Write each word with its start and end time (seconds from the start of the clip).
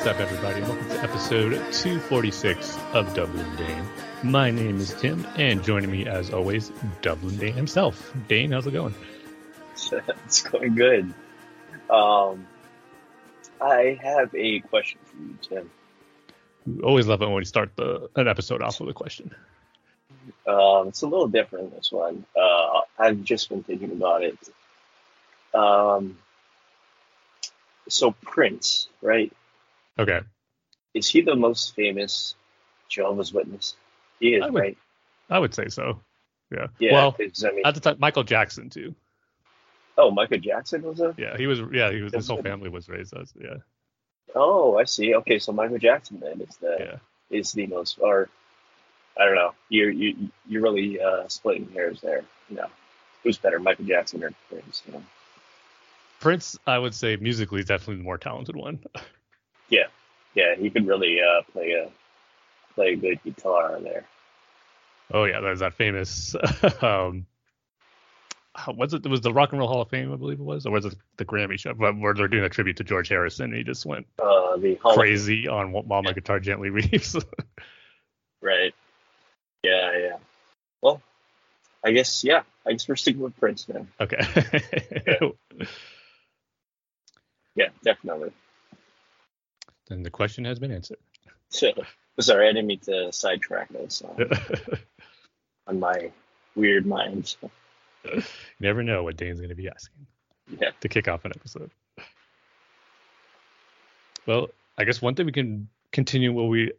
What's 0.00 0.18
up, 0.18 0.20
everybody? 0.20 0.62
Welcome 0.62 0.88
to 0.88 1.02
episode 1.02 1.50
246 1.74 2.78
of 2.94 3.12
Dublin 3.12 3.54
Dane. 3.56 3.86
My 4.22 4.50
name 4.50 4.80
is 4.80 4.94
Tim, 4.94 5.26
and 5.36 5.62
joining 5.62 5.90
me, 5.90 6.06
as 6.06 6.32
always, 6.32 6.72
Dublin 7.02 7.36
Dane 7.36 7.52
himself. 7.52 8.10
Dane, 8.26 8.50
how's 8.50 8.66
it 8.66 8.70
going? 8.70 8.94
it's 10.24 10.40
going 10.40 10.74
good. 10.74 11.12
Um, 11.90 12.46
I 13.60 14.00
have 14.02 14.34
a 14.34 14.60
question 14.60 15.00
for 15.04 15.18
you, 15.18 15.36
Tim. 15.42 15.70
We 16.66 16.82
always 16.82 17.06
love 17.06 17.20
it 17.20 17.26
when 17.26 17.34
we 17.34 17.44
start 17.44 17.76
the 17.76 18.08
an 18.16 18.26
episode 18.26 18.62
off 18.62 18.80
with 18.80 18.88
a 18.88 18.94
question. 18.94 19.34
Um, 20.48 20.88
it's 20.88 21.02
a 21.02 21.08
little 21.08 21.28
different 21.28 21.76
this 21.76 21.92
one. 21.92 22.24
Uh, 22.34 22.80
I've 22.98 23.22
just 23.22 23.50
been 23.50 23.64
thinking 23.64 23.92
about 23.92 24.22
it. 24.24 24.38
Um, 25.52 26.16
so 27.86 28.12
Prince, 28.22 28.88
right? 29.02 29.30
Okay. 30.00 30.20
Is 30.94 31.08
he 31.08 31.20
the 31.20 31.36
most 31.36 31.74
famous 31.76 32.34
Jehovah's 32.88 33.32
Witness? 33.32 33.76
He 34.18 34.34
is, 34.34 34.42
I 34.42 34.50
would- 34.50 34.60
right? 34.60 34.78
I 35.28 35.38
would 35.38 35.54
say 35.54 35.68
so. 35.68 36.00
Yeah. 36.50 36.66
Yeah. 36.80 36.92
well, 36.94 37.16
I 37.18 37.50
mean, 37.52 37.62
at 37.64 37.74
the 37.74 37.80
time, 37.80 37.96
Michael 38.00 38.24
Jackson 38.24 38.70
too. 38.70 38.94
oh, 39.96 40.10
Michael 40.10 40.38
Jackson 40.38 40.82
was 40.82 41.00
a. 41.00 41.14
Yeah, 41.16 41.36
he 41.36 41.46
was. 41.46 41.60
Yeah, 41.72 41.92
he 41.92 42.02
was. 42.02 42.12
His 42.12 42.26
whole 42.26 42.42
family 42.42 42.68
was 42.68 42.88
raised 42.88 43.14
as. 43.16 43.32
Yeah. 43.40 43.58
Oh, 44.34 44.76
I 44.76 44.84
see. 44.84 45.14
Okay, 45.14 45.38
so 45.38 45.52
Michael 45.52 45.78
Jackson 45.78 46.18
then 46.18 46.40
is 46.40 46.56
the 46.56 46.76
Yeah. 46.80 46.96
is 47.38 47.52
the 47.52 47.68
most, 47.68 47.98
or 48.00 48.28
I 49.16 49.24
don't 49.26 49.36
know. 49.36 49.54
You're 49.68 49.90
you 49.90 50.30
you're 50.48 50.62
really 50.62 51.00
uh, 51.00 51.28
splitting 51.28 51.68
hairs 51.72 52.00
there. 52.00 52.24
You 52.48 52.56
know, 52.56 52.66
who's 53.22 53.38
better, 53.38 53.60
Michael 53.60 53.84
Jackson 53.84 54.24
or 54.24 54.32
Prince? 54.48 54.82
You 54.86 54.94
know? 54.94 55.02
Prince, 56.18 56.58
I 56.66 56.78
would 56.78 56.94
say 56.94 57.14
musically, 57.16 57.60
is 57.60 57.66
definitely 57.66 57.96
the 57.98 58.02
more 58.04 58.18
talented 58.18 58.56
one. 58.56 58.80
Yeah, 60.34 60.54
yeah, 60.56 60.62
he 60.62 60.70
could 60.70 60.86
really 60.86 61.18
uh, 61.20 61.42
play 61.52 61.72
a 61.72 61.90
play 62.74 62.92
a 62.92 62.96
good 62.96 63.22
guitar 63.24 63.78
there. 63.80 64.04
Oh 65.12 65.24
yeah, 65.24 65.40
there's 65.40 65.60
that 65.60 65.74
famous. 65.74 66.34
um, 66.82 67.26
was 68.68 68.94
it? 68.94 69.04
It 69.04 69.08
was 69.08 69.20
the 69.22 69.32
Rock 69.32 69.50
and 69.52 69.58
Roll 69.58 69.68
Hall 69.68 69.80
of 69.82 69.88
Fame, 69.90 70.12
I 70.12 70.16
believe 70.16 70.38
it 70.38 70.44
was, 70.44 70.66
or 70.66 70.72
was 70.72 70.84
it 70.84 70.94
the 71.16 71.24
Grammy 71.24 71.58
show? 71.58 71.74
But 71.74 71.98
where 71.98 72.14
they're 72.14 72.28
doing 72.28 72.44
a 72.44 72.48
tribute 72.48 72.76
to 72.78 72.84
George 72.84 73.08
Harrison, 73.08 73.46
and 73.46 73.54
he 73.54 73.62
just 73.64 73.84
went 73.86 74.06
Uh, 74.22 74.56
the 74.56 74.76
Hall 74.82 74.92
of- 74.92 74.98
crazy 74.98 75.48
on 75.48 75.72
"Wh- 75.72 75.86
while 75.86 76.02
my 76.02 76.12
guitar 76.12 76.38
gently 76.40 76.70
weeps. 76.70 77.16
right? 78.40 78.74
Yeah, 79.62 79.98
yeah. 79.98 80.16
Well, 80.82 81.02
I 81.84 81.92
guess 81.92 82.22
yeah. 82.24 82.42
I 82.66 82.72
guess 82.72 82.86
we're 82.88 82.96
sticking 82.96 83.22
with 83.22 83.36
Prince 83.38 83.64
then. 83.64 83.88
okay. 84.00 84.20
Yeah, 87.56 87.68
definitely. 87.84 88.32
Then 89.90 90.02
the 90.02 90.10
question 90.10 90.44
has 90.46 90.58
been 90.58 90.72
answered. 90.72 90.98
So, 91.50 91.72
sorry, 92.20 92.48
I 92.48 92.52
didn't 92.52 92.66
mean 92.68 92.78
to 92.80 93.12
sidetrack 93.12 93.68
this 93.70 94.02
uh, 94.02 94.24
on 95.66 95.78
my 95.80 96.10
weird 96.54 96.86
mind. 96.86 97.36
you 98.04 98.22
never 98.60 98.82
know 98.82 99.02
what 99.02 99.16
Dane's 99.16 99.40
going 99.40 99.50
to 99.50 99.54
be 99.54 99.68
asking 99.68 100.06
Yeah. 100.58 100.70
to 100.80 100.88
kick 100.88 101.08
off 101.08 101.24
an 101.24 101.32
episode. 101.34 101.70
Well, 104.26 104.48
I 104.78 104.84
guess 104.84 105.02
one 105.02 105.14
thing 105.14 105.26
we 105.26 105.32
can 105.32 105.68
continue 105.92 106.32
what 106.32 106.44
we 106.44 106.72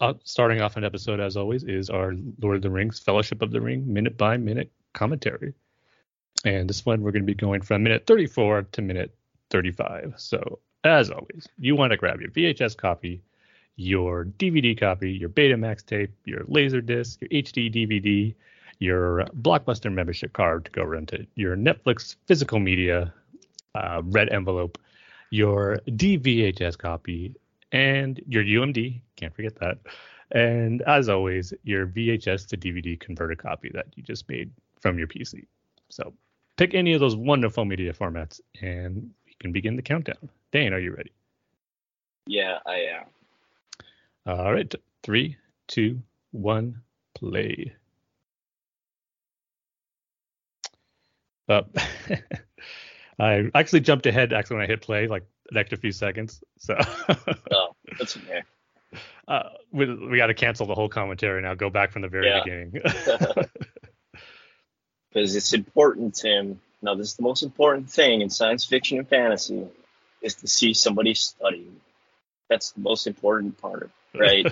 uh, 0.00 0.14
starting 0.24 0.60
off 0.60 0.76
an 0.76 0.84
episode 0.84 1.20
as 1.20 1.36
always 1.36 1.62
is 1.64 1.90
our 1.90 2.14
Lord 2.40 2.56
of 2.56 2.62
the 2.62 2.70
Rings 2.70 2.98
Fellowship 2.98 3.42
of 3.42 3.50
the 3.50 3.60
Ring 3.60 3.92
minute 3.92 4.16
by 4.16 4.36
minute 4.36 4.70
commentary. 4.94 5.54
And 6.44 6.68
this 6.68 6.84
one 6.84 7.02
we're 7.02 7.12
going 7.12 7.22
to 7.22 7.26
be 7.26 7.34
going 7.34 7.60
from 7.60 7.82
minute 7.82 8.06
34 8.06 8.62
to 8.72 8.82
minute 8.82 9.14
35. 9.50 10.14
So, 10.16 10.58
as 10.86 11.10
always, 11.10 11.48
you 11.58 11.76
want 11.76 11.92
to 11.92 11.96
grab 11.96 12.20
your 12.20 12.30
VHS 12.30 12.76
copy, 12.76 13.22
your 13.76 14.24
DVD 14.24 14.78
copy, 14.78 15.12
your 15.12 15.28
Betamax 15.28 15.84
tape, 15.84 16.12
your 16.24 16.44
Laserdisc, 16.44 17.18
your 17.20 17.42
HD 17.42 17.72
DVD, 17.72 18.34
your 18.78 19.24
Blockbuster 19.40 19.92
membership 19.92 20.32
card 20.32 20.66
to 20.66 20.70
go 20.70 20.84
rent 20.84 21.12
it, 21.12 21.28
your 21.34 21.56
Netflix 21.56 22.16
physical 22.26 22.58
media 22.58 23.12
uh, 23.74 24.02
red 24.04 24.28
envelope, 24.30 24.78
your 25.30 25.78
DVHS 25.88 26.76
copy, 26.78 27.34
and 27.72 28.20
your 28.26 28.44
UMD. 28.44 29.00
Can't 29.16 29.34
forget 29.34 29.56
that. 29.56 29.78
And 30.32 30.82
as 30.82 31.08
always, 31.08 31.54
your 31.62 31.86
VHS 31.86 32.48
to 32.48 32.56
DVD 32.56 32.98
converter 32.98 33.36
copy 33.36 33.70
that 33.74 33.86
you 33.94 34.02
just 34.02 34.28
made 34.28 34.50
from 34.80 34.98
your 34.98 35.06
PC. 35.06 35.46
So 35.88 36.12
pick 36.56 36.74
any 36.74 36.94
of 36.94 37.00
those 37.00 37.16
wonderful 37.16 37.64
media 37.64 37.92
formats 37.92 38.40
and 38.60 39.10
we 39.38 39.44
can 39.44 39.52
begin 39.52 39.76
the 39.76 39.82
countdown. 39.82 40.28
Dane, 40.52 40.72
are 40.72 40.78
you 40.78 40.94
ready? 40.94 41.12
Yeah, 42.26 42.58
I 42.66 42.76
am. 42.76 43.04
All 44.26 44.52
right. 44.52 44.72
Three, 45.02 45.36
two, 45.68 46.02
one, 46.32 46.82
play. 47.14 47.74
Uh, 51.48 51.62
I 53.18 53.50
actually 53.54 53.80
jumped 53.80 54.06
ahead 54.06 54.32
actually 54.32 54.56
when 54.56 54.64
I 54.64 54.68
hit 54.68 54.82
play, 54.82 55.06
like 55.06 55.24
an 55.50 55.56
extra 55.56 55.78
few 55.78 55.92
seconds. 55.92 56.42
So 56.58 56.76
Oh, 57.52 57.74
that's 57.98 58.16
okay. 58.16 58.42
uh, 59.28 59.50
we, 59.70 59.86
we 60.08 60.16
got 60.16 60.26
to 60.26 60.34
cancel 60.34 60.66
the 60.66 60.74
whole 60.74 60.88
commentary 60.88 61.40
now. 61.42 61.54
Go 61.54 61.70
back 61.70 61.92
from 61.92 62.02
the 62.02 62.08
very 62.08 62.26
Yeah. 62.26 62.42
beginning. 62.42 62.72
because 65.12 65.36
it's 65.36 65.52
important, 65.52 66.14
Tim. 66.16 66.60
Now, 66.82 66.94
this 66.94 67.08
is 67.08 67.16
the 67.16 67.22
most 67.22 67.42
important 67.42 67.90
thing 67.90 68.20
in 68.20 68.30
science 68.30 68.64
fiction 68.64 68.98
and 68.98 69.08
fantasy 69.08 69.66
is 70.22 70.34
to 70.36 70.48
see 70.48 70.74
somebody 70.74 71.14
studying. 71.14 71.80
That's 72.48 72.72
the 72.72 72.80
most 72.80 73.06
important 73.06 73.58
part, 73.58 73.90
right? 74.14 74.46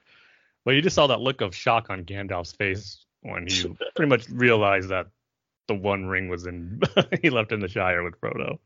well, 0.64 0.74
you 0.74 0.82
just 0.82 0.94
saw 0.94 1.08
that 1.08 1.20
look 1.20 1.40
of 1.40 1.54
shock 1.54 1.90
on 1.90 2.04
Gandalf's 2.04 2.52
face 2.52 3.04
when 3.22 3.46
he 3.46 3.74
pretty 3.94 4.08
much 4.08 4.28
realized 4.28 4.90
that 4.90 5.06
the 5.68 5.74
One 5.74 6.06
Ring 6.06 6.28
was 6.28 6.46
in. 6.46 6.80
he 7.22 7.30
left 7.30 7.52
in 7.52 7.60
the 7.60 7.68
Shire 7.68 8.02
with 8.02 8.20
Frodo. 8.20 8.58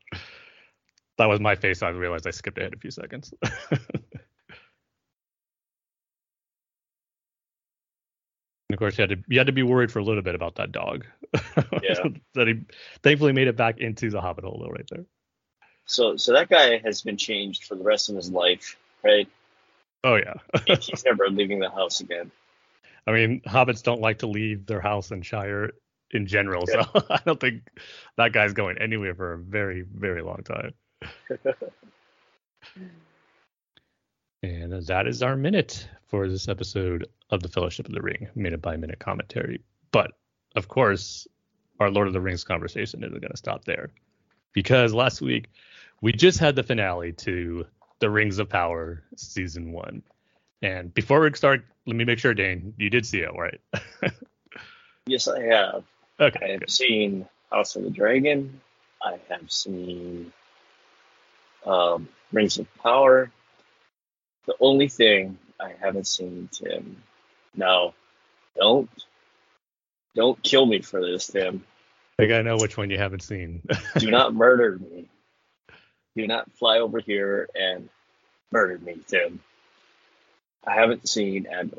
That 1.18 1.26
was 1.26 1.40
my 1.40 1.54
face. 1.54 1.82
I 1.82 1.90
realized 1.90 2.26
I 2.26 2.30
skipped 2.30 2.58
ahead 2.58 2.74
a 2.74 2.78
few 2.78 2.90
seconds. 2.90 3.32
And 8.68 8.74
of 8.74 8.78
course, 8.78 8.98
you 8.98 9.02
had 9.02 9.10
to 9.10 9.16
you 9.28 9.38
had 9.38 9.46
to 9.46 9.52
be 9.52 9.62
worried 9.62 9.92
for 9.92 10.00
a 10.00 10.04
little 10.04 10.22
bit 10.22 10.34
about 10.34 10.56
that 10.56 10.72
dog. 10.72 11.06
Yeah. 11.82 12.08
that 12.34 12.48
he 12.48 12.64
thankfully 13.02 13.32
made 13.32 13.46
it 13.48 13.56
back 13.56 13.78
into 13.78 14.10
the 14.10 14.20
Hobbit 14.20 14.44
hole, 14.44 14.60
though, 14.62 14.70
right 14.70 14.86
there. 14.90 15.04
so, 15.84 16.16
so 16.16 16.32
that 16.32 16.48
guy 16.48 16.78
has 16.78 17.02
been 17.02 17.16
changed 17.16 17.64
for 17.64 17.76
the 17.76 17.84
rest 17.84 18.08
of 18.08 18.16
his 18.16 18.30
life, 18.30 18.76
right? 19.04 19.28
Oh 20.02 20.16
yeah. 20.16 20.34
He's 20.66 21.04
never 21.06 21.28
leaving 21.28 21.60
the 21.60 21.70
house 21.70 22.00
again. 22.00 22.30
I 23.06 23.12
mean, 23.12 23.40
hobbits 23.46 23.82
don't 23.82 24.00
like 24.00 24.18
to 24.18 24.26
leave 24.26 24.66
their 24.66 24.80
house 24.80 25.10
and 25.10 25.24
Shire 25.24 25.72
in 26.10 26.26
general. 26.26 26.66
So 26.66 26.82
I 27.10 27.20
don't 27.24 27.40
think 27.40 27.62
that 28.16 28.32
guy's 28.32 28.52
going 28.52 28.78
anywhere 28.78 29.14
for 29.14 29.34
a 29.34 29.38
very, 29.38 29.82
very 29.82 30.22
long 30.22 30.42
time. 30.44 30.72
And 34.46 34.72
that 34.86 35.06
is 35.06 35.22
our 35.22 35.36
minute 35.36 35.88
for 36.06 36.28
this 36.28 36.48
episode 36.48 37.08
of 37.30 37.42
the 37.42 37.48
Fellowship 37.48 37.86
of 37.86 37.94
the 37.94 38.02
Ring, 38.02 38.28
minute 38.34 38.62
by 38.62 38.76
minute 38.76 38.98
commentary. 38.98 39.60
But 39.90 40.12
of 40.54 40.68
course, 40.68 41.26
our 41.80 41.90
Lord 41.90 42.06
of 42.06 42.12
the 42.12 42.20
Rings 42.20 42.44
conversation 42.44 43.02
isn't 43.02 43.20
going 43.20 43.30
to 43.30 43.36
stop 43.36 43.64
there 43.64 43.90
because 44.52 44.94
last 44.94 45.20
week 45.20 45.48
we 46.00 46.12
just 46.12 46.38
had 46.38 46.56
the 46.56 46.62
finale 46.62 47.12
to 47.12 47.66
the 47.98 48.10
Rings 48.10 48.38
of 48.38 48.48
Power 48.48 49.02
season 49.16 49.72
one. 49.72 50.02
And 50.62 50.92
before 50.94 51.20
we 51.20 51.32
start, 51.34 51.64
let 51.86 51.96
me 51.96 52.04
make 52.04 52.18
sure, 52.18 52.34
Dane, 52.34 52.74
you 52.78 52.88
did 52.88 53.04
see 53.04 53.20
it, 53.20 53.30
right? 53.36 53.60
Yes, 55.06 55.28
I 55.28 55.40
have. 55.42 55.84
Okay. 56.18 56.44
I 56.44 56.48
have 56.52 56.60
good. 56.60 56.70
seen 56.70 57.28
House 57.50 57.76
of 57.76 57.84
the 57.84 57.90
Dragon. 57.90 58.60
I 59.00 59.18
have 59.28 59.50
seen 59.50 60.32
um, 61.64 62.08
Rings 62.32 62.58
of 62.58 62.66
Power. 62.82 63.30
The 64.46 64.54
only 64.60 64.88
thing 64.88 65.38
I 65.60 65.72
haven't 65.80 66.06
seen, 66.06 66.48
Tim. 66.52 67.02
No, 67.54 67.94
don't 68.56 68.88
don't 70.14 70.42
kill 70.42 70.66
me 70.66 70.80
for 70.80 71.00
this, 71.00 71.26
Tim. 71.26 71.64
I 72.18 72.22
think 72.22 72.32
I 72.32 72.42
know 72.42 72.56
which 72.56 72.76
one 72.76 72.90
you 72.90 72.98
haven't 72.98 73.22
seen. 73.22 73.62
Do 73.98 74.10
not 74.10 74.34
murder 74.34 74.78
me. 74.78 75.06
Do 76.16 76.26
not 76.26 76.50
fly 76.52 76.78
over 76.78 76.98
here 76.98 77.48
and 77.54 77.90
murder 78.50 78.78
me, 78.78 78.98
Tim. 79.06 79.40
I 80.66 80.74
haven't 80.74 81.08
seen 81.08 81.46
Andor 81.46 81.76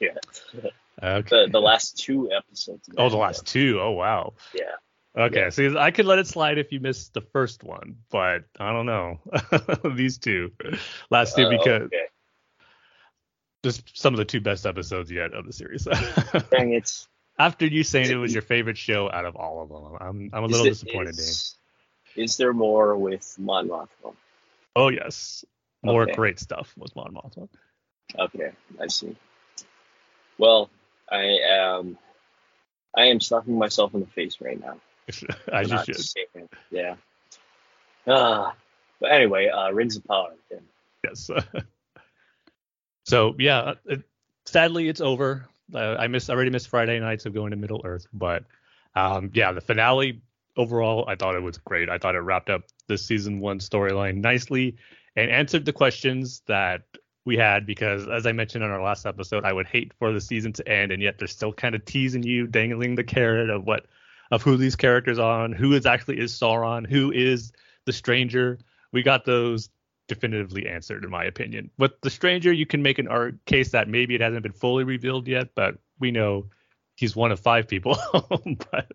yet. 0.00 0.24
okay. 1.02 1.28
The 1.28 1.48
the 1.50 1.60
last 1.60 1.98
two 1.98 2.30
episodes. 2.30 2.88
oh, 2.96 3.08
the 3.08 3.16
last 3.16 3.46
two. 3.46 3.80
Oh, 3.80 3.90
wow. 3.90 4.34
Yeah. 4.54 4.76
Okay, 5.16 5.40
Yeah. 5.42 5.48
see, 5.50 5.76
I 5.76 5.90
could 5.92 6.06
let 6.06 6.18
it 6.18 6.26
slide 6.26 6.58
if 6.58 6.72
you 6.72 6.80
missed 6.80 7.14
the 7.14 7.20
first 7.20 7.62
one, 7.62 7.96
but 8.10 8.44
I 8.58 8.72
don't 8.72 8.86
know 8.86 9.20
these 9.94 10.18
two, 10.18 10.50
last 11.10 11.36
two 11.36 11.44
Uh, 11.46 11.50
because 11.50 11.82
okay. 11.82 12.06
just 13.62 13.96
some 13.96 14.12
of 14.14 14.18
the 14.18 14.24
two 14.24 14.40
best 14.40 14.66
episodes 14.66 15.10
yet 15.10 15.32
of 15.32 15.46
the 15.46 15.52
series. 15.52 15.84
Dang 16.50 16.72
it. 16.74 17.06
After 17.38 17.66
you 17.66 17.82
saying 17.84 18.10
it 18.10 18.16
was 18.16 18.32
your 18.32 18.42
favorite 18.42 18.78
show 18.78 19.10
out 19.10 19.24
of 19.24 19.36
all 19.36 19.62
of 19.62 19.68
them, 19.68 19.96
I'm 20.00 20.30
I'm 20.32 20.42
a 20.44 20.46
Is 20.46 20.52
little 20.52 20.66
it- 20.66 20.70
disappointed, 20.70 21.16
Dane. 21.16 21.24
is, 21.24 21.56
is 22.16 22.36
there 22.36 22.52
more 22.52 22.96
with 22.96 23.36
Mon 23.38 23.68
Mothma? 23.68 24.14
Oh 24.76 24.88
yes, 24.88 25.44
more 25.82 26.02
Okay. 26.02 26.12
great 26.14 26.38
stuff 26.40 26.72
with 26.76 26.94
Mon 26.96 27.12
Mothma. 27.14 27.48
Okay, 28.18 28.50
I 28.80 28.86
see. 28.88 29.16
Well, 30.38 30.70
I 31.10 31.38
am. 31.48 31.98
I 32.96 33.06
am 33.06 33.20
slapping 33.20 33.58
myself 33.58 33.94
in 33.94 34.00
the 34.00 34.06
face 34.06 34.40
right 34.40 34.60
now. 34.60 34.78
As 35.52 35.68
just 35.68 36.16
should. 36.16 36.48
Yeah. 36.70 36.94
Ah, 38.06 38.54
but 39.00 39.12
anyway, 39.12 39.48
uh, 39.48 39.70
Rings 39.70 39.96
of 39.96 40.04
Power. 40.04 40.32
Yes. 41.04 41.30
so 43.04 43.34
yeah, 43.38 43.74
it, 43.86 44.02
sadly 44.44 44.88
it's 44.88 45.00
over. 45.00 45.46
Uh, 45.74 45.96
I 45.98 46.06
miss 46.06 46.28
I 46.28 46.34
already 46.34 46.50
missed 46.50 46.68
Friday 46.68 46.98
nights 47.00 47.26
of 47.26 47.34
going 47.34 47.50
to 47.50 47.56
Middle 47.56 47.82
Earth, 47.84 48.06
but 48.12 48.44
um, 48.94 49.30
yeah, 49.34 49.52
the 49.52 49.60
finale 49.60 50.22
overall 50.56 51.04
I 51.08 51.16
thought 51.16 51.34
it 51.34 51.42
was 51.42 51.58
great. 51.58 51.88
I 51.88 51.98
thought 51.98 52.14
it 52.14 52.20
wrapped 52.20 52.50
up 52.50 52.62
the 52.86 52.98
season 52.98 53.40
one 53.40 53.58
storyline 53.58 54.16
nicely 54.16 54.76
and 55.16 55.30
answered 55.30 55.64
the 55.64 55.72
questions 55.72 56.42
that 56.46 56.82
we 57.24 57.36
had 57.36 57.64
because 57.66 58.06
as 58.08 58.26
I 58.26 58.32
mentioned 58.32 58.64
in 58.64 58.70
our 58.70 58.82
last 58.82 59.06
episode, 59.06 59.44
I 59.44 59.52
would 59.52 59.66
hate 59.66 59.92
for 59.98 60.12
the 60.12 60.20
season 60.20 60.52
to 60.54 60.68
end 60.68 60.92
and 60.92 61.02
yet 61.02 61.18
they're 61.18 61.28
still 61.28 61.52
kind 61.52 61.74
of 61.74 61.84
teasing 61.84 62.22
you, 62.22 62.46
dangling 62.46 62.94
the 62.94 63.04
carrot 63.04 63.50
of 63.50 63.64
what 63.66 63.86
of 64.34 64.42
who 64.42 64.56
these 64.56 64.74
characters 64.74 65.18
are, 65.18 65.44
and 65.44 65.54
who 65.54 65.72
is 65.72 65.86
actually 65.86 66.18
is 66.18 66.32
Sauron, 66.32 66.88
who 66.88 67.12
is 67.12 67.52
the 67.84 67.92
stranger. 67.92 68.58
We 68.90 69.02
got 69.02 69.24
those 69.24 69.70
definitively 70.08 70.66
answered 70.66 71.04
in 71.04 71.10
my 71.10 71.24
opinion. 71.24 71.70
With 71.78 72.00
the 72.00 72.10
stranger, 72.10 72.52
you 72.52 72.66
can 72.66 72.82
make 72.82 72.98
an 72.98 73.06
art 73.06 73.36
case 73.46 73.70
that 73.70 73.88
maybe 73.88 74.16
it 74.16 74.20
hasn't 74.20 74.42
been 74.42 74.52
fully 74.52 74.82
revealed 74.82 75.28
yet, 75.28 75.50
but 75.54 75.78
we 76.00 76.10
know 76.10 76.46
he's 76.96 77.14
one 77.14 77.30
of 77.30 77.38
five 77.38 77.68
people. 77.68 77.96
but 78.72 78.90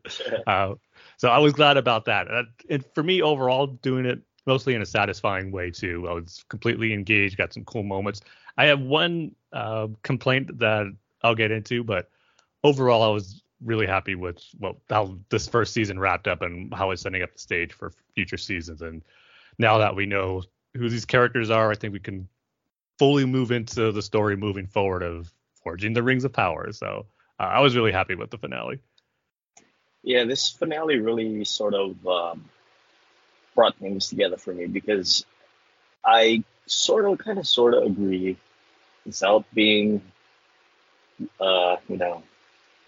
uh, 0.45 0.75
so 1.15 1.29
I 1.29 1.37
was 1.37 1.53
glad 1.53 1.77
about 1.77 2.03
that. 2.05 2.27
And, 2.29 2.47
and 2.69 2.85
for 2.93 3.01
me 3.01 3.21
overall, 3.21 3.67
doing 3.67 4.05
it 4.05 4.19
mostly 4.45 4.75
in 4.75 4.81
a 4.81 4.85
satisfying 4.85 5.51
way 5.51 5.71
too. 5.71 6.05
I 6.09 6.13
was 6.13 6.43
completely 6.49 6.91
engaged, 6.91 7.37
got 7.37 7.53
some 7.53 7.63
cool 7.63 7.83
moments. 7.83 8.21
I 8.57 8.65
have 8.65 8.81
one 8.81 9.35
uh, 9.53 9.87
complaint 10.03 10.59
that 10.59 10.93
I'll 11.23 11.35
get 11.35 11.51
into, 11.51 11.81
but 11.83 12.09
overall, 12.61 13.03
I 13.03 13.07
was 13.07 13.41
really 13.63 13.87
happy 13.87 14.15
with 14.15 14.41
well 14.59 14.77
how 14.89 15.17
this 15.29 15.47
first 15.47 15.73
season 15.73 15.99
wrapped 15.99 16.27
up 16.27 16.41
and 16.41 16.73
how 16.73 16.91
it's 16.91 17.01
setting 17.01 17.21
up 17.21 17.33
the 17.33 17.39
stage 17.39 17.73
for 17.73 17.91
future 18.15 18.37
seasons. 18.37 18.81
And 18.81 19.03
now 19.57 19.79
that 19.79 19.95
we 19.95 20.05
know 20.05 20.43
who 20.75 20.89
these 20.89 21.05
characters 21.05 21.49
are, 21.49 21.71
I 21.71 21.75
think 21.75 21.93
we 21.93 21.99
can 21.99 22.27
fully 22.97 23.25
move 23.25 23.51
into 23.51 23.91
the 23.91 24.01
story 24.01 24.35
moving 24.35 24.67
forward 24.67 25.03
of 25.03 25.31
forging 25.63 25.93
the 25.93 26.03
rings 26.03 26.23
of 26.25 26.33
power. 26.33 26.71
So 26.71 27.05
uh, 27.39 27.43
I 27.43 27.59
was 27.59 27.75
really 27.75 27.91
happy 27.91 28.15
with 28.15 28.29
the 28.29 28.37
finale. 28.37 28.79
Yeah, 30.03 30.23
this 30.23 30.49
finale 30.49 30.97
really 30.99 31.43
sort 31.45 31.73
of 31.73 32.07
um, 32.07 32.49
brought 33.55 33.75
things 33.77 34.07
together 34.07 34.37
for 34.37 34.53
me 34.53 34.67
because 34.67 35.25
I 36.05 36.43
sort 36.65 37.05
of, 37.05 37.17
kind 37.17 37.39
of, 37.39 37.47
sort 37.47 37.73
of 37.73 37.83
agree 37.83 38.37
without 39.05 39.45
being, 39.53 40.01
uh, 41.39 41.77
you 41.89 41.97
know, 41.97 42.23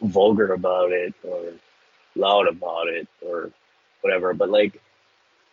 vulgar 0.02 0.52
about 0.54 0.92
it 0.92 1.14
or 1.24 1.54
loud 2.16 2.48
about 2.48 2.88
it 2.88 3.08
or 3.22 3.52
whatever. 4.02 4.34
But 4.34 4.50
like, 4.50 4.82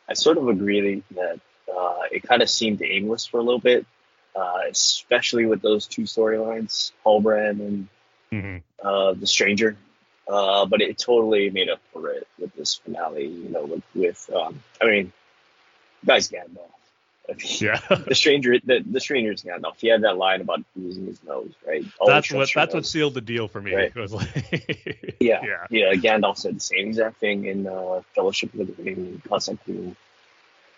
I 0.08 0.14
sort 0.14 0.38
of 0.38 0.48
agree 0.48 1.02
that 1.12 1.40
uh, 1.72 2.02
it 2.10 2.22
kind 2.22 2.42
of 2.42 2.50
seemed 2.50 2.82
aimless 2.82 3.26
for 3.26 3.38
a 3.38 3.42
little 3.42 3.60
bit, 3.60 3.86
uh, 4.34 4.60
especially 4.70 5.46
with 5.46 5.62
those 5.62 5.86
two 5.86 6.02
storylines, 6.02 6.92
Halbrand 7.04 7.60
and 7.60 7.88
Mm-hmm. 8.32 8.58
uh, 8.86 9.14
the 9.14 9.26
stranger. 9.26 9.76
Uh, 10.28 10.66
but 10.66 10.82
it 10.82 10.98
totally 10.98 11.48
made 11.48 11.70
up 11.70 11.80
for 11.92 12.10
it 12.10 12.28
with 12.38 12.54
this 12.54 12.74
finale, 12.74 13.26
you 13.26 13.48
know, 13.48 13.64
with, 13.64 13.82
with 13.94 14.30
um, 14.36 14.62
I 14.82 14.84
mean, 14.84 15.12
guys 16.04 16.28
Gandalf. 16.28 16.42
I 16.42 16.50
mean, 16.50 16.77
Yeah. 17.60 17.78
the 17.88 18.14
stranger, 18.14 18.54
the, 18.64 18.82
the 18.84 19.00
stranger's 19.00 19.42
Gandalf. 19.42 19.78
He 19.78 19.88
had 19.88 20.02
that 20.02 20.16
line 20.16 20.40
about 20.40 20.64
losing 20.74 21.06
his 21.06 21.22
nose, 21.22 21.52
right? 21.66 21.84
Always 21.98 22.14
that's 22.14 22.32
what 22.32 22.50
that's 22.54 22.74
what 22.74 22.86
sealed 22.86 23.14
the 23.14 23.20
deal 23.20 23.48
for 23.48 23.60
me. 23.60 23.74
Right. 23.74 23.92
Like 24.10 25.16
Yeah, 25.20 25.42
yeah. 25.44 25.66
yeah. 25.70 25.92
Gandalf 25.94 26.38
said 26.38 26.56
the 26.56 26.60
same 26.60 26.88
exact 26.88 27.18
thing 27.18 27.44
in 27.44 27.66
uh, 27.66 28.02
Fellowship 28.14 28.54
of 28.54 28.66
the 28.66 28.82
Ring, 28.82 29.22
Constantine. 29.28 29.96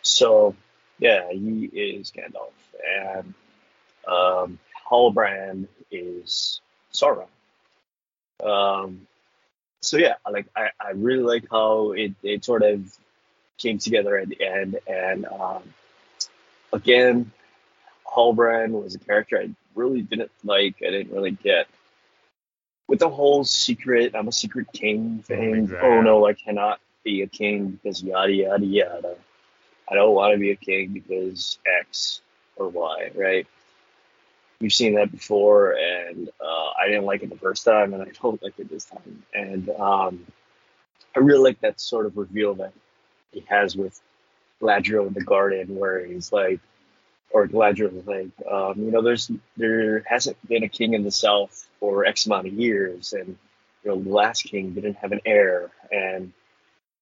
So, 0.02 0.56
yeah, 0.98 1.30
he 1.30 1.66
is 1.66 2.10
Gandalf, 2.10 2.52
and 2.84 3.34
um, 4.08 4.58
Halbrand 4.90 5.68
is 5.90 6.60
Sauron. 6.92 7.28
Um, 8.42 9.06
so 9.80 9.98
yeah, 9.98 10.14
like 10.30 10.46
I, 10.56 10.70
I 10.80 10.90
really 10.94 11.22
like 11.22 11.44
how 11.50 11.92
it, 11.92 12.14
it 12.22 12.44
sort 12.44 12.62
of 12.62 12.92
came 13.58 13.78
together 13.78 14.16
at 14.16 14.28
the 14.28 14.42
end, 14.42 14.78
and 14.86 15.26
um, 15.26 15.62
again, 16.72 17.32
Halbrand 18.06 18.70
was 18.70 18.94
a 18.94 18.98
character 18.98 19.38
I 19.38 19.50
really 19.74 20.02
didn't 20.02 20.30
like. 20.44 20.76
I 20.86 20.90
didn't 20.90 21.12
really 21.12 21.32
get 21.32 21.66
with 22.88 22.98
the 22.98 23.08
whole 23.08 23.44
secret. 23.44 24.14
I'm 24.14 24.28
a 24.28 24.32
secret 24.32 24.66
king 24.72 25.22
thing. 25.22 25.54
exactly. 25.54 25.88
Oh 25.88 26.00
no, 26.00 26.26
I 26.26 26.34
cannot 26.34 26.80
be 27.04 27.22
a 27.22 27.26
king 27.26 27.70
because 27.82 28.02
yada 28.02 28.32
yada 28.32 28.66
yada. 28.66 29.16
I 29.88 29.94
don't 29.94 30.14
want 30.14 30.34
to 30.34 30.38
be 30.38 30.50
a 30.50 30.56
king 30.56 30.92
because 30.92 31.58
X 31.80 32.20
or 32.56 32.68
Y, 32.68 33.10
right? 33.14 33.46
We've 34.60 34.72
seen 34.72 34.96
that 34.96 35.10
before, 35.10 35.72
and 35.72 36.28
uh, 36.40 36.70
I 36.80 36.86
didn't 36.86 37.06
like 37.06 37.22
it 37.22 37.30
the 37.30 37.38
first 37.38 37.64
time, 37.64 37.94
and 37.94 38.02
I 38.02 38.06
don't 38.22 38.42
like 38.42 38.58
it 38.58 38.68
this 38.68 38.84
time. 38.84 39.24
And 39.32 39.70
um, 39.70 40.26
I 41.16 41.20
really 41.20 41.42
like 41.42 41.60
that 41.60 41.80
sort 41.80 42.06
of 42.06 42.16
reveal 42.16 42.54
that 42.56 42.72
he 43.32 43.44
has 43.48 43.76
with 43.76 44.00
Galadriel 44.60 45.06
in 45.06 45.14
the 45.14 45.24
garden, 45.24 45.76
where 45.76 46.04
he's 46.04 46.32
like, 46.32 46.60
or 47.30 47.46
Galadriel 47.46 47.96
is 47.98 48.06
like, 48.06 48.30
um, 48.50 48.74
you 48.84 48.90
know, 48.90 49.02
there's 49.02 49.30
there 49.56 50.00
hasn't 50.06 50.36
been 50.48 50.64
a 50.64 50.68
king 50.68 50.94
in 50.94 51.04
the 51.04 51.10
South 51.10 51.68
for 51.78 52.04
X 52.04 52.26
amount 52.26 52.46
of 52.48 52.52
years, 52.52 53.12
and 53.12 53.36
you 53.84 53.90
know, 53.90 54.00
the 54.00 54.10
last 54.10 54.44
king 54.44 54.72
didn't 54.72 54.96
have 54.96 55.12
an 55.12 55.20
heir, 55.24 55.70
and 55.90 56.32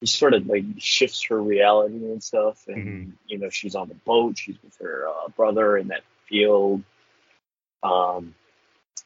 he 0.01 0.07
sort 0.07 0.35
of 0.35 0.47
like 0.47 0.65
shifts 0.79 1.25
her 1.25 1.43
reality 1.43 1.97
and 1.97 2.23
stuff, 2.23 2.67
and 2.69 2.77
Mhm. 2.77 3.13
you 3.27 3.39
know, 3.39 3.49
she's 3.51 3.75
on 3.75 3.89
the 3.89 3.95
boat, 3.95 4.39
she's 4.39 4.57
with 4.63 4.77
her 4.79 5.09
uh, 5.09 5.29
brother 5.37 5.77
in 5.77 5.89
that 5.89 6.03
field. 6.29 6.83
Um, 7.83 8.35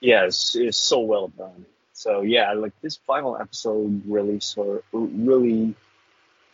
yeah, 0.00 0.25
it's, 0.25 0.56
it's 0.56 0.76
so 0.76 1.00
well 1.00 1.28
done. 1.28 1.66
So 1.92 2.23
yeah, 2.23 2.52
like 2.54 2.73
this 2.82 2.97
final 2.97 3.37
episode 3.37 4.02
really 4.06 4.40
sort 4.40 4.85
really 4.92 5.75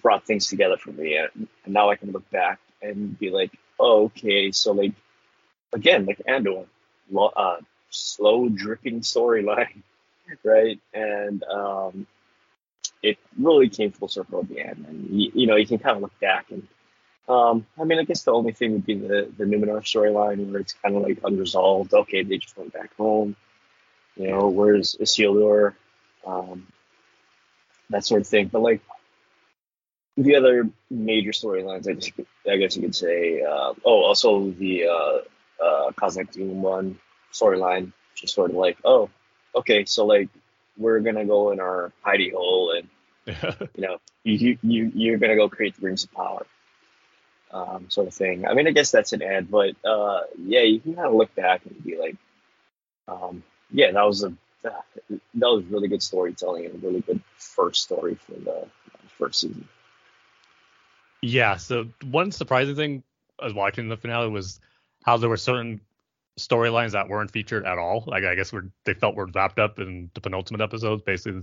brought 0.03 0.25
things 0.25 0.47
together 0.47 0.77
for 0.77 0.93
me, 0.93 1.17
and, 1.17 1.49
now 1.67 1.91
I 1.91 1.97
can 1.97 2.13
look 2.13 2.29
back 2.31 2.61
and 2.81 3.19
be 3.19 3.31
like, 3.31 3.53
oh, 3.79 4.05
okay, 4.05 4.53
so 4.53 4.73
like 4.73 4.93
again, 5.73 6.07
like 6.07 6.23
Andor, 6.27 6.65
uh, 7.17 7.57
slow 7.91 8.49
dripping 8.49 9.01
storyline, 9.01 9.83
right? 10.45 10.81
And 10.95 11.43
um, 11.45 12.07
it 13.03 13.19
really 13.39 13.69
came 13.69 13.93
full 13.93 14.09
circle 14.09 14.41
at 14.41 14.49
the 14.49 14.61
end, 14.61 14.87
and 14.89 15.09
you, 15.11 15.31
you 15.35 15.47
know 15.47 15.57
you 15.57 15.67
can 15.67 15.79
kind 15.79 15.97
of 15.97 16.03
look 16.03 16.19
back 16.21 16.51
and. 16.51 16.67
Um, 17.29 17.67
I 17.79 17.85
mean, 17.85 17.99
I 17.99 18.05
guess 18.05 18.23
the 18.23 18.33
only 18.33 18.53
thing 18.53 18.73
would 18.73 18.87
be 18.87 18.95
the 18.95 19.31
the 19.37 19.45
Numenor 19.45 19.83
storyline 19.83 20.51
where 20.51 20.63
it's 20.63 20.73
kind 20.73 20.97
of 20.97 21.03
like 21.03 21.19
unresolved. 21.23 21.93
Okay, 21.93 22.23
they 22.23 22.39
just 22.39 22.57
went 22.57 22.73
back 22.73 22.97
home. 22.97 23.37
You 24.17 24.29
know, 24.29 24.49
where's 24.49 24.97
Isildur? 24.99 25.75
Um, 26.27 26.67
that 27.91 28.05
sort 28.05 28.23
of 28.23 28.27
thing. 28.27 28.49
But 28.49 28.63
like 28.63 28.81
the 30.19 30.35
other 30.35 30.69
major 30.91 31.31
storylines, 31.31 31.89
I 31.89 31.93
guess, 31.93 32.11
I 32.47 32.57
guess 32.57 32.77
you 32.77 32.83
could 32.83 32.95
say. 32.95 33.41
Uh, 33.43 33.73
oh, 33.85 34.05
also 34.05 34.51
the 34.51 34.87
uh, 34.87 35.65
uh, 35.65 35.91
Khazad-dûm 35.93 36.55
one 36.55 36.99
storyline, 37.33 37.93
just 38.17 38.35
sort 38.35 38.51
of 38.51 38.57
like, 38.57 38.79
oh, 38.85 39.11
okay, 39.55 39.85
so 39.85 40.07
like 40.07 40.29
we're 40.77 41.01
gonna 41.01 41.25
go 41.25 41.53
in 41.53 41.61
our 41.61 41.93
hidey 42.05 42.33
hole, 42.33 42.73
and 42.73 42.89
you 43.77 43.87
know, 43.87 43.99
you 44.25 44.59
you 44.63 44.91
you're 44.93 45.19
gonna 45.19 45.37
go 45.37 45.49
create 45.49 45.77
the 45.77 45.87
rings 45.87 46.03
of 46.03 46.13
power, 46.13 46.47
um, 47.53 47.87
sort 47.89 48.09
of 48.09 48.15
thing. 48.15 48.45
I 48.45 48.55
mean, 48.55 48.67
I 48.67 48.73
guess 48.73 48.91
that's 48.91 49.13
an 49.13 49.23
ad, 49.23 49.49
but 49.49 49.77
uh, 49.85 50.23
yeah, 50.37 50.63
you 50.63 50.81
can 50.81 50.97
kind 50.97 51.07
of 51.07 51.15
look 51.15 51.33
back 51.37 51.63
and 51.65 51.85
be 51.85 51.97
like, 51.97 52.17
um, 53.07 53.45
yeah, 53.71 53.93
that 53.93 54.05
was 54.05 54.25
a 54.25 54.35
that 54.65 54.83
was 55.35 55.65
really 55.67 55.87
good 55.87 56.03
storytelling 56.03 56.67
and 56.67 56.75
a 56.75 56.87
really 56.87 57.03
good 57.03 57.23
first 57.37 57.85
story 57.85 58.17
for 58.17 58.33
the 58.33 58.67
first 59.17 59.41
season. 59.41 59.69
Yeah. 61.23 61.57
So 61.57 61.89
one 62.11 62.33
surprising 62.33 62.77
thing 62.77 63.03
I 63.41 63.45
was 63.45 63.55
watching 63.55 63.89
the 63.89 63.97
finale 63.97 64.29
was 64.29 64.61
how 65.05 65.17
there 65.17 65.29
were 65.29 65.37
certain 65.37 65.81
storylines 66.39 66.93
that 66.93 67.09
weren't 67.09 67.31
featured 67.31 67.67
at 67.67 67.79
all. 67.79 68.05
Like 68.07 68.25
I 68.25 68.35
guess 68.35 68.53
were 68.53 68.67
they 68.85 68.95
felt 68.95 69.17
were 69.17 69.27
wrapped 69.27 69.59
up 69.59 69.79
in 69.79 70.11
the 70.15 70.21
penultimate 70.21 70.61
episodes, 70.61 71.03
basically. 71.03 71.43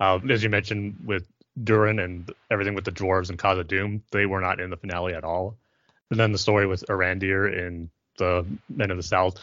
Um, 0.00 0.30
as 0.30 0.42
you 0.42 0.48
mentioned 0.48 0.96
with 1.04 1.26
Durin 1.62 1.98
and 1.98 2.32
everything 2.50 2.74
with 2.74 2.84
the 2.84 2.92
dwarves 2.92 3.28
and 3.28 3.38
Khazad-dûm, 3.38 4.00
they 4.10 4.26
were 4.26 4.40
not 4.40 4.58
in 4.58 4.70
the 4.70 4.76
finale 4.76 5.14
at 5.14 5.22
all. 5.22 5.56
And 6.10 6.18
then 6.18 6.32
the 6.32 6.38
story 6.38 6.66
with 6.66 6.84
Arondir 6.88 7.66
and 7.66 7.88
the 8.18 8.44
Men 8.68 8.90
of 8.90 8.96
the 8.96 9.02
South, 9.02 9.36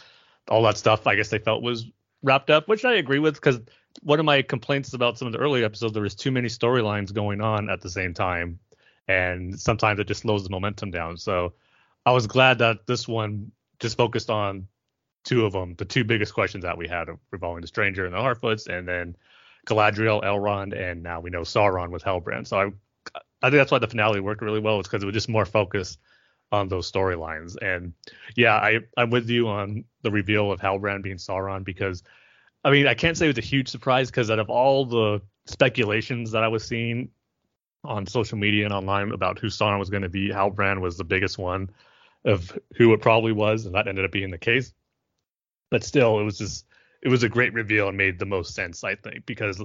all 0.49 0.63
that 0.63 0.77
stuff, 0.77 1.07
I 1.07 1.15
guess 1.15 1.29
they 1.29 1.39
felt 1.39 1.63
was 1.63 1.85
wrapped 2.23 2.49
up, 2.49 2.67
which 2.67 2.83
I 2.83 2.95
agree 2.95 3.19
with 3.19 3.35
because 3.35 3.59
one 4.03 4.19
of 4.19 4.25
my 4.25 4.41
complaints 4.41 4.93
about 4.93 5.17
some 5.17 5.27
of 5.27 5.31
the 5.31 5.39
earlier 5.39 5.65
episodes 5.65 5.93
there 5.93 6.03
was 6.03 6.15
too 6.15 6.31
many 6.31 6.47
storylines 6.47 7.13
going 7.13 7.41
on 7.41 7.69
at 7.69 7.81
the 7.81 7.89
same 7.89 8.13
time, 8.13 8.59
and 9.09 9.59
sometimes 9.59 9.99
it 9.99 10.07
just 10.07 10.21
slows 10.21 10.43
the 10.43 10.51
momentum 10.51 10.91
down. 10.91 11.17
So 11.17 11.53
I 12.05 12.11
was 12.11 12.27
glad 12.27 12.59
that 12.59 12.85
this 12.85 13.07
one 13.07 13.51
just 13.79 13.97
focused 13.97 14.29
on 14.29 14.67
two 15.25 15.45
of 15.45 15.51
them, 15.51 15.73
the 15.77 15.85
two 15.85 16.03
biggest 16.03 16.33
questions 16.35 16.63
that 16.63 16.77
we 16.77 16.87
had 16.87 17.09
revolving 17.31 17.61
the 17.61 17.67
Stranger 17.67 18.05
and 18.05 18.13
the 18.13 18.19
Harfoots, 18.19 18.67
and 18.67 18.87
then 18.87 19.17
Galadriel, 19.65 20.23
Elrond, 20.23 20.79
and 20.79 21.01
now 21.01 21.19
we 21.19 21.31
know 21.31 21.41
Sauron 21.41 21.89
with 21.89 22.03
Halbrand. 22.03 22.47
So 22.47 22.59
I, 22.59 22.65
I 23.41 23.49
think 23.49 23.59
that's 23.59 23.71
why 23.71 23.79
the 23.79 23.87
finale 23.87 24.19
worked 24.19 24.43
really 24.43 24.59
well. 24.59 24.79
It's 24.79 24.87
because 24.87 25.01
it 25.01 25.07
was 25.07 25.15
just 25.15 25.27
more 25.27 25.45
focused 25.45 25.99
on 26.51 26.67
those 26.67 26.91
storylines. 26.91 27.57
And 27.61 27.93
yeah, 28.35 28.55
I, 28.55 28.79
I'm 28.95 29.09
with 29.09 29.27
you 29.27 29.47
on 29.47 29.85
the 30.03 30.11
reveal 30.11 30.51
of 30.51 30.59
Halbrand 30.59 31.01
being 31.01 31.17
Sauron 31.17 31.63
because, 31.63 32.03
I 32.63 32.69
mean, 32.69 32.85
I 32.85 32.93
can't 32.93 33.17
say 33.17 33.25
it 33.25 33.35
was 33.35 33.43
a 33.43 33.47
huge 33.47 33.69
surprise 33.69 34.11
because 34.11 34.29
out 34.29 34.39
of 34.39 34.51
all 34.51 34.85
the 34.85 35.21
speculations 35.47 36.31
that 36.31 36.43
I 36.43 36.47
was 36.47 36.63
seeing 36.63 37.09
on 37.83 38.05
social 38.05 38.37
media 38.37 38.65
and 38.65 38.73
online 38.73 39.11
about 39.11 39.39
who 39.39 39.47
Sauron 39.47 39.79
was 39.79 39.89
going 39.89 40.03
to 40.03 40.09
be, 40.09 40.29
Halbrand 40.29 40.81
was 40.81 40.97
the 40.97 41.03
biggest 41.03 41.37
one 41.37 41.69
of 42.25 42.57
who 42.75 42.93
it 42.93 43.01
probably 43.01 43.31
was, 43.31 43.65
and 43.65 43.75
that 43.75 43.87
ended 43.87 44.05
up 44.05 44.11
being 44.11 44.31
the 44.31 44.37
case. 44.37 44.73
But 45.71 45.83
still, 45.83 46.19
it 46.19 46.23
was 46.23 46.37
just 46.37 46.65
it 47.01 47.09
was 47.09 47.23
a 47.23 47.29
great 47.29 47.53
reveal 47.53 47.87
and 47.87 47.97
made 47.97 48.19
the 48.19 48.25
most 48.25 48.53
sense, 48.53 48.83
I 48.83 48.95
think, 48.95 49.25
because 49.25 49.61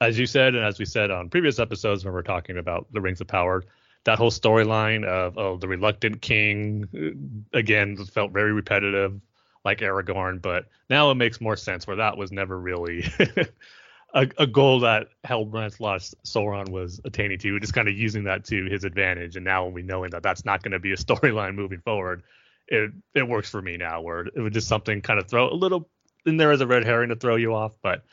as 0.00 0.18
you 0.18 0.26
said, 0.26 0.54
and 0.54 0.64
as 0.64 0.78
we 0.78 0.84
said 0.84 1.10
on 1.10 1.30
previous 1.30 1.58
episodes 1.58 2.04
when 2.04 2.12
we 2.14 2.20
are 2.20 2.24
talking 2.24 2.58
about 2.58 2.86
the 2.92 3.00
Rings 3.00 3.20
of 3.20 3.26
Power, 3.26 3.64
that 4.04 4.18
whole 4.18 4.30
storyline 4.30 5.04
of 5.04 5.38
oh 5.38 5.56
the 5.56 5.68
reluctant 5.68 6.20
king 6.20 6.88
uh, 6.94 7.58
again 7.58 7.96
felt 7.96 8.32
very 8.32 8.52
repetitive, 8.52 9.20
like 9.64 9.78
Aragorn, 9.78 10.42
but 10.42 10.66
now 10.90 11.10
it 11.10 11.16
makes 11.16 11.40
more 11.40 11.56
sense 11.56 11.86
where 11.86 11.96
that 11.96 12.16
was 12.16 12.30
never 12.30 12.58
really 12.58 13.04
a, 14.14 14.28
a 14.38 14.46
goal 14.46 14.80
that 14.80 15.08
Halbrand 15.24 15.80
lost 15.80 16.14
Sauron 16.24 16.70
was 16.70 17.00
attaining 17.04 17.38
to, 17.40 17.60
just 17.60 17.74
kind 17.74 17.88
of 17.88 17.96
using 17.96 18.24
that 18.24 18.44
to 18.46 18.64
his 18.64 18.84
advantage. 18.84 19.36
And 19.36 19.44
now 19.44 19.64
when 19.64 19.74
we 19.74 19.82
knowing 19.82 20.10
that 20.10 20.22
that's 20.22 20.44
not 20.44 20.62
going 20.62 20.72
to 20.72 20.78
be 20.78 20.92
a 20.92 20.96
storyline 20.96 21.54
moving 21.54 21.80
forward, 21.80 22.22
it 22.68 22.90
it 23.14 23.26
works 23.26 23.50
for 23.50 23.60
me 23.62 23.76
now. 23.76 24.00
Where 24.00 24.26
it 24.26 24.40
was 24.40 24.52
just 24.52 24.68
something 24.68 25.00
kind 25.00 25.18
of 25.18 25.28
throw 25.28 25.50
a 25.50 25.54
little 25.54 25.88
in 26.26 26.36
there 26.36 26.52
as 26.52 26.60
a 26.60 26.66
red 26.66 26.84
herring 26.84 27.08
to 27.10 27.16
throw 27.16 27.36
you 27.36 27.54
off, 27.54 27.72
but 27.82 28.04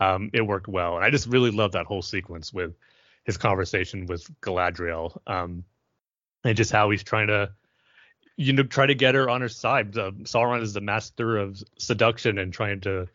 um, 0.00 0.30
it 0.32 0.42
worked 0.42 0.68
well. 0.68 0.96
And 0.96 1.04
I 1.04 1.10
just 1.10 1.26
really 1.26 1.50
love 1.50 1.72
that 1.72 1.86
whole 1.86 2.02
sequence 2.02 2.52
with 2.52 2.74
his 3.24 3.36
conversation 3.36 4.06
with 4.06 4.28
Galadriel, 4.40 5.18
um, 5.26 5.64
and 6.44 6.56
just 6.56 6.72
how 6.72 6.90
he's 6.90 7.02
trying 7.02 7.28
to, 7.28 7.50
you 8.36 8.52
know, 8.52 8.64
try 8.64 8.86
to 8.86 8.94
get 8.94 9.14
her 9.14 9.30
on 9.30 9.40
her 9.40 9.48
side. 9.48 9.96
Uh, 9.96 10.10
Sauron 10.24 10.62
is 10.62 10.74
the 10.74 10.80
master 10.80 11.38
of 11.38 11.62
seduction 11.78 12.38
and 12.38 12.52
trying 12.52 12.80
to 12.82 13.08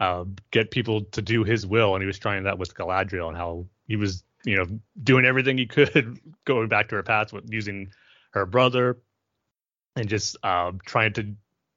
uh, 0.00 0.24
get 0.50 0.70
people 0.70 1.02
to 1.02 1.22
do 1.22 1.44
his 1.44 1.66
will, 1.66 1.94
and 1.94 2.02
he 2.02 2.06
was 2.06 2.18
trying 2.18 2.44
that 2.44 2.58
with 2.58 2.74
Galadriel 2.74 3.28
and 3.28 3.36
how 3.36 3.66
he 3.86 3.96
was, 3.96 4.24
you 4.44 4.56
know, 4.56 4.66
doing 5.02 5.24
everything 5.24 5.58
he 5.58 5.66
could, 5.66 6.18
going 6.44 6.68
back 6.68 6.88
to 6.88 6.96
her 6.96 7.02
past 7.02 7.32
with 7.32 7.50
using 7.50 7.92
her 8.32 8.46
brother, 8.46 8.98
and 9.96 10.08
just 10.08 10.36
uh, 10.42 10.72
trying 10.84 11.12
to 11.14 11.34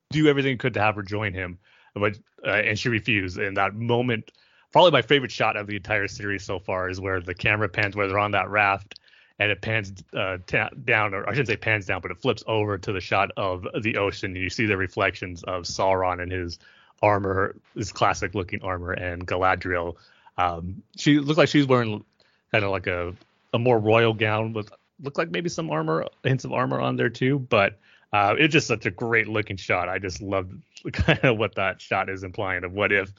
do 0.10 0.28
everything 0.28 0.52
he 0.52 0.58
could 0.58 0.74
to 0.74 0.82
have 0.82 0.96
her 0.96 1.04
join 1.04 1.34
him 1.34 1.60
but 2.00 2.18
uh, 2.46 2.52
and 2.52 2.78
she 2.78 2.90
refused. 2.90 3.38
And 3.38 3.58
that 3.58 3.76
moment, 3.76 4.32
probably 4.72 4.92
my 4.92 5.02
favorite 5.02 5.32
shot 5.32 5.58
of 5.58 5.68
the 5.68 5.76
entire 5.76 6.08
series 6.08 6.44
so 6.44 6.60
far, 6.60 6.90
is 6.90 7.00
where 7.00 7.20
the 7.20 7.34
camera 7.34 7.70
pans 7.70 7.96
where 7.96 8.08
they're 8.08 8.20
on 8.20 8.32
that 8.32 8.50
raft, 8.50 9.00
and 9.40 9.52
it 9.52 9.62
pans 9.62 9.94
uh, 10.16 10.38
ta- 10.46 10.70
down, 10.84 11.14
or 11.14 11.28
I 11.28 11.32
shouldn't 11.32 11.48
say 11.48 11.58
pans 11.58 11.86
down, 11.86 12.02
but 12.02 12.12
it 12.12 12.20
flips 12.20 12.44
over 12.48 12.78
to 12.78 12.92
the 12.92 13.02
shot 13.02 13.32
of 13.38 13.66
the 13.82 13.98
ocean, 13.98 14.32
and 14.32 14.44
you 14.44 14.50
see 14.50 14.66
the 14.66 14.78
reflections 14.78 15.44
of 15.44 15.64
Sauron 15.64 16.22
and 16.22 16.32
his 16.32 16.60
armor, 17.02 17.56
this 17.76 17.92
classic 17.92 18.36
looking 18.36 18.62
armor, 18.64 18.92
and 18.92 19.28
Galadriel. 19.28 19.96
Um, 20.38 20.84
she 20.96 21.20
looked 21.20 21.38
like 21.38 21.50
she 21.50 21.60
was 21.60 21.68
wearing 21.68 22.04
kind 22.52 22.64
of 22.64 22.72
like 22.72 22.88
a 22.88 23.14
a 23.54 23.60
more 23.60 23.80
royal 23.80 24.14
gown 24.14 24.54
with 24.54 24.72
looked 25.02 25.18
like 25.18 25.32
maybe 25.32 25.50
some 25.50 25.70
armor, 25.70 26.06
hints 26.24 26.44
of 26.44 26.54
armor 26.54 26.80
on 26.80 26.96
there 26.96 27.10
too, 27.10 27.40
but 27.40 27.80
uh, 28.14 28.36
it's 28.38 28.54
just 28.54 28.68
such 28.68 28.86
a 28.86 28.92
great 28.92 29.28
looking 29.28 29.58
shot. 29.58 29.90
I 29.90 30.00
just 30.00 30.22
love 30.22 30.50
kind 30.92 31.24
of 31.24 31.38
what 31.38 31.56
that 31.56 31.82
shot 31.82 32.10
is 32.10 32.24
implying 32.24 32.64
of 32.64 32.74
what 32.74 32.92
if 32.92 33.12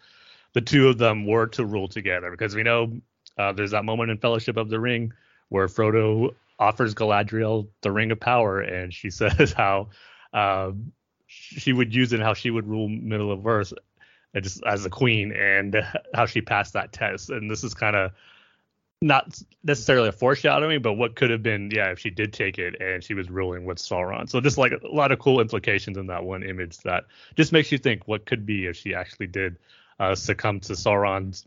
the 0.54 0.60
two 0.60 0.88
of 0.88 0.98
them 0.98 1.26
were 1.26 1.46
to 1.48 1.64
rule 1.64 1.88
together 1.88 2.30
because 2.30 2.54
we 2.54 2.62
know 2.62 3.00
uh, 3.36 3.52
there's 3.52 3.70
that 3.72 3.84
moment 3.84 4.10
in 4.10 4.18
Fellowship 4.18 4.56
of 4.56 4.68
the 4.68 4.80
Ring 4.80 5.12
where 5.50 5.68
Frodo 5.68 6.34
offers 6.58 6.94
Galadriel 6.94 7.68
the 7.82 7.92
Ring 7.92 8.10
of 8.10 8.18
Power 8.18 8.60
and 8.60 8.92
she 8.92 9.10
says 9.10 9.52
how 9.52 9.88
uh, 10.32 10.72
she 11.28 11.72
would 11.72 11.94
use 11.94 12.12
it 12.12 12.16
and 12.16 12.24
how 12.24 12.34
she 12.34 12.50
would 12.50 12.66
rule 12.66 12.88
Middle 12.88 13.30
of 13.30 13.46
Earth 13.46 13.72
just 14.40 14.62
as 14.64 14.84
a 14.84 14.90
queen 14.90 15.32
and 15.32 15.76
how 16.14 16.26
she 16.26 16.40
passed 16.40 16.72
that 16.72 16.92
test. 16.92 17.30
And 17.30 17.50
this 17.50 17.62
is 17.62 17.74
kind 17.74 17.94
of 17.94 18.12
not 19.00 19.40
necessarily 19.62 20.08
a 20.08 20.12
foreshadowing, 20.12 20.82
but 20.82 20.94
what 20.94 21.14
could 21.14 21.30
have 21.30 21.42
been, 21.42 21.70
yeah, 21.72 21.90
if 21.90 22.00
she 22.00 22.10
did 22.10 22.32
take 22.32 22.58
it 22.58 22.80
and 22.80 23.04
she 23.04 23.14
was 23.14 23.30
ruling 23.30 23.64
with 23.64 23.78
Sauron. 23.78 24.28
So 24.28 24.40
just 24.40 24.58
like 24.58 24.72
a 24.72 24.88
lot 24.88 25.12
of 25.12 25.20
cool 25.20 25.40
implications 25.40 25.96
in 25.96 26.06
that 26.08 26.24
one 26.24 26.42
image 26.42 26.78
that 26.78 27.04
just 27.36 27.52
makes 27.52 27.70
you 27.70 27.78
think 27.78 28.08
what 28.08 28.26
could 28.26 28.44
be 28.44 28.66
if 28.66 28.76
she 28.76 28.94
actually 28.94 29.28
did 29.28 29.56
uh, 30.00 30.14
succumb 30.14 30.60
to 30.60 30.72
Sauron's 30.72 31.46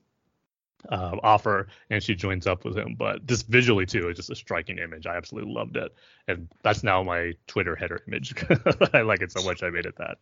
uh, 0.89 1.17
offer 1.23 1.67
and 1.89 2.01
she 2.01 2.15
joins 2.15 2.47
up 2.47 2.65
with 2.65 2.77
him. 2.77 2.95
But 2.97 3.25
just 3.25 3.47
visually 3.47 3.85
too, 3.85 4.09
it's 4.09 4.17
just 4.17 4.29
a 4.29 4.35
striking 4.35 4.77
image. 4.77 5.05
I 5.05 5.15
absolutely 5.15 5.53
loved 5.53 5.77
it, 5.77 5.93
and 6.27 6.47
that's 6.63 6.83
now 6.83 7.03
my 7.03 7.33
Twitter 7.47 7.75
header 7.75 8.01
image. 8.07 8.33
I 8.93 9.01
like 9.01 9.21
it 9.21 9.31
so 9.31 9.43
much 9.43 9.63
I 9.63 9.69
made 9.69 9.85
it 9.85 9.97
that. 9.97 10.17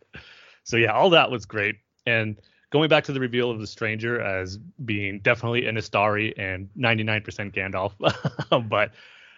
So 0.64 0.76
yeah, 0.76 0.92
all 0.92 1.10
that 1.10 1.30
was 1.30 1.46
great, 1.46 1.76
and 2.06 2.36
going 2.70 2.88
back 2.88 3.04
to 3.04 3.12
the 3.12 3.20
reveal 3.20 3.50
of 3.50 3.60
the 3.60 3.66
stranger 3.66 4.20
as 4.20 4.56
being 4.84 5.20
definitely 5.20 5.66
an 5.66 5.76
Istari 5.76 6.32
and 6.38 6.68
99% 6.78 7.52
Gandalf, 7.52 8.68
but 8.68 8.92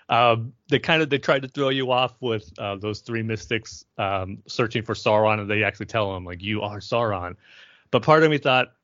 um, 0.09 0.53
they 0.69 0.79
kind 0.79 1.03
of 1.03 1.11
they 1.11 1.19
tried 1.19 1.43
to 1.43 1.49
throw 1.49 1.71
you 1.71 1.91
off 1.91 2.15
with 2.21 2.53
uh, 2.59 2.77
those 2.77 3.01
three 3.01 3.23
mystics 3.23 3.85
um, 3.99 4.39
searching 4.47 4.83
for 4.83 4.95
Sauron, 4.95 5.41
and 5.41 5.51
they 5.51 5.63
actually 5.63 5.87
tell 5.87 6.15
him 6.15 6.25
like 6.25 6.43
you 6.43 6.63
are 6.63 6.79
Sauron. 6.79 7.37
But 7.91 8.03
part 8.03 8.23
of 8.23 8.31
me 8.31 8.39
thought 8.39 8.75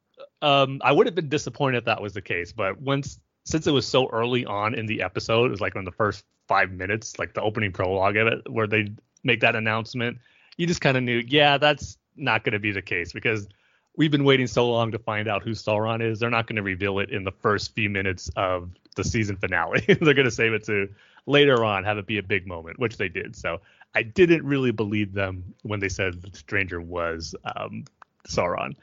um, 0.42 0.80
I 0.84 0.92
would 0.92 1.06
have 1.06 1.14
been 1.14 1.28
disappointed 1.28 1.78
if 1.78 1.84
that 1.84 2.00
was 2.00 2.14
the 2.14 2.22
case, 2.22 2.52
but 2.52 2.80
once 2.80 3.18
since 3.44 3.66
it 3.66 3.72
was 3.72 3.86
so 3.86 4.08
early 4.10 4.44
on 4.44 4.74
in 4.74 4.84
the 4.84 5.02
episode, 5.02 5.46
it 5.46 5.50
was 5.50 5.60
like 5.60 5.74
in 5.74 5.84
the 5.84 5.90
first 5.90 6.24
five 6.48 6.70
minutes, 6.70 7.18
like 7.18 7.32
the 7.32 7.40
opening 7.40 7.72
prologue 7.72 8.16
of 8.16 8.26
it, 8.26 8.50
where 8.50 8.66
they 8.66 8.90
make 9.24 9.40
that 9.40 9.56
announcement, 9.56 10.18
you 10.58 10.66
just 10.66 10.82
kind 10.82 10.98
of 10.98 11.02
knew, 11.02 11.22
yeah, 11.26 11.56
that's 11.56 11.96
not 12.14 12.44
going 12.44 12.52
to 12.52 12.58
be 12.58 12.72
the 12.72 12.82
case 12.82 13.12
because 13.12 13.48
we've 13.96 14.10
been 14.10 14.24
waiting 14.24 14.46
so 14.46 14.68
long 14.68 14.92
to 14.92 14.98
find 14.98 15.28
out 15.28 15.42
who 15.42 15.52
Sauron 15.52 16.02
is. 16.02 16.18
They're 16.20 16.30
not 16.30 16.46
going 16.46 16.56
to 16.56 16.62
reveal 16.62 16.98
it 16.98 17.10
in 17.10 17.24
the 17.24 17.32
first 17.32 17.74
few 17.74 17.88
minutes 17.88 18.30
of 18.36 18.70
the 18.96 19.04
season 19.04 19.36
finale. 19.36 19.80
They're 19.86 20.14
going 20.14 20.24
to 20.24 20.30
save 20.30 20.52
it 20.52 20.64
to 20.64 20.88
later 21.26 21.64
on, 21.64 21.84
have 21.84 21.98
it 21.98 22.06
be 22.06 22.18
a 22.18 22.22
big 22.22 22.46
moment, 22.46 22.78
which 22.78 22.96
they 22.96 23.08
did. 23.08 23.34
So 23.34 23.60
I 23.94 24.02
didn't 24.02 24.44
really 24.44 24.72
believe 24.72 25.12
them 25.12 25.54
when 25.62 25.80
they 25.80 25.88
said 25.88 26.20
the 26.20 26.36
stranger 26.36 26.80
was 26.80 27.34
um, 27.56 27.84
Sauron. 28.26 28.74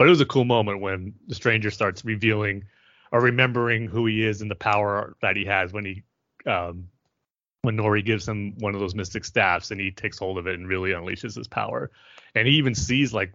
But 0.00 0.06
it 0.06 0.12
was 0.12 0.22
a 0.22 0.26
cool 0.26 0.46
moment 0.46 0.80
when 0.80 1.12
the 1.26 1.34
stranger 1.34 1.70
starts 1.70 2.06
revealing 2.06 2.64
or 3.12 3.20
remembering 3.20 3.86
who 3.86 4.06
he 4.06 4.24
is 4.24 4.40
and 4.40 4.50
the 4.50 4.54
power 4.54 5.14
that 5.20 5.36
he 5.36 5.44
has 5.44 5.74
when 5.74 5.84
he 5.84 6.02
um 6.46 6.88
when 7.60 7.76
Nori 7.76 8.02
gives 8.02 8.26
him 8.26 8.54
one 8.60 8.74
of 8.74 8.80
those 8.80 8.94
mystic 8.94 9.26
staffs 9.26 9.70
and 9.70 9.78
he 9.78 9.90
takes 9.90 10.18
hold 10.18 10.38
of 10.38 10.46
it 10.46 10.54
and 10.54 10.66
really 10.66 10.92
unleashes 10.92 11.36
his 11.36 11.48
power. 11.48 11.90
And 12.34 12.48
he 12.48 12.54
even 12.54 12.74
sees 12.74 13.12
like 13.12 13.34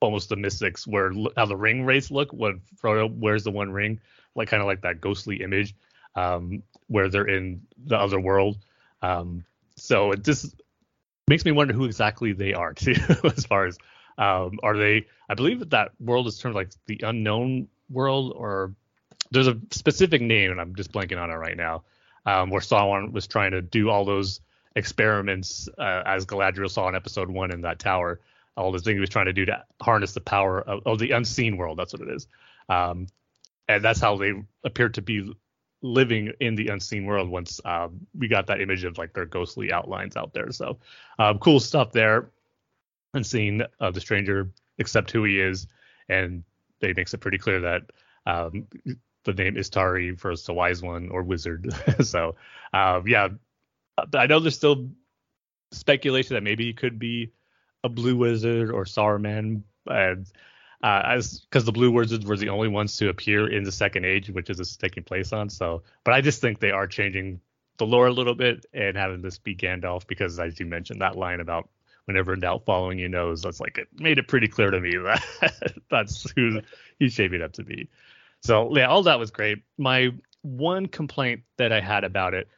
almost 0.00 0.30
the 0.30 0.36
mystics 0.36 0.86
where 0.86 1.12
how 1.36 1.44
the 1.44 1.54
Ringwraiths 1.54 2.10
look 2.10 2.32
when 2.32 2.62
Frodo 2.82 3.14
wears 3.14 3.44
the 3.44 3.50
one 3.50 3.70
ring, 3.70 4.00
like 4.34 4.48
kind 4.48 4.62
of 4.62 4.66
like 4.66 4.80
that 4.80 5.02
ghostly 5.02 5.42
image 5.42 5.74
um, 6.14 6.62
where 6.86 7.10
they're 7.10 7.28
in 7.28 7.60
the 7.84 7.98
other 7.98 8.18
world. 8.18 8.56
Um, 9.02 9.44
so 9.76 10.12
it 10.12 10.24
just 10.24 10.58
makes 11.28 11.44
me 11.44 11.52
wonder 11.52 11.74
who 11.74 11.84
exactly 11.84 12.32
they 12.32 12.54
are 12.54 12.72
too, 12.72 12.94
as 13.24 13.44
far 13.44 13.66
as 13.66 13.76
um, 14.18 14.58
are 14.62 14.76
they? 14.76 15.06
I 15.28 15.34
believe 15.34 15.60
that 15.60 15.70
that 15.70 15.92
world 16.00 16.26
is 16.26 16.38
termed 16.38 16.56
like 16.56 16.70
the 16.86 17.00
unknown 17.04 17.68
world, 17.88 18.32
or 18.36 18.74
there's 19.30 19.46
a 19.46 19.58
specific 19.70 20.20
name, 20.20 20.50
and 20.50 20.60
I'm 20.60 20.74
just 20.74 20.92
blanking 20.92 21.20
on 21.22 21.30
it 21.30 21.34
right 21.34 21.56
now, 21.56 21.84
um, 22.26 22.50
where 22.50 22.60
Sauron 22.60 23.12
was 23.12 23.26
trying 23.26 23.52
to 23.52 23.62
do 23.62 23.88
all 23.88 24.04
those 24.04 24.40
experiments 24.74 25.68
uh, 25.78 26.02
as 26.04 26.26
Galadriel 26.26 26.70
saw 26.70 26.88
in 26.88 26.94
Episode 26.94 27.30
One 27.30 27.52
in 27.52 27.62
that 27.62 27.78
tower. 27.78 28.20
All 28.56 28.72
the 28.72 28.80
things 28.80 28.96
he 28.96 29.00
was 29.00 29.08
trying 29.08 29.26
to 29.26 29.32
do 29.32 29.44
to 29.44 29.64
harness 29.80 30.14
the 30.14 30.20
power 30.20 30.60
of, 30.60 30.84
of 30.84 30.98
the 30.98 31.12
unseen 31.12 31.56
world. 31.56 31.78
That's 31.78 31.92
what 31.92 32.02
it 32.02 32.08
is, 32.08 32.26
um, 32.68 33.06
and 33.68 33.84
that's 33.84 34.00
how 34.00 34.16
they 34.16 34.32
appear 34.64 34.88
to 34.90 35.02
be 35.02 35.32
living 35.80 36.32
in 36.40 36.56
the 36.56 36.68
unseen 36.68 37.06
world 37.06 37.28
once 37.28 37.60
um, 37.64 38.04
we 38.18 38.26
got 38.26 38.48
that 38.48 38.60
image 38.60 38.82
of 38.82 38.98
like 38.98 39.12
their 39.12 39.26
ghostly 39.26 39.72
outlines 39.72 40.16
out 40.16 40.32
there. 40.34 40.50
So 40.50 40.78
um, 41.20 41.38
cool 41.38 41.60
stuff 41.60 41.92
there. 41.92 42.30
And 43.14 43.26
seeing 43.26 43.62
uh, 43.80 43.90
the 43.90 44.00
stranger 44.00 44.50
accept 44.78 45.10
who 45.10 45.24
he 45.24 45.40
is, 45.40 45.66
and 46.08 46.44
they 46.80 46.92
makes 46.92 47.14
it 47.14 47.18
pretty 47.18 47.38
clear 47.38 47.60
that 47.60 47.82
um, 48.26 48.66
the 49.24 49.32
name 49.32 49.56
is 49.56 49.70
Istari 49.70 50.10
refers 50.10 50.44
to 50.44 50.52
wise 50.52 50.82
one 50.82 51.08
or 51.10 51.22
wizard. 51.22 51.72
so 52.00 52.36
um, 52.72 53.06
yeah, 53.06 53.28
I 54.14 54.26
know 54.26 54.40
there's 54.40 54.56
still 54.56 54.90
speculation 55.72 56.34
that 56.34 56.42
maybe 56.42 56.64
he 56.64 56.72
could 56.72 56.98
be 56.98 57.32
a 57.84 57.88
blue 57.88 58.16
wizard 58.16 58.70
or 58.70 58.84
Saruman, 58.84 59.62
and 59.86 60.26
uh, 60.82 61.02
as 61.04 61.40
because 61.40 61.64
the 61.64 61.72
blue 61.72 61.90
wizards 61.90 62.24
were 62.24 62.36
the 62.36 62.48
only 62.50 62.68
ones 62.68 62.96
to 62.98 63.08
appear 63.08 63.48
in 63.48 63.64
the 63.64 63.72
second 63.72 64.04
age, 64.04 64.30
which 64.30 64.50
is 64.50 64.58
this 64.58 64.70
is 64.70 64.76
taking 64.76 65.02
place 65.02 65.32
on. 65.32 65.48
So, 65.48 65.82
but 66.04 66.14
I 66.14 66.20
just 66.20 66.40
think 66.40 66.60
they 66.60 66.70
are 66.70 66.86
changing 66.86 67.40
the 67.78 67.86
lore 67.86 68.06
a 68.06 68.12
little 68.12 68.34
bit 68.34 68.66
and 68.72 68.96
having 68.96 69.22
this 69.22 69.38
be 69.38 69.54
Gandalf 69.54 70.06
because, 70.06 70.38
as 70.38 70.58
you 70.58 70.66
mentioned, 70.66 71.00
that 71.00 71.16
line 71.16 71.40
about 71.40 71.68
whenever 72.08 72.32
in 72.32 72.40
doubt, 72.40 72.64
following 72.64 72.98
your 72.98 73.10
nose, 73.10 73.42
that's 73.42 73.60
like 73.60 73.76
it 73.76 73.86
made 74.00 74.18
it 74.18 74.26
pretty 74.26 74.48
clear 74.48 74.70
to 74.70 74.80
me 74.80 74.96
that 75.40 75.74
that's 75.90 76.28
who 76.30 76.62
he's 76.98 77.12
shaping 77.12 77.42
up 77.42 77.52
to 77.52 77.62
be. 77.62 77.88
So 78.40 78.74
yeah, 78.74 78.86
all 78.86 79.02
that 79.02 79.18
was 79.18 79.30
great. 79.30 79.58
My 79.76 80.10
one 80.40 80.86
complaint 80.86 81.42
that 81.58 81.70
I 81.70 81.80
had 81.80 82.04
about 82.04 82.32
it 82.32 82.48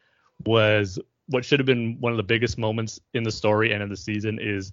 was 0.47 1.01
what 1.27 1.45
should 1.45 1.59
have 1.59 1.67
been 1.67 1.97
one 2.01 2.13
of 2.13 2.17
the 2.17 2.23
biggest 2.23 2.59
moments 2.59 3.01
in 3.13 3.25
the 3.25 3.33
story 3.33 3.73
and 3.73 3.83
in 3.83 3.89
the 3.89 3.97
season 3.97 4.39
is 4.41 4.73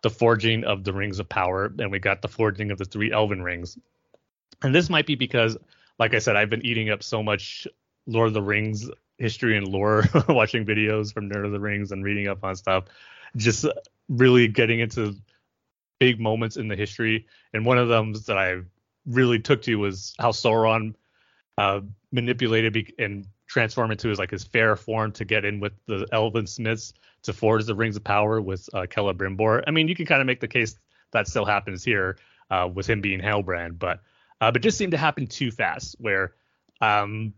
the 0.00 0.10
forging 0.10 0.64
of 0.64 0.84
the 0.84 0.92
rings 0.92 1.18
of 1.18 1.28
power, 1.28 1.72
and 1.78 1.90
we 1.90 1.98
got 1.98 2.22
the 2.22 2.28
forging 2.28 2.70
of 2.70 2.78
the 2.78 2.84
three 2.86 3.12
elven 3.12 3.42
rings. 3.42 3.76
And 4.62 4.74
this 4.74 4.88
might 4.88 5.06
be 5.06 5.16
because, 5.16 5.56
like 5.98 6.14
I 6.14 6.18
said, 6.18 6.36
I've 6.36 6.50
been 6.50 6.64
eating 6.64 6.88
up 6.88 7.02
so 7.02 7.22
much 7.22 7.66
Lord 8.06 8.28
of 8.28 8.34
the 8.34 8.42
Rings 8.42 8.88
history 9.18 9.56
and 9.56 9.68
lore, 9.68 10.04
watching 10.28 10.64
videos 10.64 11.12
from 11.12 11.30
Nerd 11.30 11.44
of 11.44 11.52
the 11.52 11.60
Rings 11.60 11.92
and 11.92 12.02
reading 12.02 12.28
up 12.28 12.42
on 12.42 12.56
stuff, 12.56 12.84
just 13.36 13.66
really 14.08 14.48
getting 14.48 14.80
into 14.80 15.14
big 15.98 16.20
moments 16.20 16.56
in 16.56 16.68
the 16.68 16.76
history. 16.76 17.26
And 17.52 17.64
one 17.64 17.78
of 17.78 17.88
them 17.88 18.12
that 18.26 18.38
I 18.38 18.60
really 19.06 19.38
took 19.38 19.62
to 19.62 19.76
was 19.76 20.14
how 20.18 20.30
Sauron 20.30 20.94
uh, 21.58 21.80
manipulated 22.12 22.92
and 22.98 23.26
transformed 23.46 23.92
into 23.92 24.08
his 24.08 24.18
like 24.18 24.30
his 24.30 24.44
fair 24.44 24.76
form 24.76 25.12
to 25.12 25.24
get 25.24 25.44
in 25.44 25.60
with 25.60 25.72
the 25.86 26.06
elven 26.12 26.46
smiths 26.46 26.94
to 27.22 27.32
forge 27.32 27.64
the 27.64 27.74
rings 27.74 27.96
of 27.96 28.04
power 28.04 28.40
with 28.40 28.68
uh, 28.74 28.86
Celebrimbor. 28.90 29.62
I 29.66 29.70
mean, 29.70 29.88
you 29.88 29.94
can 29.94 30.06
kind 30.06 30.20
of 30.20 30.26
make 30.26 30.40
the 30.40 30.48
case 30.48 30.76
that 31.12 31.28
still 31.28 31.44
happens 31.44 31.84
here 31.84 32.18
uh, 32.50 32.68
with 32.72 32.86
him 32.88 33.00
being 33.00 33.20
Halbrand, 33.20 33.78
but 33.78 34.00
uh, 34.40 34.50
but 34.50 34.62
just 34.62 34.76
seemed 34.76 34.92
to 34.92 34.98
happen 34.98 35.26
too 35.26 35.50
fast. 35.50 35.96
Where 35.98 36.34
um, 36.80 37.34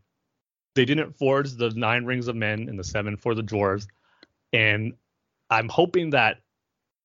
they 0.74 0.84
didn't 0.84 1.12
forge 1.16 1.52
the 1.52 1.70
nine 1.70 2.04
rings 2.04 2.28
of 2.28 2.36
men 2.36 2.68
and 2.68 2.78
the 2.78 2.84
seven 2.84 3.16
for 3.16 3.34
the 3.34 3.42
dwarves, 3.42 3.86
and 4.52 4.94
I'm 5.50 5.68
hoping 5.68 6.10
that 6.10 6.38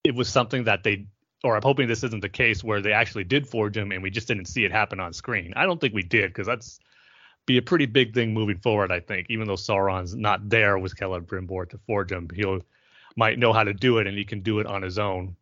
it 0.03 0.15
was 0.15 0.29
something 0.29 0.63
that 0.65 0.83
they 0.83 1.07
or 1.43 1.55
I'm 1.55 1.63
hoping 1.63 1.87
this 1.87 2.03
isn't 2.03 2.21
the 2.21 2.29
case 2.29 2.63
where 2.63 2.81
they 2.81 2.93
actually 2.93 3.23
did 3.23 3.47
forge 3.47 3.75
him 3.75 3.91
and 3.91 4.03
we 4.03 4.11
just 4.11 4.27
didn't 4.27 4.45
see 4.45 4.63
it 4.63 4.71
happen 4.71 4.99
on 4.99 5.11
screen. 5.11 5.53
I 5.55 5.65
don't 5.65 5.81
think 5.81 5.93
we 5.93 6.03
did 6.03 6.29
because 6.29 6.45
that's 6.45 6.79
be 7.47 7.57
a 7.57 7.61
pretty 7.61 7.87
big 7.87 8.13
thing 8.13 8.33
moving 8.33 8.59
forward. 8.59 8.91
I 8.91 8.99
think 8.99 9.27
even 9.29 9.47
though 9.47 9.55
Sauron's 9.55 10.15
not 10.15 10.47
there 10.49 10.77
with 10.77 10.95
Celebrimbor 10.95 11.69
to 11.69 11.79
forge 11.87 12.11
him, 12.11 12.29
he'll 12.35 12.61
might 13.15 13.39
know 13.39 13.53
how 13.53 13.63
to 13.63 13.73
do 13.73 13.97
it 13.97 14.07
and 14.07 14.17
he 14.17 14.23
can 14.23 14.41
do 14.41 14.59
it 14.59 14.67
on 14.67 14.81
his 14.81 14.99
own 14.99 15.35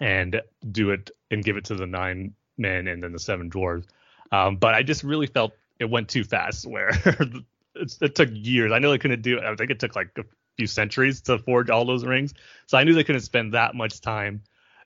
and 0.00 0.40
do 0.70 0.90
it 0.90 1.10
and 1.30 1.44
give 1.44 1.56
it 1.56 1.64
to 1.64 1.74
the 1.74 1.86
nine 1.86 2.34
men 2.56 2.86
and 2.86 3.02
then 3.02 3.12
the 3.12 3.18
seven 3.18 3.50
dwarves. 3.50 3.86
Um, 4.32 4.56
but 4.56 4.74
I 4.74 4.82
just 4.82 5.02
really 5.02 5.26
felt 5.26 5.52
it 5.78 5.90
went 5.90 6.08
too 6.08 6.24
fast 6.24 6.66
where 6.66 6.90
it's, 7.74 8.00
it 8.00 8.14
took 8.14 8.30
years. 8.32 8.72
I 8.72 8.78
know 8.78 8.90
they 8.90 8.98
couldn't 8.98 9.22
do 9.22 9.38
it. 9.38 9.44
I 9.44 9.54
think 9.56 9.70
it 9.70 9.80
took 9.80 9.96
like 9.96 10.16
few 10.56 10.66
centuries 10.66 11.20
to 11.22 11.38
forge 11.38 11.70
all 11.70 11.84
those 11.84 12.04
rings. 12.04 12.34
So 12.66 12.78
I 12.78 12.84
knew 12.84 12.94
they 12.94 13.04
couldn't 13.04 13.20
spend 13.22 13.54
that 13.54 13.74
much 13.74 14.00
time 14.00 14.42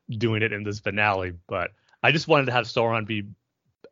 doing 0.08 0.42
it 0.42 0.52
in 0.52 0.64
this 0.64 0.80
finale. 0.80 1.32
But 1.46 1.72
I 2.02 2.12
just 2.12 2.28
wanted 2.28 2.46
to 2.46 2.52
have 2.52 2.66
Sauron 2.66 3.06
be 3.06 3.28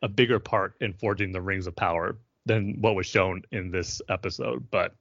a 0.01 0.07
bigger 0.07 0.39
part 0.39 0.75
in 0.81 0.93
forging 0.93 1.31
the 1.31 1.41
rings 1.41 1.67
of 1.67 1.75
power 1.75 2.17
than 2.45 2.81
what 2.81 2.95
was 2.95 3.05
shown 3.05 3.43
in 3.51 3.71
this 3.71 4.01
episode. 4.09 4.69
But 4.71 4.95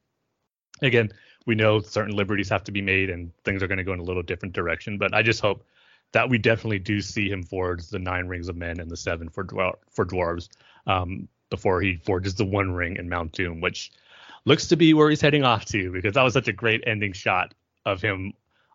again, 0.82 1.10
we 1.46 1.54
know 1.54 1.80
certain 1.80 2.14
liberties 2.14 2.48
have 2.48 2.64
to 2.64 2.72
be 2.72 2.82
made 2.82 3.10
and 3.10 3.32
things 3.44 3.62
are 3.62 3.68
going 3.68 3.78
to 3.78 3.84
go 3.84 3.92
in 3.92 4.00
a 4.00 4.04
little 4.04 4.22
different 4.22 4.54
direction. 4.54 4.98
But 4.98 5.14
I 5.14 5.22
just 5.22 5.40
hope 5.40 5.64
that 6.12 6.28
we 6.28 6.38
definitely 6.38 6.78
do 6.78 7.00
see 7.00 7.28
him 7.28 7.42
forge 7.42 7.88
the 7.88 7.98
nine 7.98 8.26
rings 8.26 8.48
of 8.48 8.56
men 8.56 8.80
and 8.80 8.90
the 8.90 8.96
seven 8.96 9.28
for 9.28 9.44
dwar- 9.44 9.76
for 9.90 10.04
dwarves 10.04 10.48
um, 10.86 11.28
before 11.50 11.80
he 11.80 11.96
forges 11.96 12.34
the 12.34 12.44
one 12.44 12.72
ring 12.72 12.96
in 12.96 13.08
Mount 13.08 13.32
Doom, 13.32 13.60
which 13.60 13.90
looks 14.48 14.66
to 14.68 14.76
be 14.76 14.94
where 14.94 15.10
he's 15.10 15.20
heading 15.20 15.44
off 15.44 15.66
to 15.66 15.92
because 15.92 16.14
that 16.14 16.22
was 16.22 16.32
such 16.32 16.48
a 16.48 16.52
great 16.52 16.82
ending 16.86 17.12
shot 17.12 17.52
of 17.84 18.00
him 18.00 18.32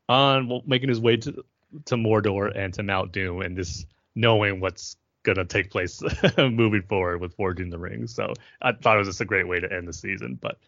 on 0.08 0.62
making 0.66 0.88
his 0.88 1.00
way 1.00 1.18
to 1.18 1.44
to 1.86 1.96
Mordor 1.96 2.56
and 2.56 2.72
to 2.76 2.84
Mount 2.84 3.12
Doom 3.12 3.42
and 3.42 3.58
just 3.58 3.88
knowing 4.14 4.60
what's 4.60 4.96
gonna 5.24 5.46
take 5.46 5.72
place 5.72 6.02
moving 6.38 6.84
forward 6.84 7.20
with 7.20 7.34
forging 7.36 7.72
the 7.72 7.80
rings. 7.80 8.14
So 8.14 8.34
I 8.62 8.74
thought 8.74 8.96
it 8.96 9.00
was 9.00 9.08
just 9.08 9.22
a 9.22 9.26
great 9.26 9.48
way 9.48 9.60
to 9.60 9.74
end 9.74 9.88
the 9.88 9.94
season. 9.94 10.38
But 10.40 10.60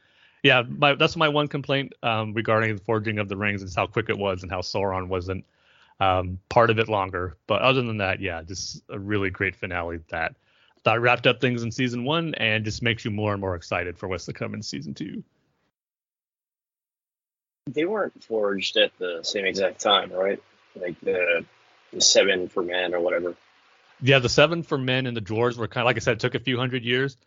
yeah, 0.41 0.63
my, 0.67 0.95
that's 0.95 1.15
my 1.15 1.29
one 1.29 1.47
complaint 1.47 1.93
um, 2.01 2.33
regarding 2.33 2.75
the 2.75 2.81
forging 2.81 3.19
of 3.19 3.29
the 3.29 3.37
rings 3.37 3.61
is 3.61 3.75
how 3.75 3.85
quick 3.85 4.09
it 4.09 4.17
was 4.17 4.41
and 4.41 4.51
how 4.51 4.61
Sauron 4.61 5.07
wasn't 5.07 5.45
um, 5.99 6.39
part 6.49 6.71
of 6.71 6.79
it 6.79 6.89
longer. 6.89 7.37
But 7.45 7.61
other 7.61 7.83
than 7.83 7.97
that, 7.97 8.21
yeah, 8.21 8.41
just 8.41 8.81
a 8.89 8.97
really 8.97 9.29
great 9.29 9.55
finale 9.55 9.99
that 10.09 10.35
that 10.85 11.01
wrapped 11.01 11.27
up 11.27 11.41
things 11.41 11.63
in 11.63 11.71
season 11.71 12.03
one 12.05 12.33
and 12.35 12.63
just 12.63 12.81
makes 12.81 13.03
you 13.03 13.11
more 13.11 13.33
and 13.33 13.41
more 13.41 13.55
excited 13.55 13.97
for 13.97 14.07
what's 14.07 14.25
to 14.25 14.33
come 14.33 14.53
in 14.53 14.61
season 14.61 14.93
two. 14.93 15.23
They 17.67 17.85
weren't 17.85 18.23
forged 18.23 18.77
at 18.77 18.91
the 18.99 19.21
same 19.23 19.45
exact 19.45 19.81
time, 19.81 20.11
right? 20.11 20.41
Like 20.75 20.99
the, 21.01 21.43
the 21.91 22.01
seven 22.01 22.47
for 22.47 22.61
men 22.61 22.93
or 22.93 22.99
whatever. 22.99 23.35
Yeah, 24.01 24.19
the 24.19 24.29
seven 24.29 24.61
for 24.61 24.77
men 24.77 25.07
and 25.07 25.17
the 25.17 25.21
dwarves 25.21 25.57
were 25.57 25.67
kind 25.67 25.83
of 25.83 25.85
like 25.85 25.95
I 25.95 25.99
said, 25.99 26.13
it 26.13 26.19
took 26.19 26.35
a 26.35 26.39
few 26.39 26.57
hundred 26.57 26.83
years, 26.83 27.17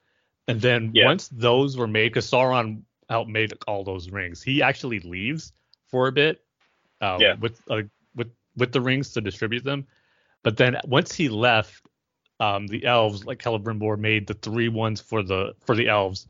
and 0.47 0.61
then 0.61 0.93
Yeah. 0.95 1.07
once 1.07 1.29
those 1.29 1.77
were 1.77 1.89
made, 1.89 2.11
because 2.11 2.31
Sauron 2.31 2.83
outmade 3.11 3.53
all 3.67 3.83
those 3.83 4.11
rings, 4.11 4.43
he 4.43 4.63
actually 4.63 5.01
leaves 5.01 5.53
for 5.87 6.07
a 6.07 6.13
bit, 6.13 6.45
uh, 7.01 7.19
Yeah. 7.21 7.35
with 7.35 7.61
uh, 7.69 7.83
with 8.15 8.31
with 8.57 8.71
the 8.71 8.81
rings 8.81 9.15
to 9.15 9.21
distribute 9.21 9.65
them. 9.65 9.87
But 10.45 10.57
then 10.57 10.79
once 10.85 11.13
he 11.13 11.29
left, 11.29 11.83
um, 12.41 12.67
the 12.67 12.85
elves 12.85 13.25
like 13.25 13.39
Celebrimbor 13.43 13.99
made 13.99 14.27
the 14.27 14.35
three 14.35 14.69
ones 14.69 15.01
for 15.01 15.23
the 15.23 15.55
for 15.65 15.75
the 15.75 15.89
elves 15.89 16.27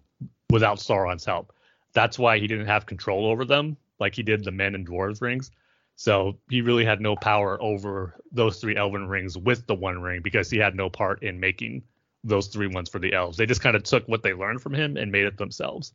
without 0.51 0.79
Sauron's 0.79 1.25
help. 1.25 1.53
That's 1.92 2.18
why 2.18 2.38
he 2.38 2.47
didn't 2.47 2.66
have 2.66 2.87
control 2.87 3.27
over 3.27 3.44
them 3.44 3.77
like 3.99 4.14
he 4.14 4.23
did 4.23 4.44
the 4.44 4.51
men 4.53 4.75
and 4.75 4.87
dwarves 4.88 5.21
rings. 5.21 5.51
So 5.97 6.38
he 6.49 6.61
really 6.61 6.85
had 6.85 7.01
no 7.01 7.16
power 7.16 7.61
over 7.61 8.14
those 8.31 8.61
three 8.61 8.77
elven 8.77 9.09
rings 9.09 9.37
with 9.37 9.66
the 9.66 9.75
one 9.75 10.01
ring 10.01 10.21
because 10.23 10.49
he 10.49 10.57
had 10.59 10.77
no 10.77 10.88
part 10.88 11.23
in 11.25 11.40
making 11.40 11.83
those 12.25 12.47
three 12.47 12.68
ones 12.68 12.88
for 12.88 12.99
the 13.01 13.12
elves. 13.12 13.37
They 13.37 13.47
just 13.47 13.61
kind 13.61 13.75
of 13.75 13.83
took 13.83 14.07
what 14.07 14.23
they 14.23 14.33
learned 14.33 14.62
from 14.62 14.75
him 14.75 14.97
and 14.97 15.11
made 15.11 15.25
it 15.25 15.37
themselves. 15.37 15.92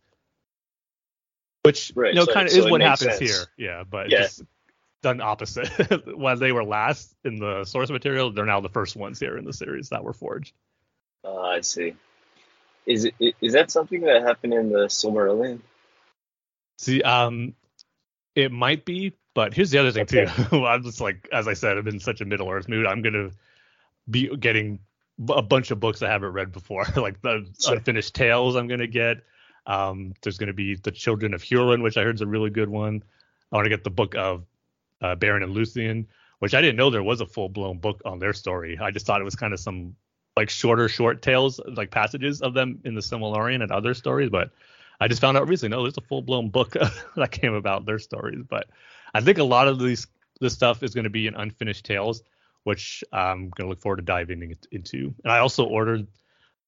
Which 1.63 1.93
Right, 1.95 2.13
you 2.13 2.19
know 2.19 2.26
so- 2.26 2.34
kind 2.34 2.47
of 2.47 2.52
so 2.54 2.65
is 2.65 2.71
what 2.71 2.82
happens 2.82 3.17
sense. 3.17 3.19
here. 3.19 3.45
Yeah, 3.58 3.84
but 3.89 4.10
Yeah. 4.10 4.23
just 4.23 4.43
done 5.04 5.22
opposite. 5.22 5.68
While 6.18 6.38
they 6.38 6.52
were 6.52 6.63
last 6.63 7.13
in 7.24 7.36
the 7.38 7.63
source 7.66 7.92
material, 7.92 8.32
they're 8.32 8.46
now 8.46 8.62
the 8.62 8.70
first 8.70 8.96
ones 8.96 9.20
here 9.20 9.38
in 9.38 9.46
the 9.46 9.54
series 9.54 9.89
that 9.89 10.04
were 10.04 10.13
forged. 10.13 10.54
Uh, 11.24 11.39
I 11.39 11.62
see. 11.62 11.94
Is 12.88 13.06
it 13.06 13.13
is 13.39 13.54
that 13.54 13.70
something 13.70 14.02
that 14.02 14.24
happened 14.24 14.54
in 14.54 14.70
the 14.72 14.88
Silmarillion? 14.88 15.60
See, 16.80 17.02
um, 17.04 17.54
it 18.36 18.52
might 18.52 18.84
be, 18.84 19.13
but 19.36 19.54
here's 19.54 19.72
the 19.72 19.78
other 19.78 19.92
thing 19.92 20.04
Okay. 20.04 20.26
too. 20.50 20.66
I'm 20.66 20.84
just 20.84 21.00
like, 21.00 21.30
as 21.32 21.48
I 21.48 21.54
said, 21.54 21.78
I'm 21.78 21.88
in 21.88 22.00
such 22.00 22.20
a 22.22 22.26
Middle 22.26 22.50
Earth 22.50 22.68
mood. 22.68 22.86
I'm 22.86 23.02
gonna 23.02 23.30
be 24.10 24.36
getting 24.36 24.80
a 25.30 25.42
bunch 25.42 25.72
of 25.72 25.80
books 25.80 26.02
I 26.02 26.10
haven't 26.10 26.34
read 26.34 26.52
before, 26.52 26.86
like 26.96 27.22
the 27.22 27.48
Sure. 27.62 27.76
Unfinished 27.76 28.16
Tales 28.16 28.56
I'm 28.56 28.68
gonna 28.68 28.88
get. 28.88 29.18
Um, 29.66 30.13
there's 30.24 30.38
gonna 30.38 30.52
be 30.54 30.76
the 30.76 30.92
Children 30.92 31.34
of 31.34 31.42
Húrin, 31.42 31.84
which 31.84 31.96
I 31.98 32.04
heard 32.04 32.16
is 32.16 32.22
a 32.22 32.28
really 32.28 32.50
good 32.50 32.70
one. 32.70 33.04
I 33.52 33.56
want 33.56 33.66
to 33.66 33.70
get 33.70 33.84
the 33.86 33.92
book 33.92 34.16
of 34.16 34.44
uh, 35.04 35.16
Beren 35.16 35.44
and 35.44 35.56
Luthien, 35.56 36.08
which 36.39 36.56
I 36.56 36.62
didn't 36.62 36.78
know 36.78 36.89
there 36.89 37.04
was 37.04 37.22
a 37.22 37.26
full 37.26 37.50
blown 37.50 37.78
book 37.78 38.02
on 38.06 38.20
their 38.20 38.34
story. 38.34 38.80
I 38.82 38.89
just 38.89 39.06
thought 39.06 39.22
it 39.22 39.26
was 39.26 39.36
kind 39.36 39.54
of 39.54 39.60
some 39.60 39.96
like 40.36 40.50
shorter 40.50 40.89
short 40.89 41.22
tales, 41.22 41.60
like 41.68 41.92
passages 41.92 42.42
of 42.42 42.54
them 42.54 42.80
in 42.86 42.96
the 42.96 43.02
Silmarillion 43.02 43.62
and 43.62 43.72
other 43.72 43.94
stories. 43.94 44.30
But 44.30 44.52
I 45.00 45.08
just 45.08 45.22
found 45.22 45.38
out 45.38 45.48
recently, 45.48 45.76
no, 45.76 45.84
there's 45.84 45.98
a 45.98 46.02
full 46.02 46.22
blown 46.22 46.50
book 46.50 46.76
that 47.16 47.32
came 47.32 47.54
about 47.54 47.86
their 47.86 48.00
stories. 48.00 48.44
But 48.48 48.68
I 49.13 49.22
think 49.22 49.38
a 49.38 49.44
lot 49.44 49.68
of 49.68 49.80
these 49.80 50.08
this 50.39 50.54
stuff 50.54 50.82
is 50.82 50.94
going 50.94 51.04
to 51.04 51.10
be 51.10 51.28
in 51.28 51.36
unfinished 51.36 51.86
tales, 51.86 52.24
which 52.63 53.04
I'm 53.12 53.50
going 53.50 53.68
to 53.68 53.70
look 53.70 53.82
forward 53.82 53.98
to 53.98 54.04
diving 54.04 54.56
into. 54.72 55.13
And 55.24 55.32
I 55.32 55.39
also 55.39 55.66
ordered. 55.66 56.08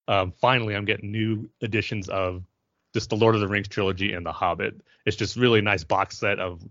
Um, 0.07 0.33
finally, 0.39 0.75
I'm 0.75 0.85
getting 0.85 1.11
new 1.11 1.49
editions 1.61 2.09
of 2.09 2.43
just 2.93 3.09
the 3.09 3.15
Lord 3.15 3.33
of 3.33 3.41
the 3.41 3.47
Rings 3.47 3.67
trilogy 3.67 4.13
and 4.13 4.23
The 4.23 4.31
Hobbit. 4.31 4.81
It's 5.05 5.17
just 5.17 5.35
really 5.35 5.61
nice 5.61 5.83
box 5.83 6.19
set 6.19 6.39
of 6.39 6.61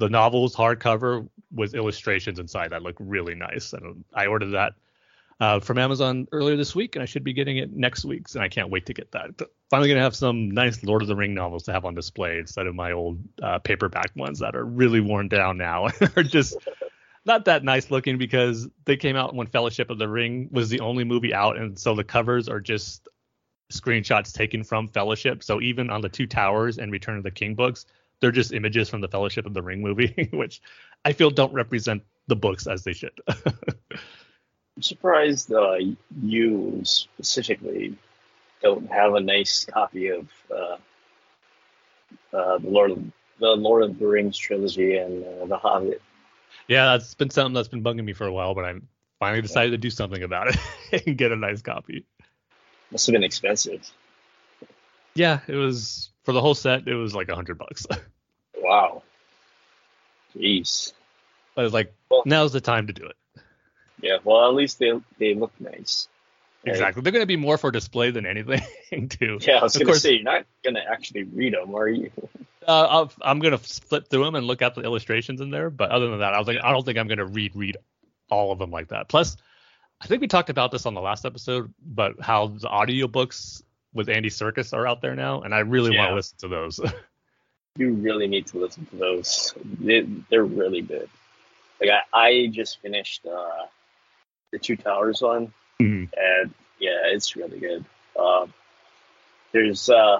the 0.00 0.08
novels 0.08 0.56
hardcover 0.56 1.28
with 1.52 1.74
illustrations 1.74 2.38
inside 2.38 2.70
that 2.70 2.82
look 2.82 2.96
really 2.98 3.34
nice. 3.34 3.74
And 3.74 4.02
I 4.14 4.26
ordered 4.26 4.52
that 4.52 4.72
uh, 5.40 5.60
from 5.60 5.76
Amazon 5.76 6.26
earlier 6.32 6.56
this 6.56 6.74
week, 6.74 6.96
and 6.96 7.02
I 7.02 7.06
should 7.06 7.22
be 7.22 7.34
getting 7.34 7.58
it 7.58 7.70
next 7.72 8.06
week. 8.06 8.26
And 8.34 8.42
I 8.42 8.48
can't 8.48 8.70
wait 8.70 8.86
to 8.86 8.94
get 8.94 9.12
that. 9.12 9.30
Finally, 9.68 9.90
gonna 9.90 10.00
have 10.00 10.16
some 10.16 10.50
nice 10.50 10.82
Lord 10.82 11.02
of 11.02 11.08
the 11.08 11.14
Ring 11.14 11.34
novels 11.34 11.64
to 11.64 11.72
have 11.72 11.84
on 11.84 11.94
display 11.94 12.38
instead 12.38 12.66
of 12.66 12.74
my 12.74 12.92
old 12.92 13.20
uh, 13.42 13.58
paperback 13.58 14.10
ones 14.16 14.38
that 14.38 14.56
are 14.56 14.64
really 14.64 15.00
worn 15.00 15.28
down 15.28 15.58
now 15.58 15.86
and 16.00 16.10
are 16.16 16.22
just 16.22 16.56
not 17.26 17.44
that 17.44 17.62
nice 17.62 17.90
looking 17.90 18.16
because 18.16 18.68
they 18.86 18.96
came 18.96 19.16
out 19.16 19.34
when 19.34 19.48
Fellowship 19.48 19.90
of 19.90 19.98
the 19.98 20.08
Ring 20.08 20.48
was 20.50 20.70
the 20.70 20.80
only 20.80 21.04
movie 21.04 21.34
out, 21.34 21.58
and 21.58 21.78
so 21.78 21.94
the 21.94 22.04
covers 22.04 22.48
are 22.48 22.60
just 22.60 23.06
screenshots 23.70 24.32
taken 24.32 24.64
from 24.64 24.88
Fellowship. 24.88 25.44
So 25.44 25.60
even 25.60 25.90
on 25.90 26.00
the 26.00 26.08
Two 26.08 26.26
Towers 26.26 26.78
and 26.78 26.90
Return 26.90 27.18
of 27.18 27.22
the 27.22 27.30
King 27.30 27.54
books, 27.54 27.84
they're 28.20 28.30
just 28.30 28.52
images 28.52 28.88
from 28.88 29.00
the 29.00 29.08
Fellowship 29.08 29.46
of 29.46 29.54
the 29.54 29.62
Ring 29.62 29.82
movie, 29.82 30.28
which 30.32 30.60
I 31.04 31.12
feel 31.12 31.30
don't 31.30 31.52
represent 31.52 32.02
the 32.26 32.36
books 32.36 32.66
as 32.66 32.84
they 32.84 32.92
should. 32.92 33.18
I'm 33.28 34.82
surprised 34.82 35.52
uh, 35.52 35.76
you 36.22 36.80
specifically 36.84 37.96
don't 38.62 38.90
have 38.90 39.14
a 39.14 39.20
nice 39.20 39.64
copy 39.64 40.08
of 40.08 40.28
uh, 40.50 40.76
uh, 42.36 42.58
the 42.58 42.68
Lord 42.68 42.90
of 42.92 43.04
the 43.38 43.48
Lord 43.48 43.82
of 43.82 43.98
the 43.98 44.06
Rings 44.06 44.36
trilogy 44.36 44.96
and 44.98 45.24
uh, 45.24 45.46
the 45.46 45.56
Hobbit. 45.56 46.02
yeah, 46.68 46.92
that's 46.92 47.14
been 47.14 47.30
something 47.30 47.54
that's 47.54 47.68
been 47.68 47.82
bugging 47.82 48.04
me 48.04 48.12
for 48.12 48.26
a 48.26 48.32
while, 48.32 48.54
but 48.54 48.66
I 48.66 48.74
finally 49.18 49.42
decided 49.42 49.70
to 49.70 49.78
do 49.78 49.90
something 49.90 50.22
about 50.22 50.48
it 50.48 51.06
and 51.06 51.16
get 51.16 51.32
a 51.32 51.36
nice 51.36 51.62
copy. 51.62 52.04
Must 52.90 53.06
have 53.06 53.14
been 53.14 53.24
expensive. 53.24 53.90
Yeah, 55.14 55.40
it 55.48 55.56
was 55.56 56.09
for 56.24 56.32
the 56.32 56.40
whole 56.40 56.54
set. 56.54 56.86
It 56.86 56.94
was 56.94 57.14
like 57.14 57.28
a 57.28 57.34
hundred 57.34 57.58
bucks. 57.58 57.86
Wow. 58.62 59.02
Jeez. 60.36 60.92
I 61.56 61.62
was 61.62 61.72
like, 61.72 61.92
Well- 62.10 62.22
now's 62.26 62.52
the 62.52 62.60
time 62.60 62.86
to 62.88 62.92
do 62.92 63.04
it. 63.06 63.16
Yeah. 64.00 64.18
Well, 64.22 64.46
at 64.48 64.54
least 64.54 64.78
they 64.78 64.92
they 65.18 65.34
look 65.34 65.52
nice. 65.58 66.08
Right? 66.64 66.72
Exactly. 66.72 67.02
They're 67.02 67.12
going 67.12 67.22
to 67.22 67.26
be 67.26 67.36
more 67.36 67.56
for 67.58 67.70
display 67.70 68.10
than 68.10 68.26
anything, 68.26 68.60
too. 69.08 69.38
Yeah, 69.40 69.56
I 69.60 69.62
was 69.62 69.74
Of 69.76 69.80
gonna 69.80 69.92
course- 69.92 70.02
say 70.02 70.12
you're 70.12 70.22
not 70.22 70.44
gonna 70.62 70.84
actually 70.88 71.22
read 71.24 71.54
them, 71.54 71.74
are 71.74 71.88
you? 71.88 72.10
Uh, 72.68 72.86
I'll, 72.90 73.12
I'm 73.22 73.38
gonna 73.38 73.56
flip 73.56 74.08
through 74.10 74.22
them 74.26 74.34
and 74.34 74.46
look 74.46 74.60
at 74.60 74.74
the 74.74 74.82
illustrations 74.82 75.40
in 75.40 75.50
there, 75.50 75.70
but 75.70 75.90
other 75.90 76.10
than 76.10 76.18
that, 76.20 76.34
I 76.34 76.38
was 76.38 76.46
like, 76.46 76.58
I 76.62 76.70
don't 76.72 76.84
think 76.84 76.98
I'm 76.98 77.08
gonna 77.08 77.24
read 77.24 77.56
read 77.56 77.78
all 78.30 78.52
of 78.52 78.58
them 78.58 78.70
like 78.70 78.88
that. 78.88 79.08
Plus, 79.08 79.38
I 79.98 80.06
think 80.06 80.20
we 80.20 80.28
talked 80.28 80.50
about 80.50 80.70
this 80.70 80.84
on 80.84 80.92
the 80.92 81.00
last 81.00 81.24
episode, 81.24 81.72
but 81.82 82.20
how 82.20 82.48
the 82.48 82.68
audiobooks 82.68 83.62
with 83.92 84.08
Andy 84.08 84.30
Serkis 84.30 84.72
are 84.72 84.86
out 84.86 85.00
there 85.02 85.16
now, 85.16 85.40
and 85.42 85.54
I 85.54 85.60
really 85.60 85.96
want 85.96 86.10
to 86.10 86.14
listen 86.14 86.38
to 86.38 86.48
those. 86.48 86.80
You 87.78 87.92
really 87.92 88.26
need 88.26 88.48
to 88.48 88.58
listen 88.58 88.84
to 88.86 88.96
those. 88.96 89.54
They, 89.64 90.00
they're 90.28 90.44
really 90.44 90.82
good. 90.82 91.08
Like 91.80 91.90
I, 92.12 92.18
I 92.26 92.46
just 92.48 92.82
finished 92.82 93.24
uh, 93.24 93.66
the 94.50 94.58
Two 94.58 94.76
Towers 94.76 95.22
one, 95.22 95.52
Mhm. 95.80 96.10
and 96.16 96.52
yeah, 96.80 97.02
it's 97.06 97.36
really 97.36 97.60
good. 97.60 97.84
Um, 98.18 98.52
there's 99.52 99.88
uh, 99.88 100.18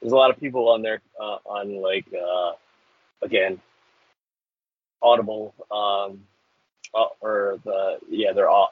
there's 0.00 0.12
a 0.12 0.16
lot 0.16 0.30
of 0.30 0.38
people 0.38 0.68
on 0.68 0.82
there 0.82 1.00
uh, 1.18 1.38
on 1.46 1.80
like 1.80 2.04
uh, 2.12 2.52
again 3.22 3.58
Audible 5.02 5.54
um, 5.70 6.24
or 6.92 7.58
the 7.64 7.98
yeah 8.08 8.32
they're 8.32 8.50
uh, 8.50 8.66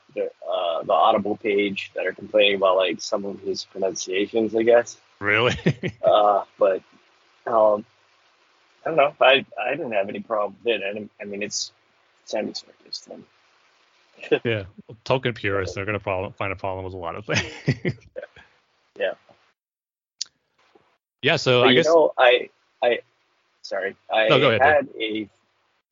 the 0.83 0.93
Audible 0.93 1.37
page 1.37 1.91
that 1.95 2.07
are 2.07 2.13
complaining 2.13 2.57
about 2.57 2.77
like 2.77 3.01
some 3.01 3.25
of 3.25 3.41
his 3.41 3.65
pronunciations, 3.65 4.55
I 4.55 4.63
guess. 4.63 4.97
really? 5.21 5.55
Uh, 6.03 6.45
but 6.59 6.83
um, 7.47 7.85
I 8.85 8.89
don't 8.89 8.97
know. 8.97 9.15
I 9.21 9.45
I 9.61 9.71
didn't 9.71 9.93
have 9.93 10.09
any 10.09 10.21
problem 10.21 10.57
with 10.65 10.81
it. 10.81 11.09
I, 11.21 11.23
I 11.23 11.27
mean, 11.27 11.43
it's 11.43 11.73
Sammy 12.25 12.53
Serkis. 12.53 13.05
Then. 13.05 13.25
yeah. 14.45 14.65
Tolkien 15.05 15.35
purists 15.35 15.77
are 15.77 15.85
gonna 15.85 16.01
problem, 16.01 16.33
find 16.33 16.53
a 16.53 16.57
problem 16.57 16.85
with 16.85 16.95
a 16.95 16.99
lot 16.99 17.17
of 17.17 17.27
things. 17.27 17.97
Yeah. 18.99 19.13
Yeah. 21.23 21.37
So 21.37 21.61
But 21.61 21.69
I 21.69 21.71
you 21.71 21.77
guess. 21.77 21.87
know, 21.87 22.13
I 22.19 22.51
I 22.83 22.99
sorry, 23.63 23.97
I 24.13 24.29
No, 24.29 24.39
go 24.39 24.51
ahead, 24.51 24.61
had 24.61 24.89
a 25.01 25.29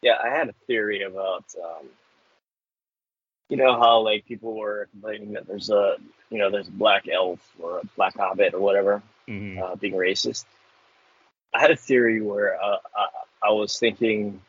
yeah, 0.03 0.19
I 0.23 0.29
had 0.29 0.49
a 0.49 0.53
theory 0.67 1.03
about 1.03 1.45
um, 1.63 1.87
you 3.49 3.57
know 3.57 3.79
how 3.79 4.01
like 4.01 4.27
people 4.27 4.55
were 4.55 4.89
complaining 4.91 5.33
that 5.33 5.47
there's 5.47 5.71
a 5.71 5.97
you 6.31 6.39
know 6.39 6.51
there's 6.51 6.69
a 6.69 6.73
black 6.73 7.09
elf 7.09 7.41
or 7.59 7.79
a 7.79 7.85
black 7.97 8.17
hobbit 8.17 8.55
or 8.55 8.61
whatever 8.61 9.03
Mhm. 9.29 9.61
uh, 9.61 9.77
being 9.77 9.95
racist. 9.95 10.45
I 11.53 11.61
had 11.61 11.71
a 11.71 11.77
theory 11.77 12.21
where 12.23 12.63
uh, 12.63 12.79
I, 12.97 13.49
I 13.49 13.51
was 13.53 13.79
thinking, 13.79 14.41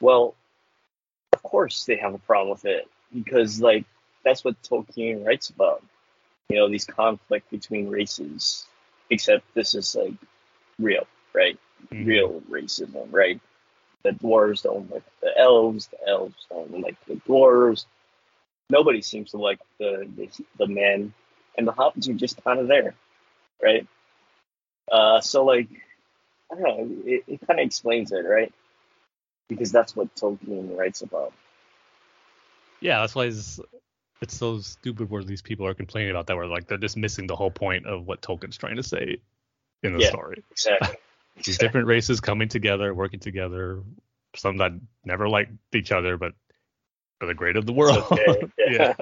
well, 0.00 0.34
of 1.32 1.42
course 1.42 1.84
they 1.84 1.96
have 1.96 2.14
a 2.14 2.18
problem 2.18 2.50
with 2.50 2.64
it 2.64 2.88
because 3.14 3.60
like 3.60 3.84
that's 4.24 4.44
what 4.44 4.60
Tolkien 4.62 5.24
writes 5.24 5.50
about. 5.50 5.82
You 6.48 6.56
know, 6.56 6.68
these 6.68 6.84
conflict 6.84 7.50
between 7.50 7.88
races. 7.88 8.66
Except 9.10 9.44
this 9.54 9.74
is 9.76 9.94
like 9.94 10.14
real, 10.80 11.06
right? 11.32 11.56
Mhm. 11.92 12.06
Real 12.06 12.40
racism, 12.50 13.06
right? 13.12 13.40
The 14.02 14.10
dwarves 14.10 14.62
don't 14.62 14.90
like 14.90 15.04
the 15.20 15.36
elves. 15.38 15.86
The 15.88 16.08
elves 16.08 16.46
don't 16.50 16.80
like 16.80 16.96
the 17.06 17.14
dwarves. 17.14 17.86
Nobody 18.68 19.02
seems 19.02 19.30
to 19.30 19.38
like 19.38 19.60
the 19.78 20.08
the, 20.16 20.28
the 20.58 20.66
men, 20.66 21.12
and 21.56 21.66
the 21.66 21.72
hobbits 21.72 22.08
are 22.08 22.14
just 22.14 22.42
kind 22.42 22.58
of 22.58 22.68
there, 22.68 22.94
right? 23.62 23.86
Uh, 24.90 25.20
so 25.20 25.44
like, 25.44 25.68
I 26.50 26.54
don't 26.54 26.62
know. 26.62 27.02
It, 27.04 27.24
it 27.26 27.46
kind 27.46 27.60
of 27.60 27.66
explains 27.66 28.12
it, 28.12 28.24
right? 28.26 28.52
Because 29.48 29.70
that's 29.70 29.94
what 29.94 30.14
Tolkien 30.16 30.76
writes 30.76 31.02
about. 31.02 31.32
Yeah, 32.80 33.00
that's 33.00 33.14
why 33.14 33.24
it's, 33.26 33.58
it's 34.20 34.36
so 34.36 34.58
stupid 34.58 35.10
where 35.10 35.24
these 35.24 35.42
people 35.42 35.66
are 35.66 35.74
complaining 35.74 36.10
about 36.10 36.26
that. 36.26 36.36
Where 36.36 36.46
like 36.46 36.66
they're 36.66 36.78
just 36.78 36.96
missing 36.96 37.26
the 37.26 37.36
whole 37.36 37.50
point 37.50 37.86
of 37.86 38.06
what 38.06 38.22
Tolkien's 38.22 38.56
trying 38.56 38.76
to 38.76 38.82
say 38.82 39.18
in 39.82 39.92
the 39.92 40.00
Yeah. 40.00 40.08
story. 40.08 40.42
Exactly. 40.50 40.96
These 41.44 41.58
different 41.58 41.86
races 41.86 42.20
coming 42.20 42.48
together, 42.48 42.94
working 42.94 43.20
together. 43.20 43.82
Some 44.36 44.56
that 44.58 44.72
never 45.04 45.28
liked 45.28 45.52
each 45.74 45.92
other, 45.92 46.16
but 46.16 46.32
for 47.18 47.26
the 47.26 47.34
great 47.34 47.56
of 47.56 47.66
the 47.66 47.72
world. 47.72 48.04
okay. 48.12 48.46
yeah, 48.58 48.94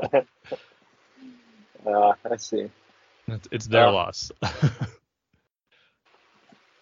uh, 1.87 2.13
I 2.31 2.37
see. 2.37 2.71
it's, 3.29 3.49
it's 3.51 3.67
their 3.67 3.89
Uh, 3.89 3.93
loss. 3.93 4.31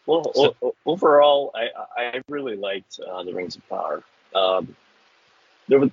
Well, 0.07 0.33
So- 0.35 0.57
o- 0.63 0.75
overall, 0.85 1.53
I 1.55 1.69
I 1.97 2.23
really 2.29 2.57
liked 2.57 2.99
uh, 2.99 3.23
the 3.23 3.33
Rings 3.33 3.55
of 3.57 3.69
Power. 3.69 4.03
Um, 4.35 4.75
there 5.69 5.79
was 5.79 5.91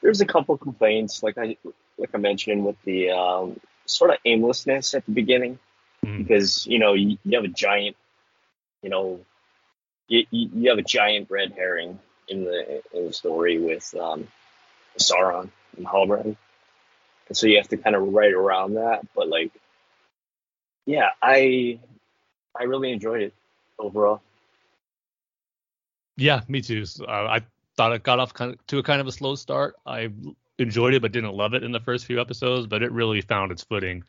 there's 0.00 0.20
a 0.20 0.26
couple 0.26 0.56
complaints, 0.56 1.20
like 1.22 1.36
I 1.36 1.56
like 1.98 2.10
I 2.14 2.18
mentioned, 2.18 2.64
with 2.64 2.76
the 2.84 3.10
um, 3.10 3.58
sort 3.84 4.10
of 4.12 4.18
aimlessness 4.24 4.94
at 4.94 5.04
the 5.06 5.12
beginning, 5.12 5.58
Mhm. 6.06 6.18
because 6.18 6.66
you 6.68 6.78
know 6.78 6.94
you, 6.94 7.18
you 7.24 7.36
have 7.36 7.44
a 7.44 7.48
giant, 7.52 7.96
you 8.82 8.90
know, 8.90 9.20
you, 10.06 10.24
you 10.30 10.48
you 10.54 10.68
have 10.70 10.78
a 10.78 10.82
giant 10.82 11.30
red 11.30 11.50
herring 11.52 11.98
in 12.30 12.44
the 12.44 12.82
in 12.94 13.06
the 13.06 13.12
story 13.12 13.58
with 13.58 13.94
um, 14.00 14.28
Sauron 14.98 15.50
and 15.76 15.86
Halbrand, 15.86 16.36
and 17.28 17.36
so 17.36 17.46
you 17.46 17.58
have 17.58 17.68
to 17.68 17.76
kind 17.76 17.96
of 17.96 18.02
write 18.14 18.32
around 18.32 18.74
that. 18.74 19.06
But 19.14 19.28
like, 19.28 19.52
yeah, 20.86 21.10
I 21.20 21.80
I 22.58 22.64
really 22.64 22.92
enjoyed 22.92 23.22
it 23.22 23.34
overall. 23.78 24.22
Yeah, 26.16 26.42
me 26.48 26.60
too. 26.60 26.84
Uh, 27.00 27.10
I 27.10 27.40
thought 27.76 27.92
it 27.92 28.02
got 28.02 28.20
off 28.20 28.34
kind 28.34 28.52
of, 28.52 28.66
to 28.66 28.78
a 28.78 28.82
kind 28.82 29.00
of 29.00 29.06
a 29.06 29.12
slow 29.12 29.34
start. 29.34 29.74
I 29.86 30.10
enjoyed 30.58 30.94
it, 30.94 31.02
but 31.02 31.12
didn't 31.12 31.34
love 31.34 31.54
it 31.54 31.62
in 31.62 31.72
the 31.72 31.80
first 31.80 32.04
few 32.04 32.20
episodes. 32.20 32.66
But 32.66 32.82
it 32.82 32.92
really 32.92 33.22
found 33.22 33.52
its 33.52 33.64
footing 33.64 34.04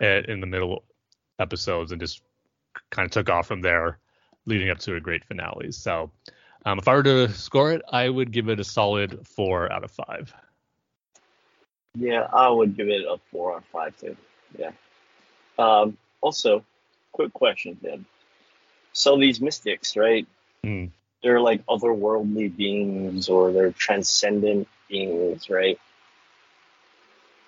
at, 0.00 0.28
in 0.28 0.40
the 0.40 0.46
middle 0.46 0.84
episodes 1.38 1.90
and 1.90 2.00
just 2.00 2.22
kind 2.90 3.06
of 3.06 3.12
took 3.12 3.30
off 3.30 3.46
from 3.46 3.62
there, 3.62 3.98
leading 4.44 4.68
up 4.68 4.78
to 4.80 4.96
a 4.96 5.00
great 5.00 5.24
finale. 5.24 5.72
So, 5.72 6.10
um, 6.64 6.78
if 6.78 6.88
I 6.88 6.94
were 6.94 7.02
to 7.02 7.32
score 7.32 7.72
it, 7.72 7.82
I 7.90 8.08
would 8.08 8.32
give 8.32 8.48
it 8.48 8.60
a 8.60 8.64
solid 8.64 9.26
four 9.26 9.70
out 9.72 9.84
of 9.84 9.90
five. 9.90 10.34
Yeah, 11.96 12.26
I 12.32 12.48
would 12.48 12.76
give 12.76 12.88
it 12.88 13.04
a 13.04 13.18
four 13.30 13.52
out 13.52 13.58
of 13.58 13.64
five 13.66 13.96
too. 13.98 14.16
Yeah. 14.58 14.72
Um, 15.58 15.96
also, 16.20 16.64
quick 17.12 17.32
question, 17.32 17.78
Tim. 17.82 18.06
So 18.92 19.18
these 19.18 19.40
mystics, 19.40 19.96
right? 19.96 20.26
Hmm. 20.62 20.86
They're 21.22 21.40
like 21.40 21.64
otherworldly 21.66 22.54
beings 22.54 23.28
or 23.28 23.52
they're 23.52 23.72
transcendent 23.72 24.68
beings, 24.88 25.48
right? 25.48 25.78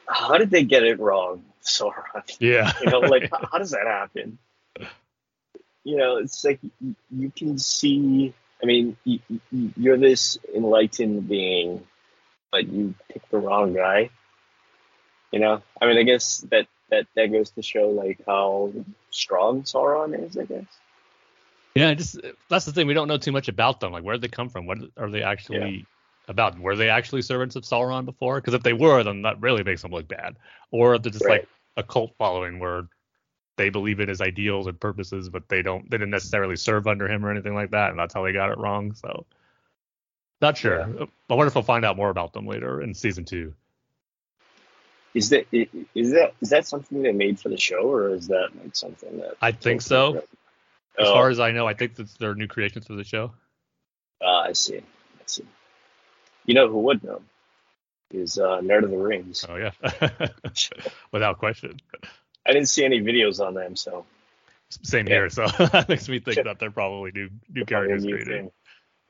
How 0.09 0.39
did 0.39 0.51
they 0.51 0.65
get 0.65 0.85
it 0.85 1.01
wrong, 1.01 1.45
Sauron? 1.63 2.37
Yeah. 2.39 2.73
You 2.81 2.91
know, 2.91 3.01
like 3.01 3.31
how, 3.31 3.49
how 3.53 3.59
does 3.59 3.71
that 3.71 3.87
happen? 3.87 4.39
You 5.85 5.97
know, 5.97 6.17
it's 6.17 6.45
like 6.45 6.61
you 7.11 7.31
can 7.31 7.59
see. 7.59 8.35
I 8.63 8.67
mean, 8.67 8.97
you're 9.77 9.99
this 9.99 10.39
enlightened 10.55 11.29
being, 11.29 11.87
but 12.51 12.67
you 12.67 12.95
picked 13.13 13.31
the 13.31 13.39
wrong 13.39 13.75
guy. 13.75 14.11
You 15.31 15.41
know, 15.41 15.63
I 15.81 15.87
mean, 15.87 15.99
I 15.99 16.03
guess 16.05 16.39
that 16.51 16.67
that 16.91 17.07
that 17.17 17.27
goes 17.27 17.51
to 17.51 17.63
show 17.63 17.89
like 17.91 18.21
how 18.27 18.73
strong 19.11 19.63
Sauron 19.63 20.27
is. 20.27 20.37
I 20.39 20.45
guess. 20.45 20.65
Yeah, 21.75 21.93
just 21.93 22.19
that's 22.49 22.65
the 22.65 22.73
thing. 22.73 22.87
We 22.87 22.95
don't 22.95 23.09
know 23.09 23.19
too 23.19 23.33
much 23.33 23.49
about 23.49 23.81
them. 23.81 23.93
Like, 23.93 24.05
where 24.05 24.15
did 24.15 24.23
they 24.23 24.35
come 24.35 24.49
from? 24.49 24.67
What 24.67 24.79
are 24.97 25.11
they 25.11 25.23
actually 25.23 25.85
about? 26.27 26.59
Were 26.59 26.77
they 26.77 26.89
actually 26.89 27.23
servants 27.23 27.57
of 27.57 27.65
Sauron 27.65 28.07
before? 28.07 28.41
Because 28.41 28.55
if 28.55 28.63
they 28.63 28.73
were, 28.73 29.03
then 29.03 29.23
that 29.23 29.41
really 29.41 29.63
makes 29.63 29.83
them 29.83 29.91
look 29.91 30.09
bad. 30.09 30.37
Or 30.71 30.95
if 30.95 31.03
they're 31.03 31.13
just 31.13 31.25
Right. 31.27 31.41
like 31.41 31.49
a 31.77 31.83
cult 31.83 32.15
following 32.17 32.59
where 32.59 32.89
they 33.57 33.71
believe 33.71 34.01
in 34.01 34.09
his 34.09 34.21
ideals 34.21 34.67
and 34.67 34.79
purposes, 34.79 35.29
but 35.29 35.49
they 35.49 35.63
don't, 35.63 35.91
they 35.91 35.97
didn't 35.99 36.11
necessarily 36.11 36.57
serve 36.57 36.87
under 36.87 37.09
him 37.11 37.25
or 37.25 37.31
anything 37.31 37.55
like 37.55 37.71
that, 37.71 37.91
and 37.91 37.99
that's 37.99 38.15
how 38.15 38.23
they 38.25 38.33
got 38.33 38.51
it 38.51 38.59
wrong. 38.59 38.93
So, 38.95 39.27
not 40.41 40.57
sure. 40.59 40.83
I 40.83 41.35
wonder 41.35 41.47
if 41.49 41.55
we'll 41.55 41.63
find 41.65 41.85
out 41.85 41.97
more 41.97 42.11
about 42.11 42.33
them 42.33 42.47
later 42.47 42.83
in 42.83 42.95
season 42.95 43.25
two. 43.25 43.55
Is 45.15 45.31
that 45.31 45.47
is 45.53 46.11
that 46.13 46.35
is 46.43 46.51
that 46.51 46.67
something 46.67 47.03
they 47.03 47.13
made 47.13 47.41
for 47.41 47.49
the 47.49 47.57
show, 47.57 47.91
or 47.91 48.11
is 48.15 48.29
that 48.29 48.51
like 48.63 48.77
something 48.77 49.17
that? 49.19 49.35
I 49.41 49.53
think 49.53 49.81
so. 49.81 50.19
As 50.99 51.09
Oh, 51.09 51.13
far 51.13 51.31
as 51.31 51.41
I 51.41 51.53
know, 51.53 51.67
I 51.67 51.75
think 51.75 51.95
that's 51.95 52.15
their 52.15 52.35
new 52.35 52.47
creations 52.47 52.87
for 52.87 52.95
the 52.95 53.05
show. 53.05 53.33
ah, 54.23 54.43
I 54.45 54.53
see. 54.53 54.79
I 54.79 55.23
see. 55.27 55.47
You 56.45 56.55
know 56.55 56.69
who 56.69 56.81
would 56.81 57.03
know? 57.03 57.23
Is 58.13 58.39
uh, 58.39 58.61
Nerd 58.61 58.85
of 58.85 58.91
the 58.91 58.99
Rings. 58.99 59.45
Oh 59.49 59.57
yeah, 59.57 59.71
without 61.13 61.39
question. 61.39 61.79
I 62.47 62.53
didn't 62.53 62.69
see 62.69 62.85
any 62.85 63.01
videos 63.01 63.45
on 63.45 63.55
them, 63.55 63.77
so 63.77 64.05
Same 64.83 65.07
Yeah. 65.07 65.15
here. 65.15 65.31
So 65.31 65.47
that 65.73 65.89
makes 65.89 66.09
me 66.09 66.21
think 66.21 66.45
that 66.45 66.59
they're 66.59 66.71
probably 66.71 67.11
new 67.13 67.31
new 67.49 67.65
characters 67.65 68.05
created. 68.05 68.51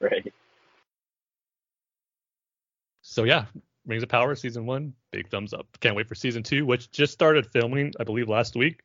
Right. 0.01 0.33
So 3.03 3.25
yeah, 3.25 3.46
Rings 3.87 4.03
of 4.03 4.09
Power 4.09 4.35
season 4.35 4.66
one, 4.66 4.92
big 5.12 5.29
thumbs 5.29 5.55
up. 5.55 5.66
Can't 5.81 5.96
wait 5.96 6.09
for 6.09 6.14
season 6.14 6.42
two, 6.42 6.66
which 6.66 6.90
just 6.90 7.12
started 7.12 7.46
filming, 7.46 7.92
I 8.01 8.05
believe, 8.05 8.29
last 8.29 8.57
week. 8.57 8.81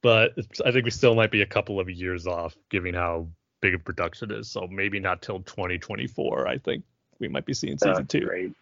But 0.00 0.32
it's, 0.36 0.60
I 0.60 0.70
think 0.70 0.84
we 0.84 0.90
still 0.92 1.14
might 1.16 1.32
be 1.32 1.42
a 1.42 1.46
couple 1.46 1.80
of 1.80 1.90
years 1.90 2.26
off, 2.26 2.56
given 2.70 2.94
how 2.94 3.26
big 3.60 3.74
a 3.74 3.78
production 3.78 4.30
is. 4.30 4.48
So 4.50 4.68
maybe 4.68 5.00
not 5.00 5.22
till 5.22 5.40
2024. 5.40 6.46
I 6.46 6.58
think 6.58 6.84
we 7.18 7.26
might 7.26 7.44
be 7.44 7.52
seeing 7.52 7.76
season 7.78 7.94
That's 7.94 8.06
two, 8.08 8.20
Great. 8.20 8.52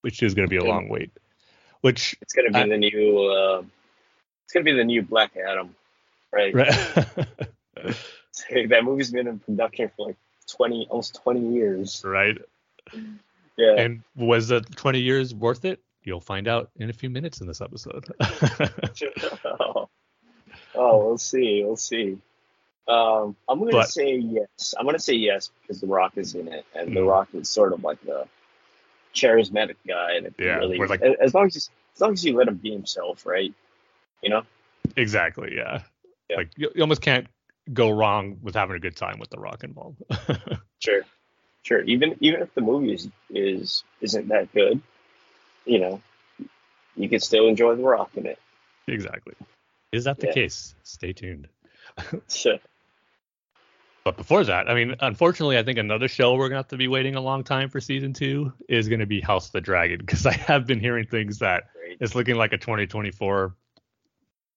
which 0.00 0.22
is 0.24 0.34
going 0.34 0.48
to 0.48 0.50
be 0.50 0.56
a 0.56 0.64
long 0.64 0.88
wait. 0.88 1.12
Which 1.82 2.16
It's 2.20 2.32
gonna 2.34 2.50
be 2.50 2.58
I- 2.58 2.68
the 2.68 2.76
new. 2.76 3.18
Uh, 3.30 3.62
it's 4.50 4.52
gonna 4.52 4.64
be 4.64 4.72
the 4.72 4.82
new 4.82 5.00
Black 5.00 5.36
Adam, 5.36 5.76
right? 6.32 6.52
right, 6.52 6.68
that 8.68 8.80
movie's 8.82 9.12
been 9.12 9.28
in 9.28 9.38
production 9.38 9.92
for 9.96 10.08
like 10.08 10.16
twenty, 10.48 10.88
almost 10.90 11.20
twenty 11.22 11.54
years. 11.54 12.02
right. 12.04 12.36
Yeah. 13.56 13.74
And 13.76 14.02
was 14.16 14.48
the 14.48 14.60
20 14.62 14.98
years 15.00 15.32
worth 15.34 15.64
it? 15.66 15.80
You'll 16.02 16.20
find 16.20 16.48
out 16.48 16.70
in 16.76 16.88
a 16.90 16.92
few 16.94 17.10
minutes 17.10 17.40
in 17.42 17.46
this 17.46 17.60
episode. 17.60 18.06
oh. 19.44 19.88
oh, 20.74 20.98
we'll 21.06 21.18
see. 21.18 21.62
We'll 21.62 21.76
see. 21.76 22.18
Um, 22.88 23.36
I'm 23.48 23.58
gonna 23.60 23.70
But- 23.72 23.90
say 23.90 24.16
yes. 24.16 24.74
I'm 24.78 24.84
gonna 24.86 24.98
say 24.98 25.12
yes 25.12 25.50
because 25.62 25.80
The 25.80 25.86
Rock 25.86 26.14
is 26.16 26.34
in 26.34 26.48
it, 26.48 26.64
and 26.74 26.96
The 26.96 27.00
Mm. 27.00 27.08
Rock 27.10 27.28
is 27.34 27.48
sort 27.48 27.72
of 27.72 27.84
like 27.84 28.00
the 28.02 28.26
charismatic 29.14 29.76
guy 29.86 30.20
can 30.22 30.34
Yeah, 30.38 30.56
really, 30.56 30.78
like- 30.78 31.02
as 31.02 31.34
long 31.34 31.46
as 31.46 31.54
you, 31.54 31.60
as 31.94 32.00
long 32.00 32.12
as 32.14 32.24
you 32.24 32.34
let 32.36 32.48
him 32.48 32.56
be 32.56 32.72
himself, 32.72 33.24
right? 33.26 33.52
You 34.22 34.30
know. 34.30 34.42
exactly. 34.96 35.54
Yeah. 35.56 35.82
Yeah. 36.28 36.36
Like 36.36 36.50
you, 36.56 36.70
you 36.74 36.82
almost 36.82 37.02
can't 37.02 37.26
go 37.72 37.90
wrong 37.90 38.38
with 38.42 38.54
having 38.54 38.76
a 38.76 38.80
good 38.80 38.96
time 38.96 39.18
with 39.18 39.30
the 39.30 39.38
Rock 39.38 39.64
involved. 39.64 40.02
Sure, 40.80 41.02
sure. 41.62 41.82
Even 41.82 42.16
even 42.20 42.40
if 42.40 42.54
the 42.54 42.62
movie 42.62 42.94
is, 42.94 43.08
is 43.28 43.84
isn't 44.00 44.28
that 44.28 44.52
good, 44.54 44.80
you 45.66 45.78
know, 45.78 46.00
you 46.96 47.08
can 47.08 47.20
still 47.20 47.48
enjoy 47.48 47.74
The 47.74 47.82
Rock 47.82 48.10
in 48.16 48.26
it. 48.26 48.38
exactly. 48.88 49.34
Is 49.92 50.04
that 50.04 50.18
the 50.20 50.26
Yeah. 50.26 50.32
case? 50.32 50.74
Stay 50.84 51.12
tuned. 51.12 51.48
So, 52.28 52.58
But 54.04 54.16
before 54.16 54.44
that, 54.44 54.70
I 54.70 54.74
mean, 54.74 54.96
unfortunately, 55.00 55.58
I 55.58 55.62
think 55.62 55.78
another 55.78 56.08
show 56.08 56.34
we're 56.34 56.48
gonna 56.48 56.60
have 56.60 56.68
to 56.68 56.76
be 56.78 56.88
waiting 56.88 57.16
a 57.16 57.20
long 57.20 57.44
time 57.44 57.68
for 57.68 57.80
season 57.80 58.12
two 58.14 58.52
is 58.68 58.88
gonna 58.88 59.06
be 59.06 59.20
House 59.20 59.46
of 59.46 59.52
the 59.52 59.60
Dragon 59.60 59.98
because 59.98 60.24
I 60.26 60.32
have 60.32 60.66
been 60.66 60.80
hearing 60.80 61.06
things 61.06 61.40
that 61.40 61.64
great. 61.74 61.98
it's 62.00 62.14
looking 62.14 62.36
like 62.36 62.52
a 62.54 62.58
2024 62.58 63.54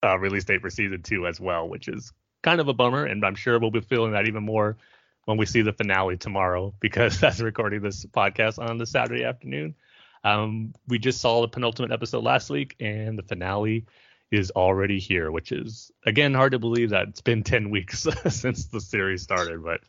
uh, 0.03 0.17
release 0.17 0.43
date 0.43 0.61
for 0.61 0.69
season 0.69 1.01
two 1.01 1.27
as 1.27 1.39
well, 1.39 1.67
which 1.67 1.87
is 1.87 2.11
kind 2.41 2.59
of 2.59 2.67
a 2.67 2.73
bummer. 2.73 3.05
And 3.05 3.25
I'm 3.25 3.35
sure 3.35 3.59
we'll 3.59 3.71
be 3.71 3.81
feeling 3.81 4.11
that 4.11 4.27
even 4.27 4.43
more 4.43 4.77
when 5.25 5.37
we 5.37 5.45
see 5.45 5.61
the 5.61 5.73
finale 5.73 6.17
tomorrow 6.17 6.73
because 6.79 7.19
that's 7.19 7.39
recording 7.39 7.81
this 7.81 8.05
podcast 8.05 8.59
on 8.59 8.77
the 8.77 8.85
Saturday 8.85 9.23
afternoon. 9.23 9.75
Um, 10.23 10.73
we 10.87 10.99
just 10.99 11.19
saw 11.19 11.41
the 11.41 11.47
penultimate 11.47 11.91
episode 11.91 12.23
last 12.23 12.49
week, 12.49 12.75
and 12.79 13.17
the 13.17 13.23
finale 13.23 13.85
is 14.31 14.51
already 14.51 14.99
here, 14.99 15.31
which 15.31 15.51
is 15.51 15.91
again 16.05 16.33
hard 16.33 16.53
to 16.53 16.59
believe 16.59 16.89
that 16.91 17.09
it's 17.09 17.21
been 17.21 17.43
10 17.43 17.69
weeks 17.69 18.07
since 18.29 18.65
the 18.65 18.81
series 18.81 19.21
started, 19.21 19.63
but 19.63 19.81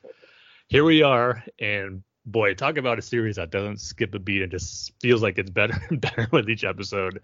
here 0.68 0.84
we 0.84 1.02
are. 1.02 1.42
And 1.58 2.02
boy, 2.26 2.54
talk 2.54 2.76
about 2.76 2.98
a 2.98 3.02
series 3.02 3.36
that 3.36 3.50
doesn't 3.50 3.80
skip 3.80 4.14
a 4.14 4.18
beat 4.18 4.42
and 4.42 4.50
just 4.50 4.92
feels 5.00 5.22
like 5.22 5.38
it's 5.38 5.50
better 5.50 5.80
and 5.88 6.00
better 6.00 6.28
with 6.30 6.48
each 6.48 6.64
episode. 6.64 7.20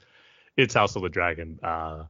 It's 0.56 0.74
House 0.74 0.96
of 0.96 1.02
the 1.02 1.08
Dragon. 1.08 1.58
Uh, 1.62 2.04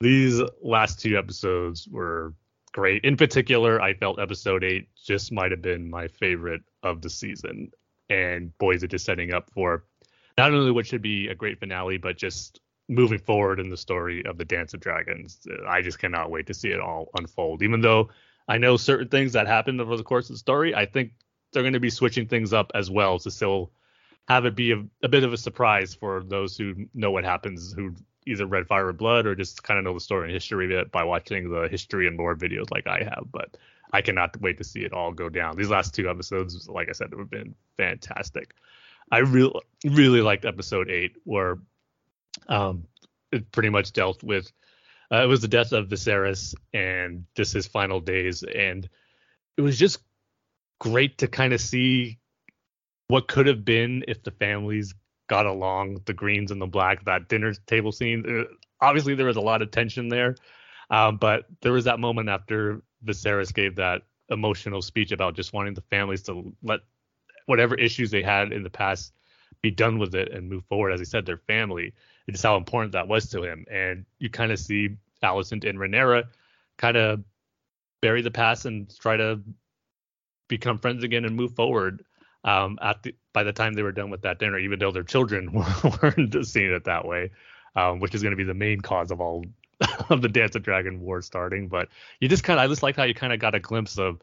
these 0.00 0.40
last 0.62 1.00
two 1.00 1.16
episodes 1.16 1.88
were 1.88 2.34
great. 2.72 3.04
In 3.04 3.16
particular, 3.16 3.80
I 3.80 3.94
felt 3.94 4.20
episode 4.20 4.64
eight 4.64 4.88
just 4.94 5.32
might 5.32 5.50
have 5.50 5.62
been 5.62 5.90
my 5.90 6.08
favorite 6.08 6.62
of 6.82 7.02
the 7.02 7.10
season. 7.10 7.72
And 8.10 8.56
boy, 8.58 8.74
is 8.74 8.82
it 8.82 8.90
just 8.90 9.04
setting 9.04 9.32
up 9.32 9.50
for 9.50 9.84
not 10.36 10.54
only 10.54 10.70
what 10.70 10.86
should 10.86 11.02
be 11.02 11.28
a 11.28 11.34
great 11.34 11.58
finale, 11.58 11.98
but 11.98 12.16
just 12.16 12.60
moving 12.88 13.18
forward 13.18 13.60
in 13.60 13.68
the 13.68 13.76
story 13.76 14.24
of 14.24 14.38
the 14.38 14.44
Dance 14.44 14.72
of 14.72 14.80
Dragons. 14.80 15.46
I 15.68 15.82
just 15.82 15.98
cannot 15.98 16.30
wait 16.30 16.46
to 16.46 16.54
see 16.54 16.70
it 16.70 16.80
all 16.80 17.08
unfold. 17.18 17.62
Even 17.62 17.80
though 17.80 18.08
I 18.48 18.58
know 18.58 18.76
certain 18.76 19.08
things 19.08 19.32
that 19.34 19.46
happened 19.46 19.80
over 19.80 19.96
the 19.96 20.02
course 20.02 20.30
of 20.30 20.34
the 20.34 20.38
story, 20.38 20.74
I 20.74 20.86
think 20.86 21.12
they're 21.52 21.62
going 21.62 21.74
to 21.74 21.80
be 21.80 21.90
switching 21.90 22.26
things 22.26 22.52
up 22.52 22.72
as 22.74 22.90
well 22.90 23.18
to 23.18 23.30
still 23.30 23.72
have 24.26 24.46
it 24.46 24.54
be 24.54 24.72
a, 24.72 24.84
a 25.02 25.08
bit 25.08 25.24
of 25.24 25.32
a 25.32 25.36
surprise 25.36 25.94
for 25.94 26.22
those 26.22 26.56
who 26.56 26.86
know 26.94 27.10
what 27.10 27.24
happens, 27.24 27.72
who 27.72 27.94
either 28.28 28.46
read 28.46 28.66
Fire 28.66 28.88
and 28.88 28.98
Blood 28.98 29.26
or 29.26 29.34
just 29.34 29.62
kind 29.62 29.78
of 29.78 29.84
know 29.84 29.94
the 29.94 30.00
story 30.00 30.24
and 30.24 30.32
history 30.32 30.66
of 30.66 30.70
it 30.72 30.92
by 30.92 31.04
watching 31.04 31.50
the 31.50 31.68
history 31.68 32.06
and 32.06 32.16
lore 32.16 32.36
videos 32.36 32.70
like 32.70 32.86
I 32.86 33.02
have. 33.02 33.24
But 33.30 33.56
I 33.92 34.02
cannot 34.02 34.40
wait 34.40 34.58
to 34.58 34.64
see 34.64 34.80
it 34.80 34.92
all 34.92 35.12
go 35.12 35.28
down. 35.28 35.56
These 35.56 35.70
last 35.70 35.94
two 35.94 36.08
episodes, 36.08 36.68
like 36.68 36.88
I 36.88 36.92
said, 36.92 37.12
have 37.16 37.30
been 37.30 37.54
fantastic. 37.76 38.54
I 39.10 39.18
really, 39.18 39.60
really 39.84 40.20
liked 40.20 40.44
episode 40.44 40.90
eight, 40.90 41.16
where 41.24 41.58
um, 42.48 42.84
it 43.32 43.50
pretty 43.52 43.70
much 43.70 43.92
dealt 43.92 44.22
with 44.22 44.52
uh, 45.10 45.22
it 45.22 45.26
was 45.26 45.40
the 45.40 45.48
death 45.48 45.72
of 45.72 45.88
Viserys 45.88 46.54
and 46.74 47.24
just 47.34 47.52
his 47.54 47.66
final 47.66 48.00
days, 48.00 48.42
and 48.42 48.88
it 49.56 49.62
was 49.62 49.78
just 49.78 50.00
great 50.78 51.18
to 51.18 51.28
kind 51.28 51.52
of 51.52 51.60
see 51.60 52.18
what 53.08 53.26
could 53.26 53.46
have 53.46 53.64
been 53.64 54.04
if 54.06 54.22
the 54.22 54.30
families 54.30 54.94
got 55.28 55.46
along, 55.46 56.00
the 56.06 56.12
greens 56.12 56.50
and 56.50 56.60
the 56.60 56.66
black, 56.66 57.04
that 57.04 57.28
dinner 57.28 57.54
table 57.66 57.92
scene. 57.92 58.24
Uh, 58.26 58.44
obviously, 58.80 59.14
there 59.14 59.26
was 59.26 59.36
a 59.36 59.40
lot 59.40 59.62
of 59.62 59.70
tension 59.70 60.08
there, 60.08 60.34
um, 60.90 61.16
but 61.16 61.44
there 61.60 61.72
was 61.72 61.84
that 61.84 62.00
moment 62.00 62.28
after 62.28 62.82
Viserys 63.04 63.52
gave 63.52 63.76
that 63.76 64.02
emotional 64.30 64.82
speech 64.82 65.12
about 65.12 65.36
just 65.36 65.52
wanting 65.52 65.74
the 65.74 65.82
families 65.82 66.22
to 66.22 66.52
let 66.62 66.80
whatever 67.46 67.74
issues 67.74 68.10
they 68.10 68.22
had 68.22 68.52
in 68.52 68.62
the 68.62 68.70
past 68.70 69.12
be 69.62 69.70
done 69.70 69.98
with 69.98 70.14
it 70.14 70.32
and 70.32 70.48
move 70.48 70.64
forward. 70.68 70.92
As 70.92 71.00
he 71.00 71.06
said, 71.06 71.24
their 71.24 71.38
family, 71.38 71.92
and 72.26 72.34
just 72.34 72.44
how 72.44 72.56
important 72.56 72.92
that 72.92 73.08
was 73.08 73.28
to 73.30 73.42
him. 73.42 73.64
And 73.70 74.04
you 74.18 74.30
kind 74.30 74.52
of 74.52 74.58
see 74.58 74.96
Alicent 75.22 75.68
and 75.68 75.78
Rhaenyra 75.78 76.24
kind 76.76 76.96
of 76.96 77.24
bury 78.00 78.22
the 78.22 78.30
past 78.30 78.66
and 78.66 78.92
try 78.98 79.16
to 79.16 79.40
become 80.48 80.78
friends 80.78 81.04
again 81.04 81.24
and 81.24 81.36
move 81.36 81.54
forward. 81.54 82.04
Um, 82.44 82.78
at 82.80 83.02
the, 83.02 83.14
by 83.38 83.44
the 83.44 83.52
time 83.52 83.74
they 83.74 83.84
were 83.84 83.92
done 83.92 84.10
with 84.10 84.22
that 84.22 84.40
dinner, 84.40 84.58
even 84.58 84.80
though 84.80 84.90
their 84.90 85.04
children 85.04 85.52
weren't 86.02 86.44
seeing 86.44 86.72
it 86.72 86.82
that 86.86 87.04
way, 87.06 87.30
um, 87.76 88.00
which 88.00 88.12
is 88.12 88.20
going 88.20 88.32
to 88.32 88.36
be 88.36 88.42
the 88.42 88.52
main 88.52 88.80
cause 88.80 89.12
of 89.12 89.20
all 89.20 89.44
of 90.10 90.22
the 90.22 90.28
Dance 90.28 90.56
of 90.56 90.64
Dragon 90.64 91.00
War 91.00 91.22
starting. 91.22 91.68
But 91.68 91.88
you 92.18 92.26
just 92.26 92.42
kind 92.42 92.58
of, 92.58 92.64
I 92.64 92.66
just 92.66 92.82
like 92.82 92.96
how 92.96 93.04
you 93.04 93.14
kind 93.14 93.32
of 93.32 93.38
got 93.38 93.54
a 93.54 93.60
glimpse 93.60 93.96
of 93.96 94.20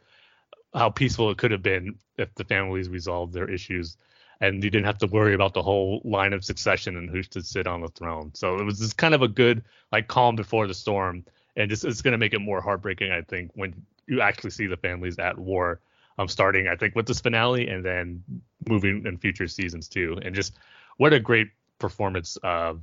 how 0.73 0.89
peaceful 0.89 1.32
it 1.32 1.38
could 1.38 1.51
have 1.51 1.63
been 1.63 1.95
if 2.17 2.36
the 2.36 2.43
families 2.43 2.89
resolved 2.89 3.32
their 3.32 3.49
issues 3.49 3.95
and 4.41 4.62
you 4.62 4.69
didn't 4.69 4.86
have 4.86 4.97
to 4.97 5.08
worry 5.08 5.34
about 5.34 5.54
the 5.54 5.63
whole 5.63 6.01
line 6.04 6.34
of 6.34 6.43
succession 6.43 6.97
and 6.97 7.10
who 7.10 7.23
should 7.23 7.45
sit 7.45 7.67
on 7.67 7.80
the 7.80 7.88
throne. 7.88 8.32
So 8.34 8.60
it 8.60 8.65
was 8.65 8.80
just 8.80 8.97
kind 8.97 9.13
of 9.13 9.21
a 9.21 9.30
good 9.30 9.63
like 9.93 10.10
calm 10.10 10.36
before 10.36 10.67
the 10.67 10.73
storm, 10.73 11.23
and 11.56 11.69
just 11.69 11.86
it's 11.86 12.01
going 12.01 12.12
to 12.12 12.17
make 12.17 12.34
it 12.34 12.39
more 12.39 12.60
heartbreaking, 12.60 13.13
I 13.13 13.21
think, 13.21 13.51
when 13.56 13.86
you 14.08 14.19
actually 14.19 14.49
see 14.49 14.67
the 14.67 14.75
families 14.75 15.19
at 15.19 15.39
war. 15.39 15.80
Um, 16.17 16.30
starting 16.30 16.69
I 16.69 16.78
think 16.78 16.95
with 16.95 17.08
this 17.08 17.19
finale 17.19 17.67
and 17.67 17.84
then 17.84 18.23
moving 18.69 19.06
in 19.06 19.17
future 19.17 19.47
seasons 19.47 19.89
too, 19.89 20.17
and 20.23 20.34
just 20.34 20.54
what 20.97 21.12
a 21.12 21.19
great 21.19 21.49
performance 21.78 22.38
uh, 22.41 22.75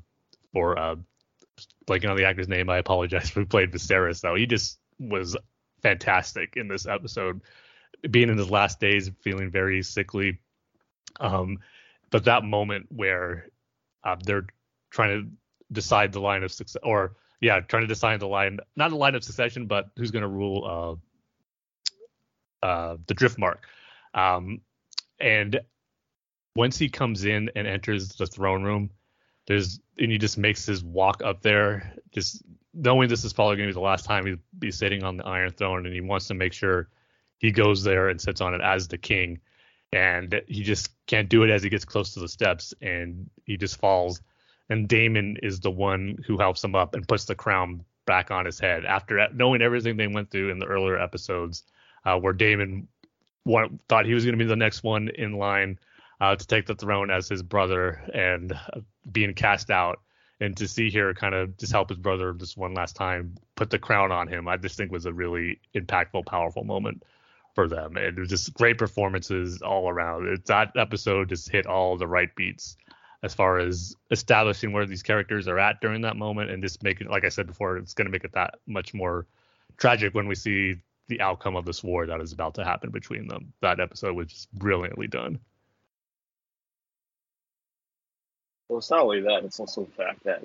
for 0.52 0.78
uh, 0.78 0.96
blanking 1.86 2.10
on 2.10 2.16
the 2.16 2.24
actor's 2.24 2.48
name. 2.48 2.68
I 2.68 2.78
apologize 2.78 3.30
who 3.34 3.46
played 3.46 3.72
Viserys 3.72 4.20
though. 4.20 4.34
He 4.34 4.46
just 4.46 4.78
was 4.98 5.36
fantastic 5.82 6.56
in 6.56 6.68
this 6.68 6.86
episode, 6.86 7.40
being 8.10 8.28
in 8.28 8.38
his 8.38 8.50
last 8.50 8.80
days, 8.80 9.10
feeling 9.22 9.50
very 9.50 9.82
sickly. 9.82 10.38
Um, 11.20 11.58
but 12.10 12.24
that 12.24 12.44
moment 12.44 12.86
where 12.90 13.48
uh, 14.04 14.16
they're 14.22 14.46
trying 14.90 15.22
to 15.22 15.30
decide 15.72 16.12
the 16.12 16.20
line 16.20 16.42
of 16.42 16.52
success, 16.52 16.80
or 16.82 17.16
yeah, 17.40 17.60
trying 17.60 17.82
to 17.82 17.88
decide 17.88 18.20
the 18.20 18.28
line, 18.28 18.60
not 18.76 18.90
the 18.90 18.96
line 18.96 19.14
of 19.14 19.24
succession, 19.24 19.66
but 19.66 19.86
who's 19.96 20.10
going 20.10 20.22
to 20.22 20.28
rule 20.28 21.00
uh, 22.62 22.96
the 23.06 23.14
Driftmark. 23.14 23.58
Um, 24.14 24.60
and 25.20 25.60
once 26.54 26.78
he 26.78 26.88
comes 26.88 27.24
in 27.24 27.50
and 27.56 27.66
enters 27.66 28.08
the 28.10 28.26
throne 28.26 28.62
room, 28.62 28.90
there's 29.46 29.80
and 29.98 30.10
he 30.10 30.18
just 30.18 30.38
makes 30.38 30.64
his 30.64 30.82
walk 30.84 31.22
up 31.24 31.42
there, 31.42 31.94
just 32.12 32.42
knowing 32.74 33.08
this 33.08 33.24
is 33.24 33.32
probably 33.32 33.56
going 33.56 33.68
to 33.68 33.72
be 33.72 33.74
the 33.74 33.80
last 33.80 34.04
time 34.04 34.26
he'll 34.26 34.36
be 34.58 34.70
sitting 34.70 35.02
on 35.02 35.16
the 35.16 35.26
Iron 35.26 35.52
Throne, 35.52 35.84
and 35.86 35.94
he 35.94 36.00
wants 36.00 36.28
to 36.28 36.34
make 36.34 36.52
sure 36.52 36.88
he 37.38 37.50
goes 37.50 37.82
there 37.82 38.08
and 38.08 38.20
sits 38.20 38.40
on 38.40 38.54
it 38.54 38.60
as 38.60 38.88
the 38.88 38.98
king. 38.98 39.40
And 39.92 40.40
he 40.46 40.62
just 40.62 40.90
can't 41.06 41.28
do 41.28 41.42
it 41.42 41.50
as 41.50 41.62
he 41.62 41.68
gets 41.68 41.84
close 41.84 42.14
to 42.14 42.20
the 42.20 42.28
steps, 42.28 42.72
and 42.80 43.28
he 43.44 43.56
just 43.56 43.78
falls. 43.78 44.22
And 44.70 44.88
Daemon 44.88 45.36
is 45.42 45.60
the 45.60 45.70
one 45.70 46.16
who 46.26 46.38
helps 46.38 46.64
him 46.64 46.74
up 46.74 46.94
and 46.94 47.06
puts 47.06 47.26
the 47.26 47.34
crown 47.34 47.84
back 48.06 48.30
on 48.30 48.46
his 48.46 48.58
head 48.58 48.84
after 48.84 49.28
knowing 49.34 49.60
everything 49.60 49.96
they 49.96 50.06
went 50.06 50.30
through 50.30 50.50
in 50.50 50.58
the 50.58 50.66
earlier 50.66 50.98
episodes, 50.98 51.64
uh, 52.04 52.18
where 52.18 52.32
Daemon 52.32 52.88
thought 53.88 54.06
he 54.06 54.14
was 54.14 54.24
going 54.24 54.38
to 54.38 54.44
be 54.44 54.48
the 54.48 54.56
next 54.56 54.82
one 54.82 55.08
in 55.08 55.32
line 55.32 55.78
uh, 56.20 56.36
to 56.36 56.46
take 56.46 56.66
the 56.66 56.74
throne 56.74 57.10
as 57.10 57.28
his 57.28 57.42
brother 57.42 58.00
and 58.14 58.52
uh, 58.52 58.80
being 59.10 59.34
cast 59.34 59.70
out. 59.70 60.00
And 60.40 60.56
to 60.56 60.66
see 60.66 60.90
here 60.90 61.14
kind 61.14 61.34
of 61.34 61.56
just 61.56 61.72
help 61.72 61.88
his 61.88 61.98
brother 61.98 62.32
this 62.32 62.56
one 62.56 62.74
last 62.74 62.96
time, 62.96 63.36
put 63.54 63.70
the 63.70 63.78
crown 63.78 64.10
on 64.10 64.26
him, 64.26 64.48
I 64.48 64.56
just 64.56 64.76
think 64.76 64.90
was 64.90 65.06
a 65.06 65.12
really 65.12 65.60
impactful, 65.74 66.26
powerful 66.26 66.64
moment 66.64 67.04
for 67.54 67.68
them. 67.68 67.96
And 67.96 68.18
it 68.18 68.20
was 68.20 68.28
just 68.28 68.54
great 68.54 68.78
performances 68.78 69.62
all 69.62 69.88
around. 69.88 70.26
It, 70.26 70.46
that 70.46 70.72
episode 70.76 71.28
just 71.28 71.48
hit 71.48 71.66
all 71.66 71.96
the 71.96 72.08
right 72.08 72.34
beats 72.34 72.76
as 73.22 73.34
far 73.34 73.58
as 73.58 73.94
establishing 74.10 74.72
where 74.72 74.86
these 74.86 75.02
characters 75.02 75.46
are 75.46 75.58
at 75.58 75.80
during 75.80 76.02
that 76.02 76.16
moment 76.16 76.50
and 76.50 76.62
just 76.62 76.82
making, 76.82 77.08
like 77.08 77.24
I 77.24 77.28
said 77.28 77.46
before, 77.46 77.76
it's 77.76 77.94
going 77.94 78.06
to 78.06 78.12
make 78.12 78.24
it 78.24 78.32
that 78.32 78.58
much 78.66 78.94
more 78.94 79.26
tragic 79.76 80.12
when 80.14 80.26
we 80.26 80.34
see 80.34 80.76
the 81.08 81.20
outcome 81.20 81.56
of 81.56 81.64
this 81.64 81.82
war 81.82 82.06
that 82.06 82.20
is 82.20 82.32
about 82.32 82.54
to 82.54 82.64
happen 82.64 82.90
between 82.90 83.28
them. 83.28 83.52
That 83.60 83.80
episode 83.80 84.14
was 84.16 84.28
just 84.28 84.52
brilliantly 84.52 85.08
done. 85.08 85.40
Well, 88.68 88.78
it's 88.78 88.90
not 88.90 89.00
only 89.00 89.20
that; 89.22 89.44
it's 89.44 89.60
also 89.60 89.84
the 89.84 89.90
fact 89.90 90.24
that 90.24 90.42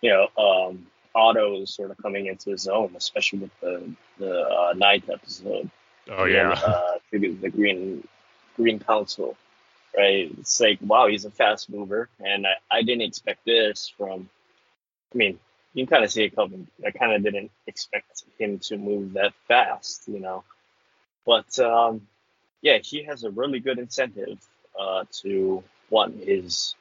you 0.00 0.10
know 0.10 0.28
um, 0.42 0.86
Otto 1.14 1.62
is 1.62 1.74
sort 1.74 1.90
of 1.90 1.98
coming 1.98 2.26
into 2.26 2.50
his 2.50 2.66
own, 2.68 2.94
especially 2.96 3.40
with 3.40 3.60
the 3.60 3.94
the 4.18 4.40
uh, 4.40 4.72
ninth 4.76 5.10
episode. 5.10 5.70
Oh 6.08 6.24
And, 6.24 6.32
yeah. 6.32 6.50
uh, 6.52 6.98
the, 7.10 7.32
the 7.32 7.50
Green 7.50 8.06
Green 8.56 8.78
Council, 8.78 9.36
right? 9.96 10.30
It's 10.38 10.60
like 10.60 10.78
wow, 10.80 11.08
he's 11.08 11.24
a 11.24 11.30
fast 11.30 11.68
mover, 11.70 12.08
and 12.20 12.46
I, 12.46 12.54
I 12.70 12.82
didn't 12.82 13.02
expect 13.02 13.44
this 13.44 13.92
from. 13.96 14.28
I 15.14 15.18
mean, 15.18 15.38
you 15.74 15.84
can 15.84 15.92
kind 15.92 16.04
of 16.04 16.12
see 16.12 16.24
it 16.24 16.36
coming. 16.36 16.68
I 16.86 16.92
kind 16.92 17.12
of 17.12 17.22
didn't 17.22 17.50
expect 17.66 18.24
him 18.38 18.60
to 18.60 18.78
move 18.78 19.14
that 19.14 19.34
fast, 19.48 20.04
you 20.06 20.20
know. 20.20 20.44
But 21.26 21.58
um, 21.58 22.06
yeah, 22.62 22.78
he 22.78 23.04
has 23.04 23.24
a 23.24 23.30
really 23.30 23.60
good 23.60 23.78
incentive 23.78 24.38
uh, 24.78 25.04
to 25.22 25.62
want 25.90 26.22
his 26.22 26.74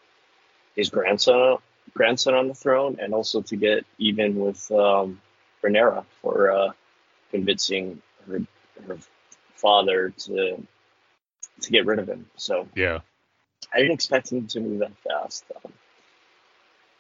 his 0.75 0.89
grandson 0.89 1.58
grandson 1.93 2.36
on 2.36 2.47
the 2.47 2.53
throne, 2.53 2.97
and 3.01 3.13
also 3.13 3.41
to 3.41 3.56
get 3.56 3.86
even 3.97 4.36
with 4.36 4.71
um, 4.71 5.19
Rhaenyra 5.63 6.06
for 6.21 6.51
uh, 6.51 6.71
convincing 7.32 8.01
her 8.27 8.41
her 8.88 8.97
father 9.56 10.12
to 10.12 10.65
to 11.62 11.71
get 11.71 11.86
rid 11.86 11.99
of 11.99 12.08
him. 12.08 12.27
So 12.36 12.67
yeah. 12.75 12.99
I 13.73 13.79
didn't 13.79 13.93
expect 13.93 14.32
him 14.32 14.45
to 14.47 14.60
move 14.60 14.79
that 14.79 14.91
fast. 14.97 15.45
Um, 15.56 15.73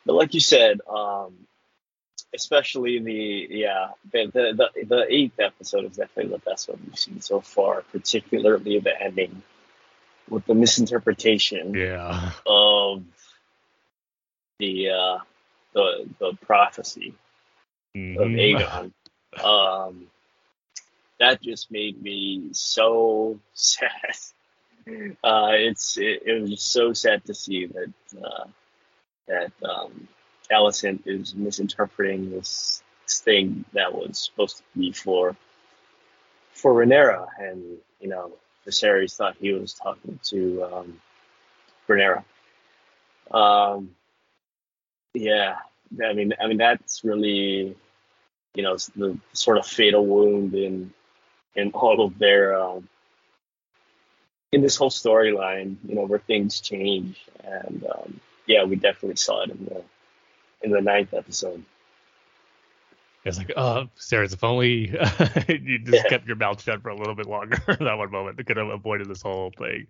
but 0.05 0.13
like 0.13 0.33
you 0.33 0.39
said, 0.39 0.81
um, 0.89 1.33
especially 2.33 2.99
the 2.99 3.47
yeah 3.49 3.89
the, 4.11 4.25
the 4.33 4.69
the 4.75 4.85
the 4.85 5.05
eighth 5.09 5.39
episode 5.39 5.85
is 5.85 5.97
definitely 5.97 6.31
the 6.31 6.39
best 6.39 6.69
one 6.69 6.79
we've 6.85 6.97
seen 6.99 7.21
so 7.21 7.39
far, 7.41 7.83
particularly 7.91 8.79
the 8.79 9.01
ending 9.01 9.41
with 10.29 10.45
the 10.45 10.53
misinterpretation 10.55 11.73
Yeah. 11.75 12.31
of 12.45 13.03
the 14.59 14.89
uh, 14.89 15.17
the 15.73 16.09
the 16.19 16.37
prophecy 16.41 17.13
of 17.95 18.27
Mhm. 18.27 18.35
Aegon. 18.37 18.91
Um, 19.43 20.11
that 21.19 21.41
just 21.41 21.71
made 21.71 21.99
me 21.99 22.49
so 22.51 23.39
sad. 23.53 23.89
Uh, 25.23 25.51
it's 25.53 25.97
it, 25.97 26.21
it 26.25 26.41
was 26.41 26.51
just 26.51 26.71
so 26.71 26.93
sad 26.93 27.25
to 27.25 27.33
see 27.33 27.65
that 27.65 27.93
uh, 28.23 28.45
that 29.27 29.51
um, 29.63 30.07
Alicent 30.53 31.01
is 31.05 31.35
misinterpreting 31.35 32.31
this, 32.31 32.83
thing 33.05 33.63
that 33.73 33.93
was 33.93 34.17
supposed 34.17 34.57
to 34.57 34.63
be 34.75 34.91
for 34.91 35.35
for 36.53 36.73
Rhaenyra, 36.73 37.27
and 37.37 37.77
you 37.99 38.07
know 38.07 38.31
Viserys 38.65 39.15
thought 39.15 39.35
he 39.39 39.51
was 39.53 39.73
talking 39.73 40.19
to 40.23 40.63
um, 40.63 41.01
Rhaenyra. 41.87 42.23
Um, 43.29 43.91
yeah, 45.13 45.57
I 46.03 46.13
mean, 46.13 46.33
I 46.41 46.47
mean 46.47 46.57
that's 46.57 47.03
really, 47.03 47.75
you 48.55 48.63
know, 48.63 48.77
the 48.95 49.17
sort 49.33 49.57
of 49.57 49.67
fatal 49.67 50.05
wound 50.05 50.55
in 50.55 50.93
in 51.55 51.71
all 51.71 52.03
of 52.03 52.17
their 52.17 52.59
um, 52.59 52.87
in 54.51 54.61
this 54.61 54.77
whole 54.77 54.89
storyline, 54.89 55.75
you 55.87 55.95
know, 55.95 56.05
where 56.05 56.19
things 56.19 56.61
change, 56.61 57.19
and 57.43 57.85
um, 57.85 58.19
yeah, 58.47 58.63
we 58.63 58.75
definitely 58.75 59.17
saw 59.17 59.43
it 59.43 59.51
in 59.51 59.65
the 59.65 59.83
in 60.63 60.71
the 60.71 60.81
ninth 60.81 61.13
episode. 61.13 61.63
It's 63.25 63.37
like, 63.37 63.53
oh, 63.55 63.87
Sarah, 63.95 64.25
if 64.25 64.43
only 64.43 64.89
you 65.47 65.79
just 65.79 66.03
Yeah. 66.03 66.09
kept 66.09 66.27
your 66.27 66.35
mouth 66.35 66.61
shut 66.61 66.81
for 66.81 66.89
a 66.89 66.95
little 66.95 67.15
bit 67.15 67.25
longer 67.25 67.57
that 67.67 67.97
one 67.97 68.11
moment. 68.11 68.37
They 68.37 68.43
could 68.43 68.57
have 68.57 68.67
avoided 68.67 69.07
this 69.07 69.21
whole 69.21 69.51
thing. 69.57 69.87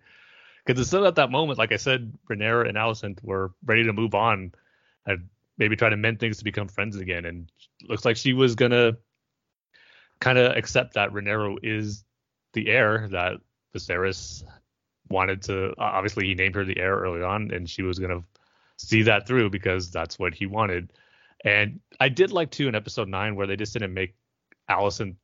Because 0.64 0.80
it's 0.80 0.88
still 0.88 1.06
at 1.06 1.16
that 1.16 1.30
moment, 1.30 1.58
like 1.58 1.72
I 1.72 1.76
said, 1.76 2.12
Rhaenyra 2.30 2.68
and 2.68 2.76
Alicent 2.78 3.22
were 3.22 3.52
ready 3.64 3.84
to 3.84 3.92
move 3.92 4.14
on 4.14 4.52
and 5.04 5.28
maybe 5.58 5.76
try 5.76 5.88
to 5.88 5.96
mend 5.96 6.20
things 6.20 6.38
to 6.38 6.44
become 6.44 6.68
friends 6.68 6.96
again. 6.96 7.24
And 7.24 7.50
looks 7.88 8.04
like 8.04 8.16
she 8.16 8.32
was 8.32 8.54
gonna 8.54 8.96
kind 10.20 10.38
of 10.38 10.56
accept 10.56 10.94
that 10.94 11.10
Rhaenyra 11.10 11.58
is 11.62 12.04
the 12.54 12.68
heir 12.68 13.08
that 13.10 13.40
Viserys 13.74 14.44
wanted 15.10 15.42
to. 15.42 15.74
Obviously, 15.76 16.26
he 16.28 16.34
named 16.34 16.54
her 16.54 16.64
the 16.64 16.78
heir 16.78 16.96
early 16.96 17.22
on, 17.22 17.50
and 17.50 17.68
she 17.68 17.82
was 17.82 17.98
gonna 17.98 18.22
see 18.78 19.02
that 19.02 19.26
through 19.26 19.50
because 19.50 19.90
that's 19.90 20.18
what 20.18 20.34
he 20.34 20.46
wanted. 20.46 20.92
And 21.44 21.80
I 22.00 22.08
did 22.08 22.32
like 22.32 22.50
too 22.50 22.68
in 22.68 22.74
episode 22.74 23.08
nine 23.08 23.36
where 23.36 23.46
they 23.46 23.56
just 23.56 23.72
didn't 23.72 23.94
make 23.94 24.14
Alicent 24.68 25.16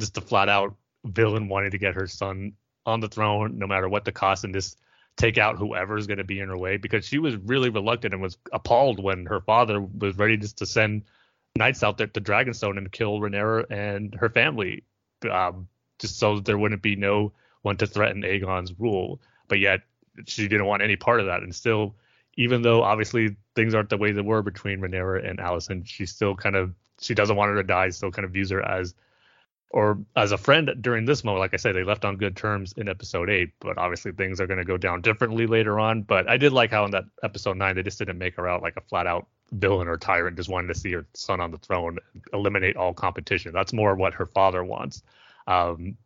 just 0.00 0.16
a 0.16 0.20
flat 0.20 0.48
out 0.48 0.76
villain 1.04 1.48
wanting 1.48 1.72
to 1.72 1.78
get 1.78 1.94
her 1.94 2.06
son 2.06 2.52
on 2.86 3.00
the 3.00 3.08
throne 3.08 3.58
no 3.58 3.66
matter 3.66 3.88
what 3.88 4.04
the 4.04 4.12
cost 4.12 4.44
and 4.44 4.54
just 4.54 4.78
take 5.16 5.36
out 5.36 5.58
whoever's 5.58 6.06
going 6.06 6.18
to 6.18 6.24
be 6.24 6.38
in 6.38 6.48
her 6.48 6.56
way 6.56 6.76
because 6.76 7.04
she 7.04 7.18
was 7.18 7.36
really 7.36 7.70
reluctant 7.70 8.14
and 8.14 8.22
was 8.22 8.38
appalled 8.52 9.02
when 9.02 9.26
her 9.26 9.40
father 9.40 9.80
was 9.80 10.16
ready 10.16 10.36
just 10.36 10.58
to 10.58 10.66
send 10.66 11.02
knights 11.56 11.82
out 11.82 11.98
there 11.98 12.06
to 12.06 12.20
Dragonstone 12.20 12.78
and 12.78 12.90
kill 12.90 13.18
Rhaenyra 13.18 13.64
and 13.70 14.14
her 14.14 14.28
family 14.28 14.84
um, 15.28 15.68
just 15.98 16.18
so 16.18 16.38
there 16.38 16.56
wouldn't 16.56 16.82
be 16.82 16.94
no 16.94 17.32
one 17.62 17.76
to 17.78 17.86
threaten 17.86 18.22
Aegon's 18.22 18.72
rule. 18.78 19.20
But 19.48 19.58
yet 19.58 19.80
she 20.26 20.46
didn't 20.46 20.66
want 20.66 20.82
any 20.82 20.96
part 20.96 21.20
of 21.20 21.26
that 21.26 21.42
and 21.42 21.54
still 21.54 21.96
even 22.38 22.62
though 22.62 22.84
obviously 22.84 23.36
things 23.56 23.74
aren't 23.74 23.90
the 23.90 23.96
way 23.96 24.12
they 24.12 24.22
were 24.22 24.42
between 24.42 24.80
Rhaenyra 24.80 25.28
and 25.28 25.40
Alicent, 25.40 25.88
she 25.88 26.06
still 26.06 26.36
kind 26.36 26.54
of 26.54 26.72
she 27.00 27.12
doesn't 27.12 27.34
want 27.34 27.50
her 27.50 27.56
to 27.56 27.64
die, 27.64 27.90
still 27.90 28.12
kind 28.12 28.24
of 28.24 28.30
views 28.30 28.50
her 28.50 28.62
as 28.62 28.94
or 29.70 29.98
as 30.14 30.30
a 30.30 30.38
friend 30.38 30.70
during 30.80 31.04
this 31.04 31.24
moment. 31.24 31.40
Like 31.40 31.52
I 31.52 31.56
said, 31.56 31.74
they 31.74 31.82
left 31.82 32.04
on 32.04 32.16
good 32.16 32.36
terms 32.36 32.74
in 32.76 32.88
episode 32.88 33.28
eight, 33.28 33.50
but 33.58 33.76
obviously 33.76 34.12
things 34.12 34.40
are 34.40 34.46
going 34.46 34.58
to 34.58 34.64
go 34.64 34.76
down 34.76 35.02
differently 35.02 35.46
later 35.46 35.80
on. 35.80 36.02
But 36.02 36.30
I 36.30 36.36
did 36.36 36.52
like 36.52 36.70
how 36.70 36.84
in 36.84 36.92
that 36.92 37.06
episode 37.24 37.56
nine 37.56 37.74
they 37.74 37.82
just 37.82 37.98
didn't 37.98 38.18
make 38.18 38.36
her 38.36 38.48
out 38.48 38.62
like 38.62 38.76
a 38.76 38.82
flat 38.82 39.08
out 39.08 39.26
villain 39.50 39.88
or 39.88 39.96
tyrant, 39.96 40.36
just 40.36 40.48
wanted 40.48 40.68
to 40.68 40.78
see 40.78 40.92
her 40.92 41.06
son 41.14 41.40
on 41.40 41.50
the 41.50 41.58
throne, 41.58 41.98
eliminate 42.32 42.76
all 42.76 42.94
competition. 42.94 43.52
That's 43.52 43.72
more 43.72 43.96
what 43.96 44.14
her 44.14 44.26
father 44.26 44.62
wants, 44.62 45.02
um, 45.48 45.96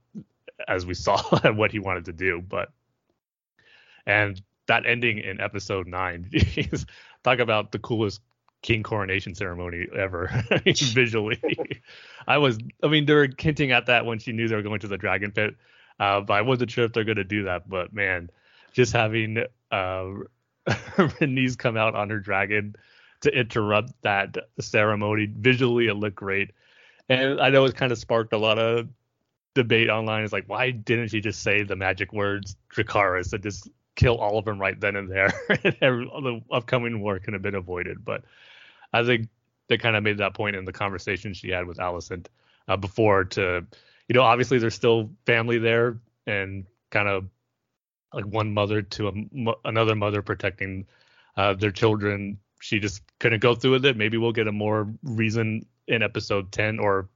as 0.66 0.86
we 0.86 0.94
saw 0.94 1.22
what 1.52 1.72
he 1.72 1.78
wanted 1.78 2.06
to 2.06 2.12
do. 2.12 2.40
But 2.40 2.70
and 4.06 4.40
that 4.72 4.86
ending 4.86 5.18
in 5.18 5.38
episode 5.38 5.86
nine. 5.86 6.30
Talk 7.24 7.40
about 7.40 7.72
the 7.72 7.78
coolest 7.78 8.22
king 8.62 8.82
coronation 8.82 9.34
ceremony 9.34 9.86
ever 9.94 10.30
visually. 10.64 11.38
I 12.26 12.38
was, 12.38 12.58
I 12.82 12.88
mean, 12.88 13.04
they 13.04 13.12
were 13.12 13.28
hinting 13.38 13.70
at 13.72 13.86
that 13.86 14.06
when 14.06 14.18
she 14.18 14.32
knew 14.32 14.48
they 14.48 14.56
were 14.56 14.62
going 14.62 14.80
to 14.80 14.88
the 14.88 14.96
dragon 14.96 15.30
pit, 15.30 15.56
uh, 16.00 16.22
but 16.22 16.34
I 16.34 16.40
wasn't 16.40 16.70
sure 16.70 16.84
if 16.86 16.94
they're 16.94 17.04
going 17.04 17.16
to 17.16 17.24
do 17.24 17.44
that. 17.44 17.68
But 17.68 17.92
man, 17.92 18.30
just 18.72 18.94
having 18.94 19.44
uh, 19.70 20.06
Rhaenys 20.66 21.58
come 21.58 21.76
out 21.76 21.94
on 21.94 22.08
her 22.08 22.18
dragon 22.18 22.74
to 23.20 23.30
interrupt 23.30 23.92
that 24.02 24.36
ceremony 24.58 25.26
visually, 25.26 25.88
it 25.88 25.94
looked 25.94 26.16
great. 26.16 26.52
And 27.10 27.42
I 27.42 27.50
know 27.50 27.66
it 27.66 27.76
kind 27.76 27.92
of 27.92 27.98
sparked 27.98 28.32
a 28.32 28.38
lot 28.38 28.58
of 28.58 28.88
debate 29.54 29.90
online. 29.90 30.24
It's 30.24 30.32
like, 30.32 30.48
why 30.48 30.70
didn't 30.70 31.08
she 31.08 31.20
just 31.20 31.42
say 31.42 31.62
the 31.62 31.76
magic 31.76 32.10
words 32.14 32.56
Dracarys 32.74 33.34
and 33.34 33.42
just 33.42 33.68
kill 33.94 34.16
all 34.16 34.38
of 34.38 34.44
them 34.44 34.60
right 34.60 34.78
then 34.78 34.96
and 34.96 35.10
there? 35.10 35.32
the 35.48 36.40
upcoming 36.50 37.00
war 37.00 37.18
could 37.18 37.32
have 37.32 37.42
been 37.42 37.54
avoided. 37.54 38.04
But 38.04 38.24
I 38.92 39.04
think 39.04 39.28
they 39.68 39.78
kind 39.78 39.96
of 39.96 40.02
made 40.02 40.18
that 40.18 40.34
point 40.34 40.56
in 40.56 40.64
the 40.64 40.72
conversation 40.72 41.34
she 41.34 41.50
had 41.50 41.66
with 41.66 41.78
Alicent 41.78 42.26
uh, 42.68 42.76
before 42.76 43.24
to, 43.24 43.64
you 44.08 44.14
know, 44.14 44.22
obviously 44.22 44.58
there's 44.58 44.74
still 44.74 45.10
family 45.26 45.58
there 45.58 45.98
and 46.26 46.66
kind 46.90 47.08
of 47.08 47.26
like 48.12 48.26
one 48.26 48.52
mother 48.52 48.82
to 48.82 49.08
a, 49.08 49.12
mo- 49.32 49.60
another 49.64 49.94
mother 49.94 50.22
protecting 50.22 50.86
uh, 51.36 51.54
their 51.54 51.70
children. 51.70 52.38
She 52.60 52.78
just 52.78 53.02
couldn't 53.18 53.40
go 53.40 53.54
through 53.54 53.72
with 53.72 53.84
it. 53.86 53.96
Maybe 53.96 54.18
we'll 54.18 54.32
get 54.32 54.46
a 54.46 54.52
more 54.52 54.92
reason 55.02 55.66
in 55.88 56.02
episode 56.02 56.52
10 56.52 56.78
or 56.78 57.08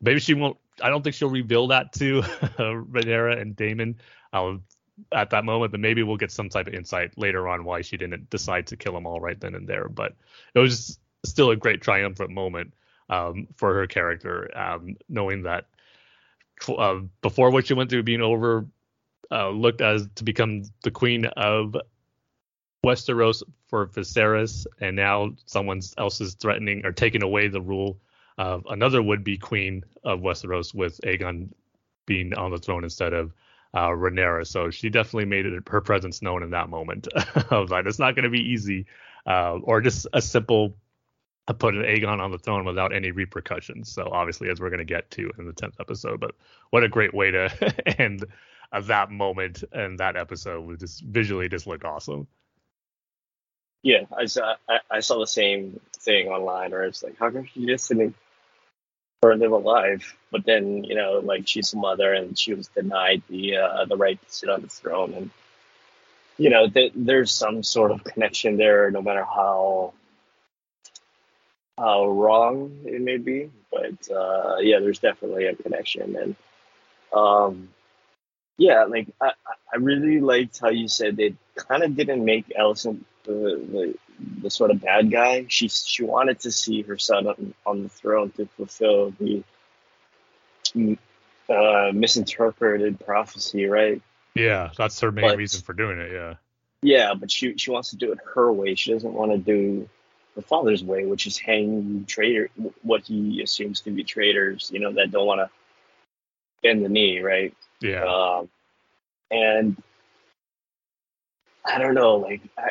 maybe 0.00 0.20
she 0.20 0.34
won't. 0.34 0.56
I 0.82 0.88
don't 0.88 1.02
think 1.02 1.14
she'll 1.14 1.28
reveal 1.28 1.68
that 1.68 1.92
to 1.94 2.22
Rhaenyra 2.22 3.40
and 3.40 3.54
Daemon 3.54 3.96
uh, 4.32 4.54
at 5.12 5.30
that 5.30 5.44
moment, 5.44 5.72
but 5.72 5.80
maybe 5.80 6.02
we'll 6.02 6.16
get 6.16 6.30
some 6.30 6.48
type 6.48 6.66
of 6.66 6.74
insight 6.74 7.16
later 7.16 7.48
on 7.48 7.64
why 7.64 7.82
she 7.82 7.96
didn't 7.96 8.30
decide 8.30 8.66
to 8.68 8.76
kill 8.76 8.92
them 8.92 9.06
all 9.06 9.20
right 9.20 9.40
then 9.40 9.54
and 9.54 9.68
there. 9.68 9.88
But 9.88 10.14
it 10.54 10.58
was 10.58 10.98
still 11.24 11.50
a 11.50 11.56
great 11.56 11.80
triumphant 11.80 12.30
moment 12.30 12.74
um, 13.08 13.48
for 13.56 13.74
her 13.74 13.86
character, 13.86 14.50
um, 14.56 14.96
knowing 15.08 15.42
that 15.42 15.66
uh, 16.68 17.00
before 17.22 17.50
what 17.50 17.66
she 17.66 17.74
went 17.74 17.90
through 17.90 18.02
being 18.02 18.22
over 18.22 18.66
uh, 19.30 19.50
looked 19.50 19.80
as 19.80 20.08
to 20.16 20.24
become 20.24 20.62
the 20.82 20.90
queen 20.90 21.26
of 21.36 21.76
Westeros 22.84 23.42
for 23.68 23.86
Viserys, 23.86 24.66
and 24.80 24.96
now 24.96 25.32
someone 25.46 25.80
else 25.98 26.20
is 26.20 26.34
threatening 26.34 26.84
or 26.84 26.92
taking 26.92 27.22
away 27.22 27.48
the 27.48 27.60
rule 27.60 27.98
of 28.38 28.64
another 28.70 29.02
would-be 29.02 29.36
queen 29.36 29.84
of 30.02 30.20
Westeros, 30.20 30.74
with 30.74 31.00
Aegon 31.04 31.50
being 32.06 32.34
on 32.34 32.50
the 32.50 32.58
throne 32.58 32.84
instead 32.84 33.12
of 33.12 33.32
uh, 33.74 33.88
Rhaenyra. 33.88 34.46
So 34.46 34.70
she 34.70 34.90
definitely 34.90 35.26
made 35.26 35.46
it, 35.46 35.68
her 35.68 35.80
presence 35.80 36.22
known 36.22 36.42
in 36.42 36.50
that 36.50 36.68
moment. 36.68 37.08
Like, 37.50 37.86
it's 37.86 37.98
not 37.98 38.14
going 38.14 38.24
to 38.24 38.30
be 38.30 38.52
easy, 38.52 38.86
uh, 39.26 39.58
or 39.62 39.80
just 39.80 40.06
a 40.12 40.22
simple 40.22 40.76
uh, 41.48 41.52
put 41.52 41.74
an 41.74 41.82
Aegon 41.82 42.20
on 42.20 42.30
the 42.30 42.38
throne 42.38 42.64
without 42.64 42.94
any 42.94 43.10
repercussions. 43.10 43.92
So 43.92 44.08
obviously, 44.10 44.48
as 44.48 44.60
we're 44.60 44.70
going 44.70 44.78
to 44.78 44.84
get 44.84 45.10
to 45.12 45.30
in 45.38 45.46
the 45.46 45.52
tenth 45.52 45.76
episode, 45.80 46.20
but 46.20 46.34
what 46.70 46.84
a 46.84 46.88
great 46.88 47.14
way 47.14 47.30
to 47.30 47.74
end 48.00 48.24
uh, 48.72 48.80
that 48.82 49.10
moment 49.10 49.64
and 49.72 49.98
that 49.98 50.16
episode 50.16 50.64
was 50.64 50.78
just 50.78 51.02
visually 51.02 51.48
just 51.48 51.66
looked 51.66 51.84
awesome. 51.84 52.26
Yeah, 53.82 54.02
I 54.16 54.26
saw 54.26 54.54
I, 54.68 54.78
I 54.90 55.00
saw 55.00 55.18
the 55.18 55.26
same 55.26 55.80
thing 55.98 56.28
online 56.28 56.70
where 56.70 56.84
it's 56.84 57.02
like, 57.02 57.18
how 57.18 57.30
come 57.30 57.46
she 57.46 57.66
just 57.66 57.88
didn't 57.88 58.14
burn 59.20 59.38
them 59.38 59.52
alive? 59.52 60.16
But 60.30 60.44
then 60.44 60.84
you 60.84 60.94
know, 60.94 61.20
like 61.22 61.46
she's 61.46 61.72
a 61.72 61.76
mother 61.76 62.12
and 62.12 62.38
she 62.38 62.54
was 62.54 62.68
denied 62.68 63.22
the 63.28 63.56
uh, 63.56 63.84
the 63.84 63.96
right 63.96 64.20
to 64.20 64.32
sit 64.32 64.48
on 64.48 64.62
the 64.62 64.68
throne, 64.68 65.14
and 65.14 65.30
you 66.38 66.50
know, 66.50 66.68
th- 66.68 66.92
there's 66.94 67.32
some 67.32 67.62
sort 67.62 67.90
of 67.90 68.02
connection 68.04 68.56
there, 68.56 68.90
no 68.90 69.02
matter 69.02 69.24
how 69.24 69.92
how 71.76 72.08
wrong 72.08 72.80
it 72.84 73.00
may 73.00 73.18
be. 73.18 73.50
But 73.70 74.10
uh, 74.10 74.56
yeah, 74.60 74.80
there's 74.80 74.98
definitely 74.98 75.46
a 75.46 75.54
connection, 75.54 76.16
and 76.16 76.36
um, 77.12 77.68
yeah, 78.56 78.84
like 78.84 79.08
I, 79.20 79.32
I 79.72 79.76
really 79.78 80.20
liked 80.20 80.60
how 80.60 80.70
you 80.70 80.88
said 80.88 81.16
they 81.16 81.34
kind 81.56 81.82
of 81.82 81.96
didn't 81.96 82.24
make 82.24 82.48
the, 82.48 82.94
the 83.24 83.94
the 84.42 84.50
sort 84.50 84.70
of 84.70 84.80
bad 84.80 85.10
guy. 85.10 85.46
She 85.48 85.68
she 85.68 86.04
wanted 86.04 86.40
to 86.40 86.52
see 86.52 86.82
her 86.82 86.98
son 86.98 87.26
on, 87.26 87.54
on 87.66 87.82
the 87.82 87.88
throne 87.88 88.30
to 88.32 88.46
fulfill 88.56 89.12
the 89.18 89.42
mm, 90.74 90.98
uh, 91.48 91.92
misinterpreted 91.92 93.00
prophecy, 93.00 93.66
right? 93.66 94.00
Yeah, 94.34 94.70
that's 94.76 95.00
her 95.00 95.10
main 95.10 95.24
But- 95.28 95.38
reason 95.38 95.62
for 95.62 95.72
doing 95.72 95.98
it. 95.98 96.12
Yeah. 96.12 96.34
Yeah, 96.82 97.12
but 97.12 97.30
she 97.30 97.58
she 97.58 97.70
wants 97.70 97.90
to 97.90 97.96
do 97.96 98.12
it 98.12 98.18
her 98.34 98.50
way. 98.50 98.74
She 98.74 98.92
doesn't 98.92 99.12
want 99.12 99.32
to 99.32 99.38
do 99.38 99.86
her 100.34 100.40
father's 100.42 100.82
way, 100.82 101.04
which 101.04 101.26
is 101.26 101.36
hang 101.36 102.06
traitor 102.08 102.48
what 102.82 103.02
he 103.02 103.42
assumes 103.42 103.82
to 103.82 103.90
be 103.90 104.02
traitors. 104.02 104.70
You 104.72 104.80
know 104.80 104.92
that 104.92 105.10
don't 105.10 105.26
want 105.26 105.40
to 105.40 105.50
bend 106.62 106.82
the 106.82 106.88
knee, 106.88 107.20
right? 107.20 107.54
Yeah. 107.80 108.04
Um, 108.04 108.48
and 109.30 109.82
I 111.66 111.78
don't 111.78 111.94
know, 111.94 112.16
like 112.16 112.40
I, 112.56 112.70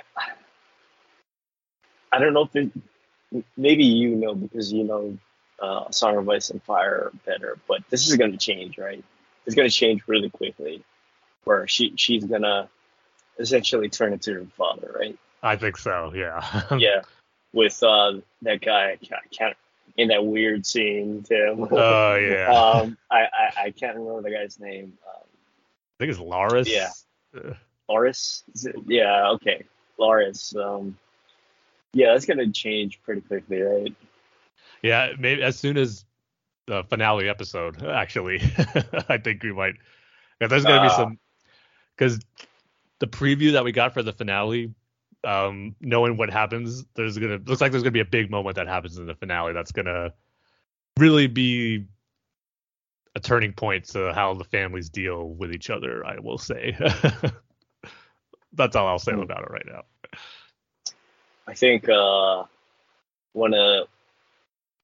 I 2.12 2.20
don't 2.20 2.34
know 2.34 2.44
if 2.44 2.56
it, 2.56 2.72
maybe 3.58 3.86
you 3.86 4.16
know 4.16 4.36
because 4.36 4.72
you 4.72 4.84
know 4.84 5.18
uh, 5.62 5.92
Song 5.92 6.18
of 6.18 6.28
Ice 6.30 6.50
and 6.50 6.62
Fire 6.64 7.12
better, 7.26 7.58
but 7.68 7.84
this 7.90 8.08
is 8.08 8.16
going 8.16 8.32
to 8.32 8.38
change, 8.38 8.78
right? 8.78 9.04
It's 9.46 9.56
going 9.56 9.70
to 9.70 9.74
change 9.74 10.04
really 10.08 10.30
quickly, 10.30 10.84
where 11.44 11.68
she 11.68 11.94
she's 11.96 12.26
gonna 12.26 12.70
essentially 13.40 13.90
turn 13.90 14.14
into 14.14 14.34
her 14.34 14.46
father, 14.58 14.96
right? 14.98 15.18
I 15.42 15.56
think 15.56 15.78
so. 15.78 16.12
Yeah. 16.14 16.62
yeah, 16.78 17.02
with 17.54 17.82
uh, 17.84 18.20
that 18.44 18.62
guy, 18.62 18.92
I 18.92 18.98
can't, 19.32 19.56
in 19.98 20.10
that 20.10 20.26
weird 20.26 20.66
scene, 20.66 21.24
Tim. 21.24 21.68
Oh 21.72 22.16
yeah. 22.16 22.48
um, 22.82 22.98
I, 23.12 23.22
I 23.22 23.64
I 23.66 23.72
can't 23.72 23.98
remember 23.98 24.22
the 24.22 24.32
guy's 24.32 24.60
name. 24.60 24.98
Um, 25.08 25.24
I 26.00 26.06
think 26.06 26.12
it's 26.12 26.20
Larys. 26.20 26.68
yeah. 26.68 26.90
Loris? 27.90 28.44
Yeah, 28.86 29.32
okay. 29.32 29.64
Loris. 29.98 30.56
Um, 30.56 30.98
yeah, 31.94 32.14
that's 32.14 32.26
gonna 32.26 32.52
change 32.52 33.02
pretty 33.04 33.22
quickly, 33.22 33.62
right? 33.62 33.96
Yeah, 34.82 35.12
maybe 35.18 35.44
as 35.44 35.58
soon 35.58 35.78
as 35.78 36.06
the 36.68 36.84
finale 36.84 37.28
episode, 37.28 37.84
actually, 37.84 38.40
I 39.10 39.18
think 39.18 39.44
we 39.44 39.52
might. 39.52 39.76
Yeah, 40.40 40.48
there's 40.48 40.66
gonna 40.66 40.80
be 40.80 40.88
Ah. 40.88 40.96
some 40.96 41.20
because 41.98 42.20
the 43.00 43.08
preview 43.08 43.54
that 43.54 43.64
we 43.64 43.72
got 43.72 43.94
for 43.94 44.04
the 44.04 44.14
finale, 44.14 44.74
um, 45.24 45.76
knowing 45.82 46.16
what 46.18 46.30
happens, 46.30 46.86
there's 46.96 47.18
gonna 47.18 47.40
looks 47.46 47.62
like 47.62 47.72
there's 47.72 47.84
gonna 47.84 47.92
be 47.92 48.00
a 48.00 48.06
big 48.06 48.30
moment 48.30 48.56
that 48.58 48.68
happens 48.68 48.98
in 48.98 49.06
the 49.06 49.16
finale 49.16 49.54
that's 49.54 49.72
gonna 49.72 50.14
really 50.98 51.28
be 51.28 51.86
a 53.16 53.20
turning 53.20 53.52
point 53.54 53.86
to 53.86 54.14
how 54.14 54.34
the 54.36 54.44
families 54.44 54.90
deal 54.90 55.30
with 55.30 55.52
each 55.54 55.70
other. 55.70 56.06
I 56.06 56.20
will 56.20 56.38
say. 56.38 56.78
that's 58.54 58.76
all 58.76 58.88
I'll 58.88 59.00
say 59.00 59.14
Hmm. 59.14 59.22
about 59.22 59.44
it 59.44 59.50
right 59.52 59.66
now. 59.66 59.84
I 61.50 61.56
think 61.56 61.90
uh, 61.90 62.44
one 63.34 63.56
of 63.56 63.88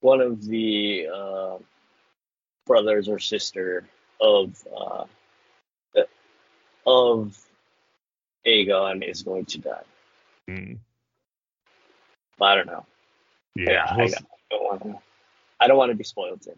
one 0.00 0.20
of 0.20 0.44
the 0.44 1.06
uh, 1.14 1.58
brothers 2.66 3.08
or 3.08 3.20
sister 3.20 3.84
of 4.20 4.66
uh, 4.76 5.04
the- 5.94 6.08
of 6.84 7.38
Aegon 8.44 9.08
is 9.08 9.22
going 9.22 9.44
to 9.46 9.58
die. 9.58 9.82
Mm, 10.50 10.78
I 12.40 12.54
don't 12.56 12.66
know. 12.66 12.84
yeah, 13.54 13.86
I, 13.88 13.96
we'll 13.96 14.06
I 14.06 14.10
don't 14.50 14.64
want 14.64 14.82
to. 14.82 14.94
I 15.60 15.68
don't 15.68 15.78
want 15.78 15.90
to 15.92 15.96
be 15.96 16.04
spoiled. 16.04 16.42
Tim. 16.42 16.54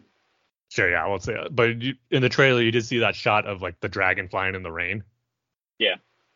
Sure, 0.71 0.89
yeah, 0.89 1.03
I 1.03 1.07
won't 1.07 1.23
say 1.23 1.33
that. 1.33 1.55
But 1.55 1.81
you, 1.81 1.93
in 2.11 2.21
the 2.23 2.29
trailer, 2.29 2.61
you 2.61 2.71
did 2.71 2.85
see 2.85 2.99
that 2.99 3.15
shot 3.15 3.45
of 3.45 3.61
like 3.61 3.79
the 3.79 3.89
dragon 3.89 4.27
flying 4.27 4.55
in 4.55 4.63
the 4.63 4.71
rain. 4.71 5.03
Yeah. 5.77 5.95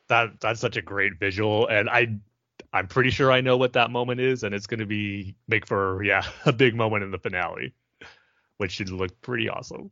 That 0.09 0.39
that's 0.39 0.59
such 0.59 0.77
a 0.77 0.81
great 0.81 1.17
visual, 1.19 1.67
and 1.67 1.89
I 1.89 2.17
I'm 2.73 2.87
pretty 2.87 3.11
sure 3.11 3.31
I 3.31 3.41
know 3.41 3.55
what 3.57 3.73
that 3.73 3.91
moment 3.91 4.19
is, 4.19 4.43
and 4.43 4.53
it's 4.55 4.65
going 4.67 4.79
to 4.79 4.85
be 4.87 5.35
make 5.47 5.67
for 5.67 6.03
yeah 6.03 6.23
a 6.45 6.51
big 6.51 6.75
moment 6.75 7.03
in 7.03 7.11
the 7.11 7.19
finale, 7.19 7.73
which 8.57 8.71
should 8.71 8.89
look 8.89 9.21
pretty 9.21 9.47
awesome. 9.49 9.91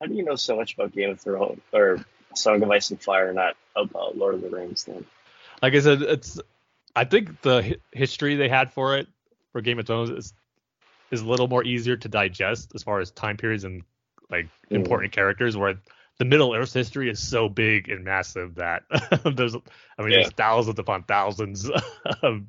How 0.00 0.06
do 0.06 0.14
you 0.14 0.24
know 0.24 0.36
so 0.36 0.56
much 0.56 0.74
about 0.74 0.92
Game 0.92 1.10
of 1.10 1.20
Thrones 1.20 1.60
or 1.72 2.04
Song 2.34 2.62
of 2.62 2.70
Ice 2.70 2.90
and 2.90 3.00
Fire, 3.00 3.32
not 3.32 3.56
about 3.76 4.16
Lord 4.16 4.34
of 4.34 4.42
the 4.42 4.48
Rings? 4.50 4.84
Then 4.84 5.04
Like 5.60 5.74
I 5.74 5.80
said, 5.80 6.02
it's 6.02 6.40
I 6.94 7.04
think 7.04 7.40
the 7.42 7.62
hi- 7.62 7.76
history 7.92 8.36
they 8.36 8.48
had 8.48 8.72
for 8.72 8.96
it 8.96 9.06
for 9.52 9.60
Game 9.60 9.78
of 9.78 9.86
Thrones 9.86 10.10
is 10.10 10.34
is 11.10 11.20
a 11.20 11.26
little 11.26 11.46
more 11.48 11.62
easier 11.64 11.96
to 11.96 12.08
digest 12.08 12.72
as 12.74 12.82
far 12.82 13.00
as 13.00 13.10
time 13.10 13.36
periods 13.36 13.64
and 13.64 13.82
like 14.30 14.46
Mm. 14.70 14.76
important 14.76 15.12
characters. 15.12 15.56
Where 15.56 15.78
the 16.22 16.28
Middle 16.28 16.54
Earth 16.54 16.72
history 16.72 17.10
is 17.10 17.18
so 17.18 17.48
big 17.48 17.88
and 17.88 18.04
massive 18.04 18.54
that 18.54 18.84
there's 19.34 19.56
I 19.56 20.02
mean 20.02 20.12
Yeah. 20.12 20.18
there's 20.18 20.30
thousands 20.34 20.78
upon 20.78 21.02
thousands 21.02 21.68
of 22.22 22.42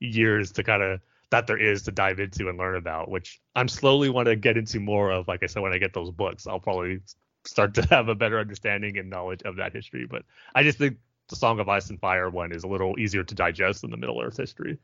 years 0.00 0.52
to 0.52 0.62
kind 0.62 0.82
of 0.82 1.00
that 1.28 1.46
there 1.46 1.58
is 1.58 1.82
to 1.82 1.92
dive 1.92 2.20
into 2.20 2.48
and 2.48 2.56
learn 2.56 2.76
about, 2.76 3.10
which 3.10 3.38
I'm 3.54 3.68
slowly 3.68 4.08
want 4.08 4.28
to 4.28 4.34
get 4.36 4.56
into 4.56 4.80
more 4.80 5.10
of. 5.10 5.28
Like 5.28 5.42
I 5.42 5.46
said, 5.46 5.62
when 5.62 5.74
I 5.74 5.78
get 5.78 5.92
those 5.92 6.10
books, 6.10 6.46
I'll 6.46 6.58
probably 6.58 7.00
start 7.44 7.74
to 7.74 7.82
have 7.90 8.08
a 8.08 8.14
better 8.14 8.38
understanding 8.38 8.96
and 8.96 9.10
knowledge 9.10 9.42
of 9.42 9.56
that 9.56 9.74
history. 9.74 10.06
But 10.06 10.22
I 10.54 10.62
just 10.62 10.78
think 10.78 10.96
the 11.28 11.36
Song 11.36 11.60
of 11.60 11.68
Ice 11.68 11.90
and 11.90 12.00
Fire 12.00 12.30
one 12.30 12.50
is 12.50 12.64
a 12.64 12.66
little 12.66 12.98
easier 12.98 13.24
to 13.24 13.34
digest 13.34 13.82
than 13.82 13.90
the 13.90 13.98
Middle 13.98 14.22
Earth 14.22 14.38
history, 14.38 14.78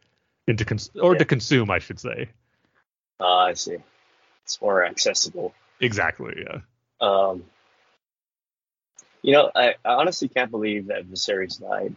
and 0.47 0.59
to 0.59 0.67
cons- 0.67 0.91
or 1.01 1.13
Yeah. 1.15 1.21
to 1.21 1.25
consume, 1.25 1.71
I 1.71 1.79
should 1.79 1.99
say. 1.99 2.29
Uh, 3.19 3.37
I 3.37 3.55
see. 3.55 3.79
It's 4.43 4.61
more 4.61 4.85
accessible. 4.85 5.55
Exactly. 5.81 6.45
Yeah. 6.47 6.59
Um, 7.01 7.45
you 9.25 9.33
know, 9.33 9.51
I, 9.55 9.77
I 9.87 9.95
honestly 9.95 10.29
can't 10.29 10.51
believe 10.51 10.89
that 10.89 11.11
Viserys 11.11 11.59
died. 11.59 11.97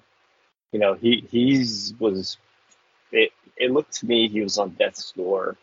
You 0.71 0.80
know, 0.80 0.93
he 0.93 1.28
he's 1.30 1.93
was. 1.99 2.38
It 3.11 3.34
it 3.57 3.69
looked 3.69 3.95
to 3.99 4.05
me 4.05 4.30
he 4.30 4.41
was 4.41 4.57
on 4.57 4.69
death's 4.69 5.11
door 5.11 5.57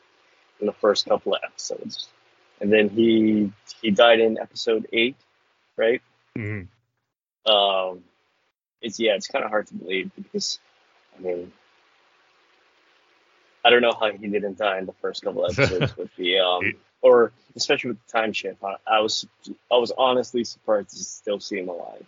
in 0.61 0.67
the 0.67 0.75
first 0.75 1.09
couple 1.09 1.35
of 1.35 1.41
episodes, 1.43 2.09
and 2.61 2.71
then 2.71 2.91
he 2.91 3.51
he 3.81 3.91
died 3.91 4.21
in 4.21 4.39
episode 4.39 4.87
eight, 4.93 5.17
right? 5.79 6.03
Mhm. 6.37 6.69
Um, 7.47 8.05
it's 8.83 9.01
yeah, 9.01 9.15
it's 9.15 9.29
kind 9.29 9.43
of 9.43 9.51
hard 9.51 9.67
to 9.69 9.75
believe 9.75 10.11
because, 10.17 10.59
I 11.17 11.23
mean, 11.23 11.51
I 13.65 13.71
don't 13.71 13.81
know 13.81 13.97
how 13.99 14.13
he 14.13 14.29
didn't 14.29 14.59
die 14.59 14.77
in 14.77 14.85
the 14.85 14.93
first 15.01 15.23
couple 15.23 15.47
of 15.47 15.59
episodes 15.59 15.97
with 15.97 16.15
the 16.17 16.41
um, 16.41 16.75
or 17.05 17.33
especially 17.55 17.91
with 17.91 18.05
the 18.07 18.13
time 18.13 18.33
shift. 18.33 18.65
I, 18.65 18.77
I 18.87 19.01
was 19.01 19.27
I 19.71 19.77
was 19.77 19.93
honestly 19.97 20.43
surprised 20.43 20.91
to 20.91 21.05
still 21.05 21.39
see 21.39 21.59
him 21.59 21.69
alive. 21.69 22.05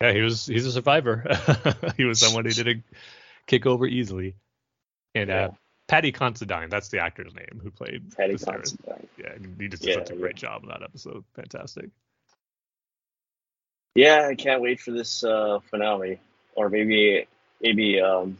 Yeah, 0.00 0.12
he 0.12 0.20
was 0.20 0.44
he's 0.44 0.66
a 0.66 0.72
survivor. 0.72 1.24
he 1.96 2.04
was 2.04 2.18
someone 2.18 2.44
who 2.44 2.50
didn't 2.50 2.82
kick 3.46 3.64
over 3.66 3.86
easily. 3.86 4.34
And 5.14 5.30
Yeah. 5.30 5.44
uh, 5.44 5.50
Paddy 5.86 6.12
Considine, 6.12 6.70
that's 6.70 6.88
the 6.88 6.98
actor's 6.98 7.34
name 7.34 7.60
who 7.62 7.70
played 7.70 8.14
Paddy 8.16 8.36
Considine. 8.36 9.06
Yeah, 9.16 9.34
he 9.58 9.68
just 9.68 9.82
did 9.82 9.90
Yeah, 9.90 9.94
such 10.04 10.10
a 10.10 10.16
great 10.16 10.42
yeah. 10.42 10.48
job 10.48 10.62
in 10.64 10.70
that 10.70 10.82
episode. 10.82 11.24
Fantastic. 11.36 11.90
Yeah, 13.94 14.26
I 14.28 14.34
can't 14.34 14.60
wait 14.60 14.80
for 14.80 14.90
this 14.90 15.22
uh, 15.22 15.60
finale, 15.70 16.18
or 16.56 16.68
maybe 16.68 17.28
maybe 17.60 18.00
um, 18.00 18.38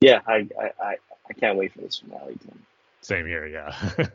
yeah, 0.00 0.20
I, 0.26 0.48
I 0.60 0.72
I 0.82 0.96
I 1.28 1.32
can't 1.34 1.56
wait 1.56 1.72
for 1.72 1.82
this 1.82 1.98
finale. 1.98 2.36
Tim. 2.42 2.66
Same 3.08 3.26
here, 3.26 3.46
yeah. 3.46 3.74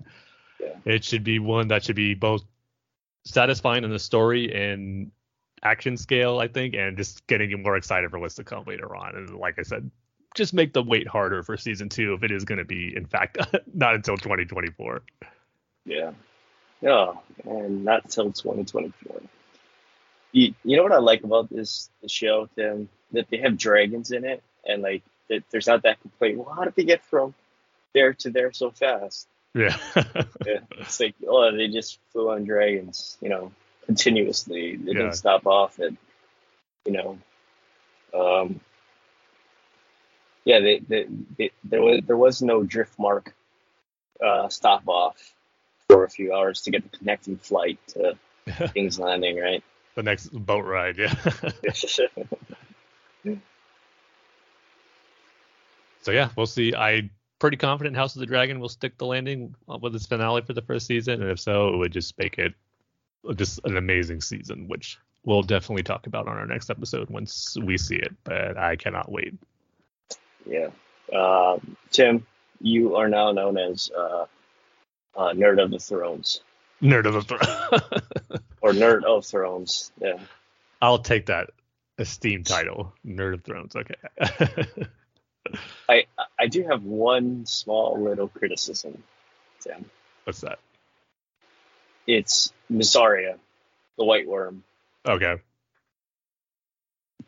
Yeah. 0.60 0.94
It 0.94 1.04
should 1.04 1.26
be 1.26 1.39
one 1.39 1.68
that 1.70 1.84
should 1.84 1.98
be 1.98 2.14
both 2.14 2.46
satisfying 3.26 3.84
in 3.84 3.89
the 3.89 4.00
story 4.00 4.54
and 4.54 5.12
action 5.62 5.98
scale, 5.98 6.39
I 6.39 6.48
think, 6.48 6.74
and 6.74 6.96
just 6.96 7.28
getting 7.28 7.50
you 7.50 7.58
more 7.58 7.76
excited 7.76 8.10
for 8.12 8.20
what's 8.20 8.36
to 8.36 8.46
come 8.46 8.64
later 8.66 8.96
on. 8.96 9.14
And 9.16 9.36
like 9.36 9.60
I 9.60 9.64
said, 9.64 9.91
just 10.36 10.54
make 10.54 10.72
the 10.72 10.82
wait 10.82 11.06
harder 11.06 11.44
for 11.44 11.58
season 11.58 11.89
two 11.89 12.14
if 12.14 12.24
it 12.24 12.32
is 12.32 12.46
going 12.46 12.60
to 12.60 12.66
be, 12.66 12.96
in 12.96 13.06
fact, 13.06 13.39
not 13.74 13.96
until 13.96 14.16
2024. 14.16 15.02
Yeah. 15.84 16.12
Yeah, 16.82 17.14
and 17.44 17.84
not 17.84 18.06
until 18.06 18.32
2024. 18.32 19.22
You, 20.32 20.54
you 20.64 20.78
know 20.78 20.84
what 20.84 20.94
I 20.94 21.00
like 21.00 21.24
about 21.24 21.50
this, 21.50 21.89
this 22.02 22.12
show, 22.12 22.48
Tim? 22.56 22.88
That 23.12 23.28
they 23.30 23.38
have 23.38 23.58
dragons 23.58 24.12
in 24.12 24.24
it, 24.24 24.41
and 24.66 24.82
like 24.82 25.04
that 25.30 25.44
there's 25.52 25.68
not 25.68 25.84
that 25.84 26.00
complaint. 26.02 26.38
Well, 26.38 26.54
how 26.56 26.64
did 26.64 26.76
they 26.76 26.86
get 26.86 27.04
from 27.04 27.34
there 27.94 28.14
to 28.14 28.30
there 28.30 28.52
so 28.52 28.72
fast? 28.72 29.28
Yeah. 29.54 29.76
Yeah, 30.46 30.60
it's 30.72 31.00
like 31.00 31.16
oh, 31.28 31.56
they 31.56 31.68
just 31.70 32.00
flew 32.12 32.30
on 32.32 32.44
dragons, 32.44 33.18
you 33.22 33.30
know, 33.30 33.52
continuously. 33.86 34.76
They 34.76 34.91
Yeah. 34.91 34.98
didn't 34.98 35.14
stop 35.14 35.48
off 35.48 35.80
at, 35.80 35.94
you 36.86 36.91
know, 36.91 37.18
um, 38.14 38.60
yeah, 40.44 40.60
they, 40.60 40.80
they, 40.80 41.08
they, 41.38 41.52
there 41.64 41.82
was 41.82 42.02
there 42.06 42.18
was 42.18 42.41
no 42.41 42.62
Driftmark 42.64 43.28
uh, 44.24 44.50
stop 44.50 44.84
off 44.88 45.34
for 45.88 46.04
a 46.04 46.10
few 46.10 46.34
hours 46.34 46.62
to 46.64 46.72
get 46.72 46.84
the 46.89 46.98
connecting 46.98 47.38
flight 47.38 47.80
to 47.89 48.18
King's 48.74 49.00
Landing, 49.00 49.39
right? 49.39 49.64
the 49.96 50.04
next 50.04 50.30
boat 50.30 50.66
ride, 50.66 50.98
yeah. 50.98 51.14
so 56.02 56.12
yeah, 56.12 56.30
we'll 56.36 56.46
see. 56.48 56.74
I'm 56.76 57.12
pretty 57.44 57.58
confident 57.58 57.98
House 57.98 58.16
of 58.16 58.22
the 58.22 58.26
Dragon 58.26 58.62
will 58.62 58.70
stick 58.70 58.98
the 58.98 59.06
landing 59.06 59.54
with 59.68 59.94
its 59.94 60.06
finale 60.06 60.44
for 60.44 60.54
the 60.54 60.62
first 60.62 60.88
season, 60.88 61.22
and 61.22 61.30
if 61.30 61.41
so, 61.41 61.74
it 61.74 61.76
would 61.76 61.91
just 61.91 62.18
make 62.18 62.38
it 62.38 62.54
just 63.36 63.60
an 63.66 63.76
amazing 63.76 64.22
season, 64.22 64.70
which 64.70 64.98
we'll 65.26 65.41
definitely 65.41 65.84
talk 65.84 66.08
about 66.08 66.30
on 66.30 66.38
our 66.38 66.46
next 66.46 66.70
episode 66.70 67.10
once 67.10 67.58
we 67.62 67.78
see 67.78 67.98
it. 67.98 68.16
But 68.24 68.58
I 68.58 68.78
cannot 68.78 69.12
wait. 69.12 69.34
yeah. 70.46 70.70
Um, 71.14 71.76
Tim, 71.91 72.26
you 72.62 72.96
are 72.96 73.10
now 73.10 73.34
known 73.34 73.58
as 73.58 73.91
uh, 73.91 74.26
uh, 75.18 75.34
Nerd 75.34 75.62
of 75.62 75.70
the 75.70 75.80
Thrones 75.80 76.39
Nerd 76.82 77.06
of 77.06 77.14
the 77.14 77.24
Throne. 77.24 78.41
or 78.62 78.72
Nerd 78.72 79.04
of 79.04 79.26
Thrones. 79.26 79.91
Yeah. 80.00 80.18
I'll 80.82 81.00
take 81.00 81.26
that 81.26 81.50
esteemed 82.00 82.46
title, 82.46 82.94
Nerd 83.06 83.34
of 83.34 83.44
Thrones. 83.44 83.76
Okay. 83.76 83.96
I 85.89 86.06
I 86.39 86.48
do 86.48 86.64
have 86.64 86.84
one 86.84 87.46
small 87.46 88.02
little 88.02 88.28
criticism, 88.28 89.04
Tim. 89.60 89.86
What's 90.24 90.41
that? 90.41 90.60
It's 92.08 92.52
Mysaria, 92.72 93.38
the 93.98 94.04
White 94.04 94.28
Worm. 94.28 94.64
Okay. 95.06 95.38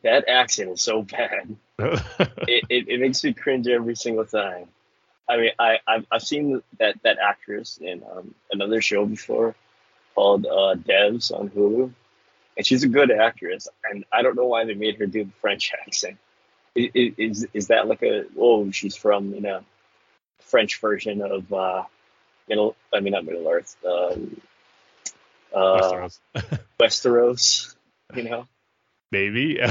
That 0.04 0.28
accent 0.28 0.72
is 0.72 0.82
so 0.82 1.02
bad. 1.02 1.56
It, 2.48 2.64
it, 2.70 2.88
it 2.88 3.00
makes 3.02 3.24
me 3.24 3.34
cringe 3.34 3.68
every 3.68 3.96
single 3.96 4.24
time. 4.24 4.68
I 5.28 5.38
mean, 5.38 5.52
I 5.58 5.80
I've, 5.88 6.06
I've 6.12 6.22
seen 6.22 6.62
that 6.80 6.96
that 7.04 7.18
actress 7.20 7.80
in 7.82 8.04
um, 8.04 8.36
another 8.52 8.82
show 8.82 9.06
before 9.06 9.56
called 10.14 10.46
uh, 10.46 10.76
Devs 10.76 11.38
on 11.38 11.50
Hulu, 11.50 11.92
and 12.56 12.66
she's 12.66 12.84
a 12.84 12.88
good 12.88 13.12
actress. 13.12 13.68
And 13.90 14.06
I 14.14 14.22
don't 14.22 14.36
know 14.36 14.46
why 14.46 14.64
they 14.66 14.76
made 14.76 14.98
her 14.98 15.06
do 15.06 15.26
the 15.26 15.32
French 15.42 15.72
accent. 15.88 16.18
Is 16.76 17.48
is 17.54 17.68
that 17.68 17.88
like 17.88 18.04
a 18.04 18.26
oh 18.38 18.70
she's 18.72 18.96
from 18.98 19.34
you 19.34 19.42
know 19.42 19.62
French 20.40 20.80
version 20.82 21.22
of 21.22 21.52
uh, 21.54 21.84
Middle 22.50 22.76
I 22.94 23.00
mean 23.00 23.14
not 23.14 23.26
Middle 23.26 23.48
Earth 23.48 23.76
um, 23.86 24.42
uh, 25.56 25.80
Westeros. 25.80 26.20
Westeros, 26.80 27.76
you 28.14 28.24
know. 28.24 28.46
Maybe. 29.12 29.62
I 29.62 29.70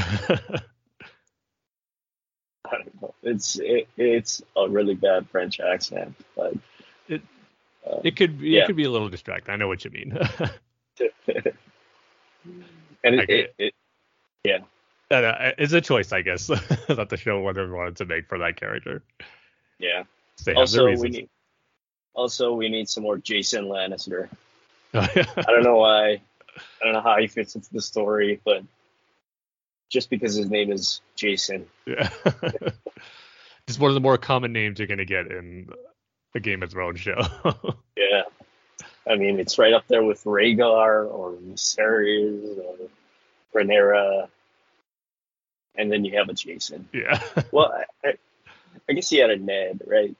don't 2.70 3.02
know. 3.02 3.14
It's 3.22 3.58
it, 3.58 3.88
it's 3.98 4.40
a 4.56 4.68
really 4.68 4.94
bad 4.94 5.28
French 5.28 5.60
accent, 5.60 6.14
but 6.34 6.54
It- 7.08 7.20
uh, 7.86 8.00
it 8.02 8.16
could 8.16 8.38
be, 8.40 8.48
Yeah. 8.50 8.62
it 8.62 8.66
could 8.66 8.76
be 8.76 8.84
a 8.84 8.90
little 8.90 9.10
distracting. 9.10 9.52
I 9.52 9.56
know 9.56 9.68
what 9.68 9.84
you 9.84 9.90
mean. 9.90 10.16
and 13.04 13.14
it, 13.20 13.28
it, 13.28 13.54
it 13.58 13.74
And, 14.46 14.64
uh, 15.22 15.52
it's 15.58 15.72
a 15.72 15.80
choice, 15.80 16.12
I 16.12 16.22
guess, 16.22 16.46
that 16.88 17.08
the 17.10 17.16
show 17.16 17.40
whether 17.40 17.70
wanted 17.72 17.96
to 17.96 18.06
make 18.06 18.28
for 18.28 18.38
that 18.38 18.56
character. 18.56 19.02
yeah. 19.78 20.04
Also, 20.56 20.86
we 20.86 21.08
need 21.08 21.28
also 22.14 22.54
we 22.54 22.68
need 22.68 22.88
some 22.88 23.02
more 23.02 23.18
Jason 23.18 23.66
Lannister. 23.66 24.28
I 24.94 25.26
don't 25.46 25.62
know 25.62 25.76
why. 25.76 26.20
I 26.56 26.84
don't 26.84 26.92
know 26.92 27.00
how 27.00 27.18
he 27.18 27.26
fits 27.26 27.54
into 27.54 27.72
the 27.72 27.82
story, 27.82 28.40
but 28.44 28.62
just 29.90 30.10
because 30.10 30.34
his 30.34 30.48
name 30.48 30.72
is 30.72 31.00
Jason, 31.16 31.66
Yeah. 31.86 32.08
Just 33.66 33.80
one 33.80 33.90
of 33.90 33.94
the 33.94 34.00
more 34.00 34.18
common 34.18 34.52
names 34.52 34.78
you're 34.78 34.88
gonna 34.88 35.04
get 35.04 35.26
in 35.26 35.68
a 36.34 36.40
Game 36.40 36.62
of 36.62 36.70
Thrones 36.70 37.00
show. 37.00 37.18
yeah. 37.96 38.22
I 39.08 39.16
mean, 39.16 39.38
it's 39.38 39.58
right 39.58 39.72
up 39.72 39.86
there 39.88 40.02
with 40.02 40.24
Rhaegar 40.24 41.10
or 41.10 41.32
Viserys 41.32 42.58
or 42.58 42.88
Rhaenyra, 43.54 44.28
and 45.76 45.90
then 45.90 46.04
you 46.04 46.16
have 46.18 46.28
a 46.28 46.34
Jason. 46.34 46.88
yeah. 46.92 47.20
Well, 47.52 47.72
I, 48.04 48.14
I, 48.88 48.92
guess 48.92 49.08
he 49.08 49.18
had 49.18 49.30
a 49.30 49.36
Ned, 49.36 49.82
right? 49.86 50.14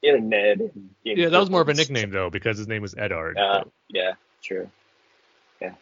He 0.00 0.08
had 0.08 0.18
a 0.18 0.22
Ned. 0.22 0.58
Game 1.04 1.18
Yeah, 1.18 1.28
that 1.28 1.38
was 1.38 1.50
more 1.50 1.62
of 1.62 1.68
a 1.68 1.74
nickname 1.74 2.10
though, 2.10 2.30
because 2.30 2.58
his 2.58 2.68
name 2.68 2.82
was 2.82 2.94
Eddard. 2.96 3.38
Uh, 3.38 3.64
yeah, 3.88 4.12
true. 4.42 4.70
Yeah, 5.60 5.74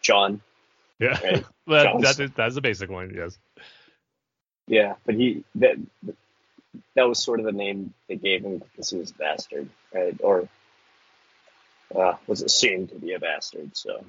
Jon. 0.00 0.40
yeah. 0.98 1.18
right. 1.22 1.44
Well, 1.68 1.98
that 1.98 2.20
is, 2.20 2.30
that's 2.36 2.54
the 2.54 2.60
basic 2.60 2.88
one, 2.88 3.12
yes. 3.12 3.36
Yeah, 4.68 4.94
but 5.04 5.16
he 5.16 5.42
that 5.56 5.78
that 6.94 7.08
was 7.08 7.18
sort 7.18 7.40
of 7.40 7.46
the 7.46 7.52
name 7.52 7.92
they 8.08 8.14
gave 8.14 8.44
him 8.44 8.58
because 8.58 8.90
he 8.90 8.98
was 8.98 9.10
a 9.10 9.14
bastard, 9.14 9.68
right? 9.92 10.14
Or 10.20 10.48
uh, 11.94 12.14
was 12.26 12.42
assumed 12.42 12.90
to 12.90 12.96
be 12.96 13.12
a 13.14 13.18
bastard. 13.18 13.76
So 13.76 14.04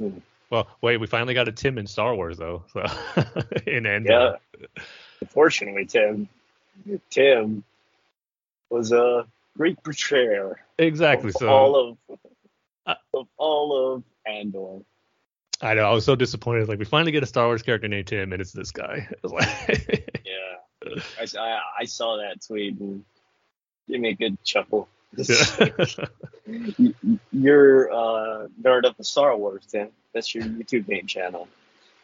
Well, 0.54 0.68
wait, 0.80 0.98
we 0.98 1.08
finally 1.08 1.34
got 1.34 1.48
a 1.48 1.52
Tim 1.52 1.78
in 1.78 1.86
Star 1.88 2.14
Wars 2.14 2.38
though. 2.38 2.64
So 2.72 2.84
in 3.66 3.86
Endor. 3.86 4.38
yeah. 4.58 4.66
Unfortunately, 5.20 5.84
Tim 5.86 6.28
Tim 7.10 7.64
was 8.70 8.92
a 8.92 9.26
great 9.56 9.82
betrayer 9.82 10.60
Exactly. 10.78 11.30
of 11.30 11.34
So 11.34 11.48
all 11.48 11.76
of 12.08 12.18
Uh, 12.86 12.94
of 13.14 13.26
all 13.36 13.94
of 13.94 14.02
Andor. 14.26 14.82
I 15.60 15.74
know 15.74 15.82
I 15.84 15.92
was 15.92 16.04
so 16.04 16.14
disappointed. 16.14 16.68
Like 16.68 16.78
we 16.78 16.84
finally 16.84 17.10
get 17.10 17.22
a 17.24 17.26
Star 17.26 17.46
Wars 17.46 17.62
character 17.62 17.88
named 17.88 18.06
Tim, 18.06 18.32
and 18.32 18.40
it's 18.40 18.52
this 18.52 18.70
guy. 18.70 19.08
Like, 19.24 20.20
Yeah, 20.24 21.00
I, 21.18 21.26
I, 21.40 21.60
I 21.80 21.84
saw 21.86 22.18
that 22.18 22.42
tweet 22.46 22.78
and 22.78 23.04
gave 23.88 24.00
me 24.00 24.10
a 24.10 24.14
good 24.14 24.36
chuckle. 24.44 24.88
You- 25.16 26.94
You're 27.32 27.90
uh, 27.92 28.48
nerd 28.62 28.84
of 28.84 28.96
the 28.96 29.04
Star 29.04 29.36
Wars, 29.36 29.64
Tim. 29.66 29.88
That's 30.14 30.34
your 30.34 30.44
YouTube 30.44 30.88
name 30.88 31.06
channel. 31.06 31.48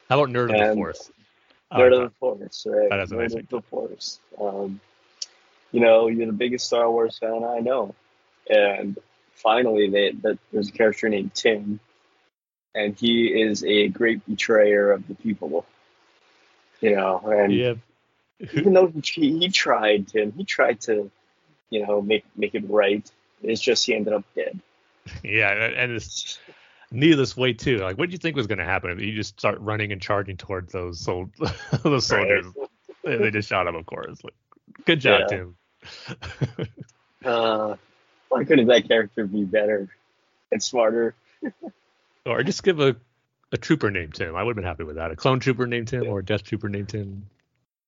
How 0.09 0.21
about 0.21 0.35
Nerd 0.35 0.45
of 0.45 0.59
the 0.59 0.63
And- 0.71 0.75
Force? 0.75 1.11
Nerd 1.73 1.93
like 1.93 1.93
of 1.93 2.11
the 2.11 2.11
Force, 2.19 2.67
right? 2.69 2.91
That 2.91 3.01
is 3.01 3.11
Nerd 3.11 3.15
amazing. 3.17 3.39
of 3.41 3.49
the 3.49 3.63
Force. 3.63 4.21
Um, 4.41 4.81
you 5.73 5.81
know, 5.81 6.09
you're 6.09 6.27
the 6.27 6.33
biggest 6.33 6.67
Star 6.67 6.91
Wars 6.91 7.19
fan 7.19 7.45
I 7.45 7.61
know, 7.61 7.95
and 8.49 8.99
finally, 9.35 9.89
they, 9.89 10.11
that 10.23 10.39
there's 10.53 10.69
a 10.69 10.73
character 10.73 11.09
named 11.09 11.33
Tim, 11.35 11.79
and 12.75 12.97
he 12.99 13.29
is 13.29 13.63
a 13.65 13.87
great 13.89 14.27
betrayer 14.27 14.91
of 14.91 15.07
the 15.07 15.15
people. 15.15 15.65
You 16.81 16.97
know, 16.97 17.19
and 17.19 17.53
Yeah. 17.55 17.75
even 18.55 18.73
though 18.73 18.89
he, 19.05 19.39
he 19.39 19.49
tried, 19.51 20.09
Tim, 20.09 20.33
he 20.33 20.45
tried 20.45 20.81
to, 20.83 21.11
you 21.69 21.87
know, 21.87 22.01
make 22.03 22.25
make 22.35 22.55
it 22.57 22.69
right. 22.69 23.09
It's 23.43 23.61
just 23.61 23.87
he 23.87 23.95
ended 23.95 24.13
up 24.13 24.25
dead. 24.35 24.59
Yeah, 25.23 25.51
and 25.53 25.75
and 25.75 25.93
it's 25.93 26.39
needless 26.91 27.37
way 27.37 27.53
too. 27.53 27.79
Like, 27.79 27.99
what 27.99 28.09
do 28.09 28.13
you 28.13 28.19
think 28.19 28.37
was 28.37 28.47
going 28.47 28.59
to 28.59 28.65
happen? 28.65 28.99
You 28.99 29.15
just 29.15 29.39
start 29.39 29.61
running 29.61 29.93
and 29.93 30.01
charging 30.01 30.37
towards 30.37 30.73
those 30.73 31.05
those 31.83 32.07
soldiers. 32.07 32.47
They 33.05 33.17
they 33.17 33.31
just 33.31 33.49
shot 33.49 33.67
him, 33.67 33.77
of 33.77 33.87
course. 33.87 34.19
Like, 34.23 34.35
good 34.85 35.01
job, 35.01 35.23
Yeah. 35.31 35.37
Tim. 35.37 35.57
Uh, 37.23 37.77
why 38.31 38.45
couldn't 38.45 38.67
that 38.69 38.89
character 38.89 39.27
be 39.27 39.45
better 39.45 39.89
and 40.51 40.63
smarter? 40.63 41.15
or 42.27 42.43
just 42.43 42.63
give 42.63 42.81
a, 42.81 42.97
a 43.53 43.59
trooper 43.59 43.91
named 43.91 44.15
Tim. 44.15 44.35
I 44.35 44.43
would 44.43 44.53
have 44.53 44.57
been 44.57 44.65
happy 44.65 44.85
with 44.85 44.97
that. 44.97 45.11
A 45.11 45.17
clone 45.17 45.39
trooper 45.41 45.67
named 45.67 45.89
Tim 45.89 46.07
or 46.07 46.21
a 46.21 46.25
death 46.25 46.45
trooper 46.45 46.71
named 46.71 46.89
Tim. 46.89 47.27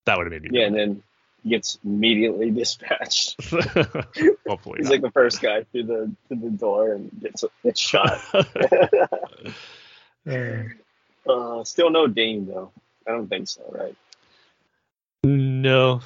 That 0.04 0.18
would 0.18 0.30
have 0.30 0.32
made 0.32 0.50
me. 0.50 0.58
Yeah, 0.60 0.66
and 0.66 0.76
then 0.76 0.94
he 0.96 1.02
gets 1.48 1.78
immediately 1.84 2.50
dispatched. 2.62 3.42
Hopefully. 4.46 4.78
He's 4.78 4.84
not. 4.86 4.90
like 4.92 5.02
the 5.02 5.10
first 5.12 5.40
guy 5.42 5.64
through 5.72 5.84
the 5.84 6.12
through 6.28 6.38
the 6.38 6.50
door 6.50 6.92
and 6.94 7.10
gets 7.20 7.44
gets 7.62 7.80
shot. 7.80 8.20
uh, 10.26 11.64
still 11.64 11.90
no 11.90 12.06
Dane 12.06 12.46
though. 12.46 12.70
I 13.06 13.10
don't 13.12 13.28
think 13.28 13.48
so, 13.48 13.62
right? 13.70 13.96
no, 15.24 16.00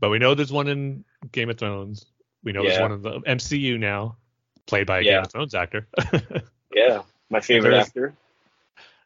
but 0.00 0.10
we 0.10 0.18
know 0.18 0.34
there's 0.34 0.52
one 0.52 0.68
in 0.68 1.04
Game 1.32 1.48
of 1.50 1.58
Thrones. 1.58 2.06
We 2.44 2.52
know 2.52 2.62
there's 2.62 2.80
one 2.80 2.92
in 2.92 3.02
the 3.02 3.20
MCU 3.20 3.78
now, 3.78 4.16
played 4.66 4.86
by 4.86 4.98
a 4.98 5.02
Yeah. 5.02 5.12
Game 5.12 5.22
of 5.22 5.30
Thrones 5.32 5.54
actor. 5.54 5.86
Yeah, 6.72 7.02
my 7.30 7.40
favorite 7.40 7.70
There's- 7.70 7.86
actor. 7.88 8.14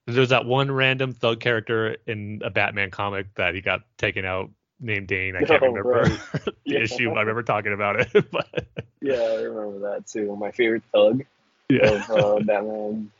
There's 0.07 0.31
that 0.31 0.45
one 0.47 0.71
random 0.71 1.13
thug 1.13 1.39
character 1.39 1.97
in 2.09 2.43
a 2.45 2.51
Batman 2.51 2.91
comic 2.91 3.33
that 3.37 3.55
he 3.55 3.61
got 3.61 3.83
taken 3.99 4.25
out 4.25 4.51
named 4.83 5.09
Dane. 5.09 5.37
I 5.37 5.45
can't 5.45 5.63
Oh, 5.63 5.67
remember 5.67 6.09
right. 6.09 6.21
the 6.69 6.81
Yeah. 6.81 6.83
issue. 6.83 7.11
I 7.15 7.21
remember 7.21 7.43
talking 7.43 7.73
about 7.73 8.01
it, 8.01 8.31
but 8.31 8.67
Yeah, 9.01 9.15
I 9.15 9.43
remember 9.43 9.91
that 9.91 10.07
too. 10.07 10.35
My 10.37 10.51
favorite 10.53 10.85
thug 10.93 11.25
yeah. 11.69 11.81
of 11.89 12.11
uh, 12.11 12.41
Batman 12.45 13.11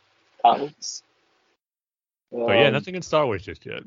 comics. 0.41 1.03
But 2.45 2.57
yeah, 2.57 2.69
Um, 2.69 2.73
nothing 2.73 2.95
in 2.95 3.01
Star 3.01 3.25
Wars 3.25 3.43
just 3.43 3.65
yet. 3.65 3.83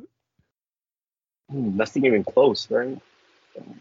hmm, 1.51 1.77
nothing 1.77 2.05
even 2.07 2.24
close, 2.24 2.70
right? 2.70 2.99
Um, 3.59 3.81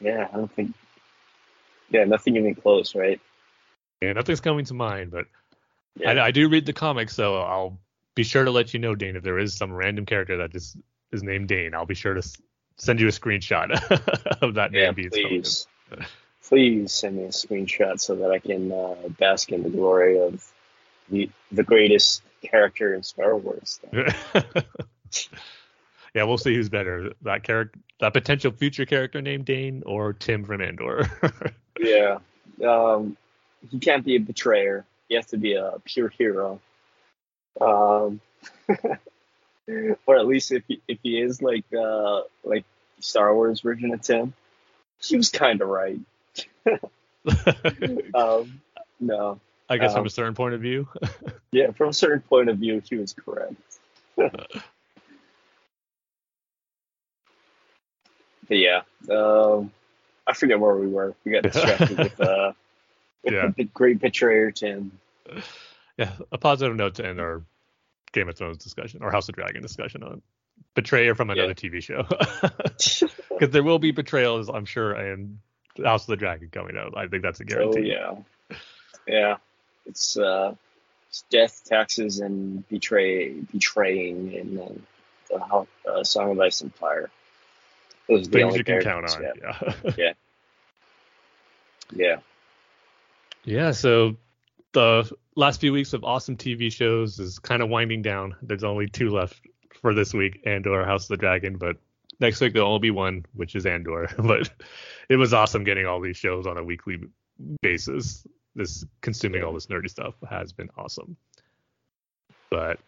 Yeah, 0.00 0.28
I 0.32 0.36
don't 0.36 0.52
think. 0.52 0.74
Yeah, 1.90 2.04
nothing 2.04 2.36
even 2.36 2.54
close, 2.54 2.94
right? 2.94 3.20
Yeah, 4.02 4.12
nothing's 4.12 4.40
coming 4.40 4.64
to 4.66 4.74
mind, 4.74 5.10
but 5.10 5.26
Yeah. 5.96 6.10
I, 6.12 6.26
I 6.26 6.30
do 6.30 6.48
read 6.48 6.66
the 6.66 6.72
comics, 6.72 7.14
so 7.14 7.36
I'll 7.38 7.80
be 8.14 8.24
sure 8.24 8.44
to 8.44 8.50
let 8.50 8.72
you 8.74 8.80
know, 8.80 8.94
Dane, 8.94 9.16
if 9.16 9.22
there 9.22 9.38
is 9.38 9.56
some 9.56 9.72
random 9.72 10.06
character 10.06 10.38
that 10.38 10.52
just 10.52 10.76
is 11.12 11.22
named 11.22 11.48
Dane. 11.48 11.74
I'll 11.74 11.86
be 11.86 11.94
sure 11.94 12.14
to 12.14 12.18
s- 12.18 12.36
send 12.76 13.00
you 13.00 13.08
a 13.08 13.10
screenshot 13.10 13.70
of 14.42 14.54
that 14.54 14.72
Yeah, 14.72 14.86
name 14.86 14.94
being 14.94 15.10
please. 15.10 15.66
Please 16.46 16.92
send 16.92 17.16
me 17.16 17.24
a 17.24 17.28
screenshot 17.28 18.00
so 18.00 18.14
that 18.16 18.30
I 18.30 18.38
can 18.38 18.72
uh, 18.72 18.94
bask 19.18 19.52
in 19.52 19.62
the 19.62 19.70
glory 19.70 20.18
of 20.18 20.44
the 21.10 21.30
the 21.52 21.62
greatest 21.62 22.22
character 22.42 22.94
in 22.94 23.02
Star 23.02 23.36
Wars. 23.36 23.80
yeah, 23.92 24.12
we'll 26.24 26.38
see 26.38 26.54
who's 26.54 26.68
better, 26.68 27.12
that 27.22 27.42
character, 27.42 27.78
that 28.00 28.12
potential 28.12 28.52
future 28.52 28.86
character 28.86 29.20
named 29.20 29.44
Dane, 29.44 29.82
or 29.86 30.12
Tim 30.12 30.44
from 30.44 30.60
Andor. 30.62 31.10
Yeah. 31.80 32.18
Um, 32.66 33.16
he 33.70 33.78
can't 33.78 34.04
be 34.04 34.16
a 34.16 34.18
betrayer. 34.18 34.84
He 35.08 35.14
has 35.14 35.26
to 35.26 35.36
be 35.36 35.54
a 35.54 35.74
pure 35.84 36.08
hero. 36.08 36.60
Um, 37.60 38.20
or 40.06 40.16
at 40.18 40.26
least 40.26 40.50
if 40.52 40.62
he, 40.68 40.80
if 40.88 40.98
he 41.02 41.20
is 41.20 41.42
like 41.42 41.64
uh, 41.78 42.22
like 42.44 42.64
Star 43.00 43.34
Wars 43.34 43.60
version 43.60 43.92
of 43.92 44.00
Tim, 44.02 44.32
he 45.00 45.16
was 45.16 45.28
kind 45.30 45.60
of 45.60 45.68
right. 45.68 46.00
Um, 48.14 48.60
no. 49.00 49.38
I 49.68 49.76
guess 49.76 49.92
from 49.92 50.00
Um, 50.00 50.06
a 50.06 50.10
certain 50.10 50.34
point 50.34 50.54
of 50.54 50.60
view. 50.60 50.88
Yeah, 51.52 51.70
from 51.72 51.88
a 51.88 51.92
certain 51.94 52.20
point 52.20 52.48
of 52.50 52.58
view, 52.58 52.82
he 52.88 52.96
was 52.96 53.14
correct. 53.14 53.54
but 54.16 54.40
yeah, 58.50 58.82
um, 59.10 59.70
I 60.26 60.34
forget 60.34 60.58
where 60.60 60.74
we 60.76 60.86
were. 60.88 61.14
We 61.24 61.32
got 61.32 61.42
distracted 61.44 61.96
with, 61.98 62.20
uh, 62.20 62.52
with 63.24 63.34
Yeah. 63.34 63.50
the 63.56 63.64
great 63.64 64.00
betrayer 64.00 64.50
Tim. 64.50 64.92
yeah, 65.98 66.12
a 66.32 66.38
positive 66.38 66.76
note 66.76 66.94
to 66.96 67.06
end 67.06 67.20
our 67.20 67.42
Game 68.12 68.28
of 68.28 68.36
Thrones 68.36 68.58
discussion 68.58 69.02
or 69.02 69.10
House 69.10 69.28
of 69.28 69.34
Dragon 69.34 69.62
discussion 69.62 70.02
on 70.02 70.22
betrayer 70.74 71.14
from 71.14 71.30
another 71.30 71.48
Yeah. 71.48 71.70
TV 71.70 71.82
show. 71.82 72.04
Because 73.38 73.52
there 73.52 73.62
will 73.62 73.78
be 73.78 73.92
betrayals, 73.92 74.48
I'm 74.48 74.64
sure, 74.64 74.94
in 74.94 75.38
House 75.84 76.02
of 76.02 76.08
the 76.08 76.16
Dragon 76.16 76.48
coming 76.50 76.76
out. 76.76 76.96
I 76.96 77.06
think 77.06 77.22
that's 77.22 77.38
a 77.38 77.44
guarantee. 77.44 77.92
Oh 77.94 77.94
guarantee. 77.94 78.24
yeah, 78.50 78.56
yeah. 79.06 79.36
It's 79.86 80.18
uh, 80.18 80.54
it's 81.08 81.22
death, 81.30 81.62
taxes, 81.64 82.18
and 82.18 82.68
betray, 82.68 83.30
betraying 83.30 84.32
in 84.32 84.54
the, 84.56 84.76
the 85.30 85.66
uh, 85.88 86.02
Song 86.04 86.32
of 86.32 86.40
Ice 86.40 86.60
and 86.62 86.74
Fire. 86.74 87.10
Those 88.08 88.26
are 88.26 88.30
the 88.30 88.38
Things 88.38 88.44
only 88.44 88.58
you 88.58 88.64
can 88.64 88.80
count 88.82 89.06
characters, 89.06 89.14
on. 89.16 89.92
Yeah. 89.94 89.94
Yeah. 89.96 90.12
yeah. 91.92 92.16
yeah. 93.44 93.70
So 93.70 94.16
the 94.72 95.10
last 95.36 95.60
few 95.60 95.72
weeks 95.72 95.92
of 95.92 96.04
awesome 96.04 96.36
TV 96.36 96.70
shows 96.72 97.18
is 97.18 97.38
kind 97.38 97.62
of 97.62 97.68
winding 97.68 98.02
down. 98.02 98.36
There's 98.42 98.64
only 98.64 98.88
two 98.88 99.10
left 99.10 99.40
for 99.80 99.94
this 99.94 100.12
week, 100.12 100.40
Andor, 100.46 100.84
House 100.84 101.04
of 101.04 101.08
the 101.08 101.16
Dragon, 101.16 101.56
but 101.56 101.76
next 102.20 102.40
week 102.40 102.52
there'll 102.52 102.68
only 102.68 102.80
be 102.80 102.90
one, 102.90 103.24
which 103.34 103.54
is 103.54 103.66
Andor. 103.66 104.08
But 104.18 104.50
it 105.08 105.16
was 105.16 105.32
awesome 105.32 105.64
getting 105.64 105.86
all 105.86 106.00
these 106.00 106.16
shows 106.16 106.46
on 106.46 106.58
a 106.58 106.64
weekly 106.64 106.98
basis. 107.62 108.26
This 108.54 108.84
consuming 109.00 109.44
all 109.44 109.52
this 109.52 109.66
nerdy 109.66 109.88
stuff 109.88 110.14
has 110.28 110.52
been 110.52 110.68
awesome. 110.76 111.16
But 112.50 112.80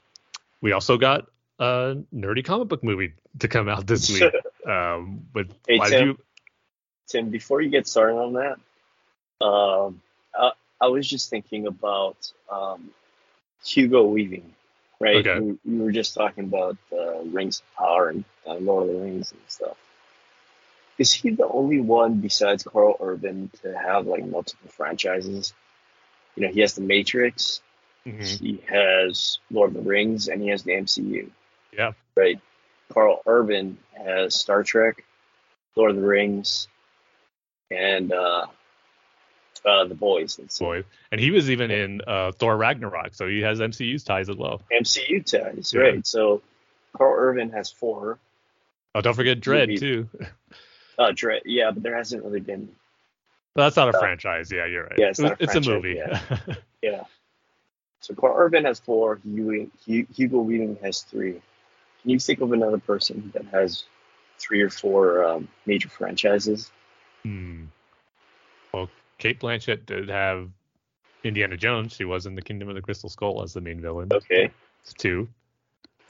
we 0.61 0.72
also 0.72 0.97
got 0.99 1.26
a 1.59 1.97
nerdy 2.14 2.45
comic 2.45 2.68
book 2.68 2.83
movie 2.83 3.12
to 3.39 3.49
come 3.49 3.68
out 3.68 3.87
this 3.87 4.11
week. 4.11 4.33
um, 4.66 5.26
with 5.35 5.53
Hey, 5.66 5.78
why 5.78 5.89
Tim. 5.89 6.01
do 6.01 6.07
you- 6.11 6.18
Tim, 7.09 7.31
before 7.31 7.61
you 7.61 7.70
get 7.70 7.89
started 7.89 8.14
on 8.16 8.33
that, 8.35 9.45
um, 9.45 10.01
I, 10.81 10.89
was 10.89 11.09
just 11.09 11.31
thinking 11.31 11.66
about 11.66 12.33
um, 12.51 12.91
Hugo 13.64 14.05
Weaving, 14.05 14.55
right? 14.99 15.26
Okay. 15.26 15.41
We, 15.41 15.59
we 15.64 15.85
were 15.85 15.93
just 15.93 16.14
talking 16.14 16.45
about 16.45 16.76
uh, 16.93 17.20
Rings 17.24 17.61
of 17.61 17.76
Power 17.78 18.09
and 18.09 18.24
uh, 18.47 18.55
Lord 18.55 18.89
of 18.89 18.95
the 18.95 19.01
Rings 19.01 19.33
and 19.33 19.41
stuff. 19.49 19.76
Is 20.99 21.12
he 21.12 21.31
the 21.31 21.49
only 21.49 21.81
one 21.81 22.20
besides 22.20 22.62
Karl 22.62 22.97
Urban 23.01 23.51
to 23.62 23.76
have 23.76 24.07
like 24.07 24.24
multiple 24.24 24.70
franchises? 24.70 25.55
You 26.37 26.47
know, 26.47 26.53
he 26.53 26.61
has 26.61 26.74
the 26.74 26.83
Matrix, 26.83 27.62
Mhm. 28.07 28.41
he 28.41 28.62
has 28.68 29.39
Lord 29.51 29.70
of 29.70 29.83
the 29.83 29.89
Rings, 29.89 30.28
and 30.28 30.43
he 30.43 30.49
has 30.49 30.62
the 30.62 30.72
MCU. 30.72 31.31
Yeah. 31.72 31.93
Right. 32.16 32.41
Karl 32.93 33.22
Urban 33.26 33.78
has 33.93 34.35
Star 34.35 34.62
Trek, 34.62 35.05
Lord 35.76 35.91
of 35.91 35.97
the 35.97 36.07
Rings, 36.07 36.68
and 37.70 38.12
uh, 38.12 38.47
uh, 39.65 39.85
the 39.85 39.95
boys. 39.95 40.39
Let's 40.39 40.59
boy. 40.59 40.85
And 41.13 41.21
he 41.21 41.31
was 41.31 41.51
even 41.51 41.71
in 41.71 42.01
uh, 42.07 42.33
Thor 42.33 42.57
Ragnarok, 42.57 43.15
so 43.15 43.27
he 43.29 43.41
has 43.43 43.59
MCU 43.61 44.03
ties 44.05 44.29
as 44.29 44.37
well. 44.37 44.63
MCU 44.73 45.25
ties, 45.25 45.73
Yeah. 45.75 45.81
right? 45.81 46.07
So 46.07 46.43
Karl 46.97 47.15
Urban 47.17 47.51
has 47.51 47.71
four. 47.71 48.19
Oh, 48.95 49.01
don't 49.01 49.15
forget 49.15 49.41
Dredd 49.41 49.69
Maybe. 49.69 49.79
too. 49.79 50.09
Uh, 50.99 51.13
Dre, 51.15 51.41
yeah, 51.45 51.71
but 51.71 51.83
there 51.83 51.97
hasn't 51.97 52.25
really 52.25 52.41
been. 52.41 52.69
But 53.55 53.65
that's 53.65 53.77
not 53.77 53.95
a 53.95 53.97
Uh, 53.97 54.01
franchise. 54.01 54.51
Yeah, 54.53 54.67
you're 54.67 54.85
right. 54.85 54.99
yeah, 54.99 55.07
it's 55.09 55.19
not 55.19 55.41
a 55.41 55.45
it's 55.45 55.55
a 55.55 55.61
movie. 55.61 55.95
yeah. 55.97 56.21
Yeah. 56.83 57.05
So 58.01 58.15
Karl 58.15 58.35
Urban 58.39 58.65
has 58.65 58.81
four. 58.81 59.21
Hugo, 59.23 59.71
Hu- 59.87 60.07
Hugo 60.15 60.39
Weaving 60.41 60.79
has 60.83 61.03
three. 61.03 61.33
Can 62.01 62.11
you 62.11 62.19
think 62.19 62.41
of 62.41 62.53
another 62.53 62.79
person 62.79 63.31
that 63.35 63.45
has 63.53 63.85
three 64.39 64.63
or 64.63 64.71
four 64.71 65.23
um, 65.25 65.49
major 65.67 65.91
franchises? 65.91 66.71
Hmm. 67.23 67.65
Well, 68.73 68.89
Cate 69.21 69.39
Blanchett 69.39 69.87
did 69.87 70.09
have 70.09 70.49
Indiana 71.23 71.57
Jones. 71.57 71.95
She 71.95 72.05
was 72.05 72.27
in 72.27 72.35
the 72.35 72.43
Kingdom 72.43 72.68
of 72.68 72.75
the 72.75 72.81
Crystal 72.81 73.09
Skull 73.09 73.43
as 73.43 73.53
the 73.53 73.61
main 73.61 73.81
villain. 73.81 74.09
Okay. 74.12 74.51
It's 74.83 74.95
two. 74.95 75.29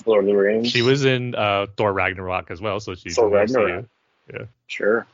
Lord 0.07 0.25
of 0.25 0.31
the 0.31 0.37
Rings. 0.37 0.71
She 0.71 0.81
was 0.81 1.05
in 1.05 1.35
uh, 1.35 1.67
Thor 1.77 1.93
Ragnarok 1.93 2.51
as 2.51 2.63
well, 2.63 2.81
so 2.81 2.95
she's 2.95 3.17
Thor 3.17 3.27
in 3.43 3.53
the 3.53 3.59
MCU. 3.59 3.87
Ragnarok. 4.29 4.49
Sure. 4.69 5.07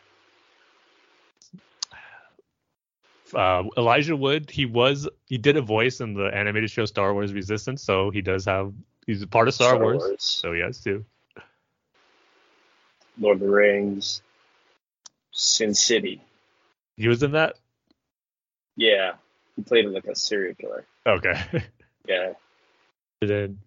Uh, 3.35 3.65
Elijah 3.77 4.15
Wood, 4.15 4.51
he 4.51 4.67
was 4.67 5.09
he 5.25 5.39
did 5.39 5.57
a 5.57 5.63
voice 5.63 6.01
in 6.01 6.15
the 6.15 6.27
animated 6.27 6.71
show 6.71 6.85
Star 6.85 7.13
Wars 7.13 7.33
Resistance, 7.33 7.83
so 7.83 8.11
he 8.11 8.21
does 8.21 8.45
have 8.45 8.73
he's 9.07 9.23
a 9.23 9.27
part 9.27 9.49
of 9.49 9.55
Star, 9.55 9.71
Star 9.71 9.83
Wars, 9.83 9.99
Wars. 9.99 10.23
so 10.23 10.53
he 10.53 10.61
has 10.61 10.81
too. 10.81 11.05
Lord 13.19 13.37
of 13.37 13.41
the 13.41 13.51
Rings, 13.51 14.23
Sin 15.33 15.75
City. 15.75 16.21
He 16.97 17.09
was 17.09 17.23
in 17.23 17.33
that. 17.33 17.57
Yeah, 18.77 19.13
he 19.57 19.63
played 19.63 19.87
like 19.87 20.07
a 20.07 20.15
serial 20.15 20.55
killer. 20.55 20.85
Okay. 21.07 21.41
Yeah, 22.09 22.35
and 23.21 23.29
then 23.31 23.59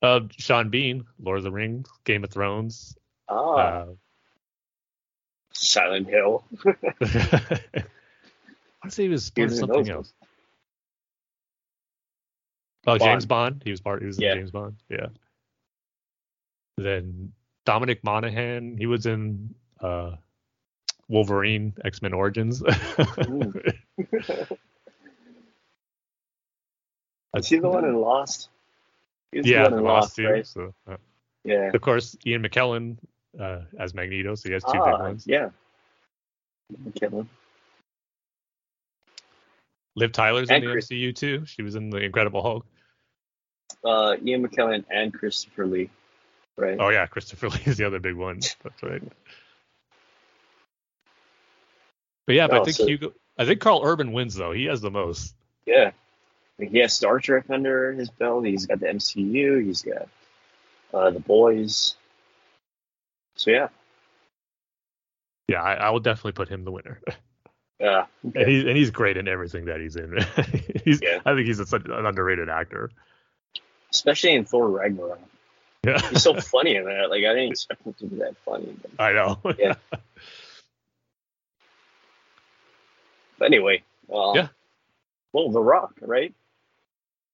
uh, 0.00 0.20
Sean 0.38 0.70
Bean, 0.70 1.04
Lord 1.22 1.36
of 1.38 1.44
the 1.44 1.50
Rings, 1.50 1.90
Game 2.04 2.24
of 2.24 2.30
Thrones. 2.30 2.96
ah, 3.28 3.34
Uh, 3.34 3.86
Silent 5.52 6.08
Hill. 6.08 6.42
I 6.66 7.82
want 8.82 8.92
say 8.94 9.02
he 9.02 9.08
was 9.10 9.28
part 9.28 9.52
of 9.52 9.58
something 9.58 9.90
else. 9.90 10.14
Oh, 12.86 12.96
James 12.96 13.26
Bond. 13.26 13.56
Bond. 13.56 13.62
He 13.66 13.70
was 13.72 13.82
part. 13.82 14.00
He 14.00 14.06
was 14.06 14.16
in 14.18 14.22
James 14.22 14.50
Bond. 14.52 14.76
Yeah. 14.88 15.08
Then 16.78 17.32
Dominic 17.66 18.02
Monaghan. 18.02 18.78
He 18.78 18.86
was 18.86 19.04
in 19.04 19.54
uh, 19.80 20.12
Wolverine 21.08 21.74
X 21.84 22.00
Men 22.00 22.14
Origins. 22.14 22.62
Is 27.36 27.48
he 27.48 27.58
the 27.58 27.68
one 27.68 27.84
in 27.84 27.94
Lost? 27.96 28.48
He 29.32 29.38
was 29.38 29.46
yeah, 29.46 29.68
the 29.68 29.76
in 29.78 29.84
Lost 29.84 30.16
too. 30.16 30.26
right? 30.28 30.46
So, 30.46 30.74
uh, 30.88 30.96
Yeah. 31.44 31.70
of 31.72 31.80
course, 31.80 32.16
Ian 32.26 32.42
McKellen 32.42 32.96
uh, 33.38 33.60
as 33.78 33.94
Magneto. 33.94 34.34
So 34.34 34.48
he 34.48 34.52
has 34.54 34.64
two 34.64 34.72
big 34.72 34.80
Ah, 34.82 34.98
ones. 34.98 35.24
yeah. 35.26 35.50
McKellen. 36.84 37.26
Liv 39.96 40.12
Tyler's 40.12 40.50
And 40.50 40.62
in 40.64 40.68
the 40.68 40.74
Chris- 40.74 40.88
MCU 40.88 41.14
too. 41.14 41.44
She 41.46 41.62
was 41.62 41.74
in 41.76 41.90
the 41.90 41.98
Incredible 41.98 42.42
Hulk. 42.42 42.66
Uh, 43.84 44.16
Ian 44.24 44.46
McKellen 44.46 44.84
and 44.90 45.14
Christopher 45.14 45.66
Lee, 45.66 45.90
right? 46.56 46.76
Oh 46.80 46.88
yeah, 46.88 47.06
Christopher 47.06 47.48
Lee 47.50 47.60
is 47.66 47.76
the 47.76 47.84
other 47.86 48.00
big 48.00 48.16
one. 48.16 48.40
That's 48.62 48.82
right. 48.82 49.02
But 52.26 52.34
yeah, 52.34 52.48
but 52.48 52.56
I 52.56 52.60
Oh, 52.60 52.64
think 52.64 52.76
so- 52.76 52.86
Hugo. 52.86 53.12
I 53.38 53.46
think 53.46 53.60
Karl 53.60 53.82
Urban 53.84 54.12
wins 54.12 54.34
though. 54.34 54.52
He 54.52 54.64
has 54.66 54.80
the 54.80 54.90
most. 54.90 55.34
Yeah. 55.66 55.92
Like, 56.58 56.70
he 56.70 56.78
has 56.78 56.92
Star 56.92 57.18
Trek 57.20 57.44
under 57.48 57.92
his 57.92 58.10
belt. 58.10 58.44
He's 58.44 58.66
got 58.66 58.80
the 58.80 58.86
MCU. 58.86 59.64
He's 59.64 59.82
got 59.82 60.08
uh, 60.92 61.10
the 61.10 61.20
boys. 61.20 61.94
So 63.36 63.50
yeah. 63.50 63.68
Yeah, 65.48 65.62
I, 65.62 65.74
I 65.74 65.90
will 65.90 66.00
definitely 66.00 66.32
put 66.32 66.48
him 66.48 66.64
the 66.64 66.72
winner. 66.72 67.00
Yeah. 67.80 68.04
And 68.34 68.46
he's 68.46 68.64
and 68.64 68.76
he's 68.76 68.90
great 68.90 69.16
in 69.16 69.26
everything 69.26 69.64
that 69.64 69.80
he's 69.80 69.96
in. 69.96 70.18
he's 70.84 71.00
Yeah. 71.02 71.20
I 71.24 71.34
think 71.34 71.46
he's 71.46 71.60
a, 71.60 71.76
an 71.76 72.04
underrated 72.04 72.50
actor. 72.50 72.90
Especially 73.90 74.34
in 74.34 74.44
Thor 74.44 74.68
Ragnarok. 74.68 75.18
Yeah, 75.84 75.98
He's 76.08 76.22
so 76.22 76.34
funny 76.40 76.76
in 76.76 76.84
that. 76.84 77.08
Like 77.08 77.24
I 77.24 77.32
didn't 77.32 77.52
expect 77.52 77.86
him 77.86 77.94
to 77.94 78.06
be 78.06 78.16
that 78.16 78.36
funny. 78.44 78.76
But, 78.82 79.02
I 79.02 79.12
know. 79.12 79.40
Yeah. 79.58 79.74
but 79.90 80.00
anyway. 83.42 83.82
Uh, 84.12 84.32
Yeah. 84.34 84.48
Well, 85.32 85.50
The 85.50 85.60
Rock, 85.60 85.94
right? 86.00 86.34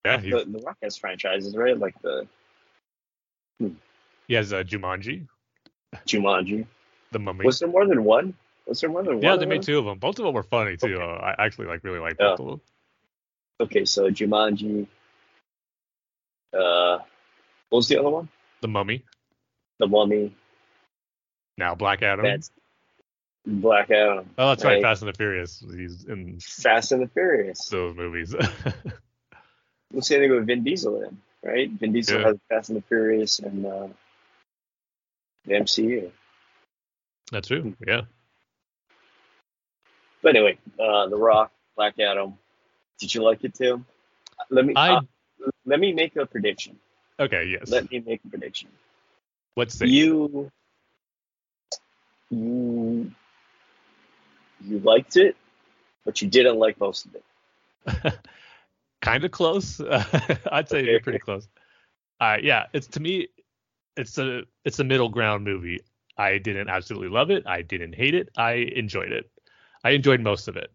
yeah, 0.04 0.18
The, 0.18 0.44
the 0.46 0.60
Rock 0.64 0.76
has 0.82 0.96
franchises, 0.96 1.56
right? 1.56 1.76
Like 1.78 2.00
the 2.02 2.26
he 4.28 4.34
has 4.34 4.52
uh, 4.52 4.62
Jumanji, 4.62 5.26
Jumanji. 6.06 6.66
The 7.12 7.18
Mummy. 7.18 7.44
Was 7.46 7.60
there 7.60 7.68
more 7.68 7.86
than 7.86 8.04
one? 8.04 8.34
Was 8.66 8.80
there 8.80 8.90
more 8.90 9.02
than 9.02 9.14
one? 9.14 9.22
yeah, 9.22 9.36
they 9.36 9.46
made 9.46 9.62
two 9.62 9.78
of 9.78 9.84
them. 9.84 9.98
Both 9.98 10.18
of 10.18 10.24
them 10.26 10.34
were 10.34 10.42
funny 10.42 10.76
too. 10.76 10.96
Okay. 10.96 11.02
Uh, 11.02 11.06
I 11.24 11.34
actually 11.46 11.68
like 11.68 11.82
really 11.84 12.00
like 12.00 12.16
Yeah. 12.20 12.30
both 12.36 12.40
of 12.40 12.46
them. 12.46 12.60
Okay, 13.60 13.84
so 13.84 14.10
Jumanji. 14.10 14.86
Uh, 16.52 16.98
what 17.70 17.78
was 17.78 17.88
the 17.88 17.98
other 17.98 18.10
one? 18.10 18.28
The 18.60 18.68
Mummy. 18.68 19.04
The 19.78 19.86
Mummy. 19.86 20.34
Now 21.56 21.74
Black 21.74 22.02
Adam. 22.02 22.24
That's 22.24 22.50
Black 23.46 23.90
Adam. 23.90 24.28
oh, 24.38 24.48
that's 24.48 24.64
right. 24.64 24.74
right. 24.74 24.82
Fast 24.82 25.02
and 25.02 25.08
the 25.08 25.16
Furious. 25.16 25.64
He's 25.74 26.04
in 26.04 26.38
Fast 26.40 26.92
and 26.92 27.02
the 27.02 27.08
Furious. 27.08 27.68
those 27.68 27.94
movies. 27.96 28.34
What's 29.92 30.08
the 30.08 30.16
other 30.16 30.34
with 30.34 30.46
Vin 30.46 30.64
Diesel 30.64 31.02
in? 31.02 31.18
Right? 31.44 31.70
Vin 31.70 31.92
Diesel 31.92 32.18
Yeah. 32.20 32.26
has 32.26 32.36
Fast 32.48 32.68
and 32.70 32.78
the 32.78 32.82
Furious 32.82 33.38
and 33.38 33.64
uh, 33.64 33.88
the 35.44 35.54
MCU. 35.54 36.10
that's 37.30 37.46
true. 37.48 37.76
Yeah. 37.86 38.02
But 40.22 40.34
anyway, 40.34 40.58
uh, 40.80 41.06
The 41.08 41.16
Rock, 41.16 41.52
Black 41.76 41.98
Adam. 42.00 42.34
Did 42.98 43.14
you 43.14 43.22
like 43.22 43.44
it 43.44 43.54
too? 43.54 43.84
Let 44.50 44.66
me 44.66 44.74
I 44.74 44.94
uh, 44.96 45.00
let 45.64 45.78
me 45.78 45.92
make 45.92 46.16
a 46.16 46.26
prediction. 46.26 46.78
okay. 47.20 47.44
Yes. 47.44 47.70
Let 47.70 47.88
me 47.90 48.02
make 48.04 48.22
a 48.24 48.28
prediction. 48.28 48.70
Let's 49.56 49.78
see. 49.78 49.86
You 49.86 50.50
you 52.30 53.12
you 54.66 54.78
liked 54.80 55.16
it, 55.16 55.36
but 56.04 56.20
you 56.22 56.28
didn't 56.28 56.58
like 56.58 56.78
most 56.80 57.06
of 57.06 57.14
it. 57.16 57.24
kind 59.02 59.24
of 59.24 59.30
close. 59.30 59.80
I'd 60.52 60.68
say 60.68 60.82
Okay. 60.82 60.90
you're 60.90 61.00
pretty 61.00 61.18
close. 61.18 61.48
Uh, 62.20 62.38
yeah, 62.42 62.66
it's 62.72 62.86
to 62.88 63.00
me, 63.00 63.28
it's 63.96 64.18
a 64.18 64.42
it's 64.64 64.78
a 64.78 64.84
middle 64.84 65.08
ground 65.08 65.44
movie. 65.44 65.80
I 66.18 66.38
didn't 66.38 66.68
absolutely 66.68 67.08
love 67.08 67.30
it. 67.30 67.44
I 67.46 67.62
didn't 67.62 67.94
hate 67.94 68.14
it. 68.14 68.30
I 68.36 68.52
enjoyed 68.54 69.12
it. 69.12 69.30
I 69.84 69.90
enjoyed 69.90 70.20
most 70.20 70.48
of 70.48 70.56
it. 70.56 70.70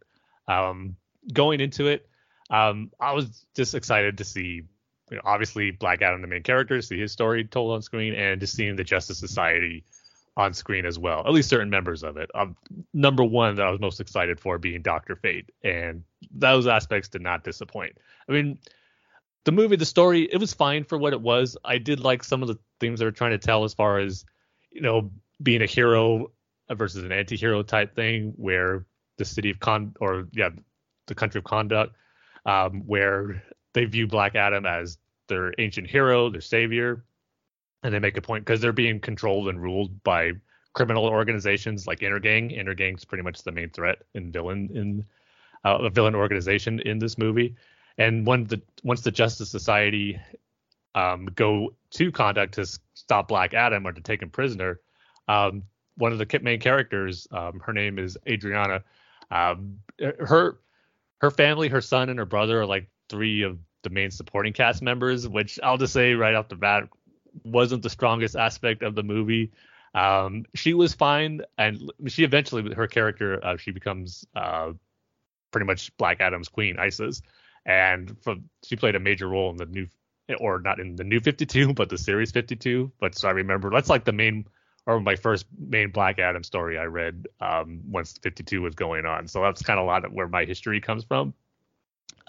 Um, 0.48 0.96
going 1.34 1.60
into 1.60 1.88
it, 1.88 2.08
um, 2.50 2.92
I 3.00 3.14
was 3.14 3.46
just 3.56 3.74
excited 3.76 4.20
to 4.20 4.24
see, 4.24 4.64
you 5.10 5.18
know, 5.18 5.22
obviously 5.26 5.72
Black 5.72 6.02
Adam, 6.02 6.22
the 6.22 6.28
main 6.28 6.44
character, 6.44 6.82
see 6.82 7.00
his 7.00 7.12
story 7.12 7.44
told 7.46 7.74
on 7.74 7.82
screen, 7.82 8.14
and 8.14 8.40
just 8.40 8.56
seeing 8.56 8.76
the 8.76 8.84
Justice 8.84 9.18
Society 9.20 9.84
on 10.38 10.54
screen 10.54 10.86
as 10.86 10.98
well. 10.98 11.20
At 11.26 11.34
least 11.34 11.50
certain 11.50 11.70
members 11.70 12.04
of 12.04 12.18
it. 12.18 12.30
Um, 12.34 12.56
number 12.94 13.24
one 13.24 13.56
that 13.56 13.66
I 13.66 13.70
was 13.70 13.80
most 13.80 14.00
excited 14.00 14.40
for 14.40 14.58
being 14.58 14.82
Doctor 14.82 15.16
Fate, 15.16 15.52
and 15.64 16.04
those 16.32 16.68
aspects 16.68 17.10
did 17.10 17.22
not 17.22 17.44
disappoint. 17.44 17.98
I 18.30 18.32
mean, 18.32 18.58
the 19.44 19.52
movie, 19.52 19.76
the 19.76 19.86
story, 19.86 20.30
it 20.32 20.38
was 20.38 20.54
fine 20.54 20.84
for 20.84 20.98
what 20.98 21.14
it 21.14 21.22
was. 21.22 21.58
I 21.66 21.80
did 21.80 22.00
like 22.00 22.24
some 22.24 22.42
of 22.42 22.48
the 22.48 22.60
things 22.80 23.00
they 23.00 23.06
were 23.06 23.12
trying 23.12 23.32
to 23.32 23.38
tell 23.38 23.64
as 23.64 23.74
far 23.74 24.00
as, 24.00 24.24
you 24.72 24.82
know, 24.82 25.12
being 25.42 25.62
a 25.62 25.66
hero 25.66 26.32
versus 26.70 27.04
an 27.04 27.12
anti-hero 27.12 27.64
type 27.64 27.96
thing, 27.96 28.34
where 28.38 28.86
the 29.18 29.26
city 29.26 29.50
of 29.50 29.60
Con 29.60 29.96
or 30.00 30.28
yeah, 30.32 30.50
the 31.08 31.16
country 31.16 31.40
of 31.40 31.44
Kahndaq, 31.44 31.90
um, 32.46 32.84
where 32.86 33.44
they 33.74 33.86
view 33.86 34.08
Black 34.08 34.36
Adam 34.36 34.66
as 34.66 34.98
their 35.28 35.54
ancient 35.58 35.88
hero, 35.88 36.30
their 36.30 36.42
savior, 36.42 37.04
and 37.84 37.94
they 37.94 38.00
make 38.00 38.18
a 38.18 38.22
point 38.22 38.46
because 38.46 38.62
they're 38.62 38.72
being 38.72 39.00
controlled 39.00 39.48
and 39.48 39.62
ruled 39.62 40.04
by 40.04 40.34
criminal 40.74 41.06
organizations 41.06 41.88
like 41.88 42.00
Intergang. 42.00 42.58
Intergang's 42.58 43.06
pretty 43.06 43.24
much 43.24 43.44
the 43.44 43.52
main 43.52 43.70
threat 43.70 44.00
and 44.14 44.32
villain 44.32 44.70
in 44.74 45.06
uh, 45.66 45.78
a 45.82 45.90
villain 45.90 46.16
organization 46.16 46.80
in 46.82 47.00
this 47.00 47.18
movie. 47.18 47.56
And 47.98 48.26
when 48.26 48.46
the 48.46 48.62
once 48.84 49.02
the 49.02 49.12
Justice 49.12 49.50
Society 49.50 50.20
um, 50.96 51.28
go 51.36 51.74
to 51.92 52.12
Kahndaq 52.12 52.52
to 52.52 52.66
stop 52.94 53.28
Black 53.28 53.54
Adam 53.54 53.86
or 53.86 53.92
to 53.92 54.02
take 54.02 54.22
him 54.22 54.30
prisoner, 54.30 54.80
um, 55.28 55.64
one 55.98 56.12
of 56.12 56.18
the 56.18 56.40
main 56.42 56.60
characters, 56.60 57.28
um, 57.32 57.60
her 57.60 57.74
name 57.74 58.00
is 58.00 58.18
Adrianna. 58.26 58.84
Um, 59.30 59.80
her 60.20 60.58
her 61.20 61.32
family, 61.32 61.68
her 61.68 61.82
son, 61.82 62.10
and 62.10 62.18
her 62.18 62.26
brother 62.26 62.62
are 62.62 62.66
like 62.66 62.90
three 63.10 63.44
of 63.44 63.60
the 63.84 63.90
main 63.90 64.12
supporting 64.12 64.54
cast 64.54 64.82
members, 64.82 65.28
which 65.28 65.60
I'll 65.62 65.78
just 65.78 65.94
say 65.94 66.14
right 66.14 66.36
off 66.36 66.50
the 66.50 66.56
bat 66.56 66.88
wasn't 67.44 67.84
the 67.84 67.90
strongest 67.90 68.36
aspect 68.36 68.84
of 68.84 68.96
the 68.96 69.04
movie. 69.04 69.52
Um, 69.94 70.46
she 70.56 70.74
was 70.74 70.94
fine, 70.94 71.42
and 71.58 71.92
she 72.08 72.24
eventually, 72.24 72.74
her 72.74 72.88
character, 72.88 73.44
uh, 73.44 73.58
she 73.58 73.72
becomes 73.72 74.26
uh, 74.36 74.72
pretty 75.52 75.66
much 75.66 75.96
Black 75.98 76.22
Adam's 76.22 76.50
queen, 76.50 76.80
Isis, 76.80 77.22
and 77.66 78.18
from 78.22 78.50
she 78.64 78.76
played 78.76 78.96
a 78.96 79.00
major 79.00 79.28
role 79.28 79.50
in 79.52 79.58
the 79.58 79.66
new, 79.66 79.88
or 80.40 80.60
not 80.60 80.80
in 80.80 80.96
the 80.96 81.04
new 81.04 81.20
52, 81.20 81.74
but 81.74 81.90
the 81.90 81.98
series 81.98 82.32
52. 82.32 82.92
But 83.00 83.16
so 83.16 83.28
I 83.28 83.32
remember 83.32 83.70
that's 83.70 83.90
like 83.90 84.06
the 84.06 84.14
main, 84.14 84.46
or 84.86 85.00
my 85.02 85.16
first 85.16 85.46
main 85.58 85.92
Black 85.92 86.20
Adam 86.20 86.44
story 86.44 86.78
I 86.78 86.86
read 86.86 87.28
um, 87.42 87.82
once 87.88 88.18
52 88.22 88.62
was 88.62 88.76
going 88.76 89.06
on. 89.06 89.28
So 89.28 89.42
that's 89.42 89.62
kind 89.62 89.78
of 89.78 89.84
a 89.84 89.88
lot 89.88 90.06
of 90.06 90.14
where 90.14 90.28
my 90.28 90.46
history 90.46 90.80
comes 90.80 91.04
from. 91.04 91.34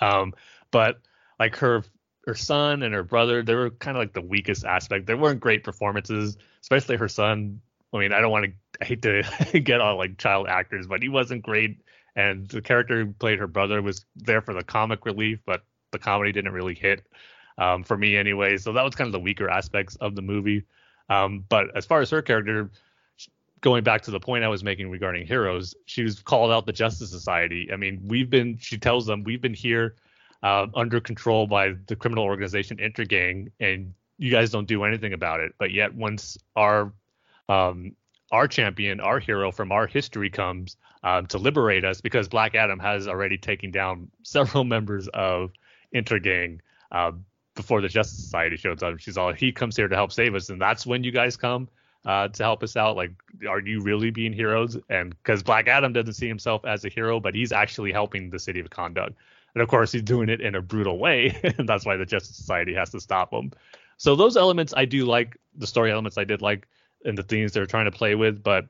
Um, 0.00 0.34
but 0.72 0.98
like 1.38 1.57
her 1.57 1.84
her 2.26 2.34
son 2.34 2.82
and 2.82 2.94
her 2.94 3.02
brother, 3.02 3.42
they 3.42 3.54
were 3.54 3.70
kind 3.70 3.96
of 3.96 4.00
like 4.00 4.12
the 4.12 4.20
weakest 4.20 4.64
aspect. 4.64 5.06
They 5.06 5.14
weren't 5.14 5.40
great 5.40 5.64
performances, 5.64 6.36
especially 6.60 6.96
her 6.96 7.08
son. 7.08 7.60
I 7.92 7.98
mean, 7.98 8.12
I 8.12 8.20
don't 8.20 8.30
want 8.30 8.46
to 8.46 8.52
I 8.80 8.84
hate 8.84 9.02
to 9.02 9.60
get 9.60 9.80
all 9.80 9.96
like 9.96 10.18
child 10.18 10.48
actors, 10.48 10.86
but 10.86 11.02
he 11.02 11.08
wasn't 11.08 11.42
great. 11.42 11.82
And 12.14 12.48
the 12.48 12.60
character 12.60 13.04
who 13.04 13.12
played 13.12 13.38
her 13.38 13.46
brother 13.46 13.80
was 13.82 14.04
there 14.16 14.40
for 14.40 14.54
the 14.54 14.62
comic 14.62 15.04
relief, 15.06 15.40
but 15.46 15.62
the 15.92 15.98
comedy 15.98 16.32
didn't 16.32 16.52
really 16.52 16.74
hit 16.74 17.06
um, 17.58 17.84
for 17.84 17.96
me 17.96 18.16
anyway. 18.16 18.56
So 18.56 18.72
that 18.72 18.84
was 18.84 18.94
kind 18.94 19.08
of 19.08 19.12
the 19.12 19.20
weaker 19.20 19.48
aspects 19.48 19.96
of 19.96 20.14
the 20.14 20.22
movie. 20.22 20.64
Um, 21.08 21.44
but 21.48 21.74
as 21.76 21.86
far 21.86 22.00
as 22.00 22.10
her 22.10 22.22
character, 22.22 22.70
going 23.60 23.84
back 23.84 24.02
to 24.02 24.10
the 24.10 24.20
point 24.20 24.44
I 24.44 24.48
was 24.48 24.62
making 24.62 24.90
regarding 24.90 25.26
heroes, 25.26 25.74
she 25.86 26.02
was 26.02 26.20
called 26.20 26.50
out 26.50 26.66
the 26.66 26.72
Justice 26.72 27.10
Society. 27.10 27.70
I 27.72 27.76
mean, 27.76 28.02
we've 28.04 28.30
been, 28.30 28.58
she 28.58 28.78
tells 28.78 29.06
them, 29.06 29.22
we've 29.24 29.40
been 29.40 29.54
here 29.54 29.96
uh, 30.43 30.66
under 30.74 31.01
control 31.01 31.47
by 31.47 31.74
the 31.86 31.97
criminal 31.97 32.24
organization 32.24 32.78
Intergang, 32.78 33.51
and 33.61 33.95
you 34.18 34.30
guys 34.30 34.51
don't 34.51 34.66
do 34.66 34.84
anything 34.84 35.12
about 35.12 35.40
it. 35.40 35.55
But 35.59 35.70
yet, 35.72 35.95
once 35.95 36.38
our 36.57 36.93
um, 37.49 37.95
our 38.30 38.49
champion, 38.49 39.01
our 39.01 39.18
hero 39.18 39.53
from 39.53 39.72
our 39.72 39.86
history 39.86 40.30
comes 40.30 40.76
um, 41.05 41.26
to 41.26 41.38
liberate 41.38 41.84
us, 41.84 42.01
because 42.01 42.28
Black 42.28 42.55
Adam 42.55 42.78
has 42.78 43.07
already 43.07 43.38
taken 43.38 43.70
down 43.70 44.11
several 44.22 44.64
members 44.64 45.09
of 45.09 45.53
Intergang 45.95 46.61
uh, 46.90 47.12
before 47.55 47.80
the 47.80 47.88
Justice 47.88 48.18
Society 48.18 48.57
shows 48.57 48.82
up. 48.82 48.99
She's 48.99 49.18
all, 49.18 49.32
he 49.32 49.53
comes 49.53 49.76
here 49.76 49.88
to 49.88 49.95
help 49.95 50.12
save 50.12 50.34
us, 50.34 50.49
and 50.49 50.61
that's 50.61 50.86
when 50.86 51.05
you 51.05 51.12
guys 51.12 51.36
come 51.36 51.68
uh, 52.05 52.28
to 52.28 52.43
help 52.43 52.62
us 52.62 52.76
out. 52.76 52.97
Like, 52.97 53.12
are 53.49 53.61
you 53.61 53.80
really 53.80 54.11
being 54.11 54.32
heroes? 54.32 54.76
And 54.88 55.11
because 55.11 55.43
Black 55.43 55.68
Adam 55.68 55.93
doesn't 55.93 56.14
see 56.14 56.28
himself 56.28 56.64
as 56.64 56.84
a 56.84 56.88
hero, 56.88 57.20
but 57.20 57.34
he's 57.34 57.53
actually 57.53 57.93
helping 57.93 58.30
the 58.30 58.38
city 58.38 58.61
of 58.61 58.70
Kahndaq. 58.70 59.14
And 59.55 59.62
of 59.62 59.68
course, 59.68 59.92
he's 59.92 60.03
doing 60.03 60.28
it 60.28 60.40
in 60.40 60.55
a 60.55 60.62
brutal 60.62 60.98
way, 60.98 61.38
and 61.59 61.68
that's 61.68 61.84
why 61.84 61.96
the 61.96 62.07
Justice 62.07 62.36
Society 62.36 62.74
has 62.74 62.90
to 62.90 63.00
stop 63.00 63.32
him. 63.32 63.53
So 63.98 64.16
those 64.16 64.36
elements 64.36 64.72
I 64.76 64.84
do 64.84 65.05
like, 65.05 65.36
the 65.57 65.66
story 65.66 65.92
elements 65.92 66.18
I 66.18 66.24
did 66.24 66.42
like, 66.42 66.66
and 67.05 67.16
the 67.16 67.22
themes 67.22 67.53
they're 67.53 67.66
trying 67.66 67.84
to 67.84 67.90
play 67.90 68.14
with. 68.14 68.42
But 68.42 68.66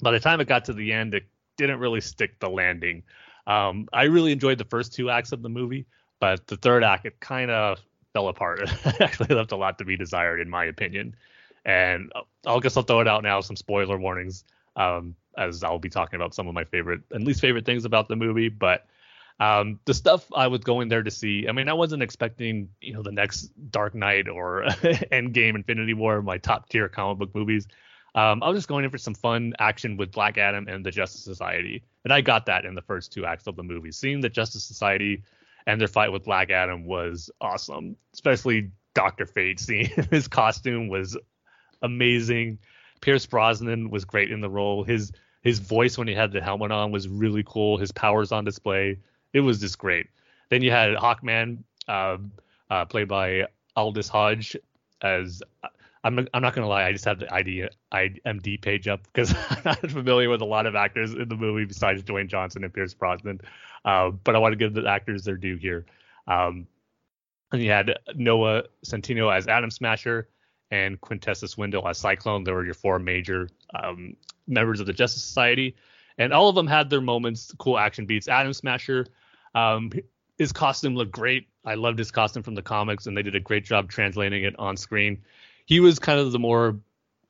by 0.00 0.10
the 0.10 0.20
time 0.20 0.40
it 0.40 0.48
got 0.48 0.64
to 0.66 0.72
the 0.72 0.92
end, 0.92 1.14
it 1.14 1.24
didn't 1.56 1.78
really 1.78 2.00
stick 2.00 2.38
the 2.40 2.48
landing. 2.48 3.02
Um, 3.46 3.88
I 3.92 4.04
really 4.04 4.32
enjoyed 4.32 4.58
the 4.58 4.64
first 4.64 4.92
two 4.92 5.10
acts 5.10 5.32
of 5.32 5.42
the 5.42 5.48
movie, 5.48 5.86
but 6.20 6.46
the 6.46 6.56
third 6.56 6.84
act 6.84 7.06
it 7.06 7.18
kind 7.20 7.50
of 7.50 7.78
fell 8.12 8.28
apart. 8.28 8.60
It 8.84 9.00
actually 9.00 9.34
left 9.34 9.52
a 9.52 9.56
lot 9.56 9.78
to 9.78 9.84
be 9.84 9.96
desired, 9.96 10.40
in 10.40 10.48
my 10.48 10.64
opinion. 10.64 11.16
And 11.64 12.12
I'll 12.46 12.60
guess 12.60 12.76
I'll 12.76 12.82
throw 12.82 13.00
it 13.00 13.08
out 13.08 13.22
now. 13.22 13.40
Some 13.40 13.56
spoiler 13.56 13.98
warnings, 13.98 14.44
um, 14.76 15.14
as 15.38 15.62
I'll 15.62 15.78
be 15.78 15.88
talking 15.88 16.16
about 16.16 16.34
some 16.34 16.48
of 16.48 16.54
my 16.54 16.64
favorite 16.64 17.02
and 17.10 17.24
least 17.24 17.40
favorite 17.40 17.64
things 17.64 17.84
about 17.84 18.08
the 18.08 18.16
movie. 18.16 18.48
But 18.48 18.86
um, 19.40 19.80
the 19.84 19.94
stuff 19.94 20.26
I 20.34 20.46
was 20.46 20.60
going 20.60 20.88
there 20.88 21.02
to 21.02 21.10
see, 21.10 21.46
I 21.48 21.52
mean, 21.52 21.68
I 21.68 21.72
wasn't 21.72 22.02
expecting, 22.02 22.68
you 22.80 22.94
know, 22.94 23.02
the 23.02 23.12
next 23.12 23.50
Dark 23.70 23.94
Knight 23.94 24.28
or 24.28 24.62
Endgame, 25.12 25.56
Infinity 25.56 25.94
War, 25.94 26.22
my 26.22 26.38
top 26.38 26.68
tier 26.68 26.88
comic 26.88 27.18
book 27.18 27.34
movies. 27.34 27.66
Um, 28.14 28.42
I 28.42 28.48
was 28.48 28.58
just 28.58 28.68
going 28.68 28.84
in 28.84 28.90
for 28.90 28.98
some 28.98 29.14
fun 29.14 29.54
action 29.58 29.96
with 29.96 30.12
Black 30.12 30.36
Adam 30.36 30.68
and 30.68 30.84
the 30.84 30.90
Justice 30.90 31.24
Society, 31.24 31.82
and 32.04 32.12
I 32.12 32.20
got 32.20 32.46
that 32.46 32.66
in 32.66 32.74
the 32.74 32.82
first 32.82 33.12
two 33.12 33.24
acts 33.24 33.46
of 33.46 33.56
the 33.56 33.62
movie. 33.62 33.90
Seeing 33.90 34.20
the 34.20 34.28
Justice 34.28 34.64
Society 34.64 35.22
and 35.66 35.80
their 35.80 35.88
fight 35.88 36.12
with 36.12 36.24
Black 36.24 36.50
Adam 36.50 36.84
was 36.84 37.30
awesome, 37.40 37.96
especially 38.12 38.70
Doctor 38.94 39.24
Fate. 39.24 39.60
Seeing 39.60 39.88
his 40.10 40.28
costume 40.28 40.88
was 40.88 41.16
amazing. 41.80 42.58
Pierce 43.00 43.26
Brosnan 43.26 43.90
was 43.90 44.04
great 44.04 44.30
in 44.30 44.40
the 44.40 44.50
role. 44.50 44.84
His 44.84 45.12
his 45.42 45.58
voice 45.58 45.98
when 45.98 46.06
he 46.06 46.14
had 46.14 46.32
the 46.32 46.40
helmet 46.40 46.70
on 46.70 46.92
was 46.92 47.08
really 47.08 47.42
cool. 47.44 47.78
His 47.78 47.92
powers 47.92 48.30
on 48.30 48.44
display. 48.44 48.98
It 49.32 49.40
was 49.40 49.60
just 49.60 49.78
great. 49.78 50.08
Then 50.50 50.62
you 50.62 50.70
had 50.70 50.94
Hawkman, 50.96 51.64
uh, 51.88 52.18
uh, 52.70 52.84
played 52.86 53.08
by 53.08 53.46
Aldis 53.76 54.08
Hodge, 54.08 54.56
as 55.00 55.42
I'm 56.04 56.26
I'm 56.34 56.42
not 56.42 56.54
gonna 56.54 56.68
lie, 56.68 56.84
I 56.84 56.92
just 56.92 57.04
have 57.04 57.20
the 57.20 57.32
ID 57.32 57.68
IMD 57.92 58.60
page 58.60 58.88
up 58.88 59.02
because 59.04 59.34
I'm 59.50 59.62
not 59.64 59.90
familiar 59.90 60.28
with 60.28 60.40
a 60.40 60.46
lot 60.46 60.66
of 60.66 60.74
actors 60.74 61.12
in 61.12 61.28
the 61.28 61.36
movie 61.36 61.64
besides 61.64 62.02
Dwayne 62.02 62.28
Johnson 62.28 62.64
and 62.64 62.72
Pierce 62.72 62.94
Brosnan. 62.94 63.40
Uh, 63.84 64.10
but 64.10 64.34
I 64.34 64.38
want 64.38 64.52
to 64.52 64.56
give 64.56 64.74
the 64.74 64.86
actors 64.88 65.24
their 65.24 65.36
due 65.36 65.56
here. 65.56 65.86
Um, 66.26 66.66
and 67.52 67.62
you 67.62 67.70
had 67.70 67.98
Noah 68.14 68.64
Centineo 68.84 69.34
as 69.34 69.46
Atom 69.46 69.70
Smasher 69.70 70.28
and 70.70 71.00
Quintessa 71.00 71.48
Swindell 71.48 71.88
as 71.88 71.98
Cyclone. 71.98 72.44
They 72.44 72.52
were 72.52 72.64
your 72.64 72.74
four 72.74 72.98
major 72.98 73.48
um, 73.74 74.16
members 74.46 74.80
of 74.80 74.86
the 74.86 74.92
Justice 74.92 75.22
Society, 75.22 75.76
and 76.18 76.32
all 76.32 76.48
of 76.48 76.54
them 76.54 76.66
had 76.66 76.88
their 76.90 77.00
moments, 77.00 77.52
cool 77.58 77.78
action 77.78 78.06
beats. 78.06 78.26
Atom 78.26 78.54
Smasher, 78.54 79.06
um, 79.54 79.90
his 80.38 80.52
costume 80.52 80.94
looked 80.94 81.12
great. 81.12 81.48
I 81.64 81.74
loved 81.74 81.98
his 81.98 82.10
costume 82.10 82.42
from 82.42 82.54
the 82.54 82.62
comics, 82.62 83.06
and 83.06 83.16
they 83.16 83.22
did 83.22 83.36
a 83.36 83.40
great 83.40 83.64
job 83.64 83.90
translating 83.90 84.44
it 84.44 84.58
on 84.58 84.76
screen. 84.76 85.22
He 85.66 85.80
was 85.80 85.98
kind 85.98 86.18
of 86.18 86.32
the 86.32 86.38
more, 86.38 86.80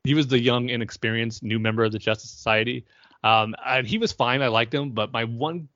he 0.05 0.14
was 0.14 0.27
the 0.27 0.41
young, 0.41 0.68
inexperienced 0.70 1.43
new 1.43 1.59
member 1.59 1.85
of 1.85 1.93
the 1.93 1.99
Justice 1.99 2.31
Society, 2.31 2.87
um, 3.23 3.55
and 3.64 3.87
he 3.87 3.99
was 3.99 4.12
fine. 4.12 4.43
I 4.43 4.49
liked 4.49 4.75
him, 4.75 4.91
but 4.91 5.12
my 5.12 5.25
one 5.25 5.68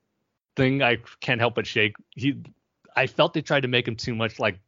thing 0.55 0.81
I 0.81 0.97
can't 1.21 1.39
help 1.39 1.55
but 1.55 1.67
shake, 1.67 1.95
he, 2.15 2.41
I 2.95 3.07
felt 3.07 3.33
they 3.33 3.41
tried 3.41 3.61
to 3.61 3.67
make 3.67 3.87
him 3.87 3.95
too 3.95 4.15
much 4.15 4.39
like 4.39 4.59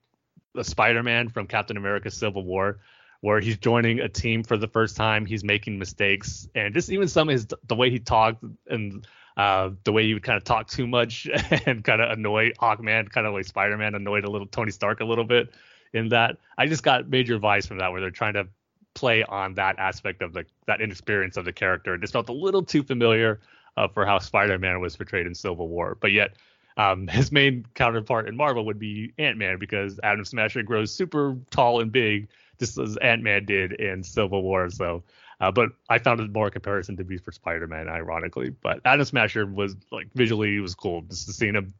a 0.55 0.63
Spider-Man 0.63 1.29
from 1.29 1.47
Captain 1.47 1.77
America: 1.77 2.11
Civil 2.11 2.43
War, 2.43 2.79
where 3.21 3.39
he's 3.39 3.57
joining 3.57 3.99
a 3.99 4.07
team 4.09 4.43
for 4.43 4.55
the 4.57 4.67
first 4.67 4.95
time, 4.95 5.25
he's 5.25 5.43
making 5.43 5.79
mistakes, 5.79 6.47
and 6.53 6.73
just 6.73 6.91
even 6.91 7.07
some 7.07 7.29
of 7.29 7.33
his 7.33 7.47
the 7.67 7.75
way 7.75 7.89
he 7.89 7.99
talked 7.99 8.43
and 8.67 9.07
uh, 9.37 9.69
the 9.83 9.91
way 9.91 10.05
he 10.05 10.13
would 10.13 10.23
kind 10.23 10.37
of 10.37 10.43
talk 10.43 10.67
too 10.67 10.87
much 10.87 11.27
and 11.65 11.83
kind 11.83 12.01
of 12.01 12.11
annoy 12.11 12.51
Hawkman, 12.59 13.09
kind 13.09 13.27
of 13.27 13.33
like 13.33 13.45
Spider-Man 13.45 13.95
annoyed 13.95 14.25
a 14.25 14.29
little 14.29 14.47
Tony 14.47 14.71
Stark 14.71 14.99
a 14.99 15.05
little 15.05 15.23
bit. 15.23 15.53
In 15.93 16.09
that, 16.09 16.37
I 16.57 16.67
just 16.67 16.83
got 16.83 17.09
major 17.09 17.39
vibes 17.39 17.67
from 17.67 17.79
that, 17.79 17.91
where 17.91 17.99
they're 17.99 18.11
trying 18.11 18.33
to 18.33 18.47
play 18.93 19.23
on 19.23 19.55
that 19.55 19.79
aspect 19.79 20.21
of 20.21 20.33
the 20.33 20.45
that 20.67 20.81
inexperience 20.81 21.37
of 21.37 21.45
the 21.45 21.53
character. 21.53 21.95
It 21.95 22.01
just 22.01 22.13
felt 22.13 22.29
a 22.29 22.33
little 22.33 22.63
too 22.63 22.83
familiar 22.83 23.39
uh, 23.75 23.87
for 23.87 24.05
how 24.05 24.19
Spider-Man 24.19 24.81
was 24.81 24.95
portrayed 24.95 25.25
in 25.25 25.33
Civil 25.33 25.67
War, 25.67 25.97
but 25.99 26.11
yet 26.11 26.35
um, 26.79 27.07
his 27.11 27.31
main 27.31 27.65
counterpart 27.75 28.27
in 28.27 28.35
Marvel 28.35 28.65
would 28.65 28.79
be 28.79 29.13
Ant-Man 29.19 29.59
because 29.59 29.99
Atom 30.01 30.25
Smasher 30.25 30.63
grows 30.63 30.91
super 30.91 31.37
tall 31.51 31.81
and 31.81 31.91
big, 31.91 32.29
just 32.59 32.79
as 32.79 32.97
Ant-Man 32.97 33.45
did 33.45 33.73
in 33.73 34.01
Civil 34.03 34.41
War. 34.41 34.69
So, 34.69 35.03
uh, 35.39 35.51
but 35.51 35.69
I 35.89 35.99
found 35.99 36.19
it 36.19 36.31
more 36.31 36.47
a 36.47 36.51
comparison 36.51 36.97
to 36.97 37.03
be 37.03 37.17
for 37.17 37.31
Spider-Man, 37.31 37.87
ironically. 37.87 38.49
But 38.49 38.81
Atom 38.85 39.05
Smasher 39.05 39.45
was 39.45 39.75
like 39.91 40.07
visually 40.13 40.55
it 40.55 40.59
was 40.59 40.75
cool 40.75 41.01
just 41.03 41.27
to 41.27 41.33
see 41.33 41.47
him 41.47 41.73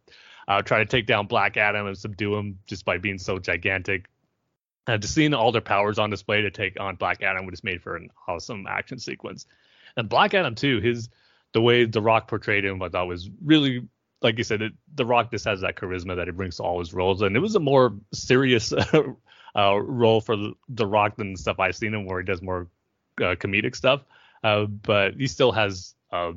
uh, 0.47 0.62
try 0.62 0.80
to 0.80 0.86
take 0.86 1.05
down 1.05 1.28
Black 1.28 1.57
Adam 1.57 1.88
and 1.88 1.97
subdue 1.97 2.36
him 2.36 2.60
just 2.66 2.86
by 2.86 2.97
being 2.97 3.18
so 3.18 3.38
gigantic. 3.38 4.05
Uh, 4.88 4.97
just 4.97 5.14
seeing 5.14 5.34
all 5.34 5.51
their 5.51 5.62
powers 5.62 5.99
on 5.99 6.10
display 6.10 6.41
to 6.41 6.49
take 6.51 6.80
on 6.80 6.95
Black 6.95 7.22
Adam 7.22 7.45
was 7.45 7.64
made 7.64 7.82
for 7.82 7.95
an 7.95 8.10
awesome 8.28 8.66
action 8.68 8.97
sequence. 8.97 9.45
And 9.95 10.10
Black 10.10 10.34
Adam 10.34 10.55
too, 10.55 10.80
his 10.80 11.10
the 11.51 11.62
way 11.62 11.86
The 11.86 12.01
Rock 12.01 12.28
portrayed 12.28 12.66
him, 12.66 12.82
I 12.82 12.89
thought 12.89 13.07
was 13.07 13.30
really 13.43 13.88
like 14.22 14.38
you 14.38 14.43
said, 14.43 14.62
it, 14.62 14.74
The 14.95 15.05
Rock 15.05 15.32
just 15.32 15.45
has 15.45 15.62
that 15.62 15.76
charisma 15.76 16.16
that 16.18 16.28
he 16.28 16.32
brings 16.32 16.57
to 16.57 16.64
all 16.64 16.80
his 16.80 16.93
roles, 16.93 17.22
and 17.22 17.36
it 17.36 17.39
was 17.39 17.55
a 17.55 17.60
more 17.60 17.95
serious 18.14 18.74
uh, 19.55 19.82
role 19.82 20.22
for 20.22 20.36
the, 20.36 20.53
the, 20.68 20.86
Rock 20.86 21.16
than 21.16 21.34
the 21.34 21.38
stuff 21.38 21.60
I've 21.60 21.76
seen 21.76 21.93
him, 21.93 22.05
where 22.05 22.20
he 22.20 22.26
does 22.26 22.41
more 22.41 22.68
uh, 23.22 23.36
comedic 23.36 23.76
stuff. 23.76 24.03
Uh, 24.43 24.65
but 24.65 25.15
he 25.15 25.28
still 25.28 25.51
has 25.51 25.95
uh, 26.11 26.32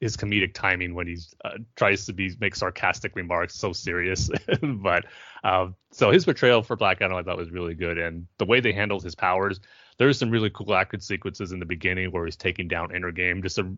his 0.00 0.16
comedic 0.16 0.54
timing 0.54 0.94
when 0.94 1.06
he 1.06 1.16
uh, 1.44 1.58
tries 1.76 2.06
to 2.06 2.12
be 2.12 2.34
make 2.40 2.54
sarcastic 2.54 3.14
remarks, 3.16 3.54
so 3.54 3.72
serious. 3.72 4.30
but 4.62 5.06
uh, 5.44 5.68
so 5.92 6.10
his 6.10 6.24
portrayal 6.24 6.62
for 6.62 6.76
Black 6.76 7.00
Adam, 7.00 7.16
I 7.16 7.22
thought 7.22 7.36
was 7.36 7.50
really 7.50 7.74
good, 7.74 7.98
and 7.98 8.26
the 8.38 8.44
way 8.44 8.60
they 8.60 8.72
handled 8.72 9.02
his 9.02 9.14
powers. 9.14 9.60
There's 9.96 10.18
some 10.18 10.30
really 10.30 10.50
cool 10.50 10.74
action 10.74 11.00
sequences 11.00 11.52
in 11.52 11.60
the 11.60 11.66
beginning 11.66 12.10
where 12.10 12.24
he's 12.24 12.34
taking 12.34 12.66
down 12.66 12.88
Intergang. 12.88 13.42
Just 13.42 13.58
a 13.58 13.76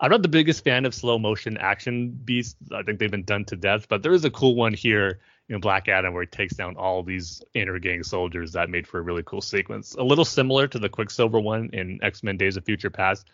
I'm 0.00 0.10
not 0.10 0.22
the 0.22 0.28
biggest 0.28 0.64
fan 0.64 0.84
of 0.84 0.94
slow 0.94 1.18
motion 1.18 1.56
action 1.58 2.10
beasts. 2.10 2.56
I 2.72 2.82
think 2.82 2.98
they've 2.98 3.10
been 3.10 3.24
done 3.24 3.44
to 3.46 3.56
death, 3.56 3.88
but 3.88 4.02
there 4.02 4.12
is 4.12 4.24
a 4.24 4.30
cool 4.30 4.54
one 4.54 4.72
here 4.72 5.20
in 5.48 5.60
Black 5.60 5.88
Adam 5.88 6.12
where 6.12 6.22
he 6.22 6.26
takes 6.26 6.54
down 6.54 6.76
all 6.76 7.02
these 7.02 7.42
Intergang 7.54 8.04
soldiers 8.04 8.52
that 8.52 8.68
made 8.68 8.86
for 8.86 8.98
a 8.98 9.02
really 9.02 9.22
cool 9.24 9.40
sequence. 9.40 9.94
A 9.94 10.02
little 10.02 10.24
similar 10.24 10.66
to 10.68 10.78
the 10.78 10.88
Quicksilver 10.88 11.40
one 11.40 11.70
in 11.72 11.98
X 12.02 12.22
Men 12.22 12.36
Days 12.36 12.56
of 12.56 12.64
Future 12.64 12.90
Past, 12.90 13.26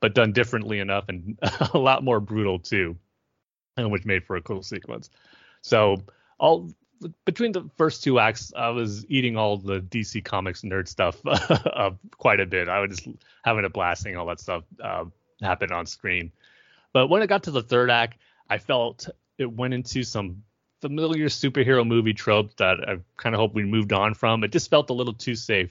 but 0.00 0.14
done 0.14 0.32
differently 0.32 0.80
enough 0.80 1.04
and 1.08 1.38
a 1.74 1.78
lot 1.78 2.04
more 2.04 2.20
brutal 2.20 2.58
too, 2.58 2.96
and 3.76 3.90
which 3.90 4.04
made 4.04 4.24
for 4.24 4.36
a 4.36 4.42
cool 4.42 4.62
sequence. 4.62 5.10
So 5.62 6.02
all 6.38 6.70
between 7.24 7.52
the 7.52 7.68
first 7.76 8.04
two 8.04 8.18
acts, 8.18 8.52
I 8.56 8.68
was 8.68 9.04
eating 9.06 9.36
all 9.36 9.56
the 9.56 9.80
DC 9.80 10.24
Comics 10.24 10.62
nerd 10.62 10.88
stuff 10.88 11.20
uh, 11.26 11.90
quite 12.16 12.40
a 12.40 12.46
bit. 12.46 12.68
I 12.68 12.80
was 12.80 12.98
just 12.98 13.16
having 13.44 13.64
a 13.64 13.70
blast 13.70 14.02
seeing 14.02 14.16
all 14.16 14.26
that 14.26 14.40
stuff. 14.40 14.64
Uh, 14.82 15.06
happen 15.42 15.72
on 15.72 15.86
screen. 15.86 16.32
But 16.92 17.08
when 17.08 17.22
it 17.22 17.26
got 17.26 17.44
to 17.44 17.50
the 17.50 17.62
third 17.62 17.90
act, 17.90 18.18
I 18.48 18.58
felt 18.58 19.08
it 19.38 19.50
went 19.50 19.74
into 19.74 20.02
some 20.04 20.42
familiar 20.82 21.28
superhero 21.28 21.86
movie 21.86 22.12
trope 22.12 22.54
that 22.56 22.86
I 22.86 22.98
kind 23.16 23.34
of 23.34 23.38
hope 23.38 23.54
we 23.54 23.64
moved 23.64 23.92
on 23.92 24.14
from. 24.14 24.44
It 24.44 24.52
just 24.52 24.68
felt 24.68 24.90
a 24.90 24.92
little 24.92 25.14
too 25.14 25.36
safe 25.36 25.70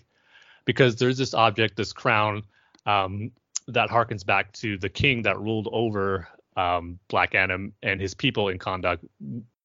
because 0.66 0.96
there's 0.96 1.18
this 1.18 1.34
object, 1.34 1.76
this 1.76 1.94
crown, 1.94 2.44
um, 2.86 3.32
that 3.68 3.90
harkens 3.90 4.26
back 4.26 4.52
to 4.54 4.78
the 4.78 4.90
king 4.90 5.22
that 5.24 5.40
ruled 5.40 5.68
over 5.72 6.28
um, 6.58 6.98
Black 7.10 7.36
Adam 7.36 7.74
and 7.84 8.02
his 8.02 8.14
people 8.14 8.48
in 8.48 8.58
Kahndaq 8.58 9.00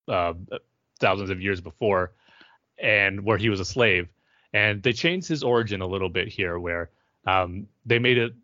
uh, 0.09 0.35
thousands 1.01 1.31
of 1.31 1.41
years 1.41 1.61
before, 1.61 2.13
and 2.79 3.25
where 3.25 3.39
he 3.39 3.49
was 3.49 3.61
a 3.61 3.65
slave. 3.65 4.09
And 4.53 4.83
they 4.83 4.93
changed 4.93 5.29
his 5.29 5.43
origin 5.43 5.81
a 5.81 5.87
little 5.87 6.09
bit 6.09 6.29
here, 6.29 6.59
where 6.59 6.91
um, 7.27 7.69
they 7.87 7.99
made 7.99 8.19
it 8.19 8.35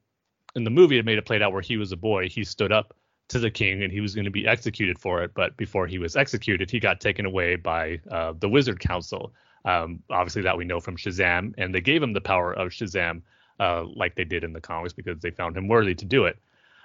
in 0.54 0.64
the 0.64 0.70
movie 0.70 0.98
it 0.98 1.04
made 1.04 1.18
it 1.18 1.24
played 1.24 1.42
out 1.42 1.52
where 1.52 1.62
he 1.62 1.76
was 1.76 1.92
a 1.92 1.96
boy 1.96 2.28
he 2.28 2.44
stood 2.44 2.72
up 2.72 2.94
to 3.28 3.38
the 3.38 3.50
king 3.50 3.82
and 3.82 3.92
he 3.92 4.00
was 4.00 4.14
going 4.14 4.24
to 4.24 4.30
be 4.30 4.46
executed 4.46 4.98
for 4.98 5.22
it 5.22 5.32
but 5.34 5.56
before 5.56 5.86
he 5.86 5.98
was 5.98 6.16
executed 6.16 6.70
he 6.70 6.80
got 6.80 7.00
taken 7.00 7.24
away 7.24 7.56
by 7.56 7.98
uh, 8.10 8.32
the 8.38 8.48
wizard 8.48 8.78
council 8.78 9.32
um, 9.64 10.02
obviously 10.10 10.42
that 10.42 10.56
we 10.56 10.64
know 10.64 10.80
from 10.80 10.96
shazam 10.96 11.54
and 11.56 11.74
they 11.74 11.80
gave 11.80 12.02
him 12.02 12.12
the 12.12 12.20
power 12.20 12.52
of 12.52 12.68
shazam 12.68 13.22
uh, 13.62 13.84
like 13.94 14.14
they 14.14 14.24
did 14.24 14.44
in 14.44 14.52
the 14.52 14.60
comics 14.60 14.92
because 14.92 15.20
they 15.20 15.30
found 15.30 15.56
him 15.56 15.68
worthy 15.68 15.94
to 15.94 16.04
do 16.04 16.24
it. 16.24 16.36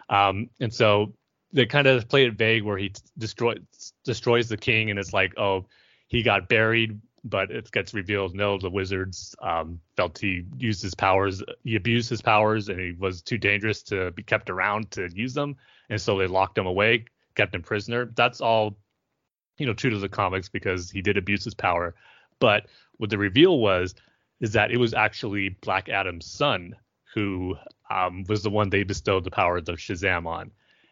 Um, 0.10 0.50
and 0.60 0.74
so 0.74 1.14
they 1.52 1.66
kind 1.66 1.88
of 1.88 2.08
play 2.08 2.26
it 2.26 2.34
vague 2.34 2.64
where 2.64 2.78
he 2.78 2.94
destroys 3.18 3.60
destroys 4.04 4.48
the 4.48 4.58
king, 4.58 4.90
and 4.90 5.00
it's 5.00 5.14
like, 5.14 5.38
oh, 5.38 5.66
he 6.08 6.22
got 6.22 6.48
buried, 6.48 7.02
but 7.24 7.52
it 7.52 7.72
gets 7.72 7.94
revealed 7.94 8.36
no, 8.36 8.58
the 8.58 8.70
wizards 8.70 9.36
um, 9.42 9.80
felt 9.96 10.18
he 10.18 10.44
used 10.58 10.82
his 10.82 10.94
powers, 10.94 11.42
he 11.64 11.76
abused 11.76 12.10
his 12.10 12.22
powers, 12.22 12.70
and 12.70 12.80
he 12.80 12.92
was 12.92 13.22
too 13.22 13.38
dangerous 13.38 13.82
to 13.84 14.12
be 14.12 14.24
kept 14.24 14.50
around 14.50 14.92
to 14.92 15.10
use 15.14 15.34
them, 15.34 15.56
and 15.90 16.00
so 16.00 16.18
they 16.18 16.28
locked 16.28 16.58
him 16.58 16.66
away, 16.66 17.06
kept 17.36 17.56
him 17.56 17.62
prisoner. 17.62 18.06
That's 18.16 18.42
all, 18.42 18.78
you 19.58 19.66
know, 19.66 19.74
true 19.74 19.90
to 19.90 20.00
the 20.00 20.10
comics 20.10 20.50
because 20.50 20.92
he 20.92 21.02
did 21.02 21.18
abuse 21.18 21.44
his 21.44 21.54
power. 21.54 21.96
But 22.40 22.68
what 22.98 23.10
the 23.10 23.18
reveal 23.18 23.60
was 23.60 23.96
is 24.40 24.54
that 24.54 24.72
it 24.72 24.78
was 24.78 24.94
actually 24.94 25.50
Black 25.50 25.90
Adam's 25.90 26.26
son 26.26 26.76
who 27.14 27.56
um, 27.90 28.24
was 28.28 28.44
the 28.44 28.50
one 28.50 28.70
they 28.70 28.84
bestowed 28.84 29.24
the 29.24 29.32
power 29.32 29.58
of 29.58 29.66
Shazam 29.66 30.28
on. 30.28 30.52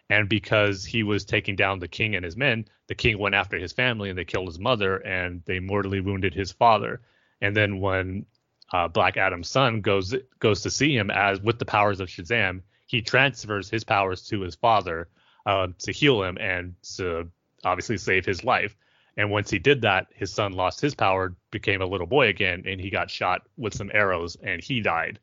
And 0.10 0.30
because 0.30 0.86
he 0.86 1.04
was 1.04 1.26
taking 1.26 1.56
down 1.56 1.80
the 1.80 1.88
king 1.88 2.16
and 2.16 2.24
his 2.24 2.38
men, 2.38 2.66
the 2.88 2.96
king 2.96 3.18
went 3.18 3.36
after 3.36 3.58
his 3.58 3.74
family 3.74 4.10
and 4.10 4.18
they 4.18 4.26
killed 4.26 4.48
his 4.48 4.60
mother 4.60 4.98
and 4.98 5.42
they 5.46 5.60
mortally 5.60 6.00
wounded 6.00 6.34
his 6.34 6.52
father. 6.52 7.02
And 7.42 7.56
then 7.56 7.80
when 7.80 8.26
uh, 8.72 8.88
Black 8.88 9.18
Adam's 9.18 9.50
son 9.50 9.82
goes 9.82 10.16
goes 10.40 10.62
to 10.62 10.72
see 10.72 10.96
him 10.96 11.12
as 11.12 11.42
with 11.42 11.60
the 11.60 11.66
powers 11.66 12.00
of 12.00 12.08
Shazam, 12.08 12.62
he 12.96 13.02
transfers 13.02 13.70
his 13.70 13.84
powers 13.84 14.22
to 14.24 14.40
his 14.40 14.56
father 14.56 15.10
uh, 15.46 15.68
to 15.80 15.92
heal 15.92 16.24
him 16.24 16.38
and 16.40 16.76
to 16.96 17.30
obviously 17.66 17.98
save 17.98 18.26
his 18.26 18.44
life. 18.44 18.76
And 19.18 19.32
once 19.32 19.50
he 19.50 19.60
did 19.60 19.82
that, 19.82 20.08
his 20.14 20.34
son 20.34 20.54
lost 20.54 20.80
his 20.80 20.96
power, 20.96 21.36
became 21.52 21.82
a 21.82 21.86
little 21.86 22.08
boy 22.08 22.28
again, 22.28 22.64
and 22.66 22.80
he 22.80 22.90
got 22.90 23.10
shot 23.12 23.42
with 23.58 23.74
some 23.74 23.92
arrows 23.94 24.38
and 24.42 24.62
he 24.62 24.80
died. 24.80 25.20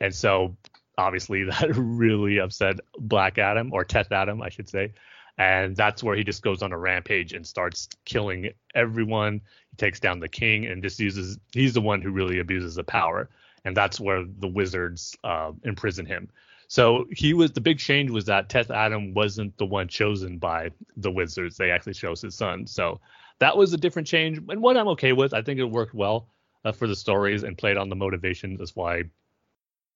And 0.00 0.12
so 0.12 0.56
obviously 0.98 1.44
that 1.50 1.70
really 1.76 2.38
upset 2.38 2.80
Black 2.98 3.38
Adam 3.38 3.72
or 3.72 3.84
Teth 3.84 4.10
Adam, 4.10 4.42
I 4.42 4.48
should 4.48 4.68
say. 4.68 4.92
And 5.38 5.76
that's 5.76 6.02
where 6.02 6.16
he 6.16 6.24
just 6.24 6.42
goes 6.42 6.62
on 6.62 6.72
a 6.72 6.78
rampage 6.78 7.32
and 7.32 7.46
starts 7.46 7.88
killing 8.04 8.50
everyone. 8.74 9.40
He 9.70 9.76
takes 9.76 10.00
down 10.00 10.18
the 10.18 10.28
king 10.28 10.66
and 10.66 10.82
just 10.82 10.98
uses, 10.98 11.38
he's 11.52 11.72
the 11.72 11.80
one 11.80 12.02
who 12.02 12.10
really 12.10 12.40
abuses 12.40 12.74
the 12.74 12.84
power. 12.84 13.30
And 13.64 13.76
that's 13.76 14.00
where 14.00 14.24
the 14.24 14.48
wizards 14.48 15.16
uh, 15.22 15.52
imprison 15.62 16.04
him. 16.04 16.28
So 16.72 17.04
he 17.10 17.34
was 17.34 17.52
the 17.52 17.60
big 17.60 17.78
change 17.78 18.10
was 18.10 18.24
that 18.24 18.48
Teth 18.48 18.70
Adam 18.70 19.12
wasn't 19.12 19.58
the 19.58 19.66
one 19.66 19.88
chosen 19.88 20.38
by 20.38 20.70
the 20.96 21.10
wizards. 21.10 21.58
They 21.58 21.70
actually 21.70 21.92
chose 21.92 22.22
his 22.22 22.34
son. 22.34 22.66
So 22.66 22.98
that 23.40 23.58
was 23.58 23.74
a 23.74 23.76
different 23.76 24.08
change 24.08 24.38
and 24.38 24.62
what 24.62 24.78
I'm 24.78 24.88
okay 24.88 25.12
with. 25.12 25.34
I 25.34 25.42
think 25.42 25.60
it 25.60 25.64
worked 25.64 25.92
well 25.92 26.28
uh, 26.64 26.72
for 26.72 26.88
the 26.88 26.96
stories 26.96 27.42
and 27.42 27.58
played 27.58 27.76
on 27.76 27.90
the 27.90 27.94
motivations. 27.94 28.58
That's 28.58 28.74
why 28.74 29.02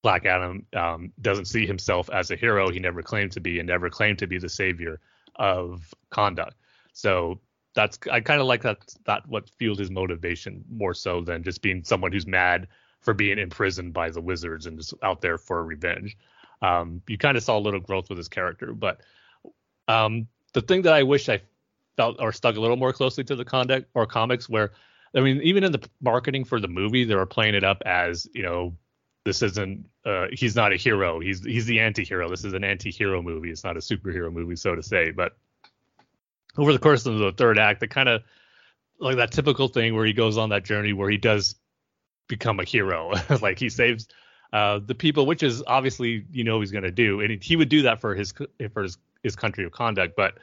Black 0.03 0.27
Adam 0.27 0.67
um, 0.75 1.15
doesn't 1.23 1.47
see 1.47 1.65
himself 1.65 2.11
as 2.11 2.31
a 2.31 2.37
hero. 2.37 2.71
He 2.71 2.79
never 2.79 3.01
claimed 3.01 3.33
to 3.33 3.41
be 3.41 3.59
and 3.59 3.67
never 3.67 3.89
claimed 3.89 4.19
to 4.19 4.27
be 4.27 4.37
the 4.37 4.51
savior 4.51 5.01
of 5.37 5.95
Kahndaq. 6.13 6.51
So 6.93 7.41
that's 7.75 7.99
I 8.13 8.21
kind 8.21 8.43
of 8.43 8.49
like 8.49 8.61
that 8.65 8.81
that 9.07 9.27
what 9.27 9.49
fueled 9.49 9.79
his 9.79 9.91
motivation 9.91 10.63
more 10.71 10.93
so 10.93 11.23
than 11.23 11.43
just 11.43 11.63
being 11.63 11.85
someone 11.85 12.13
who's 12.13 12.27
mad 12.27 12.69
for 13.01 13.15
being 13.15 13.39
imprisoned 13.39 13.95
by 13.95 14.11
the 14.11 14.21
wizards 14.21 14.67
and 14.67 14.77
just 14.77 14.93
out 15.03 15.23
there 15.23 15.39
for 15.39 15.65
revenge. 15.65 16.19
Um, 16.67 17.03
you 17.07 17.19
kind 17.19 17.37
of 17.37 17.43
saw 17.43 17.59
a 17.59 17.61
little 17.61 17.81
growth 17.81 18.09
with 18.09 18.19
his 18.19 18.29
character, 18.29 18.73
but 18.73 19.01
um, 19.89 20.27
the 20.53 20.61
thing 20.61 20.83
that 20.83 20.95
I 20.95 21.03
wish 21.03 21.29
I 21.29 21.41
felt 21.97 22.17
or 22.19 22.33
stuck 22.33 22.57
a 22.57 22.61
little 22.61 22.77
more 22.77 22.93
closely 22.93 23.25
to 23.25 23.37
the 23.37 23.45
conduct 23.45 23.89
or 23.95 24.07
comics 24.07 24.49
where 24.49 24.73
I 25.15 25.21
mean, 25.21 25.41
even 25.43 25.65
in 25.65 25.73
the 25.73 25.89
marketing 26.01 26.45
for 26.45 26.61
the 26.61 26.69
movie, 26.69 27.05
they 27.05 27.15
were 27.15 27.27
playing 27.27 27.55
it 27.55 27.65
up 27.65 27.83
as, 27.87 28.29
you 28.35 28.43
know, 28.43 28.77
this 29.25 29.43
isn't 29.43 29.87
uh, 30.05 30.27
he's 30.33 30.55
not 30.55 30.73
a 30.73 30.77
hero. 30.77 31.21
He's 31.21 31.45
he's 31.45 31.67
the 31.67 31.81
anti-hero. 31.81 32.29
This 32.29 32.45
is 32.45 32.53
an 32.53 32.65
anti-hero 32.65 33.23
movie. 33.23 33.51
It's 33.51 33.65
not 33.65 33.77
a 33.77 33.81
superhero 33.81 34.33
movie 34.33 34.57
so 34.57 34.75
to 34.75 34.83
say. 34.83 35.11
But 35.11 35.37
over 36.57 36.73
the 36.73 36.79
course 36.79 37.07
of 37.07 37.19
the 37.19 37.33
third 37.33 37.59
act 37.59 37.81
the 37.81 37.89
kind 37.89 38.09
of 38.09 38.23
like 39.01 39.17
that 39.17 39.33
typical 39.33 39.69
thing 39.69 39.95
where 39.95 40.07
he 40.07 40.13
goes 40.13 40.39
on 40.39 40.51
that 40.51 40.65
journey 40.65 40.93
where 40.93 41.11
he 41.11 41.17
does 41.17 41.57
become 42.29 42.61
a 42.61 42.65
hero. 42.65 43.13
Like 43.43 43.59
he 43.59 43.69
saves 43.69 44.07
uh, 44.57 44.81
the 44.85 44.95
people 44.95 45.27
which 45.27 45.43
is 45.43 45.63
obviously 45.67 46.25
you 46.33 46.45
know 46.45 46.61
he's 46.61 46.73
going 46.73 46.85
to 46.85 46.91
do 46.91 47.21
and 47.21 47.43
he 47.43 47.57
would 47.57 47.69
do 47.69 47.83
that 47.83 48.01
for 48.01 48.15
his 48.15 48.33
for 48.73 48.83
his, 48.83 48.99
his 49.23 49.37
country 49.37 49.65
of 49.65 49.73
Kahndaq. 49.73 50.13
but 50.17 50.39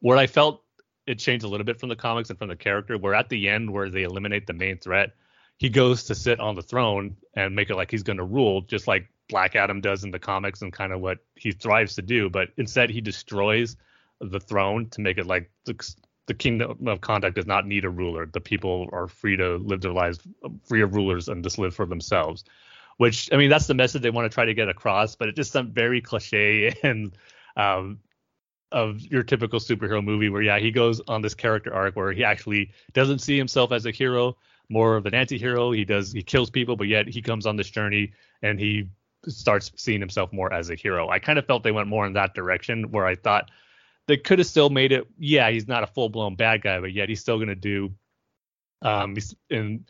where 0.00 0.16
i 0.16 0.26
felt 0.26 0.62
it 1.06 1.18
changed 1.18 1.44
a 1.44 1.48
little 1.48 1.64
bit 1.64 1.78
from 1.80 1.88
the 1.88 1.96
comics 1.96 2.30
and 2.30 2.38
from 2.38 2.48
the 2.48 2.56
character 2.56 2.96
where 2.96 3.14
at 3.14 3.28
the 3.28 3.48
end 3.48 3.70
where 3.70 3.90
they 3.90 4.04
eliminate 4.04 4.46
the 4.46 4.52
main 4.52 4.78
threat 4.78 5.12
he 5.58 5.68
goes 5.68 6.04
to 6.04 6.14
sit 6.14 6.40
on 6.40 6.54
the 6.54 6.62
throne 6.62 7.16
and 7.34 7.54
make 7.54 7.68
it 7.68 7.76
like 7.76 7.90
he's 7.90 8.04
going 8.04 8.16
to 8.16 8.24
rule, 8.24 8.62
just 8.62 8.86
like 8.86 9.08
Black 9.28 9.56
Adam 9.56 9.80
does 9.80 10.04
in 10.04 10.10
the 10.10 10.18
comics 10.18 10.62
and 10.62 10.72
kind 10.72 10.92
of 10.92 11.00
what 11.00 11.18
he 11.34 11.52
thrives 11.52 11.96
to 11.96 12.02
do. 12.02 12.30
But 12.30 12.50
instead, 12.56 12.90
he 12.90 13.00
destroys 13.00 13.76
the 14.20 14.40
throne 14.40 14.88
to 14.90 15.00
make 15.00 15.18
it 15.18 15.26
like 15.26 15.50
the, 15.64 15.94
the 16.26 16.34
kingdom 16.34 16.86
of 16.86 17.00
Kahndaq 17.00 17.34
does 17.34 17.46
not 17.46 17.66
need 17.66 17.84
a 17.84 17.90
ruler. 17.90 18.26
The 18.26 18.40
people 18.40 18.88
are 18.92 19.08
free 19.08 19.36
to 19.36 19.56
live 19.56 19.80
their 19.80 19.92
lives 19.92 20.20
free 20.64 20.82
of 20.82 20.94
rulers 20.94 21.28
and 21.28 21.42
just 21.42 21.58
live 21.58 21.74
for 21.74 21.86
themselves. 21.86 22.44
Which 22.98 23.30
I 23.32 23.36
mean, 23.36 23.50
that's 23.50 23.66
the 23.66 23.74
message 23.74 24.02
they 24.02 24.10
want 24.10 24.30
to 24.30 24.34
try 24.34 24.44
to 24.44 24.54
get 24.54 24.68
across, 24.68 25.16
but 25.16 25.28
it 25.28 25.36
just 25.36 25.52
sounds 25.52 25.72
very 25.72 26.00
cliche 26.00 26.74
and 26.82 27.16
um, 27.56 28.00
of 28.70 29.00
your 29.00 29.22
typical 29.22 29.58
superhero 29.58 30.04
movie 30.04 30.28
where 30.28 30.42
yeah 30.42 30.58
he 30.58 30.70
goes 30.70 31.00
on 31.08 31.22
this 31.22 31.34
character 31.34 31.72
arc 31.72 31.96
where 31.96 32.12
he 32.12 32.22
actually 32.22 32.70
doesn't 32.92 33.20
see 33.20 33.38
himself 33.38 33.72
as 33.72 33.86
a 33.86 33.90
hero 33.90 34.36
more 34.68 34.96
of 34.96 35.06
an 35.06 35.14
anti-hero. 35.14 35.72
He 35.72 35.84
does 35.84 36.12
he 36.12 36.22
kills 36.22 36.50
people, 36.50 36.76
but 36.76 36.88
yet 36.88 37.08
he 37.08 37.22
comes 37.22 37.46
on 37.46 37.56
this 37.56 37.70
journey 37.70 38.12
and 38.42 38.58
he 38.60 38.88
starts 39.26 39.72
seeing 39.76 40.00
himself 40.00 40.32
more 40.32 40.52
as 40.52 40.70
a 40.70 40.74
hero. 40.74 41.08
I 41.08 41.18
kind 41.18 41.38
of 41.38 41.46
felt 41.46 41.62
they 41.62 41.72
went 41.72 41.88
more 41.88 42.06
in 42.06 42.12
that 42.14 42.34
direction 42.34 42.90
where 42.90 43.06
I 43.06 43.14
thought 43.14 43.50
they 44.06 44.16
could 44.16 44.38
have 44.38 44.46
still 44.46 44.70
made 44.70 44.92
it. 44.92 45.06
Yeah, 45.18 45.50
he's 45.50 45.68
not 45.68 45.82
a 45.82 45.86
full-blown 45.86 46.36
bad 46.36 46.62
guy, 46.62 46.80
but 46.80 46.92
yet 46.92 47.08
he's 47.08 47.20
still 47.20 47.38
to 47.40 47.54
do. 47.54 47.92
Um, 48.80 49.16
and 49.50 49.88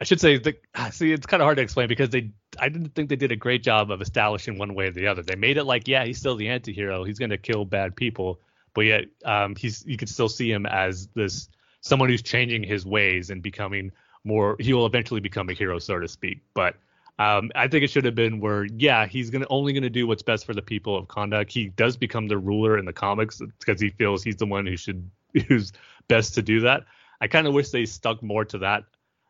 I 0.00 0.04
should 0.04 0.20
say 0.20 0.38
the 0.38 0.56
see 0.92 1.12
it's 1.12 1.26
kind 1.26 1.42
of 1.42 1.46
hard 1.46 1.56
to 1.56 1.62
explain 1.62 1.88
because 1.88 2.10
they 2.10 2.30
I 2.58 2.68
didn't 2.68 2.94
think 2.94 3.08
they 3.08 3.16
did 3.16 3.32
a 3.32 3.36
great 3.36 3.62
job 3.62 3.90
of 3.90 4.00
establishing 4.00 4.58
one 4.58 4.74
way 4.74 4.86
or 4.86 4.92
the 4.92 5.06
other. 5.08 5.22
They 5.22 5.34
made 5.34 5.56
it 5.56 5.64
like 5.64 5.88
yeah 5.88 6.04
he's 6.04 6.18
still 6.18 6.36
the 6.36 6.48
anti-hero. 6.48 7.04
He's 7.04 7.18
going 7.18 7.30
to 7.30 7.38
kill 7.38 7.64
bad 7.64 7.96
people, 7.96 8.40
but 8.74 8.82
yet 8.82 9.04
um, 9.24 9.56
he's 9.56 9.84
you 9.86 9.96
could 9.96 10.08
still 10.08 10.28
see 10.28 10.50
him 10.50 10.66
as 10.66 11.08
this 11.14 11.48
someone 11.80 12.08
who's 12.08 12.22
changing 12.22 12.62
his 12.62 12.86
ways 12.86 13.30
and 13.30 13.42
becoming 13.42 13.90
more 14.24 14.56
he 14.60 14.72
will 14.72 14.86
eventually 14.86 15.20
become 15.20 15.48
a 15.48 15.52
hero 15.52 15.78
so 15.78 15.98
to 15.98 16.08
speak 16.08 16.42
but 16.52 16.74
um, 17.20 17.50
I 17.54 17.66
think 17.66 17.82
it 17.82 17.90
should 17.90 18.04
have 18.04 18.14
been 18.14 18.38
where, 18.38 18.64
yeah, 18.64 19.06
he's 19.06 19.30
gonna 19.30 19.46
only 19.50 19.72
gonna 19.72 19.90
do 19.90 20.06
what's 20.06 20.22
best 20.22 20.46
for 20.46 20.54
the 20.54 20.62
people 20.62 20.96
of 20.96 21.08
Kahndaq. 21.08 21.50
He 21.50 21.66
does 21.68 21.96
become 21.96 22.28
the 22.28 22.38
ruler 22.38 22.78
in 22.78 22.84
the 22.84 22.92
comics 22.92 23.42
because 23.58 23.80
he 23.80 23.90
feels 23.90 24.22
he's 24.22 24.36
the 24.36 24.46
one 24.46 24.66
who 24.66 24.76
should 24.76 25.10
who's 25.48 25.72
best 26.06 26.34
to 26.34 26.42
do 26.42 26.60
that. 26.60 26.84
I 27.20 27.26
kind 27.26 27.48
of 27.48 27.54
wish 27.54 27.70
they 27.70 27.86
stuck 27.86 28.22
more 28.22 28.44
to 28.46 28.58
that 28.58 28.84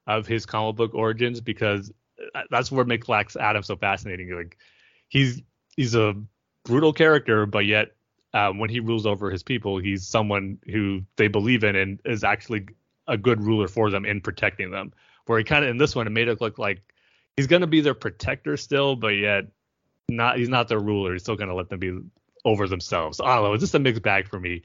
of 0.09 0.27
his 0.27 0.47
comic 0.47 0.75
book 0.75 0.95
origins 0.95 1.41
because 1.41 1.93
uh, 2.35 2.43
that's 2.51 2.73
what 2.73 2.89
makes 2.89 3.07
Black 3.07 3.31
Adam 3.37 3.63
so 3.63 3.77
fascinating. 3.77 4.35
Like 4.35 4.57
he's 5.07 5.43
he's 5.77 5.95
a 5.95 6.17
brutal 6.65 6.93
character, 6.93 7.47
but 7.47 7.67
yet 7.67 7.93
um, 8.35 8.59
when 8.59 8.71
he 8.71 8.81
rules 8.81 9.07
over 9.07 9.31
his 9.31 9.43
people, 9.43 9.79
he's 9.79 10.07
someone 10.07 10.59
who 10.67 11.03
they 11.17 11.29
believe 11.29 11.63
in 11.63 11.77
and 11.77 12.01
is 12.05 12.25
actually 12.25 12.67
a 13.07 13.17
good 13.17 13.43
ruler 13.43 13.69
for 13.69 13.91
them 13.91 14.05
in 14.05 14.21
protecting 14.21 14.71
them. 14.71 14.93
Where 15.27 15.39
he 15.39 15.45
kind 15.45 15.65
of 15.65 15.71
in 15.71 15.77
this 15.77 15.95
one, 15.95 16.07
it 16.07 16.11
made 16.11 16.29
it 16.29 16.41
look 16.41 16.59
like 16.59 16.81
he's 17.37 17.47
going 17.47 17.61
to 17.61 17.67
be 17.67 17.83
their 17.83 17.95
protector 17.95 18.57
still, 18.57 18.97
but 18.97 19.09
yet 19.09 19.45
not 20.09 20.39
he's 20.39 20.49
not 20.49 20.69
their 20.69 20.81
ruler. 20.81 21.13
He's 21.13 21.23
still 21.23 21.37
going 21.37 21.51
to 21.51 21.55
let 21.55 21.69
them 21.69 21.79
be 21.79 22.01
over 22.47 22.67
themselves. 22.67 23.21
I 23.21 23.35
don't 23.35 23.45
know. 23.45 23.53
It's 23.53 23.63
just 23.63 23.75
a 23.75 23.79
mixed 23.79 24.03
bag 24.03 24.29
for 24.29 24.41
me 24.41 24.63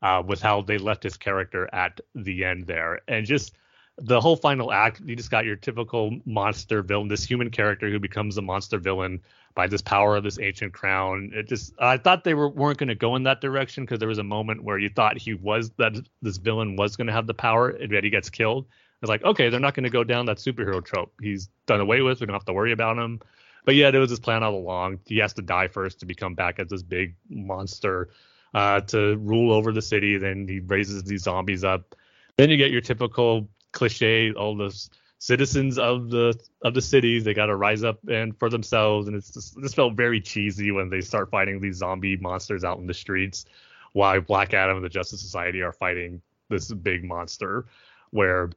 uh, 0.00 0.22
with 0.26 0.40
how 0.40 0.62
they 0.62 0.78
left 0.78 1.02
his 1.02 1.18
character 1.18 1.68
at 1.70 2.00
the 2.14 2.44
end 2.44 2.66
there, 2.66 3.02
and 3.06 3.26
just 3.26 3.54
the 3.98 4.20
whole 4.20 4.36
final 4.36 4.72
act. 4.72 5.00
You 5.04 5.16
just 5.16 5.30
got 5.30 5.44
your 5.44 5.56
typical 5.56 6.18
monster 6.24 6.82
villain, 6.82 7.08
this 7.08 7.24
human 7.24 7.50
character 7.50 7.90
who 7.90 7.98
becomes 7.98 8.36
a 8.36 8.42
monster 8.42 8.78
villain 8.78 9.22
by 9.54 9.66
this 9.66 9.80
power 9.80 10.16
of 10.16 10.24
this 10.24 10.38
ancient 10.38 10.74
crown. 10.74 11.30
It 11.34 11.48
just 11.48 11.72
I 11.78 11.96
thought 11.96 12.24
they 12.24 12.34
were 12.34 12.48
weren't 12.48 12.78
going 12.78 12.88
to 12.88 12.94
go 12.94 13.16
in 13.16 13.22
that 13.22 13.40
direction 13.40 13.84
because 13.84 13.98
there 13.98 14.08
was 14.08 14.18
a 14.18 14.24
moment 14.24 14.62
where 14.62 14.78
you 14.78 14.90
thought 14.90 15.18
he 15.18 15.34
was 15.34 15.70
that 15.78 15.94
this 16.20 16.36
villain 16.36 16.76
was 16.76 16.96
going 16.96 17.06
to 17.06 17.12
have 17.12 17.26
the 17.26 17.34
power 17.34 17.70
and 17.70 17.90
yet 17.90 18.04
he 18.04 18.10
gets 18.10 18.28
killed. 18.28 18.66
It's 19.00 19.08
like 19.08 19.24
okay, 19.24 19.48
they're 19.48 19.60
not 19.60 19.74
going 19.74 19.84
to 19.84 19.90
go 19.90 20.04
down 20.04 20.26
that 20.26 20.38
superhero 20.38 20.84
trope. 20.84 21.12
He's 21.20 21.48
done 21.66 21.80
away 21.80 22.02
with. 22.02 22.20
We 22.20 22.26
don't 22.26 22.34
have 22.34 22.44
to 22.46 22.52
worry 22.52 22.72
about 22.72 22.98
him. 22.98 23.20
But 23.64 23.74
yet 23.74 23.94
it 23.94 23.98
was 23.98 24.10
his 24.10 24.20
plan 24.20 24.44
all 24.44 24.54
along. 24.54 25.00
He 25.06 25.18
has 25.18 25.32
to 25.34 25.42
die 25.42 25.68
first 25.68 26.00
to 26.00 26.06
become 26.06 26.34
back 26.34 26.60
as 26.60 26.68
this 26.68 26.82
big 26.82 27.16
monster 27.28 28.10
uh, 28.54 28.80
to 28.82 29.16
rule 29.16 29.52
over 29.52 29.72
the 29.72 29.82
city. 29.82 30.18
Then 30.18 30.46
he 30.46 30.60
raises 30.60 31.02
these 31.02 31.22
zombies 31.22 31.64
up. 31.64 31.96
Then 32.36 32.48
you 32.48 32.56
get 32.56 32.70
your 32.70 32.80
typical 32.80 33.48
cliche, 33.76 34.32
all 34.32 34.56
this 34.56 34.90
citizens 35.18 35.78
of 35.78 36.10
the 36.10 36.38
of 36.62 36.74
the 36.74 36.82
cities. 36.82 37.24
They 37.24 37.34
got 37.34 37.46
to 37.46 37.56
rise 37.56 37.84
up 37.84 37.98
and 38.08 38.36
for 38.38 38.50
themselves, 38.50 39.06
and 39.06 39.16
it's 39.16 39.32
just 39.32 39.60
this 39.60 39.74
felt 39.74 39.94
very 39.94 40.20
cheesy 40.20 40.72
when 40.72 40.90
they 40.90 41.00
start 41.00 41.30
fighting 41.30 41.60
these 41.60 41.76
zombie 41.76 42.16
monsters 42.16 42.64
out 42.64 42.78
in 42.78 42.86
the 42.86 42.94
streets, 42.94 43.44
while 43.92 44.20
Black 44.20 44.54
Adam 44.54 44.76
and 44.76 44.84
the 44.84 44.90
Justice 44.90 45.20
Society 45.20 45.62
are 45.62 45.72
fighting 45.72 46.20
this 46.48 46.72
big 46.72 47.04
monster, 47.04 47.66
where 48.10 48.50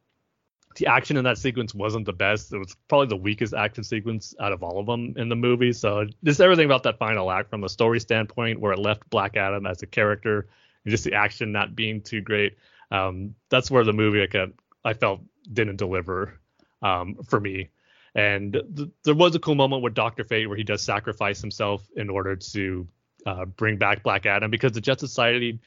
the 0.75 0.87
action 0.87 1.17
in 1.17 1.23
that 1.23 1.37
sequence 1.37 1.73
wasn't 1.73 2.05
the 2.05 2.13
best. 2.13 2.53
It 2.53 2.59
was 2.59 2.75
probably 2.87 3.07
the 3.07 3.17
weakest 3.17 3.53
action 3.53 3.83
sequence 3.83 4.35
out 4.39 4.53
of 4.53 4.63
all 4.63 4.79
of 4.79 4.85
them 4.85 5.15
in 5.17 5.27
the 5.27 5.35
movie. 5.35 5.73
So 5.73 6.05
just 6.23 6.39
everything 6.39 6.65
about 6.65 6.83
that 6.83 6.99
final 6.99 7.31
act 7.31 7.49
from 7.49 7.63
a 7.63 7.69
story 7.69 7.99
standpoint, 7.99 8.59
where 8.59 8.73
it 8.73 8.79
left 8.79 9.09
Black 9.09 9.35
Adam 9.35 9.65
as 9.65 9.81
a 9.81 9.87
character, 9.87 10.47
and 10.85 10.91
just 10.91 11.03
the 11.03 11.13
action 11.13 11.51
not 11.51 11.75
being 11.75 12.01
too 12.01 12.21
great. 12.21 12.57
Um, 12.91 13.35
that's 13.49 13.69
where 13.69 13.83
the 13.83 13.93
movie 13.93 14.21
I, 14.21 14.27
got, 14.27 14.49
I 14.83 14.93
felt 14.93 15.21
didn't 15.51 15.77
deliver 15.77 16.39
um, 16.81 17.17
for 17.27 17.39
me. 17.39 17.69
And 18.15 18.53
th- 18.75 18.89
there 19.03 19.13
was 19.13 19.35
a 19.35 19.39
cool 19.39 19.55
moment 19.55 19.83
with 19.83 19.93
Doctor 19.93 20.23
Fate 20.23 20.47
where 20.47 20.57
he 20.57 20.63
does 20.63 20.81
sacrifice 20.81 21.41
himself 21.41 21.87
in 21.95 22.09
order 22.09 22.35
to 22.35 22.87
uh, 23.25 23.45
bring 23.45 23.77
back 23.77 24.03
Black 24.03 24.25
Adam 24.25 24.49
because 24.49 24.71
the 24.71 24.81
Justice 24.81 25.11
Society 25.11 25.59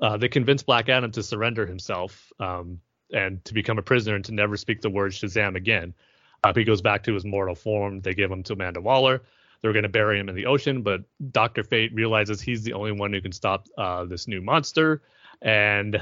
uh, 0.00 0.16
they 0.16 0.28
convince 0.28 0.62
Black 0.62 0.88
Adam 0.88 1.10
to 1.12 1.22
surrender 1.22 1.66
himself 1.66 2.32
um, 2.38 2.80
and 3.12 3.44
to 3.44 3.54
become 3.54 3.78
a 3.78 3.82
prisoner 3.82 4.14
and 4.14 4.24
to 4.26 4.32
never 4.32 4.56
speak 4.56 4.80
the 4.80 4.90
word 4.90 5.12
Shazam 5.12 5.56
again. 5.56 5.94
Uh, 6.44 6.52
he 6.54 6.64
goes 6.64 6.80
back 6.80 7.02
to 7.04 7.14
his 7.14 7.24
mortal 7.24 7.54
form. 7.54 8.00
They 8.00 8.14
give 8.14 8.30
him 8.30 8.42
to 8.44 8.52
Amanda 8.52 8.80
Waller. 8.80 9.22
They're 9.60 9.72
going 9.72 9.82
to 9.82 9.88
bury 9.88 10.20
him 10.20 10.28
in 10.28 10.36
the 10.36 10.46
ocean, 10.46 10.82
but 10.82 11.02
Doctor 11.32 11.64
Fate 11.64 11.92
realizes 11.92 12.40
he's 12.40 12.62
the 12.62 12.74
only 12.74 12.92
one 12.92 13.12
who 13.12 13.20
can 13.20 13.32
stop 13.32 13.66
uh, 13.76 14.04
this 14.04 14.28
new 14.28 14.40
monster, 14.40 15.02
and 15.42 16.00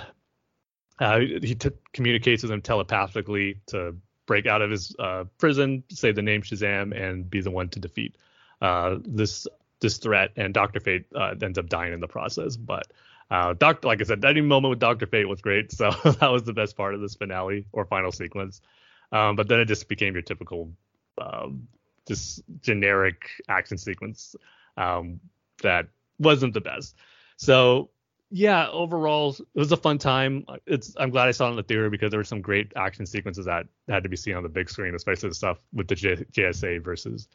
uh, 0.99 1.19
he 1.19 1.55
t- 1.55 1.71
communicates 1.93 2.43
with 2.43 2.53
him 2.53 2.63
telepathically 2.63 3.61
to 3.67 3.97
break 4.27 4.47
out 4.47 4.63
of 4.63 4.71
his 4.71 4.95
uh, 4.99 5.25
prison, 5.39 5.83
say 5.91 6.13
the 6.13 6.23
name 6.23 6.43
Shazam, 6.43 6.97
and 6.97 7.29
be 7.29 7.41
the 7.41 7.51
one 7.51 7.69
to 7.71 7.81
defeat 7.81 8.17
uh, 8.61 8.97
this 9.05 9.47
this 9.81 9.99
threat. 9.99 10.31
And 10.37 10.55
Doctor 10.55 10.81
Fate 10.81 11.07
uh, 11.15 11.35
ends 11.41 11.59
up 11.59 11.69
dying 11.69 11.93
in 11.93 12.01
the 12.01 12.09
process. 12.09 12.57
But 12.57 12.93
uh, 13.31 13.55
Doctor, 13.55 13.89
like 13.89 14.01
I 14.01 14.05
said, 14.05 14.25
any 14.25 14.41
moment 14.41 14.71
with 14.71 14.79
Doctor 14.79 15.07
Fate 15.07 15.29
was 15.29 15.41
great. 15.41 15.73
So 15.73 15.91
that 16.21 16.31
was 16.31 16.45
the 16.45 16.53
best 16.53 16.77
part 16.77 16.95
of 16.95 17.01
this 17.01 17.15
finale 17.15 17.67
or 17.73 17.85
final 17.85 18.13
sequence. 18.13 18.61
Um, 19.13 19.37
but 19.37 19.49
then 19.49 19.61
it 19.61 19.67
just 19.67 19.89
became 19.89 20.15
your 20.15 20.23
typical, 20.23 20.73
um, 21.19 21.69
just 22.09 22.43
generic 22.63 23.31
action 23.49 23.79
sequence 23.79 24.35
um, 24.77 25.21
that 25.63 25.89
wasn't 26.19 26.55
the 26.55 26.61
best. 26.61 26.97
So 27.37 27.91
yeah, 28.31 28.69
overall 28.71 29.31
it 29.31 29.59
was 29.59 29.71
a 29.73 29.77
fun 29.77 29.99
time. 29.99 30.45
It's 30.67 30.95
I'm 30.99 31.11
glad 31.11 31.29
I 31.29 31.31
saw 31.31 31.47
it 31.47 31.51
in 31.51 31.57
the 31.57 31.63
theater 31.63 31.91
because 31.91 32.11
there 32.11 32.19
were 32.19 32.25
some 32.25 32.41
great 32.41 32.73
action 32.75 33.07
sequences 33.07 33.47
that 33.47 33.67
had 33.89 34.03
to 34.03 34.09
be 34.09 34.17
seen 34.17 34.35
on 34.35 34.43
the 34.43 34.49
big 34.49 34.69
screen, 34.69 34.95
especially 34.95 35.29
the 35.29 35.35
stuff 35.35 35.59
with 35.73 35.89
the 35.89 35.95
J- 35.95 36.25
JSA 36.33 36.83
versus 36.83 37.29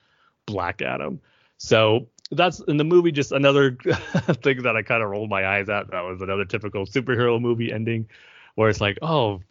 Black 0.46 0.82
Adam. 0.82 1.22
So 1.58 2.08
that's 2.32 2.60
in 2.60 2.78
the 2.78 2.84
movie 2.84 3.12
just 3.12 3.32
another 3.32 3.72
thing 4.42 4.64
that 4.64 4.76
I 4.76 4.82
kind 4.82 5.02
of 5.02 5.10
rolled 5.10 5.30
my 5.30 5.48
eyes 5.48 5.70
at. 5.70 5.92
That 5.92 6.02
was 6.02 6.22
another 6.22 6.46
typical 6.46 6.86
superhero 6.86 7.40
movie 7.40 7.72
ending 7.72 8.08
where 8.56 8.70
it's 8.70 8.82
like, 8.82 8.98
oh, 9.02 9.42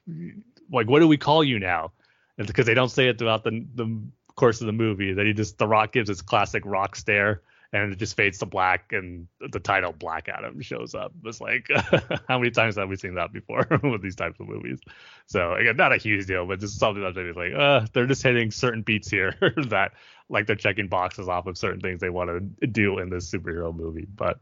like 0.70 0.88
what 0.88 1.00
do 1.00 1.08
we 1.08 1.16
call 1.16 1.42
you 1.42 1.58
now? 1.58 1.92
Because 2.36 2.66
they 2.66 2.74
don't 2.74 2.90
say 2.90 3.08
it 3.08 3.18
throughout 3.18 3.44
the 3.44 3.64
the 3.74 4.02
course 4.34 4.60
of 4.60 4.66
the 4.66 4.72
movie, 4.72 5.14
that 5.14 5.26
he 5.26 5.32
just 5.32 5.56
the 5.56 5.66
Rock 5.66 5.92
gives 5.92 6.08
his 6.08 6.20
classic 6.20 6.64
rock 6.66 6.96
stare 6.96 7.42
and 7.72 7.92
it 7.92 7.98
just 7.98 8.16
fades 8.16 8.38
to 8.38 8.46
black 8.46 8.92
and 8.92 9.28
the 9.40 9.60
title 9.60 9.92
Black 9.92 10.28
Adam 10.28 10.60
shows 10.60 10.94
up. 10.94 11.12
It's 11.24 11.40
like 11.40 11.68
how 12.28 12.38
many 12.38 12.50
times 12.50 12.76
have 12.76 12.88
we 12.88 12.96
seen 12.96 13.14
that 13.14 13.32
before 13.32 13.66
with 13.82 14.02
these 14.02 14.16
types 14.16 14.40
of 14.40 14.48
movies? 14.48 14.80
So 15.26 15.54
again, 15.54 15.76
not 15.76 15.92
a 15.92 15.96
huge 15.96 16.26
deal, 16.26 16.46
but 16.46 16.60
just 16.60 16.78
something 16.78 17.02
that 17.02 17.14
they're 17.14 17.32
like, 17.32 17.52
uh, 17.54 17.86
they're 17.92 18.06
just 18.06 18.22
hitting 18.22 18.50
certain 18.50 18.82
beats 18.82 19.08
here 19.10 19.36
that 19.68 19.92
like 20.28 20.46
they're 20.46 20.56
checking 20.56 20.88
boxes 20.88 21.28
off 21.28 21.46
of 21.46 21.56
certain 21.56 21.80
things 21.80 22.00
they 22.00 22.10
want 22.10 22.30
to 22.60 22.66
do 22.66 22.98
in 22.98 23.08
this 23.08 23.30
superhero 23.30 23.74
movie. 23.74 24.06
But 24.12 24.40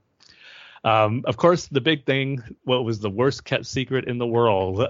um, 0.84 1.24
of 1.26 1.36
course, 1.36 1.66
the 1.66 1.80
big 1.80 2.06
thing, 2.06 2.42
what 2.64 2.84
was 2.84 3.00
the 3.00 3.10
worst 3.10 3.44
kept 3.44 3.66
secret 3.66 4.06
in 4.06 4.18
the 4.18 4.26
world 4.26 4.86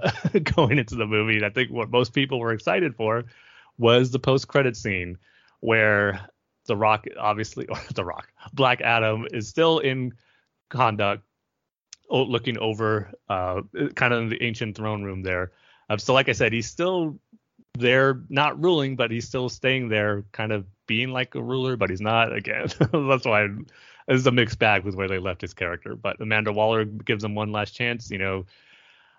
going 0.57 0.79
into 0.79 0.97
the 0.97 1.07
movie, 1.07 1.37
and 1.37 1.47
I 1.47 1.51
think 1.51 1.71
what 1.71 1.91
most 1.91 2.13
people 2.13 2.39
were 2.39 2.53
excited 2.53 2.95
for, 2.95 3.25
was 3.79 4.11
the 4.11 4.19
post 4.19 4.49
credit 4.49 4.77
scene 4.77 5.17
where 5.61 6.29
the 6.69 6.77
Rock, 6.77 7.07
obviously, 7.19 7.67
or 7.67 7.79
the 7.95 8.05
Rock, 8.05 8.33
Black 8.53 8.81
Adam 8.81 9.27
is 9.33 9.49
still 9.49 9.81
in 9.81 10.15
Kahndaq, 10.71 11.21
looking 12.09 12.59
over, 12.59 13.13
uh, 13.29 13.63
kind 13.97 14.15
of 14.15 14.31
the 14.31 14.43
ancient 14.43 14.77
throne 14.77 15.03
room 15.03 15.23
there. 15.23 15.51
Um, 15.91 15.99
so, 15.99 16.15
like 16.15 16.29
I 16.29 16.33
said, 16.33 16.53
he's 16.53 16.71
still 16.71 17.19
there, 17.77 18.23
not 18.29 18.63
ruling, 18.63 18.97
but 18.97 19.11
he's 19.11 19.27
still 19.27 19.49
staying 19.49 19.89
there, 19.89 20.25
kind 20.33 20.53
of 20.53 20.65
being 20.87 21.11
like 21.11 21.35
a 21.35 21.43
ruler, 21.43 21.77
but 21.77 21.91
he's 21.91 22.01
not. 22.01 22.35
Again, 22.35 22.69
that's 22.93 23.25
why 23.25 23.49
it's 24.07 24.27
a 24.27 24.31
mixed 24.31 24.59
bag 24.59 24.85
with 24.85 24.95
where 24.95 25.09
they 25.09 25.19
left 25.19 25.41
his 25.41 25.55
character. 25.55 25.97
But 25.97 26.21
Amanda 26.21 26.53
Waller 26.53 26.85
gives 26.85 27.25
him 27.25 27.35
one 27.35 27.53
last 27.53 27.73
chance. 27.73 28.11
You 28.11 28.19
know, 28.19 28.47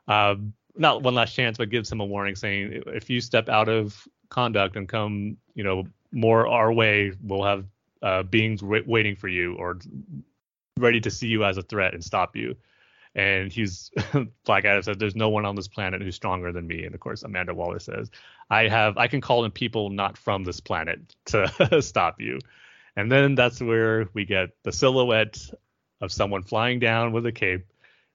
uh, 0.07 0.35
not 0.75 1.03
one 1.03 1.15
last 1.15 1.35
chance, 1.35 1.57
but 1.57 1.69
gives 1.69 1.91
him 1.91 1.99
a 1.99 2.05
warning 2.05 2.35
saying, 2.35 2.83
if 2.87 3.09
you 3.09 3.21
step 3.21 3.49
out 3.49 3.69
of 3.69 4.07
Kahndaq 4.29 4.75
and 4.75 4.87
come, 4.87 5.37
you 5.55 5.63
know, 5.63 5.85
more 6.11 6.47
our 6.47 6.71
way, 6.71 7.13
we'll 7.21 7.43
have 7.43 7.65
uh, 8.01 8.23
beings 8.23 8.63
wa- 8.63 8.79
waiting 8.85 9.15
for 9.15 9.27
you 9.27 9.55
or 9.55 9.79
ready 10.77 11.01
to 11.01 11.11
see 11.11 11.27
you 11.27 11.43
as 11.43 11.57
a 11.57 11.61
threat 11.61 11.93
and 11.93 12.03
stop 12.03 12.35
you. 12.35 12.55
And 13.15 13.51
he's 13.51 13.91
Black 14.45 14.65
Adam 14.65 14.83
says, 14.83 14.97
"There's 14.97 15.15
no 15.15 15.29
one 15.29 15.45
on 15.45 15.55
this 15.55 15.67
planet 15.67 16.01
who's 16.01 16.15
stronger 16.15 16.51
than 16.51 16.67
me." 16.67 16.85
And 16.85 16.93
of 16.93 17.01
course, 17.01 17.23
Amanda 17.23 17.53
Waller 17.53 17.79
says, 17.79 18.11
"I 18.49 18.67
have, 18.67 18.97
I 18.97 19.07
can 19.07 19.19
call 19.19 19.45
in 19.45 19.51
people 19.51 19.89
not 19.89 20.17
from 20.17 20.43
this 20.43 20.59
planet 20.59 20.99
to 21.25 21.81
stop 21.81 22.21
you." 22.21 22.39
And 22.95 23.11
then 23.11 23.35
that's 23.35 23.61
where 23.61 24.09
we 24.13 24.25
get 24.25 24.49
the 24.63 24.71
silhouette 24.71 25.49
of 26.01 26.11
someone 26.11 26.43
flying 26.43 26.79
down 26.79 27.11
with 27.11 27.25
a 27.25 27.31
cape. 27.31 27.65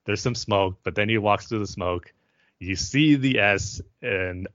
There's 0.05 0.21
some 0.21 0.35
smoke, 0.35 0.79
but 0.83 0.95
then 0.95 1.09
he 1.09 1.17
walks 1.17 1.47
through 1.47 1.59
the 1.59 1.67
smoke. 1.67 2.13
You 2.59 2.75
see 2.75 3.15
the 3.15 3.39
S, 3.39 3.81
and 4.01 4.47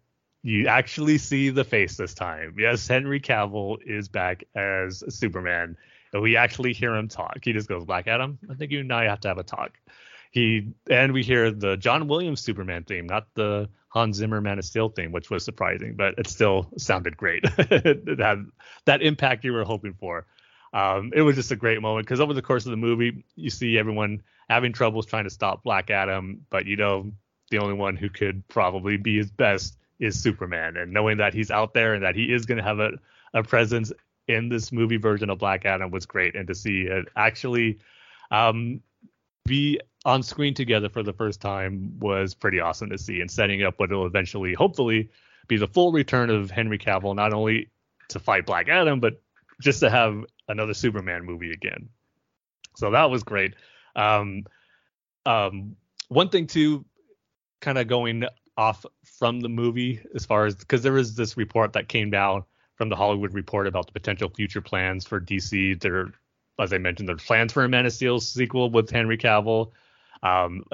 you 0.43 0.69
actually 0.69 1.19
see 1.19 1.51
the 1.51 1.65
face 1.65 1.97
this 1.97 2.15
time. 2.15 2.55
Yes, 2.59 2.87
Henry 2.87 3.21
Cavill 3.21 3.79
is 3.85 4.09
back 4.09 4.45
as 4.55 5.05
Superman, 5.09 5.77
and 6.13 6.23
we 6.23 6.37
actually 6.37 6.73
hear 6.73 6.95
him 6.95 7.09
talk. 7.09 7.39
He 7.43 7.53
just 7.53 7.69
goes, 7.69 7.85
"Black 7.85 8.07
Adam, 8.07 8.39
I 8.51 8.55
think 8.55 8.73
you 8.73 8.81
and 8.81 8.93
I 8.93 9.05
have 9.05 9.21
to 9.21 9.29
have 9.29 9.39
a 9.39 9.43
talk." 9.43 9.79
He 10.31 10.73
and 10.89 11.13
we 11.13 11.23
hear 11.23 11.51
the 11.51 11.77
John 11.77 12.09
Williams 12.09 12.41
Superman 12.41 12.85
theme, 12.85 13.07
not 13.07 13.27
the 13.35 13.69
Hans 13.89 14.17
Zimmer 14.17 14.41
Man 14.41 14.59
of 14.59 14.65
Steel 14.65 14.89
theme, 14.89 15.13
which 15.13 15.29
was 15.29 15.45
surprising, 15.45 15.95
but 15.97 16.15
it 16.19 16.29
still 16.29 16.69
sounded 16.79 17.17
great. 17.17 17.45
it 17.59 18.19
had 18.19 18.47
that 18.87 19.03
impact 19.03 19.45
you 19.45 19.53
were 19.53 19.65
hoping 19.65 19.95
for. 19.95 20.27
Um, 20.73 21.13
it 21.15 21.23
was 21.23 21.35
just 21.35 21.51
a 21.51 21.57
great 21.57 21.83
moment 21.83 22.07
because 22.07 22.21
over 22.21 22.33
the 22.33 22.43
course 22.43 22.65
of 22.65 22.71
the 22.71 22.77
movie, 22.77 23.25
you 23.35 23.51
see 23.51 23.77
everyone 23.77 24.23
having 24.49 24.73
troubles 24.73 25.07
trying 25.07 25.25
to 25.25 25.31
stop 25.31 25.65
Black 25.65 25.91
Adam, 25.91 26.47
but 26.49 26.65
you 26.65 26.77
know 26.77 27.11
the 27.51 27.59
only 27.59 27.75
one 27.75 27.97
who 27.97 28.09
could 28.09 28.47
probably 28.47 28.97
be 28.97 29.17
his 29.17 29.31
best 29.33 29.77
is 30.01 30.21
Superman, 30.21 30.77
and 30.77 30.93
knowing 30.93 31.19
that 31.19 31.35
he's 31.35 31.51
out 31.51 31.75
there 31.75 31.95
and 31.95 32.03
that 32.03 32.17
he 32.17 32.33
is 32.33 32.47
going 32.47 32.59
to 32.59 32.65
have 32.65 32.81
a, 32.81 32.93
a 33.35 33.43
presence 33.43 33.93
in 34.27 34.49
this 34.49 34.73
movie 34.73 34.97
version 34.97 35.31
of 35.31 35.39
Black 35.39 35.65
Adam 35.65 35.91
was 35.91 36.07
great, 36.07 36.35
and 36.35 36.49
to 36.49 36.55
see 36.55 36.83
it 36.83 37.07
actually 37.17 37.79
um, 38.31 38.81
be 39.47 39.79
on 40.05 40.23
screen 40.23 40.55
together 40.55 40.89
for 40.89 41.03
the 41.03 41.13
first 41.13 41.41
time 41.41 41.99
was 42.01 42.35
pretty 42.35 42.61
awesome 42.61 42.91
to 42.91 42.99
see, 42.99 43.21
and 43.21 43.31
setting 43.31 43.63
up 43.63 43.79
what 43.79 43.91
will 43.91 44.07
eventually, 44.07 44.55
hopefully, 44.55 45.11
be 45.49 45.57
the 45.57 45.67
full 45.67 45.93
return 45.93 46.31
of 46.31 46.51
Henry 46.51 46.79
Cavill, 46.79 47.15
not 47.15 47.33
only 47.33 47.69
to 48.09 48.19
fight 48.19 48.47
Black 48.47 48.69
Adam, 48.69 49.01
but 49.01 49.21
just 49.61 49.81
to 49.81 49.91
have 49.91 50.25
another 50.49 50.75
Superman 50.75 51.25
movie 51.25 51.53
again. 51.53 51.89
So 52.77 52.91
that 52.93 53.11
was 53.11 53.23
great. 53.23 53.55
Um, 53.95 54.45
um, 55.27 55.77
one 56.09 56.29
thing 56.29 56.47
too, 56.47 56.85
kind 57.61 57.79
of 57.79 57.89
going 57.89 58.25
off 58.61 58.85
from 59.05 59.41
the 59.41 59.49
movie 59.49 60.01
as 60.15 60.27
far 60.27 60.45
as 60.45 60.55
because 60.55 60.83
there 60.83 60.93
was 60.93 61.15
this 61.15 61.37
report 61.39 61.73
that 61.73 61.89
came 61.89 62.11
down 62.11 62.45
from 62.75 62.91
the 62.91 62.97
Hollywood 62.97 63.33
Report 63.33 63.67
about 63.67 63.87
the 63.87 63.93
potential 63.93 64.29
future 64.29 64.61
plans 64.61 65.07
for 65.07 65.19
DC. 65.19 65.81
There, 65.81 66.13
as 66.59 66.73
I 66.73 66.79
mentioned, 66.79 67.09
there's 67.09 67.25
plans 67.25 67.55
for 67.55 67.65
a 67.65 67.69
Man 67.69 67.87
of 67.87 67.93
Steel 67.93 68.21
sequel 68.21 68.69
with 68.71 68.91
Henry 68.91 69.17
Cavill. 69.17 69.71
Um, 70.23 70.65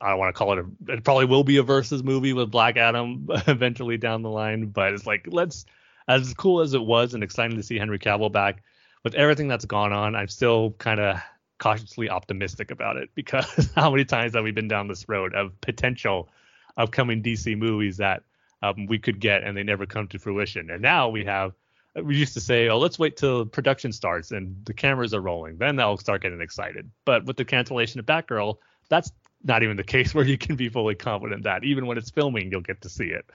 I 0.00 0.10
don't 0.10 0.18
want 0.18 0.34
to 0.34 0.38
call 0.38 0.52
it 0.52 0.58
a. 0.58 0.92
It 0.92 1.04
probably 1.04 1.26
will 1.26 1.44
be 1.44 1.58
a 1.58 1.62
versus 1.62 2.02
movie 2.02 2.32
with 2.32 2.50
Black 2.50 2.76
Adam 2.76 3.28
eventually 3.46 3.98
down 3.98 4.22
the 4.22 4.30
line, 4.30 4.66
but 4.66 4.92
it's 4.92 5.06
like 5.06 5.26
let's. 5.30 5.64
As 6.08 6.34
cool 6.34 6.60
as 6.60 6.74
it 6.74 6.82
was 6.82 7.14
and 7.14 7.22
exciting 7.22 7.56
to 7.56 7.62
see 7.62 7.78
Henry 7.78 8.00
Cavill 8.00 8.32
back, 8.32 8.64
with 9.04 9.14
everything 9.14 9.46
that's 9.46 9.64
gone 9.64 9.92
on, 9.92 10.16
I'm 10.16 10.26
still 10.26 10.72
kind 10.72 10.98
of 10.98 11.20
cautiously 11.60 12.10
optimistic 12.10 12.72
about 12.72 12.96
it 12.96 13.10
because 13.14 13.70
how 13.76 13.92
many 13.92 14.04
times 14.04 14.34
have 14.34 14.42
we 14.42 14.50
been 14.50 14.66
down 14.66 14.88
this 14.88 15.08
road 15.08 15.32
of 15.36 15.60
potential 15.60 16.28
upcoming 16.76 17.22
DC 17.22 17.56
movies 17.56 17.96
that 17.98 18.22
um, 18.62 18.86
we 18.86 18.98
could 18.98 19.20
get 19.20 19.42
and 19.42 19.56
they 19.56 19.62
never 19.62 19.86
come 19.86 20.08
to 20.08 20.18
fruition. 20.18 20.70
And 20.70 20.82
now 20.82 21.08
we 21.08 21.24
have, 21.24 21.52
we 22.00 22.16
used 22.16 22.34
to 22.34 22.40
say, 22.40 22.68
oh, 22.68 22.78
let's 22.78 22.98
wait 22.98 23.16
till 23.16 23.44
production 23.44 23.92
starts 23.92 24.30
and 24.30 24.56
the 24.64 24.72
cameras 24.72 25.12
are 25.12 25.20
rolling. 25.20 25.58
Then 25.58 25.76
they'll 25.76 25.96
start 25.98 26.22
getting 26.22 26.40
excited. 26.40 26.90
But 27.04 27.24
with 27.24 27.36
the 27.36 27.44
cancellation 27.44 28.00
of 28.00 28.06
Batgirl, 28.06 28.56
that's 28.88 29.12
not 29.44 29.62
even 29.62 29.76
the 29.76 29.84
case 29.96 30.14
where 30.14 30.24
you 30.24 30.38
can 30.38 30.56
be 30.56 30.68
fully 30.68 30.94
confident 30.94 31.42
that 31.44 31.64
even 31.64 31.86
when 31.86 31.98
it's 31.98 32.10
filming, 32.10 32.50
you'll 32.50 32.60
get 32.60 32.80
to 32.82 32.88
see 32.88 33.06
it. 33.06 33.26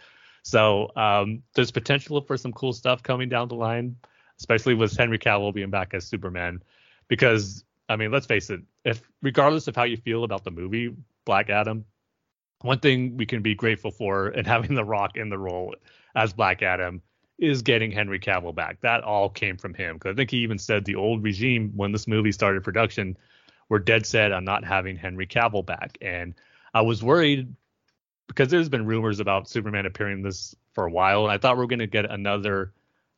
So 0.43 0.91
um, 0.95 1.43
there's 1.55 1.71
potential 1.71 2.21
for 2.21 2.37
some 2.37 2.53
cool 2.53 2.71
stuff 2.71 3.03
coming 3.03 3.27
down 3.27 3.49
the 3.49 3.55
line, 3.55 3.97
especially 4.39 4.75
with 4.75 4.95
Henry 4.95 5.19
Cavill 5.19 5.53
being 5.53 5.69
back 5.69 5.93
as 5.93 6.07
Superman. 6.07 6.63
Because 7.09 7.65
I 7.89 7.95
mean, 7.95 8.11
let's 8.11 8.25
face 8.25 8.49
it, 8.49 8.61
if 8.85 9.01
regardless 9.21 9.67
of 9.67 9.75
how 9.75 9.83
you 9.83 9.97
feel 9.97 10.23
about 10.23 10.43
the 10.43 10.51
movie 10.51 10.95
Black 11.25 11.49
Adam, 11.49 11.85
one 12.61 12.79
thing 12.79 13.17
we 13.17 13.25
can 13.25 13.41
be 13.41 13.55
grateful 13.55 13.91
for 13.91 14.27
and 14.27 14.47
having 14.47 14.75
The 14.75 14.83
Rock 14.83 15.17
in 15.17 15.29
the 15.29 15.37
role 15.37 15.75
as 16.15 16.33
Black 16.33 16.61
Adam 16.61 17.01
is 17.37 17.61
getting 17.61 17.91
Henry 17.91 18.19
Cavill 18.19 18.55
back. 18.55 18.81
That 18.81 19.03
all 19.03 19.29
came 19.29 19.57
from 19.57 19.73
him 19.73 19.95
because 19.95 20.13
I 20.13 20.15
think 20.15 20.31
he 20.31 20.37
even 20.37 20.57
said 20.57 20.85
the 20.85 20.95
old 20.95 21.23
regime 21.23 21.71
when 21.75 21.91
this 21.91 22.07
movie 22.07 22.31
started 22.31 22.63
production 22.63 23.15
were 23.69 23.79
dead 23.79 24.05
set 24.05 24.31
on 24.31 24.43
not 24.43 24.63
having 24.63 24.95
Henry 24.95 25.27
Cavill 25.27 25.65
back, 25.65 25.97
and 26.01 26.33
I 26.73 26.81
was 26.81 27.03
worried 27.03 27.53
because 28.27 28.49
there's 28.49 28.69
been 28.69 28.85
rumors 28.85 29.19
about 29.19 29.49
Superman 29.49 29.85
appearing 29.85 30.19
in 30.19 30.23
this 30.23 30.55
for 30.73 30.85
a 30.85 30.91
while, 30.91 31.23
and 31.23 31.31
I 31.31 31.37
thought 31.37 31.57
we 31.57 31.63
are 31.63 31.67
going 31.67 31.79
to 31.79 31.87
get 31.87 32.09
another 32.09 32.73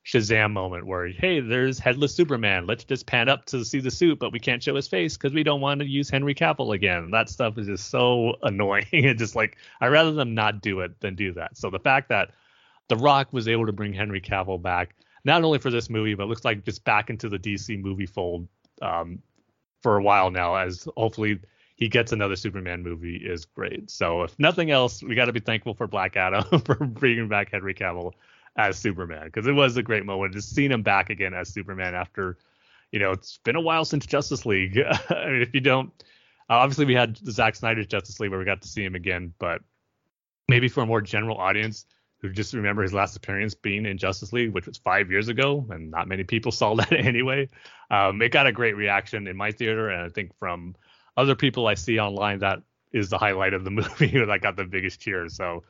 Shazam 0.09 0.51
moment 0.53 0.87
where, 0.87 1.07
hey, 1.07 1.39
there's 1.39 1.77
headless 1.77 2.15
Superman. 2.15 2.65
Let's 2.65 2.83
just 2.83 3.05
pan 3.05 3.29
up 3.29 3.45
to 3.45 3.63
see 3.63 3.79
the 3.79 3.91
suit, 3.91 4.17
but 4.17 4.31
we 4.31 4.39
can't 4.39 4.63
show 4.63 4.75
his 4.75 4.87
face 4.87 5.15
because 5.15 5.33
we 5.33 5.43
don't 5.43 5.61
want 5.61 5.81
to 5.81 5.87
use 5.87 6.09
Henry 6.09 6.33
Cavill 6.33 6.73
again. 6.73 7.11
That 7.11 7.29
stuff 7.29 7.59
is 7.59 7.67
just 7.67 7.91
so 7.91 8.33
annoying. 8.41 8.87
and 8.91 9.19
just 9.19 9.35
like 9.35 9.57
I'd 9.81 9.89
rather 9.89 10.11
them 10.11 10.33
not 10.33 10.61
do 10.61 10.79
it 10.79 10.99
than 10.99 11.13
do 11.13 11.33
that. 11.33 11.57
So 11.57 11.69
the 11.69 11.79
fact 11.79 12.09
that 12.09 12.31
The 12.87 12.95
Rock 12.95 13.31
was 13.31 13.47
able 13.47 13.67
to 13.67 13.71
bring 13.71 13.93
Henry 13.93 14.19
Cavill 14.19 14.59
back, 14.59 14.95
not 15.25 15.43
only 15.43 15.59
for 15.59 15.69
this 15.69 15.91
movie, 15.91 16.15
but 16.15 16.27
looks 16.27 16.43
like 16.43 16.65
just 16.65 16.83
back 16.83 17.11
into 17.11 17.29
the 17.29 17.37
DC 17.37 17.79
movie 17.79 18.07
fold 18.07 18.47
um, 18.81 19.19
for 19.83 19.97
a 19.97 20.01
while 20.01 20.31
now, 20.31 20.55
as 20.55 20.87
hopefully 20.97 21.39
he 21.75 21.87
gets 21.87 22.11
another 22.11 22.35
Superman 22.35 22.81
movie 22.81 23.17
is 23.17 23.45
great. 23.45 23.91
So 23.91 24.23
if 24.23 24.37
nothing 24.39 24.71
else, 24.71 25.03
we 25.03 25.13
got 25.13 25.25
to 25.25 25.33
be 25.33 25.39
thankful 25.39 25.75
for 25.75 25.85
Black 25.85 26.17
Adam 26.17 26.61
for 26.65 26.75
bringing 26.77 27.27
back 27.27 27.51
Henry 27.51 27.75
Cavill 27.75 28.13
as 28.59 28.77
Superman 28.77 29.23
because 29.25 29.47
it 29.47 29.53
was 29.53 29.77
a 29.77 29.83
great 29.83 30.05
moment 30.05 30.33
just 30.33 30.53
seeing 30.53 30.71
him 30.71 30.83
back 30.83 31.09
again 31.09 31.33
as 31.33 31.47
Superman 31.47 31.95
after, 31.95 32.37
you 32.91 32.99
know, 32.99 33.11
it's 33.11 33.39
been 33.45 33.55
a 33.55 33.61
while 33.61 33.85
since 33.85 34.05
Justice 34.05 34.45
League. 34.45 34.77
I 35.09 35.25
mean, 35.27 35.41
if 35.41 35.53
you 35.53 35.61
don't, 35.61 35.91
uh, 36.49 36.55
obviously 36.55 36.85
we 36.85 36.93
had 36.93 37.17
Zack 37.17 37.55
Snyder's 37.55 37.87
Justice 37.87 38.19
League 38.19 38.31
where 38.31 38.39
we 38.39 38.45
got 38.45 38.61
to 38.61 38.67
see 38.67 38.83
him 38.83 38.95
again, 38.95 39.33
but 39.39 39.61
maybe 40.49 40.67
for 40.67 40.81
a 40.81 40.85
more 40.85 40.99
general 40.99 41.37
audience 41.37 41.85
who 42.21 42.29
just 42.29 42.53
remember 42.53 42.81
his 42.81 42.93
last 42.93 43.15
appearance 43.15 43.55
being 43.55 43.85
in 43.85 43.97
Justice 43.97 44.33
League, 44.33 44.51
which 44.51 44.67
was 44.67 44.77
five 44.77 45.09
years 45.09 45.29
ago, 45.29 45.65
and 45.69 45.89
not 45.89 46.09
many 46.09 46.25
people 46.25 46.51
saw 46.61 46.75
that 46.75 46.91
anyway. 47.07 47.47
Um, 47.89 48.21
it 48.21 48.33
got 48.33 48.45
a 48.45 48.51
great 48.51 48.75
reaction 48.75 49.25
in 49.25 49.37
my 49.37 49.53
theater, 49.53 49.89
and 49.89 50.03
I 50.03 50.09
think 50.09 50.37
from 50.37 50.75
other 51.15 51.35
people 51.35 51.65
I 51.65 51.75
see 51.75 51.97
online, 51.97 52.39
that 52.39 52.59
is 52.91 53.09
the 53.09 53.17
highlight 53.17 53.53
of 53.53 53.63
the 53.63 53.71
movie 53.71 54.25
that 54.25 54.41
got 54.41 54.57
the 54.57 54.65
biggest 54.65 54.99
cheers. 54.99 55.37
So 55.37 55.63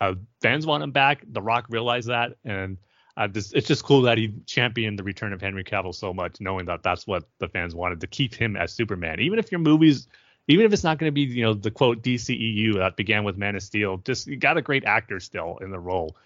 uh, 0.00 0.14
fans 0.40 0.66
want 0.66 0.82
him 0.82 0.90
back. 0.90 1.24
The 1.26 1.42
Rock 1.42 1.66
realized 1.68 2.08
that, 2.08 2.36
and 2.44 2.78
uh, 3.16 3.28
it's 3.34 3.66
just 3.66 3.84
cool 3.84 4.02
that 4.02 4.18
he 4.18 4.34
championed 4.44 4.98
the 4.98 5.02
return 5.02 5.32
of 5.32 5.40
Henry 5.40 5.64
Cavill 5.64 5.94
so 5.94 6.12
much, 6.12 6.40
knowing 6.40 6.66
that 6.66 6.82
that's 6.82 7.06
what 7.06 7.24
the 7.38 7.48
fans 7.48 7.74
wanted 7.74 8.00
to 8.00 8.06
keep 8.06 8.34
him 8.34 8.56
as 8.56 8.72
Superman. 8.72 9.20
Even 9.20 9.38
if 9.38 9.50
your 9.50 9.60
movies, 9.60 10.06
even 10.48 10.66
if 10.66 10.72
it's 10.72 10.84
not 10.84 10.98
going 10.98 11.08
to 11.08 11.14
be, 11.14 11.22
you 11.22 11.42
know, 11.42 11.54
the 11.54 11.70
quote 11.70 12.02
DCEU 12.02 12.74
that 12.74 12.96
began 12.96 13.24
with 13.24 13.38
Man 13.38 13.56
of 13.56 13.62
Steel, 13.62 13.98
just 13.98 14.26
you 14.26 14.36
got 14.36 14.58
a 14.58 14.62
great 14.62 14.84
actor 14.84 15.18
still 15.18 15.58
in 15.62 15.70
the 15.70 15.78
role. 15.78 16.16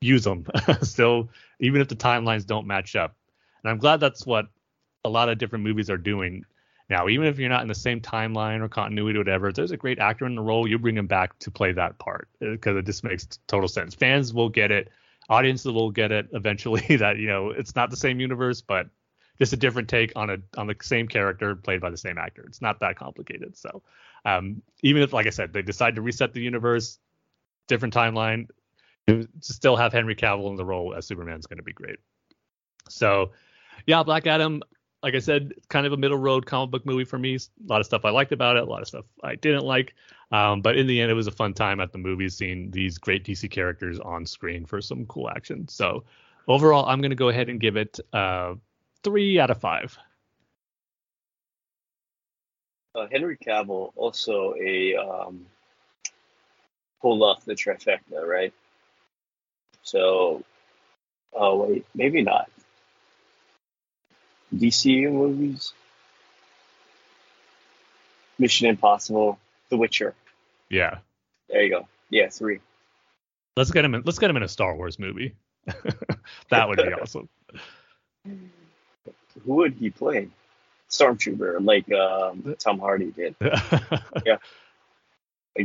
Use 0.00 0.24
them 0.24 0.46
still, 0.82 1.28
even 1.58 1.82
if 1.82 1.88
the 1.88 1.96
timelines 1.96 2.46
don't 2.46 2.66
match 2.66 2.96
up. 2.96 3.14
And 3.62 3.70
I'm 3.70 3.78
glad 3.78 4.00
that's 4.00 4.24
what 4.24 4.46
a 5.04 5.10
lot 5.10 5.28
of 5.28 5.36
different 5.36 5.64
movies 5.64 5.90
are 5.90 5.98
doing 5.98 6.44
now, 6.90 7.08
even 7.08 7.26
if 7.26 7.38
you're 7.38 7.48
not 7.48 7.62
in 7.62 7.68
the 7.68 7.74
same 7.74 8.00
timeline 8.00 8.60
or 8.60 8.68
continuity 8.68 9.16
or 9.16 9.20
whatever, 9.20 9.48
if 9.48 9.54
there's 9.54 9.70
a 9.70 9.76
great 9.76 10.00
actor 10.00 10.26
in 10.26 10.34
the 10.34 10.42
role, 10.42 10.66
you 10.66 10.76
bring 10.76 10.96
him 10.96 11.06
back 11.06 11.38
to 11.38 11.50
play 11.50 11.70
that 11.72 11.98
part 11.98 12.28
because 12.40 12.76
it 12.76 12.84
just 12.84 13.04
makes 13.04 13.26
total 13.46 13.68
sense. 13.68 13.94
Fans 13.94 14.34
will 14.34 14.48
get 14.48 14.72
it, 14.72 14.88
audiences 15.28 15.70
will 15.70 15.92
get 15.92 16.10
it 16.10 16.26
eventually 16.32 16.96
that 16.96 17.18
you 17.18 17.28
know 17.28 17.50
it's 17.50 17.76
not 17.76 17.90
the 17.90 17.96
same 17.96 18.18
universe, 18.18 18.60
but 18.60 18.88
just 19.38 19.52
a 19.52 19.56
different 19.56 19.88
take 19.88 20.12
on 20.16 20.30
a 20.30 20.38
on 20.58 20.66
the 20.66 20.76
same 20.82 21.06
character 21.06 21.54
played 21.54 21.80
by 21.80 21.90
the 21.90 21.96
same 21.96 22.18
actor. 22.18 22.42
It's 22.46 22.60
not 22.60 22.80
that 22.80 22.96
complicated. 22.96 23.56
So 23.56 23.82
um, 24.24 24.60
even 24.82 25.02
if, 25.02 25.12
like 25.12 25.28
I 25.28 25.30
said, 25.30 25.52
they 25.52 25.62
decide 25.62 25.94
to 25.94 26.02
reset 26.02 26.34
the 26.34 26.42
universe, 26.42 26.98
different 27.68 27.94
timeline, 27.94 28.48
to 29.06 29.28
still 29.40 29.76
have 29.76 29.92
Henry 29.92 30.16
Cavill 30.16 30.50
in 30.50 30.56
the 30.56 30.64
role 30.64 30.92
as 30.94 31.06
Superman 31.06 31.38
is 31.38 31.46
going 31.46 31.58
to 31.58 31.62
be 31.62 31.72
great. 31.72 32.00
So 32.88 33.30
yeah, 33.86 34.02
Black 34.02 34.26
Adam 34.26 34.62
like 35.02 35.14
I 35.14 35.18
said, 35.18 35.54
kind 35.68 35.86
of 35.86 35.92
a 35.92 35.96
middle 35.96 36.18
road 36.18 36.46
comic 36.46 36.70
book 36.70 36.86
movie 36.86 37.04
for 37.04 37.18
me. 37.18 37.36
A 37.36 37.40
lot 37.66 37.80
of 37.80 37.86
stuff 37.86 38.04
I 38.04 38.10
liked 38.10 38.32
about 38.32 38.56
it, 38.56 38.62
a 38.62 38.66
lot 38.66 38.82
of 38.82 38.88
stuff 38.88 39.06
I 39.22 39.34
didn't 39.34 39.64
like. 39.64 39.94
Um, 40.30 40.60
but 40.60 40.76
in 40.76 40.86
the 40.86 41.00
end, 41.00 41.10
it 41.10 41.14
was 41.14 41.26
a 41.26 41.32
fun 41.32 41.54
time 41.54 41.80
at 41.80 41.92
the 41.92 41.98
movies 41.98 42.36
seeing 42.36 42.70
these 42.70 42.98
great 42.98 43.24
DC 43.24 43.50
characters 43.50 43.98
on 43.98 44.26
screen 44.26 44.66
for 44.66 44.80
some 44.80 45.06
cool 45.06 45.30
action. 45.30 45.66
So 45.68 46.04
overall, 46.48 46.86
I'm 46.86 47.00
going 47.00 47.10
to 47.10 47.16
go 47.16 47.30
ahead 47.30 47.48
and 47.48 47.58
give 47.58 47.76
it 47.76 47.98
uh, 48.12 48.54
three 49.02 49.40
out 49.40 49.50
of 49.50 49.58
five. 49.58 49.96
Uh, 52.94 53.06
Henry 53.10 53.38
Cavill 53.38 53.92
also 53.96 54.54
a 54.60 54.96
um, 54.96 55.46
off 57.02 57.44
the 57.44 57.54
trifecta, 57.54 58.26
right? 58.26 58.52
So, 59.82 60.44
oh 61.32 61.64
wait, 61.64 61.86
maybe 61.94 62.22
not. 62.22 62.50
DCU 64.54 65.12
movies, 65.12 65.72
Mission 68.38 68.68
Impossible, 68.68 69.38
The 69.68 69.76
Witcher. 69.76 70.14
Yeah, 70.68 70.98
There 71.48 71.62
you 71.62 71.70
go. 71.70 71.88
Yeah, 72.10 72.28
three. 72.28 72.60
let's 73.56 73.70
get 73.70 73.84
him. 73.84 73.94
In, 73.94 74.02
let's 74.04 74.18
get 74.18 74.30
him 74.30 74.36
in 74.36 74.42
a 74.42 74.48
Star 74.48 74.74
Wars 74.74 74.98
movie. 74.98 75.34
that 76.50 76.68
would 76.68 76.78
be 76.78 76.92
awesome. 76.92 77.28
Who 78.24 79.54
would 79.54 79.74
he 79.74 79.90
play? 79.90 80.28
Stormtrooper, 80.90 81.64
like 81.64 81.90
um, 81.92 82.56
Tom 82.58 82.80
Hardy 82.80 83.12
did. 83.12 83.36
yeah. 83.40 84.38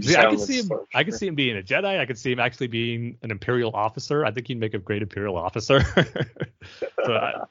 See, 0.02 0.16
I 0.16 0.30
could 0.30 0.40
see 0.40 0.62
him. 0.62 0.70
I 0.94 1.04
could 1.04 1.14
see 1.14 1.28
him 1.28 1.36
being 1.36 1.58
a 1.58 1.62
Jedi. 1.62 2.00
I 2.00 2.06
could 2.06 2.18
see 2.18 2.32
him 2.32 2.40
actually 2.40 2.68
being 2.68 3.18
an 3.22 3.32
Imperial 3.32 3.72
officer. 3.74 4.26
I 4.26 4.32
think 4.32 4.48
he'd 4.48 4.60
make 4.60 4.74
a 4.74 4.80
great 4.80 5.02
Imperial 5.02 5.38
officer. 5.38 5.82
so 7.06 7.14
I, 7.14 7.46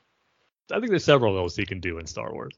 I 0.72 0.78
think 0.78 0.90
there's 0.90 1.04
several 1.04 1.36
of 1.36 1.42
those 1.42 1.56
he 1.56 1.66
can 1.66 1.80
do 1.80 1.98
in 1.98 2.06
Star 2.06 2.32
Wars. 2.32 2.54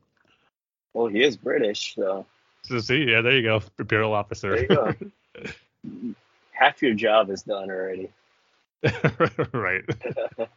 Well, 0.94 1.06
he 1.08 1.22
is 1.22 1.36
British, 1.36 1.94
so 1.94 2.26
So 2.62 2.78
see, 2.78 3.04
yeah, 3.04 3.20
there 3.20 3.36
you 3.36 3.42
go, 3.42 3.60
Imperial 3.78 4.12
officer. 4.14 4.50
there 4.50 4.62
you 4.62 4.68
go. 4.68 4.94
Half 6.52 6.82
your 6.82 6.94
job 6.94 7.30
is 7.30 7.42
done 7.42 7.70
already. 7.70 8.10
right. 9.52 9.82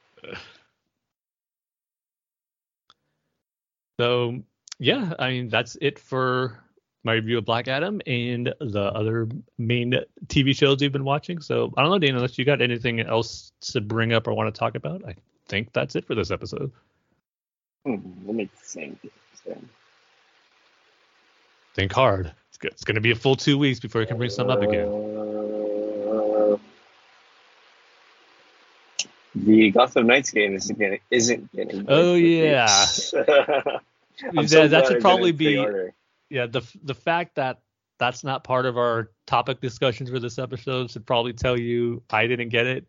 so 3.99 4.39
yeah, 4.79 5.13
I 5.19 5.29
mean 5.29 5.49
that's 5.49 5.77
it 5.81 5.99
for 5.99 6.63
my 7.03 7.13
review 7.13 7.37
of 7.37 7.45
Black 7.45 7.67
Adam 7.67 8.01
and 8.05 8.53
the 8.59 8.91
other 8.93 9.27
main 9.57 9.93
TV 10.27 10.55
shows 10.55 10.81
we've 10.81 10.91
been 10.91 11.03
watching. 11.05 11.41
So 11.41 11.73
I 11.77 11.81
don't 11.81 11.91
know, 11.91 11.99
Dana, 11.99 12.17
unless 12.17 12.37
you 12.37 12.45
got 12.45 12.61
anything 12.61 12.99
else 12.99 13.51
to 13.61 13.81
bring 13.81 14.13
up 14.13 14.27
or 14.27 14.33
want 14.33 14.53
to 14.53 14.57
talk 14.57 14.75
about, 14.75 15.03
I 15.05 15.15
think 15.47 15.71
that's 15.73 15.95
it 15.95 16.05
for 16.05 16.15
this 16.15 16.31
episode. 16.31 16.71
Let 17.85 18.35
me 18.35 18.49
think. 18.55 18.99
Think 21.75 21.91
hard. 21.93 22.33
It's, 22.49 22.57
good. 22.57 22.71
it's 22.71 22.83
going 22.83 22.95
to 22.95 23.01
be 23.01 23.11
a 23.11 23.15
full 23.15 23.35
two 23.35 23.57
weeks 23.57 23.79
before 23.79 24.01
you 24.01 24.07
can 24.07 24.17
bring 24.17 24.29
something 24.29 24.55
up 24.55 24.61
again. 24.63 26.59
The 29.35 29.69
Gotham 29.71 30.07
Knights 30.07 30.31
game 30.31 30.55
isn't 30.55 30.77
getting 30.79 30.99
isn't 31.11 31.51
getting. 31.55 31.85
Oh, 31.87 32.15
yeah. 32.15 32.67
Yeah, 34.33 34.45
so 34.47 34.67
that 34.67 34.85
should 34.87 34.99
probably 34.99 35.31
be- 35.31 35.45
pre-order. 35.45 35.93
yeah 36.29 36.45
the 36.45 36.61
the 36.83 36.93
fact 36.93 37.35
that 37.35 37.61
that's 37.99 38.21
not 38.21 38.43
part 38.43 38.65
of 38.65 38.77
our 38.77 39.11
topic 39.25 39.61
discussions 39.61 40.09
for 40.09 40.19
this 40.19 40.37
episode 40.37 40.91
should 40.91 41.05
probably 41.05 41.31
tell 41.31 41.57
you 41.57 42.03
I 42.09 42.27
didn't 42.27 42.49
get 42.49 42.67
it. 42.67 42.85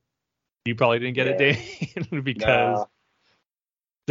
You 0.64 0.74
probably 0.74 0.98
didn't 0.98 1.14
get 1.14 1.28
Yeah. 1.28 1.32
it, 1.34 2.08
Dane, 2.10 2.22
because 2.24 2.78
Nah. 2.80 2.84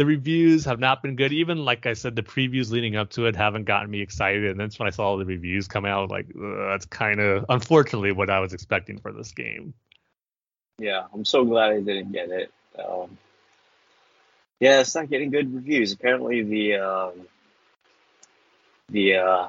The 0.00 0.06
reviews 0.06 0.64
have 0.64 0.80
not 0.80 1.02
been 1.02 1.14
good. 1.14 1.30
Even 1.30 1.58
like 1.58 1.84
I 1.84 1.92
said, 1.92 2.16
the 2.16 2.22
previews 2.22 2.70
leading 2.70 2.96
up 2.96 3.10
to 3.10 3.26
it 3.26 3.36
haven't 3.36 3.64
gotten 3.64 3.90
me 3.90 4.00
excited. 4.00 4.50
And 4.50 4.58
that's 4.58 4.78
when 4.78 4.86
I 4.86 4.90
saw 4.92 5.18
the 5.18 5.26
reviews 5.26 5.68
come 5.68 5.84
out. 5.84 6.10
Like 6.10 6.26
that's 6.34 6.86
kind 6.86 7.20
of 7.20 7.44
unfortunately 7.50 8.10
what 8.12 8.30
I 8.30 8.40
was 8.40 8.54
expecting 8.54 8.98
for 8.98 9.12
this 9.12 9.32
game. 9.32 9.74
Yeah, 10.78 11.04
I'm 11.12 11.26
so 11.26 11.44
glad 11.44 11.72
I 11.72 11.80
didn't 11.80 12.12
get 12.12 12.30
it. 12.30 12.50
Um, 12.82 13.18
yeah, 14.58 14.80
it's 14.80 14.94
not 14.94 15.10
getting 15.10 15.30
good 15.30 15.54
reviews. 15.54 15.92
Apparently, 15.92 16.44
the 16.44 16.76
um, 16.76 17.12
the 18.88 19.16
uh, 19.16 19.48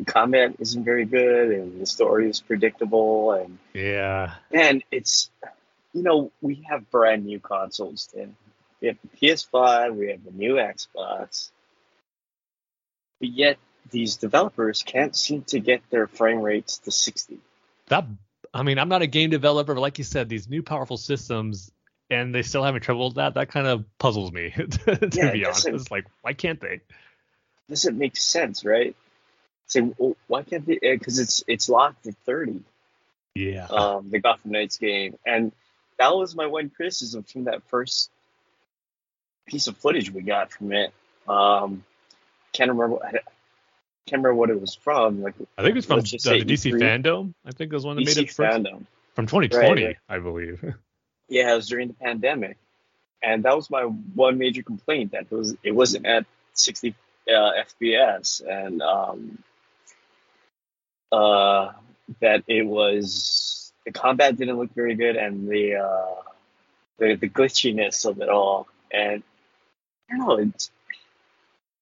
the 0.00 0.04
combat 0.04 0.56
isn't 0.58 0.82
very 0.82 1.04
good, 1.04 1.52
and 1.52 1.80
the 1.80 1.86
story 1.86 2.28
is 2.28 2.40
predictable. 2.40 3.30
And 3.30 3.58
Yeah, 3.72 4.34
and 4.50 4.82
it's 4.90 5.30
you 5.92 6.02
know 6.02 6.32
we 6.40 6.66
have 6.68 6.90
brand 6.90 7.24
new 7.24 7.38
consoles. 7.38 8.08
Tim. 8.12 8.36
We 8.86 8.90
have 8.90 8.98
the 9.02 9.26
PS5, 9.26 9.96
we 9.96 10.10
have 10.10 10.24
the 10.24 10.30
new 10.30 10.54
Xbox, 10.54 11.50
but 13.18 13.28
yet 13.30 13.58
these 13.90 14.14
developers 14.16 14.84
can't 14.84 15.16
seem 15.16 15.42
to 15.48 15.58
get 15.58 15.82
their 15.90 16.06
frame 16.06 16.40
rates 16.40 16.78
to 16.78 16.92
60. 16.92 17.38
that 17.88 18.06
I 18.54 18.62
mean, 18.62 18.78
I'm 18.78 18.88
not 18.88 19.02
a 19.02 19.08
game 19.08 19.30
developer, 19.30 19.74
but 19.74 19.80
like 19.80 19.98
you 19.98 20.04
said, 20.04 20.28
these 20.28 20.48
new 20.48 20.62
powerful 20.62 20.96
systems. 20.96 21.72
And 22.08 22.32
they 22.32 22.42
still 22.42 22.62
having 22.62 22.80
trouble 22.80 23.06
with 23.06 23.16
that. 23.16 23.34
That 23.34 23.48
kind 23.50 23.66
of 23.66 23.84
puzzles 23.98 24.30
me, 24.30 24.50
to 24.56 25.08
Yeah, 25.12 25.32
be 25.32 25.44
honest. 25.44 25.90
like, 25.90 26.06
why 26.22 26.32
can't 26.34 26.60
they? 26.60 26.80
doesn't 27.68 27.98
make 27.98 28.16
sense, 28.16 28.64
right? 28.64 28.94
So 29.66 29.92
well, 29.98 30.16
why 30.28 30.44
can't 30.44 30.64
they? 30.64 30.78
Because 30.80 31.18
it's 31.18 31.42
it's 31.48 31.68
locked 31.68 32.06
at 32.06 32.14
thirty. 32.24 32.60
Yeah. 33.34 33.66
um, 33.66 34.10
the 34.10 34.20
Gotham 34.20 34.52
Knights 34.52 34.78
game, 34.78 35.18
and 35.26 35.50
that 35.98 36.14
was 36.14 36.36
my 36.36 36.46
one 36.46 36.70
criticism 36.70 37.24
from 37.24 37.44
that 37.44 37.64
first 37.68 38.10
piece 39.46 39.66
of 39.66 39.76
footage 39.76 40.10
we 40.10 40.22
got 40.22 40.52
from 40.52 40.72
it. 40.72 40.92
Um, 41.28 41.84
can't 42.52 42.70
remember. 42.70 43.04
I 43.04 43.10
can't 44.06 44.22
remember 44.22 44.34
what 44.34 44.50
it 44.50 44.60
was 44.60 44.74
from. 44.74 45.22
Like 45.22 45.34
I 45.58 45.62
think 45.62 45.76
it's 45.76 45.86
from 45.86 45.98
let's 45.98 46.26
uh, 46.26 46.32
the 46.32 46.44
DC 46.44 46.72
E3. 46.72 46.80
FanDome. 46.80 47.34
I 47.44 47.52
think 47.52 47.72
it 47.72 47.74
was 47.74 47.84
one 47.84 47.96
that 47.96 48.04
made 48.04 48.16
DC 48.16 48.22
it 48.22 48.30
first. 48.30 48.58
FanDome. 48.58 48.86
from 49.14 49.26
2020, 49.26 49.68
Right, 49.68 49.86
right. 49.86 49.96
I 50.08 50.18
believe. 50.18 50.64
Yeah, 51.28 51.52
it 51.52 51.56
was 51.56 51.66
during 51.66 51.88
the 51.88 51.94
pandemic, 51.94 52.56
and 53.20 53.42
that 53.42 53.56
was 53.56 53.68
my 53.68 53.80
one 53.80 54.38
major 54.38 54.62
complaint 54.62 55.10
that 55.10 55.22
it 55.22 55.32
was 55.32 55.56
it 55.64 55.72
wasn't 55.72 56.06
at 56.06 56.24
60 56.52 56.94
uh, 57.28 57.32
FPS, 57.32 58.46
and 58.48 58.80
um, 58.80 59.38
uh, 61.10 61.72
that 62.20 62.44
it 62.46 62.62
was 62.62 63.72
the 63.84 63.90
combat 63.90 64.36
didn't 64.36 64.56
look 64.56 64.72
very 64.72 64.94
good, 64.94 65.16
and 65.16 65.48
the 65.48 65.76
uh, 65.76 66.22
the 66.98 67.16
the 67.16 67.28
glitchiness 67.28 68.06
of 68.06 68.20
it 68.20 68.28
all, 68.28 68.68
and 68.92 69.24
I 70.10 70.16
don't 70.16 70.26
know, 70.26 70.38
it's, 70.38 70.70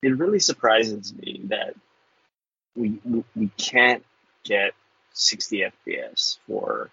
it 0.02 0.16
really 0.18 0.38
surprises 0.38 1.14
me 1.14 1.42
that 1.44 1.74
we 2.76 2.98
we, 3.34 3.50
can't 3.56 4.04
get 4.44 4.72
60 5.12 5.64
FPS 5.86 6.38
for 6.46 6.90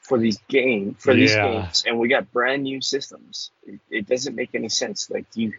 for 0.00 0.18
these 0.18 0.38
game 0.48 0.94
for 0.98 1.14
these 1.14 1.36
Yeah. 1.36 1.42
games, 1.42 1.84
and 1.86 1.98
we 1.98 2.08
got 2.08 2.32
brand 2.32 2.64
new 2.64 2.80
systems. 2.80 3.50
It, 3.66 3.80
it 3.90 4.06
doesn't 4.06 4.34
make 4.34 4.54
any 4.54 4.68
sense. 4.68 5.10
Like, 5.10 5.30
do 5.30 5.42
you 5.42 5.52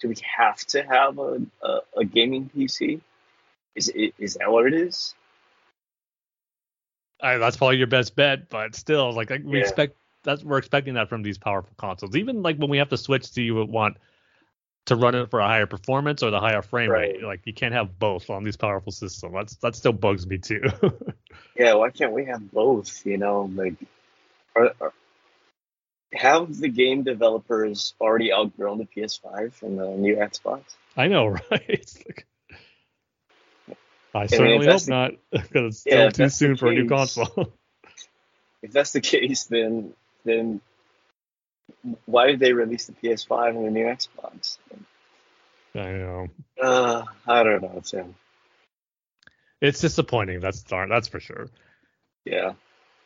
do 0.00 0.08
we 0.08 0.16
have 0.36 0.58
to 0.68 0.82
have 0.82 1.18
a 1.18 1.40
a, 1.62 1.78
a 1.98 2.04
gaming 2.04 2.50
PC? 2.54 3.00
Is 3.74 3.88
is 3.88 4.34
that 4.34 4.50
what 4.50 4.66
it 4.66 4.74
is? 4.74 5.14
I, 7.22 7.36
that's 7.36 7.56
probably 7.56 7.76
your 7.76 7.86
best 7.86 8.16
bet, 8.16 8.48
but 8.48 8.74
still, 8.74 9.12
like, 9.12 9.30
like 9.30 9.42
we 9.44 9.58
Yeah. 9.58 9.60
expect 9.60 9.96
that's 10.22 10.44
we're 10.44 10.58
expecting 10.58 10.94
that 10.94 11.08
from 11.08 11.22
these 11.22 11.38
powerful 11.38 11.72
consoles. 11.76 12.16
Even 12.16 12.42
like 12.42 12.56
when 12.56 12.70
we 12.70 12.78
have 12.78 12.88
to 12.90 12.96
switch, 12.96 13.30
do 13.32 13.42
you 13.42 13.64
want 13.64 13.96
to 14.90 14.96
run 14.96 15.14
it 15.14 15.30
for 15.30 15.40
a 15.40 15.46
higher 15.46 15.66
performance 15.66 16.22
or 16.22 16.30
the 16.30 16.38
higher 16.40 16.62
frame 16.62 16.90
rate? 16.90 17.22
Like 17.22 17.40
you 17.46 17.54
can't 17.54 17.74
have 17.74 17.98
both 17.98 18.30
on 18.30 18.44
these 18.44 18.56
powerful 18.56 18.92
systems. 18.92 19.32
That's 19.34 19.56
that 19.56 19.74
still 19.74 19.92
bugs 19.92 20.26
me 20.26 20.38
too. 20.38 20.62
Yeah, 21.56 21.74
why 21.74 21.90
can't 21.90 22.12
we 22.12 22.26
have 22.26 22.50
both? 22.52 23.04
You 23.04 23.18
know, 23.18 23.50
like, 23.54 23.74
are, 24.56 24.72
are, 24.80 24.92
have 26.12 26.56
the 26.56 26.68
game 26.68 27.02
developers 27.02 27.94
already 28.00 28.32
outgrown 28.32 28.78
the 28.78 28.86
PS5 28.86 29.62
and 29.62 29.78
the 29.78 29.88
new 29.90 30.16
Xbox? 30.16 30.62
I 30.96 31.08
know, 31.08 31.26
right? 31.50 31.92
Like, 32.06 32.26
I 34.14 34.24
if 34.24 34.30
certainly 34.30 34.66
hope 34.66 34.84
the- 34.84 34.90
not, 34.90 35.12
because 35.32 35.74
it's 35.74 35.86
Yeah, 35.86 36.08
still 36.08 36.26
too 36.26 36.28
soon 36.30 36.56
for 36.56 36.68
a 36.68 36.74
new 36.74 36.88
console. 36.88 37.52
If 38.62 38.72
that's 38.72 38.92
the 38.92 39.00
case, 39.00 39.44
then 39.44 39.94
then 40.24 40.60
why 42.06 42.26
did 42.28 42.40
they 42.40 42.52
release 42.52 42.86
the 42.86 42.92
PS5 42.92 43.56
and 43.56 43.66
the 43.66 43.70
new 43.70 43.84
Xbox? 43.86 44.58
I 45.74 45.78
know. 45.92 46.28
Uh, 46.60 47.04
I 47.26 47.42
don't 47.42 47.62
know, 47.62 47.80
Tim. 47.84 48.14
It's 49.60 49.80
disappointing. 49.80 50.40
That's 50.40 50.62
darn. 50.62 50.88
That's 50.88 51.08
for 51.08 51.20
sure. 51.20 51.48
Yeah, 52.24 52.52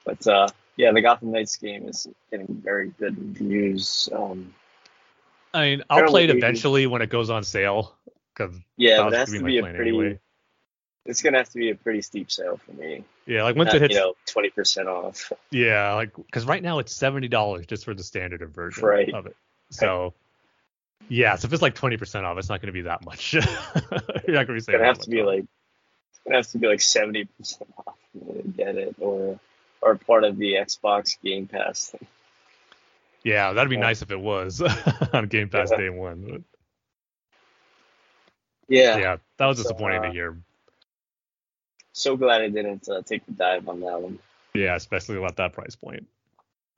but 0.05 0.27
uh, 0.27 0.49
yeah, 0.77 0.93
the 0.93 1.03
Gotham 1.03 1.33
Knights 1.33 1.57
game 1.57 1.89
is 1.89 2.07
getting 2.31 2.47
very 2.65 2.91
good 2.99 3.19
reviews. 3.19 4.09
Um, 4.13 4.55
I 5.53 5.71
mean, 5.71 5.83
I'll 5.91 6.09
play 6.09 6.25
it 6.25 6.31
eventually 6.31 6.87
when 6.87 7.03
it 7.03 7.11
goes 7.11 7.31
on 7.31 7.45
sale. 7.45 7.95
Because 8.35 8.57
yeah, 8.77 8.97
That 8.99 9.13
it 9.13 9.17
has 9.17 9.29
gonna 9.29 9.39
to 9.41 9.45
be 9.45 9.53
be 9.53 9.59
a 9.59 9.63
pretty. 9.63 9.81
anyway. 9.91 10.21
It's 11.07 11.21
gonna 11.23 11.39
have 11.39 11.51
to 11.51 11.59
be 11.59 11.71
a 11.71 11.75
pretty 11.75 12.01
steep 12.03 12.31
sale 12.31 12.57
for 12.65 12.73
me. 12.73 13.05
yeah, 13.27 13.43
like 13.43 13.57
once 13.57 13.67
Not, 13.69 13.77
it 13.77 13.83
hits, 13.83 13.95
you 13.95 14.01
know, 14.01 14.15
twenty 14.27 14.51
percent 14.51 14.89
off. 14.89 15.33
yeah, 15.51 15.95
like 15.95 16.15
because 16.17 16.47
right 16.47 16.63
now 16.63 16.79
it's 16.79 16.95
seventy 16.95 17.29
dollars 17.29 17.67
just 17.67 17.85
for 17.85 17.93
the 17.95 18.03
standard 18.03 18.41
version 18.55 18.85
Right. 18.85 19.13
of 19.13 19.27
it. 19.27 19.37
So, 19.71 20.15
yeah, 21.09 21.37
so 21.37 21.47
if 21.47 21.53
it's 21.53 21.61
like 21.63 21.75
twenty 21.75 21.97
percent 21.99 22.25
off, 22.25 22.39
it's 22.39 22.49
not 22.49 22.61
going 22.63 22.69
to 22.69 22.73
be 22.73 22.83
that 22.83 23.05
much. 23.05 23.35
You're 23.35 23.43
not 23.43 24.47
going 24.47 24.47
to 24.47 24.53
be 24.55 24.61
saying. 24.61 24.61
It's 24.61 24.67
gonna 24.73 24.85
have 24.87 24.99
to 25.01 25.11
be 25.11 25.21
off. 25.21 25.27
like. 25.27 25.45
It's 26.11 26.21
gonna 26.25 26.37
have 26.37 26.49
to 26.49 26.59
be 26.59 26.69
like 26.69 26.81
seventy 26.81 27.25
percent 27.27 27.75
off 27.87 27.95
to 28.15 28.43
get 28.57 28.77
it, 28.77 28.95
or 28.99 29.39
or 29.83 29.97
part 29.97 30.25
of 30.25 30.39
the 30.39 30.55
Xbox 30.55 31.21
Game 31.23 31.47
Pass 31.47 31.89
thing. 31.91 32.07
Yeah, 33.25 33.53
that'd 33.53 33.69
be 33.69 33.77
Yeah. 33.77 33.81
nice 33.83 34.01
if 34.01 34.11
it 34.11 34.21
was 34.21 34.63
on 35.13 35.27
Game 35.29 35.51
Pass 35.51 35.71
Yeah. 35.71 35.77
day 35.77 35.91
one. 35.91 36.25
But, 36.31 36.41
Yeah, 38.69 38.97
yeah, 38.99 39.17
that 39.37 39.47
was 39.47 39.59
So, 39.59 39.65
disappointing 39.65 39.99
uh, 39.99 40.03
to 40.05 40.11
hear. 40.11 40.39
So 41.95 42.17
glad 42.17 42.43
I 42.43 42.49
didn't 42.49 42.87
uh, 42.89 43.01
take 43.03 43.25
the 43.25 43.33
dive 43.33 43.69
on 43.69 43.81
that 43.81 44.03
one. 44.03 44.19
Yeah, 44.53 44.77
especially 44.77 45.23
at 45.25 45.37
that 45.37 45.55
price 45.55 45.77
point. 45.77 46.07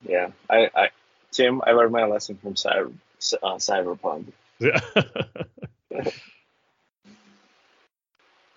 Yeah, 0.07 0.29
I, 0.49 0.71
I 0.75 0.91
Tim, 1.33 1.61
I 1.67 1.73
learned 1.73 1.93
my 1.93 2.05
lesson 2.05 2.39
from 2.41 2.55
Cyber, 2.55 2.93
uh, 3.43 3.57
Cyberpunk. 3.57 4.33
Yeah. 4.61 4.79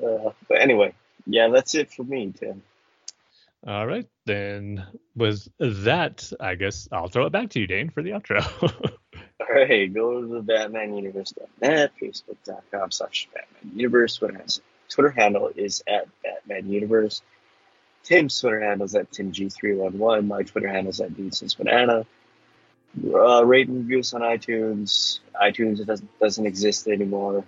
Uh, 0.02 0.32
but 0.48 0.62
anyway, 0.62 0.94
yeah, 1.26 1.50
that's 1.50 1.76
it 1.76 1.92
for 1.92 2.04
me, 2.04 2.34
Tim. 2.38 2.62
All 3.68 3.86
right, 3.86 4.08
then 4.26 4.86
with 5.16 5.48
that, 5.60 6.32
I 6.40 6.56
guess 6.56 6.88
I'll 6.92 7.10
throw 7.10 7.26
it 7.26 7.34
back 7.34 7.50
to 7.50 7.60
you, 7.60 7.68
Dane, 7.68 7.90
for 7.90 8.02
the 8.02 8.12
outro. 8.12 8.42
All 9.42 9.54
right, 9.54 9.94
go 9.94 10.22
to 10.22 10.28
the 10.28 10.42
BatmanUniverse.net, 10.42 11.92
Facebook.com 12.02 12.92
slash 12.92 13.28
Batman 13.34 13.78
Universe. 13.78 14.16
Twitter, 14.16 14.38
has, 14.38 14.62
Twitter 14.90 15.10
handle 15.10 15.52
is 15.56 15.84
at 15.88 16.08
Batman 16.24 16.72
Universe. 16.72 17.22
Tim's 18.04 18.40
Twitter 18.40 18.60
handle 18.60 18.86
is 18.86 18.96
at 18.96 19.12
TimG311. 19.12 20.26
My 20.26 20.44
Twitter 20.44 20.68
handle 20.68 20.90
is 20.90 21.00
at 21.00 21.12
Vincent's 21.12 21.54
Banana. 21.54 22.06
Uh, 23.14 23.46
rate 23.46 23.68
and 23.68 23.78
reviews 23.78 24.14
on 24.14 24.22
iTunes. 24.22 25.20
iTunes 25.40 25.86
doesn't, 25.86 26.20
doesn't 26.20 26.46
exist 26.46 26.88
anymore. 26.88 27.46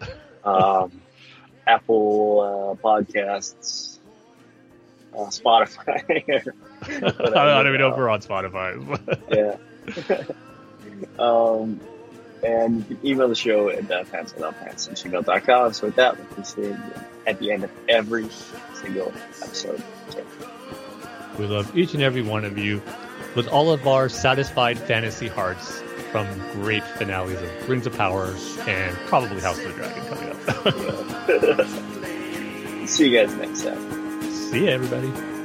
Um, 0.44 1.02
Apple 1.66 2.78
uh, 2.80 2.80
Podcasts. 2.80 3.98
Uh, 5.12 5.24
Spotify. 5.26 6.04
I 6.08 7.00
don't, 7.00 7.36
I 7.36 7.62
don't 7.62 7.66
even 7.66 7.80
know 7.80 7.90
if 7.90 7.96
we're 7.96 8.08
on 8.08 8.20
Spotify. 8.20 8.76
yeah. 9.30 10.24
um, 11.18 11.80
and 12.42 12.78
you 12.88 12.96
can 12.96 13.06
email 13.06 13.28
the 13.28 13.34
show 13.34 13.68
at 13.68 13.90
uh, 13.90 14.04
pants 14.04 14.34
at 14.34 14.40
gmail.com. 14.40 15.72
So 15.72 15.86
with 15.86 15.96
that, 15.96 16.18
like 16.18 16.56
we 16.56 16.62
you 16.64 16.78
at 17.26 17.38
the 17.38 17.52
end 17.52 17.64
of 17.64 17.70
every 17.88 18.28
single 18.74 19.12
episode. 19.42 19.82
So, 20.10 20.24
we 21.38 21.46
love 21.46 21.76
each 21.76 21.94
and 21.94 22.02
every 22.02 22.22
one 22.22 22.44
of 22.44 22.56
you 22.56 22.82
with 23.34 23.48
all 23.48 23.70
of 23.70 23.86
our 23.86 24.08
satisfied 24.08 24.78
fantasy 24.78 25.28
hearts 25.28 25.82
from 26.10 26.26
great 26.52 26.84
finales 26.84 27.40
of 27.40 27.68
Rings 27.68 27.86
of 27.86 27.96
Power 27.96 28.34
and 28.66 28.96
probably 29.08 29.40
House 29.40 29.58
of 29.58 29.64
the 29.64 29.72
Dragon 29.72 30.06
coming 30.06 30.30
up. 31.58 31.66
See 32.88 33.10
you 33.10 33.18
guys 33.18 33.34
next 33.34 33.62
time. 33.62 34.22
See 34.30 34.64
ya, 34.64 34.72
everybody. 34.72 35.35